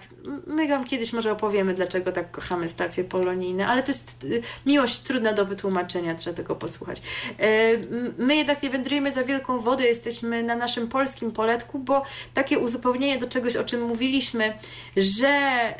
my 0.47 0.67
wam 0.67 0.84
kiedyś 0.84 1.13
może 1.13 1.31
opowiemy, 1.31 1.73
dlaczego 1.73 2.11
tak 2.11 2.31
kochamy 2.31 2.67
stacje 2.67 3.03
polonijne, 3.03 3.67
ale 3.67 3.84
to 3.84 3.91
jest 3.91 4.23
y, 4.23 4.41
miłość 4.65 4.99
trudna 4.99 5.34
do 5.34 5.45
wytłumaczenia, 5.45 6.15
trzeba 6.15 6.38
tego 6.38 6.55
posłuchać. 6.55 7.01
E, 7.39 7.77
My 8.17 8.35
jednak 8.35 8.63
nie 8.63 8.69
wędrujemy 8.69 9.11
za 9.11 9.23
wielką 9.23 9.59
wodę, 9.59 9.84
jesteśmy 9.84 10.43
na 10.43 10.55
naszym 10.55 10.88
polskim 10.88 11.31
poletku, 11.31 11.79
bo 11.79 12.03
takie 12.34 12.59
uzupełnienie 12.59 13.17
do 13.17 13.27
czegoś, 13.27 13.55
o 13.55 13.63
czym 13.63 13.81
mówiliśmy, 13.81 14.57
że 14.97 15.27
e, 15.27 15.75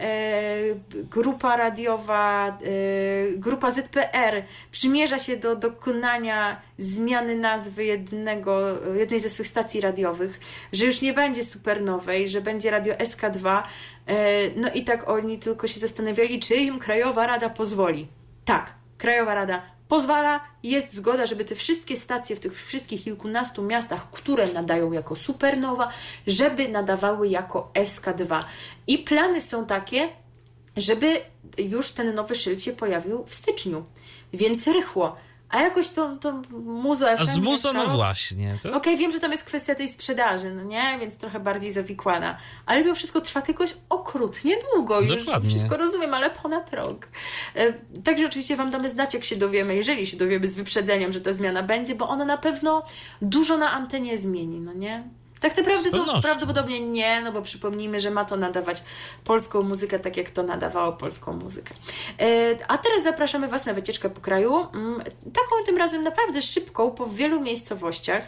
grupa 0.94 1.58
radiowa, 1.58 2.48
e, 2.48 3.38
grupa 3.38 3.72
ZPR 3.72 4.44
przymierza 4.72 5.20
się 5.20 5.38
do 5.38 5.56
dokonania 5.56 6.62
zmiany 6.78 7.36
nazwy 7.36 7.86
jednego, 7.86 8.60
jednej 8.99 9.20
ze 9.20 9.30
swych 9.30 9.48
stacji 9.48 9.82
radiowych, 9.82 10.40
że 10.74 10.86
już 10.86 11.02
nie 11.02 11.14
będzie 11.14 11.44
supernowej, 11.44 12.30
że 12.30 12.41
będzie 12.41 12.72
radio 12.72 12.94
SK2. 12.94 13.66
E, 14.07 14.49
No 14.56 14.69
i 14.73 14.84
tak 14.84 15.10
oni 15.10 15.39
tylko 15.39 15.68
się 15.68 15.80
zastanawiali, 15.80 16.39
czy 16.39 16.56
im 16.56 16.80
Krajowa 16.80 17.27
Rada 17.27 17.49
pozwoli. 17.49 18.07
Tak, 18.45 18.73
Krajowa 18.98 19.34
Rada 19.34 19.61
pozwala, 19.88 20.39
jest 20.64 20.94
zgoda, 20.94 21.26
żeby 21.26 21.45
te 21.45 21.56
wszystkie 21.56 21.95
stacje 21.95 22.35
w 22.35 22.39
tych 22.39 22.64
wszystkich 22.64 23.03
kilkunastu 23.03 23.64
miastach, 23.64 24.10
które 24.11 24.48
nadają 24.48 24.91
jako 24.91 25.15
supernowa, 25.15 25.91
żeby 26.27 26.68
nadawały 26.68 27.27
jako 27.27 27.72
SK2. 27.73 28.44
I 28.88 28.98
plany 28.98 29.41
są 29.41 29.65
takie, 29.65 30.10
żeby 30.77 31.22
już 31.57 31.91
ten 31.91 32.15
nowy 32.15 32.35
szyld 32.35 32.61
się 32.61 32.73
pojawił 32.73 33.23
w 33.26 33.34
styczniu. 33.34 33.85
Więc 34.34 34.68
rychło. 34.68 35.15
A 35.49 35.61
jakoś 35.61 35.90
to, 35.90 36.15
to 36.15 36.41
muzo 36.64 37.11
A 37.11 37.18
FM 37.18 37.26
z 37.26 37.38
muzo, 37.38 37.74
no 37.74 37.88
właśnie. 37.88 38.57
To... 38.64 38.76
Okej, 38.76 38.98
wiem, 38.98 39.11
że 39.11 39.19
tam 39.19 39.32
jest 39.32 39.44
kwestia 39.44 39.76
tej 39.76 39.88
sprzedaży, 39.88 40.53
no 40.53 40.64
nie? 40.64 40.98
Więc 40.99 41.18
trochę 41.18 41.40
bardziej 41.40 41.72
zawikłana. 41.72 42.38
Ale 42.65 42.82
mimo 42.82 42.95
wszystko 42.95 43.22
trwa 43.22 43.41
to 43.41 43.52
jakoś 43.52 43.76
okrutnie 43.90 44.56
długo. 44.74 45.02
Już 45.02 45.26
Dokładnie. 45.26 45.49
wszystko 45.49 45.78
rozumiem, 45.78 46.14
ale 46.14 46.30
ponad 46.30 46.74
rok. 46.74 47.07
E, 47.56 47.74
Także 48.03 48.26
oczywiście 48.26 48.56
Wam 48.56 48.69
damy 48.69 48.90
znać, 48.90 49.14
jak 49.14 49.24
się 49.24 49.36
dowiemy, 49.36 49.76
jeżeli 49.76 50.07
się 50.07 50.18
dowiemy 50.18 50.48
z 50.48 50.56
wyprzedzeniem, 50.56 51.11
że 51.11 51.22
ta 51.22 51.34
zmiana 51.34 51.64
będzie, 51.64 51.95
bo 51.95 52.10
ona 52.10 52.26
na 52.26 52.38
pewno 52.38 52.84
dużo 53.22 53.57
na 53.57 53.72
antenie 53.72 54.18
zmieni, 54.18 54.60
no 54.60 54.74
nie? 54.74 55.03
Tak 55.40 55.58
naprawdę 55.58 55.92
to 55.92 56.22
prawdopodobnie 56.22 56.80
nie, 56.80 57.22
no 57.22 57.32
bo 57.32 57.42
przypomnijmy, 57.42 58.00
że 58.00 58.12
ma 58.12 58.26
to 58.26 58.36
nadawać 58.38 58.84
polską 59.24 59.64
muzykę, 59.64 60.00
tak 60.00 60.18
jak 60.18 60.30
to 60.30 60.44
nadawało 60.44 60.94
polską 60.94 61.34
muzykę. 61.34 61.76
E, 62.20 62.56
A 62.68 62.78
teraz 62.78 63.04
zapraszamy 63.04 63.48
Was 63.48 63.66
na 63.66 63.74
wycieczkę 63.74 64.10
po 64.10 64.22
kraju. 64.22 64.68
Mm, 64.74 65.02
Taką 65.34 65.64
tym 65.66 65.78
razem 65.78 66.04
naprawdę 66.04 66.42
szybką, 66.42 66.92
po 66.92 67.08
wielu 67.08 67.42
miejscowościach, 67.42 68.24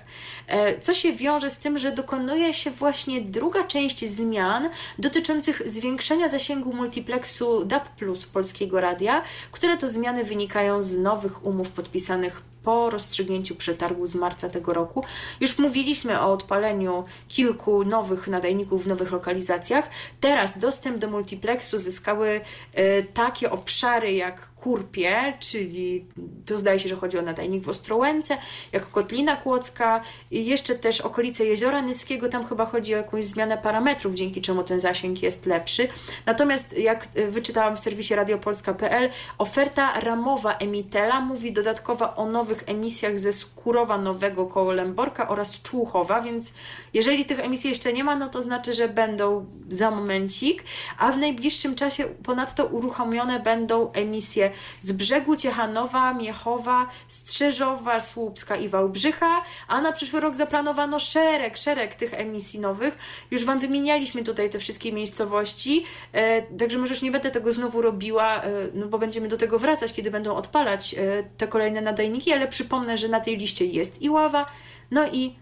e, 0.48 0.80
co 0.80 0.94
się 0.94 1.14
wiąże 1.14 1.50
z 1.50 1.58
tym, 1.58 1.78
że 1.78 1.92
dokonuje 1.92 2.54
się 2.54 2.72
właśnie 2.72 3.22
druga 3.22 3.64
część 3.64 4.10
zmian 4.10 4.70
dotyczących 5.00 5.62
zwiększenia 5.66 6.30
zasięgu 6.30 6.74
multiplexu 6.74 7.66
DAB 7.66 7.90
Plus 7.90 8.26
Polskiego 8.26 8.82
Radia, 8.82 9.22
które 9.52 9.78
to 9.78 9.88
zmiany 9.88 10.24
wynikają 10.24 10.82
z 10.82 10.98
nowych 10.98 11.46
umów 11.46 11.70
podpisanych 11.70 12.42
po 12.64 12.90
rozstrzygnięciu 12.90 13.56
przetargu 13.56 14.08
z 14.08 14.16
marca 14.16 14.50
tego 14.50 14.74
roku. 14.74 15.04
Już 15.40 15.58
mówiliśmy 15.58 16.22
o 16.22 16.34
odpaleniu 16.34 17.04
kilku 17.28 17.86
nowych 17.86 18.28
nadajników 18.28 18.84
w 18.84 18.88
nowych 18.88 19.12
lokalizacjach. 19.12 19.90
Teraz 20.20 20.60
dostęp 20.60 20.98
do 20.98 21.08
multiplexu 21.08 21.80
zyskały 21.80 22.42
e, 22.74 23.04
takie 23.04 23.52
obszary 23.52 24.14
jak 24.14 24.49
Kurpie, 24.60 25.34
czyli 25.40 26.06
to 26.46 26.58
zdaje 26.58 26.80
się, 26.80 26.90
że 26.90 26.96
chodzi 26.96 27.18
o 27.18 27.22
nadajnik 27.22 27.64
w 27.64 27.70
Ostrołęce, 27.70 28.38
jak 28.72 28.90
Kotlina 28.90 29.36
Kłodzka, 29.36 30.02
i 30.32 30.46
jeszcze 30.46 30.76
też 30.76 31.02
okolice 31.02 31.46
Jeziora 31.46 31.82
Nyskiego, 31.82 32.30
tam 32.30 32.48
chyba 32.48 32.66
chodzi 32.66 32.94
o 32.94 32.98
jakąś 32.98 33.26
zmianę 33.26 33.58
parametrów, 33.58 34.14
dzięki 34.14 34.42
czemu 34.42 34.64
ten 34.64 34.80
zasięg 34.80 35.22
jest 35.22 35.46
lepszy. 35.46 35.88
Natomiast 36.26 36.78
jak 36.78 37.08
e, 37.16 37.28
wyczytałam 37.28 37.78
w 37.78 37.80
serwisie 37.80 38.16
radiopolska.pl, 38.16 39.10
oferta 39.38 40.00
ramowa 40.00 40.54
Emitela 40.54 41.22
mówi 41.22 41.54
dodatkowo 41.54 42.16
o 42.16 42.26
nowych 42.26 42.64
emisjach 42.68 43.20
ze 43.20 43.32
Skurowa 43.32 43.98
Nowego 43.98 44.46
koło 44.46 44.72
Lęborka 44.72 45.30
oraz 45.30 45.62
Człuchowa, 45.62 46.22
więc 46.22 46.54
jeżeli 46.94 47.26
tych 47.26 47.40
emisji 47.40 47.70
jeszcze 47.70 47.94
nie 47.94 48.04
ma, 48.04 48.16
no 48.16 48.30
to 48.30 48.42
znaczy, 48.42 48.74
że 48.74 48.90
będą 48.90 49.46
za 49.70 49.92
momencik, 49.92 50.64
a 50.98 51.12
w 51.12 51.18
najbliższym 51.18 51.76
czasie 51.76 52.04
ponadto 52.24 52.66
uruchomione 52.66 53.40
będą 53.40 53.92
emisje 53.92 54.49
z 54.80 54.92
brzegu 54.92 55.36
Ciechanowa, 55.36 56.14
Miechowa, 56.14 56.88
Strzyżowa, 57.08 58.00
Słupska 58.00 58.56
i 58.56 58.70
Wałbrzycha, 58.70 59.42
a 59.68 59.82
na 59.82 59.92
przyszły 59.92 60.20
rok 60.20 60.36
zaplanowano 60.36 61.00
szereg, 61.00 61.58
szereg 61.58 61.96
tych 61.96 62.14
emisji 62.14 62.60
nowych. 62.60 62.98
Już 63.32 63.46
Wam 63.46 63.60
wymienialiśmy 63.60 64.24
tutaj 64.24 64.50
te 64.50 64.60
wszystkie 64.60 64.94
miejscowości, 64.94 65.86
e, 66.14 66.42
także 66.42 66.78
może 66.78 66.94
już 66.94 67.02
nie 67.02 67.12
będę 67.12 67.32
tego 67.32 67.52
znowu 67.52 67.82
robiła, 67.82 68.42
e, 68.42 68.50
no 68.74 68.88
bo 68.88 69.00
będziemy 69.00 69.28
do 69.28 69.38
tego 69.38 69.60
wracać, 69.60 69.94
kiedy 69.94 70.12
będą 70.12 70.36
odpalać 70.36 70.94
e, 70.94 71.24
te 71.38 71.48
kolejne 71.48 71.82
nadajniki, 71.82 72.34
ale 72.34 72.48
przypomnę, 72.48 72.98
że 72.98 73.08
na 73.08 73.20
tej 73.20 73.38
liście 73.38 73.66
jest 73.66 74.02
i 74.02 74.10
Ława, 74.10 74.46
no 74.92 75.08
i 75.12 75.36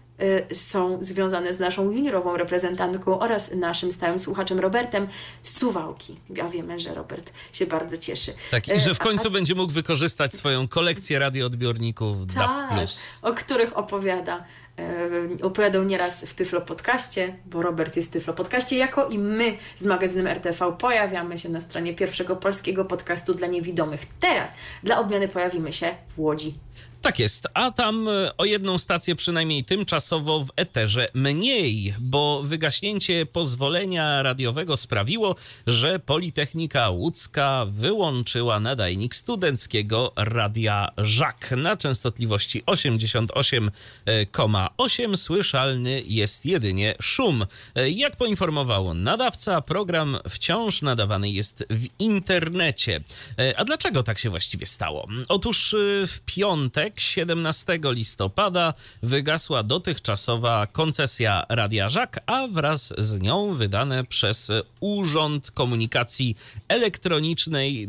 są 0.52 0.98
związane 1.00 1.52
z 1.52 1.58
naszą 1.58 1.90
juniorową 1.90 2.36
reprezentantką 2.36 3.18
oraz 3.18 3.50
naszym 3.54 3.92
stałym 3.92 4.18
słuchaczem 4.18 4.60
Robertem 4.60 5.06
z 5.42 5.58
Suwałki. 5.58 6.16
Ja 6.36 6.48
wiemy, 6.48 6.78
że 6.78 6.94
Robert 6.94 7.32
się 7.52 7.66
bardzo 7.66 7.96
cieszy. 7.98 8.32
Tak, 8.50 8.68
i 8.68 8.72
E, 8.72 8.78
że 8.80 8.94
w 8.94 9.00
a- 9.00 9.04
końcu 9.04 9.30
będzie 9.30 9.54
mógł 9.54 9.72
wykorzystać 9.72 10.34
swoją 10.34 10.68
kolekcję 10.68 11.18
radioodbiorników 11.18 12.26
DAB+. 12.26 12.36
tak, 12.68 12.88
o 13.22 13.32
których 13.34 13.76
opowiada. 13.78 14.44
e, 14.78 15.44
Opowiadał 15.46 15.84
nieraz 15.84 16.24
w 16.24 16.34
Tyflo 16.34 16.60
Podcaście, 16.60 17.36
bo 17.46 17.62
Robert 17.62 17.96
jest 17.96 18.08
w 18.08 18.12
Tyflo 18.12 18.34
Podcaście, 18.34 18.76
jako 18.76 19.08
i 19.08 19.18
my 19.18 19.56
z 19.76 19.84
magazynem 19.84 20.26
RTV 20.26 20.72
pojawiamy 20.78 21.38
się 21.38 21.48
na 21.48 21.60
stronie 21.60 21.94
pierwszego 21.94 22.36
polskiego 22.36 22.84
podcastu 22.84 23.34
dla 23.34 23.46
niewidomych. 23.46 24.00
Teraz 24.20 24.52
dla 24.82 24.98
odmiany 24.98 25.28
pojawimy 25.28 25.72
się 25.72 25.94
w 26.08 26.20
Łodzi. 26.20 26.54
Tak 27.02 27.18
jest, 27.18 27.46
a 27.54 27.70
tam 27.70 28.08
e, 28.08 28.36
o 28.36 28.44
jedną 28.44 28.78
stację 28.78 29.14
przynajmniej 29.16 29.64
tymczasowo 29.64 30.40
w 30.40 30.48
eterze 30.56 31.06
mniej, 31.14 31.94
bo 32.00 32.42
wygaśnięcie 32.42 33.26
pozwolenia 33.26 34.22
radiowego 34.22 34.76
sprawiło, 34.76 35.36
że 35.66 35.98
Politechnika 35.98 36.90
Łódzka 36.90 37.66
wyłączyła 37.68 38.60
nadajnik 38.60 39.16
studenckiego 39.16 40.12
radia 40.16 40.88
Żak 40.98 41.54
na 41.56 41.76
częstotliwości 41.76 42.62
88,8. 42.62 45.16
Słyszalny 45.16 46.02
jest 46.06 46.46
jedynie 46.46 46.94
szum. 47.02 47.46
E, 47.74 47.90
Jak 47.90 48.16
poinformował 48.16 48.94
nadawca, 48.94 49.60
program 49.60 50.18
wciąż 50.28 50.82
nadawany 50.82 51.30
jest 51.30 51.64
w 51.70 51.86
internecie. 51.98 53.00
E, 53.38 53.58
A 53.58 53.64
dlaczego 53.64 54.02
tak 54.02 54.18
się 54.18 54.30
właściwie 54.30 54.66
stało? 54.66 55.08
Otóż 55.28 55.74
w 56.06 56.18
piątek, 56.24 56.87
17 56.96 57.78
listopada, 57.84 58.74
wygasła 59.02 59.62
dotychczasowa 59.62 60.66
koncesja 60.66 61.46
Radia 61.48 61.90
Żak, 61.90 62.20
a 62.26 62.48
wraz 62.48 62.94
z 62.98 63.20
nią 63.20 63.52
wydane 63.52 64.04
przez 64.04 64.50
Urząd 64.80 65.50
Komunikacji 65.50 66.36
Elektronicznej 66.68 67.88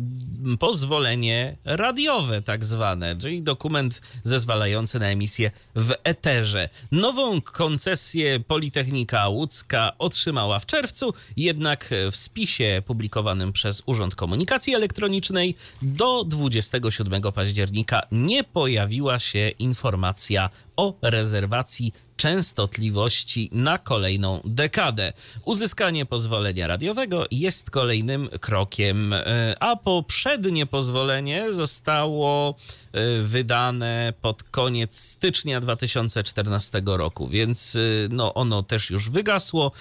pozwolenie 0.59 1.57
radiowe, 1.65 2.41
tak 2.41 2.65
zwane, 2.65 3.15
czyli 3.15 3.41
dokument 3.41 4.01
zezwalający 4.23 4.99
na 4.99 5.05
emisję 5.05 5.51
w 5.75 5.93
eterze. 6.03 6.69
Nową 6.91 7.41
koncesję 7.41 8.39
Politechnika 8.39 9.27
Łódzka 9.27 9.97
otrzymała 9.97 10.59
w 10.59 10.65
czerwcu, 10.65 11.13
jednak 11.37 11.89
w 12.11 12.15
spisie 12.15 12.81
publikowanym 12.85 13.53
przez 13.53 13.83
Urząd 13.85 14.15
Komunikacji 14.15 14.75
Elektronicznej 14.75 15.55
do 15.81 16.23
27 16.23 17.21
października 17.21 18.01
nie 18.11 18.43
pojawiła 18.43 18.88
się 19.19 19.49
informacja 19.49 20.49
o 20.79 20.93
rezerwacji 21.01 21.93
częstotliwości 22.19 23.49
na 23.51 23.77
kolejną 23.77 24.41
dekadę. 24.45 25.13
Uzyskanie 25.45 26.05
pozwolenia 26.05 26.67
radiowego 26.67 27.25
jest 27.31 27.71
kolejnym 27.71 28.29
krokiem, 28.41 29.13
e, 29.13 29.55
a 29.59 29.75
poprzednie 29.75 30.65
pozwolenie 30.65 31.51
zostało 31.51 32.55
e, 32.91 33.21
wydane 33.21 34.13
pod 34.21 34.43
koniec 34.43 34.99
stycznia 34.99 35.61
2014 35.61 36.81
roku, 36.85 37.27
więc 37.27 37.75
e, 37.75 37.79
no, 38.09 38.33
ono 38.33 38.63
też 38.63 38.89
już 38.89 39.09
wygasło, 39.09 39.71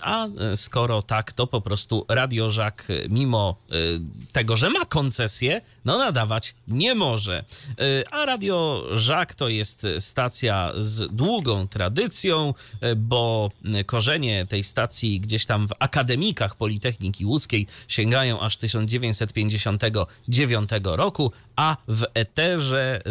a 0.00 0.26
skoro 0.54 1.02
tak, 1.02 1.32
to 1.32 1.46
po 1.46 1.60
prostu 1.60 2.06
Radio 2.08 2.50
Żak, 2.50 2.84
e, 2.88 3.08
mimo 3.08 3.56
tego, 4.32 4.56
że 4.56 4.70
ma 4.70 4.84
koncesję, 4.84 5.60
no 5.84 5.98
nadawać 5.98 6.54
nie 6.68 6.94
może. 6.94 7.44
A 8.10 8.26
Radio 8.26 8.84
Żak 8.92 9.34
to 9.34 9.48
jest 9.48 9.86
stacja 9.98 10.33
z 10.78 11.16
długą 11.16 11.68
tradycją, 11.68 12.54
e, 12.80 12.96
bo 12.96 13.50
korzenie 13.86 14.46
tej 14.46 14.64
stacji 14.64 15.20
gdzieś 15.20 15.46
tam 15.46 15.68
w 15.68 15.72
akademikach 15.78 16.56
Politechniki 16.56 17.26
Łódzkiej 17.26 17.66
sięgają 17.88 18.40
aż 18.40 18.56
1959 18.56 20.70
roku, 20.84 21.32
a 21.56 21.76
w 21.88 22.04
eterze 22.14 23.00
y, 23.06 23.10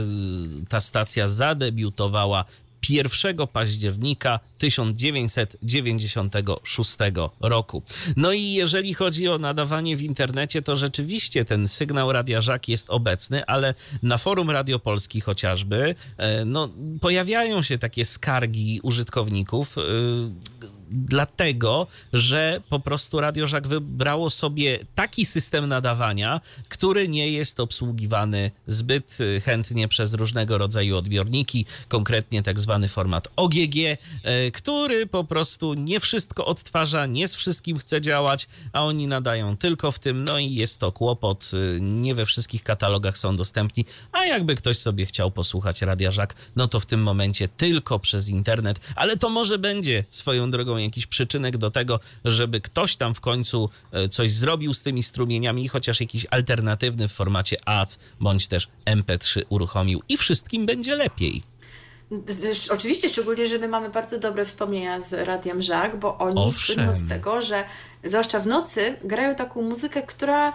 ta 0.70 0.82
stacja 0.82 1.28
zadebiutowała 1.28 2.45
1 2.90 3.48
października 3.54 4.40
1996 4.58 6.98
roku. 7.42 7.84
No 8.16 8.34
i 8.34 8.44
jeżeli 8.44 8.94
chodzi 8.94 9.28
o 9.28 9.38
nadawanie 9.38 9.98
w 9.98 10.02
internecie, 10.02 10.62
to 10.62 10.76
rzeczywiście 10.76 11.46
ten 11.46 11.68
sygnał 11.68 12.12
Radia 12.12 12.42
Żak 12.42 12.68
jest 12.68 12.90
obecny, 12.90 13.46
ale 13.46 13.74
na 14.04 14.18
forum 14.18 14.50
Radio 14.50 14.80
Polski 14.80 15.22
chociażby 15.22 15.96
e, 16.18 16.46
no, 16.46 16.70
pojawiają 17.02 17.62
się 17.62 17.78
takie 17.78 18.06
skargi 18.06 18.80
użytkowników. 18.84 19.76
Dlatego, 20.94 21.88
że 22.14 22.61
po 22.70 22.80
prostu 22.80 23.20
Radio 23.20 23.48
Żak 23.48 23.68
wybrało 23.68 24.30
sobie 24.30 24.80
taki 24.95 25.26
system 25.26 25.68
nadawania, 25.68 26.41
który 26.70 27.07
nie 27.07 27.32
jest 27.32 27.60
obsługiwany 27.60 28.52
zbyt 28.68 29.18
y, 29.22 29.41
chętnie 29.41 29.88
przez 29.88 30.14
różnego 30.14 30.57
rodzaju 30.57 30.98
odbiorniki, 30.98 31.65
konkretnie 31.88 32.44
tak 32.44 32.60
zwany 32.60 32.88
format 32.88 33.28
OGG, 33.36 33.76
y, 33.78 33.98
który 34.53 35.07
po 35.07 35.24
prostu 35.24 35.74
nie 35.74 35.99
wszystko 35.99 36.45
odtwarza, 36.45 37.06
nie 37.06 37.28
z 37.28 37.36
wszystkim 37.36 37.78
chce 37.78 38.02
działać, 38.02 38.48
a 38.74 38.84
oni 38.84 39.07
nadają 39.07 39.57
tylko 39.57 39.91
w 39.91 39.99
tym, 39.99 40.24
no 40.24 40.40
i 40.40 40.53
jest 40.53 40.80
to 40.80 40.91
kłopot, 40.91 41.52
y, 41.53 41.80
nie 41.82 42.15
we 42.15 42.26
wszystkich 42.26 42.64
katalogach 42.64 43.18
są 43.18 43.38
dostępni, 43.38 43.86
a 44.11 44.26
jakby 44.26 44.56
ktoś 44.56 44.78
sobie 44.78 45.06
chciał 45.06 45.32
posłuchać 45.32 45.82
Radia 45.82 46.11
Żak, 46.11 46.36
no 46.56 46.68
to 46.68 46.80
w 46.80 46.86
tym 46.86 47.03
momencie 47.03 47.48
tylko 47.48 47.99
przez 47.99 48.30
internet, 48.30 48.80
ale 48.95 49.18
to 49.18 49.30
może 49.30 49.57
będzie 49.57 50.03
swoją 50.10 50.52
drogą 50.52 50.83
jakiś 50.84 51.08
przyczynek 51.08 51.58
do 51.58 51.72
tego, 51.72 52.00
żeby 52.26 52.62
ktoś 52.62 52.96
tam 52.96 53.14
w 53.14 53.22
końcu 53.22 53.70
e, 53.92 54.10
coś 54.10 54.32
zrobił 54.32 54.74
z 54.74 54.82
tymi 54.82 55.04
strumieniami 55.04 55.66
i 55.66 55.68
chociaż 55.68 56.00
jakiś 56.00 56.26
alternatywny 56.32 57.08
w 57.08 57.12
formacie 57.12 57.58
AC 57.66 58.00
bądź 58.20 58.48
też 58.48 58.68
MP3 58.86 59.42
uruchomił 59.50 60.02
i 60.10 60.18
wszystkim 60.18 60.66
będzie 60.66 60.96
lepiej. 60.96 61.44
Oczywiście, 62.72 63.10
szczególnie, 63.10 63.48
że 63.48 63.60
my 63.60 63.68
mamy 63.68 63.90
bardzo 63.90 64.20
dobre 64.20 64.46
wspomnienia 64.46 65.00
z 65.00 65.14
Radiem 65.14 65.62
Żak, 65.62 66.00
bo 66.00 66.18
oni 66.18 66.42
Owszem. 66.42 66.76
słyną 66.76 66.94
z 66.94 67.08
tego, 67.10 67.42
że 67.42 67.64
zwłaszcza 68.04 68.40
w 68.40 68.48
nocy 68.48 68.96
grają 69.04 69.36
taką 69.36 69.62
muzykę, 69.62 70.04
która 70.04 70.54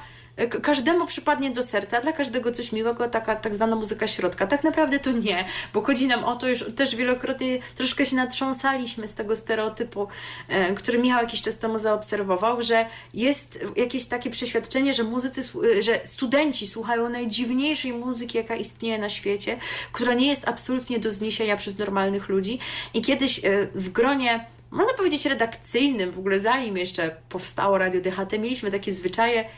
każdemu 0.62 1.06
przypadnie 1.06 1.50
do 1.50 1.62
serca, 1.62 2.00
dla 2.00 2.12
każdego 2.12 2.52
coś 2.52 2.72
miłego, 2.72 3.08
taka 3.08 3.36
tak 3.36 3.54
zwana 3.54 3.76
muzyka 3.76 4.06
środka. 4.06 4.46
Tak 4.46 4.64
naprawdę 4.64 4.98
to 4.98 5.12
nie, 5.12 5.44
bo 5.74 5.82
chodzi 5.82 6.06
nam 6.06 6.24
o 6.24 6.36
to, 6.36 6.48
już 6.48 6.64
też 6.74 6.96
wielokrotnie 6.96 7.58
troszkę 7.74 8.06
się 8.06 8.16
natrząsaliśmy 8.16 9.08
z 9.08 9.14
tego 9.14 9.36
stereotypu, 9.36 10.08
e, 10.48 10.74
który 10.74 10.98
Michał 10.98 11.22
jakiś 11.22 11.42
czas 11.42 11.58
temu 11.58 11.78
zaobserwował, 11.78 12.62
że 12.62 12.86
jest 13.14 13.64
jakieś 13.76 14.06
takie 14.06 14.30
przeświadczenie, 14.30 14.92
że 14.92 15.04
muzycy, 15.04 15.42
że 15.80 16.00
studenci 16.04 16.66
słuchają 16.66 17.08
najdziwniejszej 17.08 17.92
muzyki, 17.92 18.38
jaka 18.38 18.56
istnieje 18.56 18.98
na 18.98 19.08
świecie, 19.08 19.56
która 19.92 20.14
nie 20.14 20.26
jest 20.28 20.48
absolutnie 20.48 20.98
do 20.98 21.12
zniesienia 21.12 21.56
przez 21.56 21.78
normalnych 21.78 22.28
ludzi. 22.28 22.58
I 22.94 23.00
kiedyś 23.00 23.38
e, 23.38 23.68
w 23.74 23.88
gronie 23.88 24.46
można 24.70 24.94
powiedzieć 24.94 25.26
redakcyjnym, 25.26 26.10
w 26.10 26.18
ogóle 26.18 26.40
zanim 26.40 26.76
jeszcze 26.76 27.16
powstało 27.28 27.78
Radio 27.78 28.00
DHT, 28.00 28.38
mieliśmy 28.38 28.70
takie 28.70 28.92
zwyczaje, 28.92 29.40
e, 29.40 29.48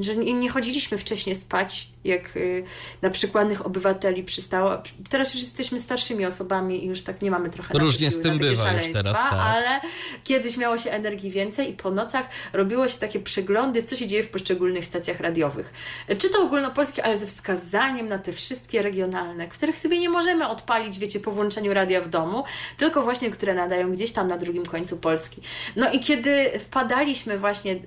że 0.00 0.16
nie 0.16 0.50
chodziliśmy 0.50 0.98
wcześniej 0.98 1.36
spać 1.36 1.91
jak 2.04 2.36
y, 2.36 2.64
na 3.02 3.10
przykładnych 3.10 3.66
obywateli 3.66 4.24
przystało. 4.24 4.82
Teraz 5.08 5.34
już 5.34 5.42
jesteśmy 5.42 5.78
starszymi 5.78 6.26
osobami 6.26 6.84
i 6.84 6.88
już 6.88 7.02
tak 7.02 7.22
nie 7.22 7.30
mamy 7.30 7.50
trochę 7.50 7.78
Różnie 7.78 8.10
z 8.10 8.20
tym 8.20 8.38
bywa 8.38 8.72
już 8.72 8.92
teraz, 8.92 9.16
tak. 9.16 9.32
ale 9.32 9.80
kiedyś 10.24 10.56
miało 10.56 10.78
się 10.78 10.90
energii 10.90 11.30
więcej 11.30 11.70
i 11.70 11.72
po 11.72 11.90
nocach 11.90 12.26
robiło 12.52 12.88
się 12.88 12.98
takie 12.98 13.20
przeglądy, 13.20 13.82
co 13.82 13.96
się 13.96 14.06
dzieje 14.06 14.22
w 14.22 14.28
poszczególnych 14.28 14.86
stacjach 14.86 15.20
radiowych. 15.20 15.72
Czy 16.18 16.30
to 16.30 16.42
ogólnopolskie, 16.42 17.04
ale 17.04 17.16
ze 17.16 17.26
wskazaniem 17.26 18.08
na 18.08 18.18
te 18.18 18.32
wszystkie 18.32 18.82
regionalne, 18.82 19.48
których 19.48 19.78
sobie 19.78 19.98
nie 19.98 20.10
możemy 20.10 20.48
odpalić, 20.48 20.98
wiecie, 20.98 21.20
po 21.20 21.30
włączeniu 21.30 21.74
radia 21.74 22.00
w 22.00 22.08
domu, 22.08 22.44
tylko 22.78 23.02
właśnie, 23.02 23.30
które 23.30 23.54
nadają 23.54 23.92
gdzieś 23.92 24.12
tam 24.12 24.28
na 24.28 24.38
drugim 24.38 24.66
końcu 24.66 24.96
Polski. 24.96 25.42
No 25.76 25.92
i 25.92 26.00
kiedy 26.00 26.50
wpadaliśmy 26.58 27.38
właśnie 27.38 27.72
y, 27.72 27.78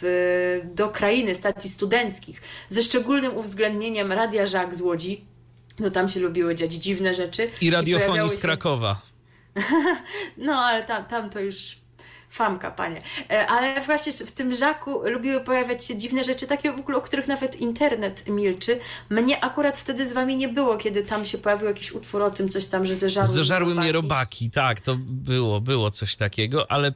w, 0.00 0.60
do 0.74 0.88
krainy 0.88 1.34
stacji 1.34 1.70
studenckich 1.70 2.40
ze 2.68 2.82
szczególnym 2.82 3.29
uwzględnieniem 3.30 4.12
Radia 4.12 4.46
Żak 4.46 4.74
z 4.74 4.80
Łodzi, 4.80 5.24
no 5.78 5.90
tam 5.90 6.08
się 6.08 6.20
lubiły 6.20 6.54
dziać 6.54 6.72
dziwne 6.72 7.14
rzeczy. 7.14 7.46
I 7.60 7.70
radiofonii 7.70 8.28
z 8.28 8.38
Krakowa. 8.38 9.02
no, 10.36 10.52
ale 10.52 10.84
tam, 10.84 11.04
tam 11.04 11.30
to 11.30 11.40
już 11.40 11.79
famka, 12.30 12.70
panie. 12.70 13.02
E, 13.30 13.46
ale 13.46 13.80
właśnie 13.80 14.12
w 14.12 14.32
tym 14.32 14.54
żaku 14.54 15.02
lubiły 15.04 15.40
pojawiać 15.40 15.84
się 15.84 15.96
dziwne 15.96 16.24
rzeczy, 16.24 16.46
takie 16.46 16.72
w 16.72 16.80
ogóle, 16.80 16.98
o 16.98 17.00
których 17.00 17.26
nawet 17.26 17.56
internet 17.56 18.28
milczy. 18.28 18.78
Mnie 19.10 19.44
akurat 19.44 19.76
wtedy 19.76 20.06
z 20.06 20.12
wami 20.12 20.36
nie 20.36 20.48
było, 20.48 20.76
kiedy 20.76 21.02
tam 21.02 21.24
się 21.24 21.38
pojawił 21.38 21.66
jakiś 21.68 21.92
utwór 21.92 22.22
o 22.22 22.30
tym, 22.30 22.48
coś 22.48 22.66
tam, 22.66 22.86
że 22.86 22.94
zeżarły, 22.94 23.32
zeżarły 23.32 23.74
mnie 23.74 23.92
robaki. 23.92 24.50
Tak, 24.50 24.80
to 24.80 24.96
było, 25.00 25.60
było 25.60 25.90
coś 25.90 26.16
takiego, 26.16 26.70
ale 26.70 26.92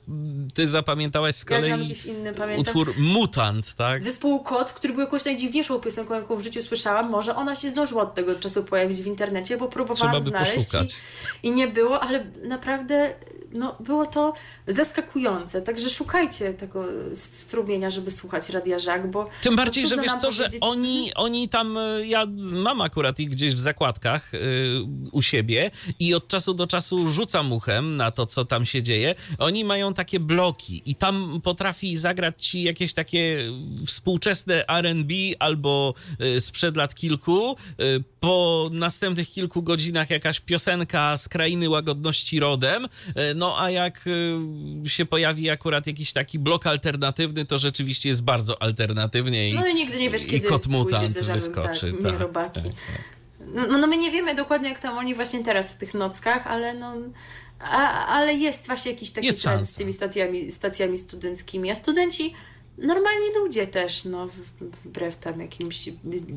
ty 0.54 0.68
zapamiętałaś 0.68 1.34
z 1.34 1.44
kolei 1.44 1.92
inny, 2.06 2.34
utwór 2.56 2.94
Mutant, 2.98 3.74
tak? 3.74 4.04
Zespół 4.04 4.42
Kot, 4.42 4.72
który 4.72 4.92
był 4.92 5.02
jakąś 5.02 5.24
najdziwniejszą 5.24 5.80
piosenką, 5.80 6.14
jaką 6.14 6.36
w 6.36 6.42
życiu 6.42 6.62
słyszałam. 6.62 7.10
Może 7.10 7.36
ona 7.36 7.54
się 7.54 7.68
zdążyła 7.68 8.02
od 8.02 8.14
tego 8.14 8.34
czasu 8.34 8.64
pojawić 8.64 9.02
w 9.02 9.06
internecie, 9.06 9.56
bo 9.56 9.68
próbowałam 9.68 10.20
znaleźć 10.20 10.74
i, 10.74 11.46
i 11.46 11.50
nie 11.50 11.68
było, 11.68 12.00
ale 12.00 12.26
naprawdę 12.42 13.14
no, 13.54 13.76
było 13.80 14.06
to 14.06 14.32
zaskakujące. 14.66 15.62
Także 15.62 15.90
szukajcie 15.90 16.54
tego 16.54 16.84
strumienia, 17.14 17.90
żeby 17.90 18.10
słuchać 18.10 18.48
Radia 18.48 18.78
Żak, 18.78 19.10
bo... 19.10 19.30
Tym 19.42 19.56
bardziej, 19.56 19.86
że 19.86 19.96
wiesz 19.96 20.12
co, 20.12 20.30
że 20.30 20.48
oni, 20.60 21.14
oni 21.14 21.48
tam, 21.48 21.78
e, 21.78 22.06
ja 22.06 22.26
mam 22.36 22.80
akurat 22.80 23.20
ich 23.20 23.30
gdzieś 23.30 23.54
w 23.54 23.58
zakładkach 23.58 24.32
yy, 24.32 24.40
u 25.12 25.22
siebie 25.22 25.70
i 25.98 26.14
od 26.14 26.28
czasu 26.28 26.54
do 26.54 26.66
czasu 26.66 27.12
rzucam 27.12 27.52
uchem 27.52 27.96
na 27.96 28.10
to, 28.10 28.26
co 28.26 28.44
tam 28.44 28.66
się 28.66 28.82
dzieje. 28.82 29.14
Oni 29.38 29.64
mają 29.64 29.94
takie 29.94 30.20
bloki 30.20 30.82
i 30.86 30.94
tam 30.94 31.40
potrafi 31.44 31.96
zagrać 31.96 32.46
ci 32.46 32.62
jakieś 32.62 32.92
takie 32.92 33.50
współczesne 33.86 34.68
R&B 34.68 35.14
albo 35.38 35.94
yy, 36.18 36.40
sprzed 36.40 36.76
lat 36.76 36.94
kilku. 36.94 37.56
Yy, 37.78 38.04
po 38.24 38.70
następnych 38.72 39.30
kilku 39.30 39.62
godzinach 39.62 40.10
jakaś 40.10 40.40
piosenka 40.40 41.16
z 41.16 41.28
krainy 41.28 41.68
łagodności 41.68 42.40
rodem. 42.40 42.88
No 43.36 43.60
a 43.60 43.70
jak 43.70 44.04
się 44.86 45.06
pojawi 45.06 45.50
akurat 45.50 45.86
jakiś 45.86 46.12
taki 46.12 46.38
blok 46.38 46.66
alternatywny, 46.66 47.44
to 47.44 47.58
rzeczywiście 47.58 48.08
jest 48.08 48.22
bardzo 48.22 48.62
alternatywnie 48.62 49.50
i, 49.50 49.54
no 49.54 49.66
i 49.66 49.74
nigdy 49.74 49.98
nie 49.98 50.10
wiesz, 50.10 50.26
kiedy 50.26 50.48
kot 50.48 50.66
mutant 50.66 51.20
wyskoczy. 51.20 51.92
Tak, 51.92 52.12
tak, 52.12 52.20
robaki. 52.20 52.62
Tak, 52.62 52.72
tak. 52.72 53.16
No, 53.54 53.78
no 53.78 53.86
my 53.86 53.96
nie 53.96 54.10
wiemy 54.10 54.34
dokładnie, 54.34 54.68
jak 54.68 54.78
tam 54.78 54.98
oni 54.98 55.14
właśnie 55.14 55.44
teraz 55.44 55.72
w 55.72 55.76
tych 55.76 55.94
nockach, 55.94 56.46
ale 56.46 56.74
no... 56.74 56.94
A, 57.60 58.06
ale 58.06 58.34
jest 58.34 58.66
właśnie 58.66 58.92
jakiś 58.92 59.10
taki 59.10 59.26
jest 59.26 59.42
trend 59.42 59.68
z 59.68 59.74
tymi 59.74 59.92
stacjami, 59.92 60.50
stacjami 60.50 60.96
studenckimi, 60.96 61.70
a 61.70 61.74
studenci 61.74 62.34
normalni 62.78 63.34
ludzie 63.34 63.66
też, 63.66 64.04
no, 64.04 64.28
wbrew 64.84 65.16
tam 65.16 65.40
jakimś 65.40 65.88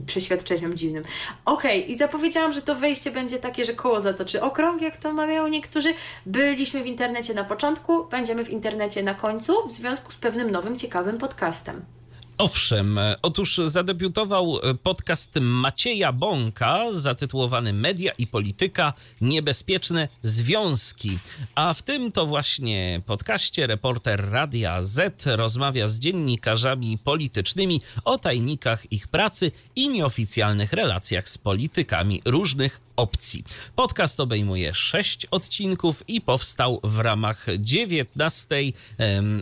przeświadczeniom 0.06 0.74
dziwnym. 0.74 1.04
Okej, 1.46 1.82
okay, 1.82 1.92
i 1.92 1.96
zapowiedziałam, 1.96 2.52
że 2.52 2.62
to 2.62 2.76
wejście 2.76 3.12
będzie 3.12 3.40
takie, 3.40 3.66
że 3.66 3.74
koło 3.74 4.02
zatoczy 4.02 4.42
okrąg, 4.42 4.82
jak 4.82 4.98
to 4.98 5.14
mawiają 5.14 5.48
niektórzy. 5.48 5.94
Byliśmy 6.26 6.84
w 6.84 6.86
internecie 6.86 7.34
na 7.34 7.44
początku, 7.44 8.06
będziemy 8.06 8.46
w 8.46 8.50
internecie 8.50 9.04
na 9.04 9.14
końcu, 9.14 9.68
w 9.68 9.72
związku 9.72 10.12
z 10.12 10.18
pewnym 10.18 10.52
nowym, 10.52 10.78
ciekawym 10.78 11.18
podcastem. 11.18 11.97
Owszem, 12.38 13.00
otóż 13.22 13.62
zadebiutował 13.66 14.60
podcast 14.84 15.36
Macieja 15.42 16.14
Bąka 16.14 16.84
zatytułowany 16.92 17.74
Media 17.74 18.12
i 18.18 18.28
Polityka 18.28 18.94
Niebezpieczne 19.22 20.08
Związki. 20.24 21.20
A 21.56 21.74
w 21.74 21.82
tym 21.82 22.12
to 22.12 22.26
właśnie 22.26 23.02
podcaście 23.06 23.68
reporter 23.68 24.30
Radia 24.32 24.84
Z 24.84 25.26
rozmawia 25.26 25.88
z 25.88 26.00
dziennikarzami 26.00 26.98
politycznymi 26.98 27.82
o 28.06 28.18
tajnikach 28.18 28.92
ich 28.92 29.08
pracy 29.08 29.52
i 29.76 29.90
nieoficjalnych 29.90 30.74
relacjach 30.74 31.30
z 31.30 31.38
politykami 31.38 32.22
różnych 32.26 32.87
opcji. 32.98 33.44
Podcast 33.76 34.20
obejmuje 34.20 34.74
sześć 34.74 35.26
odcinków 35.26 36.04
i 36.08 36.22
powstał 36.22 36.80
w 36.84 37.00
ramach 37.00 37.46
19 37.60 38.56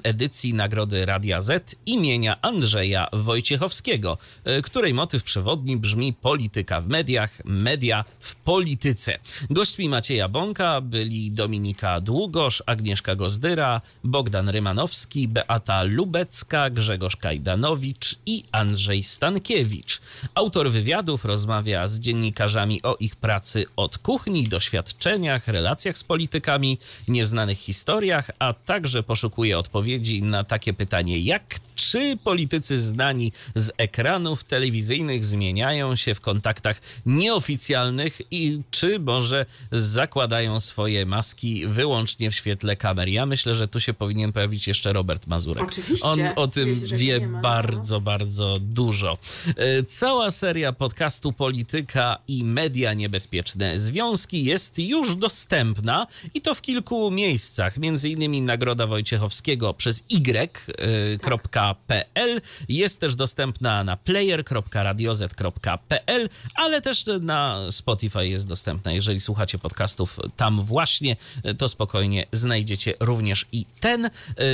edycji 0.03 0.53
Nagrody 0.53 1.06
Radia 1.06 1.41
Z 1.41 1.76
imienia 1.86 2.41
Andrzeja 2.41 3.07
Wojciechowskiego, 3.14 4.18
e, 4.44 4.61
której 4.61 4.94
motyw 4.94 5.23
przewodni 5.23 5.77
brzmi 5.77 6.14
Polityka 6.14 6.82
w 6.82 6.88
mediach, 6.88 7.41
media 7.45 8.06
w 8.19 8.36
polityce. 8.36 9.19
Gośćmi 9.49 9.90
Macieja 9.90 10.30
Bąka 10.30 10.82
byli 10.82 11.32
Dominika 11.32 12.02
Długosz, 12.02 12.64
Agnieszka 12.65 13.15
Gozdyra, 13.15 13.82
Bogdan 14.03 14.49
Rymanowski, 14.49 15.27
Beata 15.27 15.84
Lubecka, 15.84 16.69
Grzegorz 16.69 17.15
Kajdanowicz 17.15 18.15
i 18.26 18.44
Andrzej 18.52 19.03
Stankiewicz. 19.03 20.02
Autor 20.36 20.69
wywiadów 20.69 21.26
rozmawia 21.26 21.88
z 21.88 21.99
dziennikarzami 21.99 22.82
o 22.84 22.95
ich 22.99 23.15
pracy 23.15 23.44
pracy 23.45 23.65
od 23.76 23.97
kuchni, 23.97 24.47
doświadczeniach, 24.47 25.47
relacjach 25.47 25.97
z 25.97 26.03
politykami, 26.03 26.77
nieznanych 27.07 27.57
historiach, 27.57 28.31
a 28.39 28.53
także 28.53 29.03
poszukuje 29.03 29.59
odpowiedzi 29.59 30.23
na 30.23 30.43
takie 30.43 30.73
pytanie, 30.73 31.19
jak 31.19 31.55
czy 31.76 32.17
politycy 32.23 32.80
znani 32.80 33.31
z 33.55 33.72
ekranów 33.77 34.43
telewizyjnych 34.43 35.26
zmieniają 35.26 35.95
się 35.95 36.15
w 36.15 36.22
kontaktach 36.22 36.81
nieoficjalnych 37.05 38.22
i 38.31 38.61
czy 38.72 38.99
może 38.99 39.45
zakładają 39.72 40.59
swoje 40.59 41.05
maski 41.05 41.67
wyłącznie 41.67 42.31
w 42.31 42.35
świetle 42.35 42.76
kamer. 42.76 43.07
Ja 43.07 43.26
myślę, 43.26 43.55
że 43.55 43.67
tu 43.67 43.80
się 43.80 43.93
powinien 43.93 44.34
pojawić 44.34 44.67
jeszcze 44.67 44.93
Robert 44.93 45.27
Mazurek. 45.27 45.63
Oczywiście. 45.63 46.05
On 46.05 46.19
o 46.35 46.47
tym 46.47 46.73
wie 46.73 47.19
ma, 47.19 47.27
no. 47.27 47.41
bardzo, 47.41 48.01
bardzo 48.01 48.59
dużo. 48.59 49.17
E, 49.57 49.84
cała 49.84 50.31
seria 50.31 50.73
podcastu 50.73 51.31
Polityka 51.34 52.17
i 52.27 52.43
Media 52.43 52.93
Niebezpieczne 52.93 53.34
Związki 53.75 54.45
jest 54.45 54.79
już 54.79 55.15
dostępna 55.15 56.07
i 56.33 56.41
to 56.41 56.55
w 56.55 56.61
kilku 56.61 57.11
miejscach. 57.11 57.77
Między 57.77 58.09
innymi 58.09 58.41
Nagroda 58.41 58.87
Wojciechowskiego 58.87 59.73
przez 59.73 60.03
y.pl. 60.13 62.41
Tak 62.41 62.65
jest 62.69 63.01
też 63.01 63.15
dostępna 63.15 63.83
na 63.83 63.97
player.radioz.pl, 63.97 66.29
ale 66.55 66.81
też 66.81 67.05
na 67.21 67.71
Spotify 67.71 68.27
jest 68.27 68.47
dostępna. 68.47 68.91
Jeżeli 68.91 69.21
słuchacie 69.21 69.57
podcastów 69.57 70.19
tam 70.37 70.61
właśnie, 70.61 71.15
to 71.57 71.69
spokojnie 71.69 72.25
znajdziecie 72.31 72.93
również 72.99 73.45
i 73.51 73.65
ten. 73.79 74.09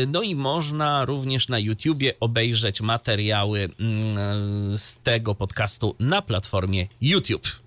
No 0.07 0.21
i 0.21 0.35
można 0.35 1.05
również 1.05 1.49
na 1.49 1.59
YouTubie 1.59 2.13
obejrzeć 2.19 2.81
materiały 2.81 3.69
mm, 3.79 4.77
z 4.77 4.97
tego 4.97 5.35
podcastu 5.35 5.95
na 5.99 6.21
platformie 6.21 6.87
YouTube. 7.01 7.61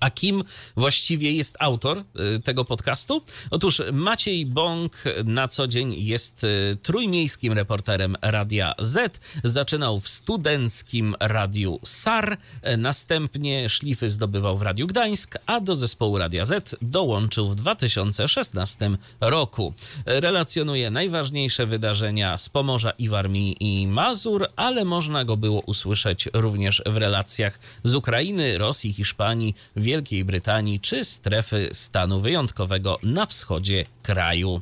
A 0.00 0.10
kim 0.10 0.44
właściwie 0.76 1.32
jest 1.32 1.56
autor 1.58 1.98
y, 2.36 2.40
tego 2.40 2.64
podcastu? 2.64 3.22
Otóż 3.50 3.82
Maciej 3.92 4.46
Bąk 4.46 4.92
na 5.24 5.48
co 5.48 5.68
dzień 5.68 5.94
jest 5.98 6.44
y, 6.44 6.78
trójmiejskim 6.82 7.52
reporterem 7.52 8.16
Radia 8.22 8.74
Z. 8.78 9.20
Zaczynał 9.44 10.00
w 10.00 10.08
studenckim 10.08 11.14
radiu 11.20 11.80
SAR, 11.84 12.32
y, 12.68 12.76
następnie 12.76 13.68
szlify 13.68 14.08
zdobywał 14.08 14.58
w 14.58 14.62
Radiu 14.62 14.86
Gdańsk, 14.86 15.38
a 15.46 15.60
do 15.60 15.74
zespołu 15.74 16.18
Radia 16.18 16.44
Z 16.44 16.76
dołączył 16.82 17.50
w 17.50 17.56
2016 17.56 18.98
roku. 19.20 19.74
Relacjonuje 20.06 20.90
najważniejsze 20.90 21.66
wydarzenia 21.66 22.38
z 22.38 22.48
Pomorza 22.48 22.90
i 22.90 23.08
Warmii 23.08 23.56
i 23.60 23.86
Mazur, 23.86 24.46
ale 24.56 24.84
można 24.84 25.24
go 25.24 25.36
było 25.36 25.60
usłyszeć 25.60 26.28
również 26.32 26.82
w 26.86 26.96
relacjach 26.96 27.58
z 27.84 27.94
Ukrainy, 27.94 28.58
Rosji, 28.58 28.92
Hiszpanii, 28.92 29.54
Wielkiej 29.86 30.24
Brytanii 30.24 30.80
czy 30.80 31.04
strefy 31.04 31.68
stanu 31.72 32.20
wyjątkowego 32.20 32.98
na 33.02 33.26
wschodzie 33.26 33.86
kraju. 34.02 34.60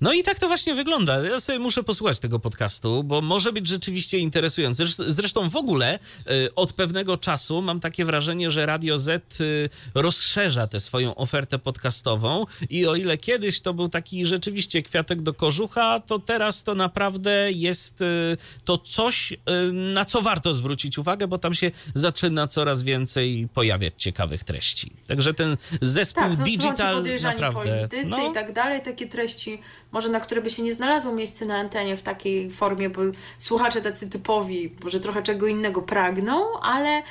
No 0.00 0.12
i 0.12 0.22
tak 0.22 0.38
to 0.38 0.48
właśnie 0.48 0.74
wygląda. 0.74 1.18
Ja 1.20 1.40
sobie 1.40 1.58
muszę 1.58 1.82
posłuchać 1.82 2.20
tego 2.20 2.38
podcastu, 2.38 3.04
bo 3.04 3.20
może 3.20 3.52
być 3.52 3.66
rzeczywiście 3.68 4.18
interesujący. 4.18 4.84
Zresztą 5.06 5.50
w 5.50 5.56
ogóle 5.56 5.98
y, 6.30 6.54
od 6.54 6.72
pewnego 6.72 7.16
czasu 7.16 7.62
mam 7.62 7.80
takie 7.80 8.04
wrażenie, 8.04 8.50
że 8.50 8.66
Radio 8.66 8.98
Z 8.98 9.40
y, 9.40 9.68
rozszerza 9.94 10.66
tę 10.66 10.80
swoją 10.80 11.14
ofertę 11.14 11.58
podcastową 11.58 12.44
i 12.70 12.86
o 12.86 12.94
ile 12.94 13.18
kiedyś 13.18 13.60
to 13.60 13.74
był 13.74 13.88
taki 13.88 14.26
rzeczywiście 14.26 14.82
kwiatek 14.82 15.22
do 15.22 15.34
kożucha, 15.34 16.00
to 16.00 16.18
teraz 16.18 16.62
to 16.62 16.74
naprawdę 16.74 17.52
jest 17.52 18.02
y, 18.02 18.36
to 18.64 18.78
coś, 18.78 19.32
na 19.72 20.04
co 20.04 20.22
warto 20.22 20.54
zwrócić 20.54 20.98
uwagę, 20.98 21.28
bo 21.28 21.38
tam 21.38 21.54
się 21.54 21.70
zaczyna 21.94 22.46
coraz 22.46 22.82
więcej 22.82 23.48
pojawiać 23.54 23.94
ciekawych 23.96 24.44
treści. 24.44 24.92
Także 25.08 25.34
ten 25.34 25.56
zespół 25.80 26.22
tak, 26.22 26.38
no, 26.38 26.44
digital 26.44 27.04
naprawdę... 27.22 27.60
politycy 27.60 28.06
no, 28.06 28.30
i 28.30 28.34
tak 28.34 28.52
dalej, 28.52 28.82
takie 28.82 29.06
treści 29.06 29.58
może 29.96 30.08
na 30.08 30.20
które 30.20 30.40
by 30.40 30.50
się 30.50 30.62
nie 30.62 30.72
znalazło 30.72 31.12
miejsce 31.12 31.46
na 31.46 31.56
antenie 31.56 31.96
w 31.96 32.02
takiej 32.02 32.50
formie, 32.50 32.90
bo 32.90 33.02
słuchacze 33.38 33.80
tacy 33.80 34.10
typowi, 34.10 34.74
może 34.84 35.00
trochę 35.00 35.22
czego 35.22 35.46
innego 35.46 35.82
pragną, 35.82 36.60
ale 36.60 37.02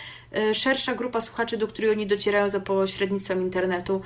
szersza 0.54 0.96
grupa 0.96 1.22
słuchaczy, 1.22 1.58
do 1.58 1.68
której 1.68 1.92
oni 1.92 2.08
docierają 2.08 2.50
za 2.50 2.60
pośrednictwem 2.60 3.42
internetu, 3.42 4.02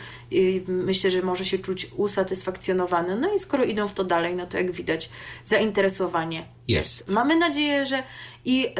myślę, 0.68 1.12
że 1.12 1.22
może 1.22 1.46
się 1.46 1.58
czuć 1.58 1.88
usatysfakcjonowane. 1.98 3.16
No 3.16 3.34
i 3.34 3.40
skoro 3.40 3.64
idą 3.64 3.88
w 3.88 3.94
to 3.94 4.04
dalej, 4.04 4.36
no 4.36 4.48
to 4.48 4.58
jak 4.58 4.72
widać, 4.72 5.10
zainteresowanie 5.44 6.46
jest. 6.68 7.00
jest. 7.08 7.10
Mamy 7.12 7.36
nadzieję, 7.36 7.86
że 7.86 8.04
i 8.46 8.68
y, 8.68 8.72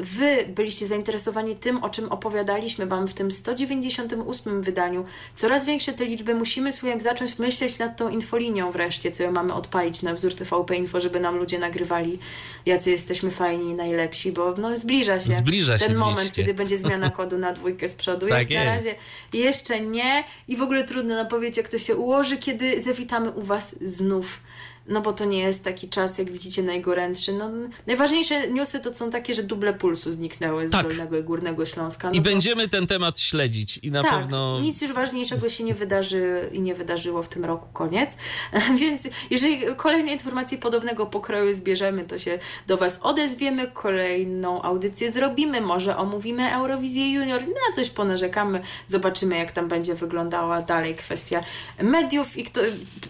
Wy 0.00 0.46
byliście 0.54 0.86
zainteresowani 0.86 1.56
tym, 1.56 1.84
o 1.84 1.90
czym 1.90 2.12
opowiadaliśmy 2.12 2.86
Wam 2.86 3.08
w 3.08 3.14
tym 3.14 3.30
198 3.30 4.62
wydaniu. 4.62 5.04
Coraz 5.36 5.64
większe 5.64 5.92
te 5.92 6.04
liczby. 6.04 6.34
Musimy 6.34 6.72
słuchaj, 6.72 7.00
zacząć 7.00 7.38
myśleć 7.38 7.78
nad 7.78 7.96
tą 7.96 8.08
infolinią 8.08 8.70
wreszcie, 8.70 9.10
co 9.10 9.22
ją 9.22 9.32
mamy 9.32 9.54
odpalić 9.54 10.02
na 10.02 10.14
wzór 10.14 10.34
TVP 10.34 10.76
Info, 10.76 11.00
żeby 11.00 11.20
nam 11.20 11.36
ludzie 11.36 11.58
nagrywali, 11.58 12.18
jacy 12.66 12.90
jesteśmy 12.90 13.30
fajni 13.30 13.70
i 13.70 13.74
najlepsi, 13.74 14.32
bo 14.32 14.54
no, 14.58 14.76
zbliża 14.76 15.20
się, 15.20 15.32
zbliża 15.32 15.78
ten 15.78 15.88
się 15.88 15.94
moment, 15.94 16.18
200. 16.18 16.42
kiedy 16.42 16.54
będzie 16.54 16.75
zmiana 16.78 17.10
kodu 17.10 17.38
na 17.38 17.52
dwójkę 17.52 17.88
z 17.88 17.94
przodu. 17.94 18.28
Tak 18.28 18.50
jak 18.50 18.64
na 18.64 18.72
razie 18.74 18.94
jeszcze 19.32 19.80
nie 19.80 20.24
i 20.48 20.56
w 20.56 20.62
ogóle 20.62 20.84
trudno 20.84 21.14
napowiedzieć, 21.14 21.56
jak 21.56 21.68
to 21.68 21.78
się 21.78 21.96
ułoży, 21.96 22.36
kiedy 22.36 22.80
zawitamy 22.80 23.30
u 23.30 23.42
Was 23.42 23.76
znów 23.82 24.40
no 24.88 25.00
bo 25.00 25.12
to 25.12 25.24
nie 25.24 25.38
jest 25.38 25.64
taki 25.64 25.88
czas, 25.88 26.18
jak 26.18 26.32
widzicie, 26.32 26.62
najgorętszy. 26.62 27.32
No, 27.32 27.50
najważniejsze 27.86 28.48
newsy 28.48 28.80
to 28.80 28.94
są 28.94 29.10
takie, 29.10 29.34
że 29.34 29.42
duble 29.42 29.74
pulsu 29.74 30.10
zniknęły 30.10 30.68
z 30.68 30.72
tak. 30.72 30.88
Dolnego 30.88 31.18
i 31.18 31.22
Górnego 31.22 31.66
Śląska. 31.66 32.08
No 32.08 32.14
I 32.14 32.20
będziemy 32.20 32.68
ten 32.68 32.86
temat 32.86 33.20
śledzić 33.20 33.78
i 33.78 33.90
na 33.90 34.02
tak, 34.02 34.20
pewno... 34.20 34.60
nic 34.60 34.80
już 34.80 34.92
ważniejszego 34.92 35.48
się 35.48 35.64
nie 35.64 35.74
wydarzy 35.74 36.50
i 36.52 36.60
nie 36.60 36.74
wydarzyło 36.74 37.22
w 37.22 37.28
tym 37.28 37.44
roku, 37.44 37.66
koniec. 37.72 38.16
Więc 38.80 39.08
jeżeli 39.30 39.76
kolejne 39.76 40.12
informacje 40.12 40.58
podobnego 40.58 41.06
pokroju 41.06 41.54
zbierzemy, 41.54 42.04
to 42.04 42.18
się 42.18 42.38
do 42.66 42.76
Was 42.76 42.98
odezwiemy, 43.02 43.66
kolejną 43.66 44.62
audycję 44.62 45.10
zrobimy, 45.10 45.60
może 45.60 45.96
omówimy 45.96 46.54
Eurowizję 46.54 47.12
Junior, 47.12 47.42
na 47.42 47.74
coś 47.74 47.90
ponarzekamy, 47.90 48.60
zobaczymy 48.86 49.38
jak 49.38 49.50
tam 49.50 49.68
będzie 49.68 49.94
wyglądała 49.94 50.62
dalej 50.62 50.94
kwestia 50.94 51.42
mediów 51.82 52.36
i 52.36 52.44
kto, 52.44 52.60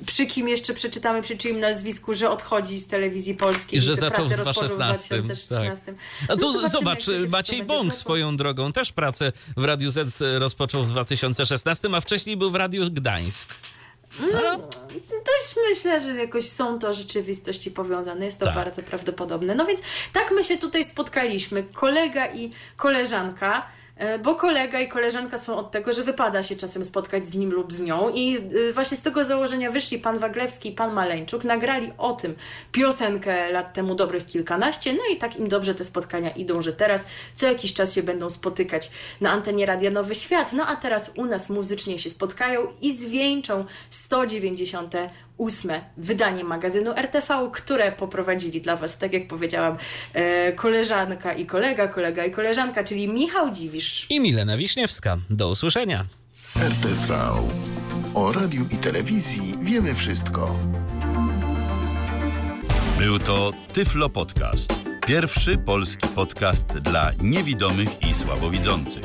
przy 0.07 0.27
kim 0.27 0.49
jeszcze 0.49 0.75
przeczytamy, 0.75 1.23
przy 1.23 1.37
czyim 1.37 1.61
nazwisku, 1.69 2.15
że 2.15 2.31
odchodzi 2.31 2.79
z 2.79 2.87
telewizji 2.87 3.35
polskiej. 3.35 3.79
I 3.79 3.83
że 3.83 3.95
zaczął 3.95 4.27
w 4.27 4.35
2016. 4.35 5.23
Tak. 5.49 5.95
A 6.29 6.37
tu 6.37 6.53
no 6.53 6.69
zobacz, 6.69 7.07
Maciej 7.29 7.65
Bąk 7.65 7.95
swoją 7.95 8.37
drogą 8.37 8.73
też 8.73 8.93
pracę 8.93 9.33
w 9.57 9.65
Radiu 9.65 9.91
Z 9.91 10.23
rozpoczął 10.39 10.85
w 10.85 10.89
2016, 10.91 11.89
a 11.93 12.01
wcześniej 12.01 12.37
był 12.37 12.51
w 12.51 12.55
Radiu 12.55 12.91
Gdańsk. 12.91 13.55
No, 14.21 14.69
też 15.11 15.57
myślę, 15.69 16.01
że 16.01 16.11
jakoś 16.11 16.49
są 16.49 16.79
to 16.79 16.93
rzeczywistości 16.93 17.71
powiązane. 17.71 18.25
Jest 18.25 18.39
to 18.39 18.47
tak. 18.47 18.55
bardzo 18.55 18.83
prawdopodobne. 18.83 19.55
No 19.55 19.67
więc 19.67 19.83
tak 20.13 20.33
my 20.37 20.45
się 20.45 20.59
tutaj 20.59 20.85
spotkaliśmy. 20.85 21.63
Kolega 21.63 22.27
i 22.27 22.51
koleżanka 22.77 23.67
bo 24.25 24.35
kolega 24.35 24.81
i 24.81 24.89
koleżanka 24.89 25.39
są 25.39 25.57
od 25.57 25.71
tego, 25.71 25.93
że 25.93 26.03
wypada 26.03 26.43
się 26.43 26.57
czasem 26.57 26.85
spotkać 26.85 27.27
z 27.27 27.35
nim 27.35 27.51
lub 27.51 27.73
z 27.73 27.81
nią 27.81 28.11
i 28.15 28.37
e, 28.37 28.73
właśnie 28.73 28.97
z 28.97 29.03
tego 29.03 29.25
założenia 29.25 29.71
wyszli 29.71 29.99
pan 29.99 30.19
Waglewski 30.19 30.69
i 30.69 30.73
pan 30.73 30.93
Maleńczuk, 30.93 31.45
nagrali 31.45 31.93
o 31.99 32.13
tym 32.13 32.35
piosenkę 32.73 33.53
lat 33.53 33.73
temu 33.73 33.95
dobrych 33.95 34.27
kilkanaście, 34.27 34.93
no 34.93 35.01
i 35.13 35.17
tak 35.17 35.37
im 35.37 35.49
dobrze 35.49 35.75
te 35.75 35.85
spotkania 35.85 36.31
idą, 36.31 36.63
że 36.63 36.73
teraz 36.73 37.07
co 37.35 37.47
jakiś 37.47 37.73
czas 37.73 37.93
się 37.93 38.03
będą 38.03 38.31
spotykać 38.31 38.91
na 39.21 39.31
antenie 39.31 39.67
Radia 39.67 39.91
Nowy 39.91 40.15
Świat, 40.15 40.53
no 40.53 40.67
a 40.67 40.77
teraz 40.77 41.13
u 41.17 41.25
nas 41.25 41.51
muzycznie 41.51 41.99
się 41.99 42.11
spotkają 42.11 42.67
i 42.83 42.93
zwieńczą 42.93 43.65
190 43.91 44.95
ósme 45.37 45.85
wydanie 45.97 46.45
magazynu 46.45 46.93
RTV, 46.93 47.51
które 47.53 47.93
poprowadzili 47.93 48.61
dla 48.61 48.77
Was, 48.77 48.99
tak 48.99 49.13
jak 49.13 49.29
powiedziałam, 49.29 49.77
e, 50.15 50.53
koleżanka 50.53 51.33
i 51.33 51.47
kolega, 51.47 51.89
kolega 51.89 52.25
i 52.25 52.31
koleżanka, 52.31 52.85
czyli 52.85 53.09
Michał 53.09 53.51
Dziwisz 53.51 54.07
i 54.11 54.21
Milena 54.21 54.57
Wiśniewska. 54.57 55.17
Do 55.31 55.51
usłyszenia. 55.51 56.05
RTV. 56.57 57.15
O 58.15 58.33
radiu 58.33 58.65
i 58.73 58.77
telewizji 58.77 59.55
wiemy 59.61 59.95
wszystko. 59.95 60.59
Był 62.99 63.19
to 63.19 63.53
Tyflo 63.73 64.09
Podcast. 64.09 64.73
Pierwszy 65.07 65.59
polski 65.59 66.09
podcast 66.09 66.67
dla 66.67 67.11
niewidomych 67.23 67.89
i 68.11 68.15
słabowidzących. 68.15 69.05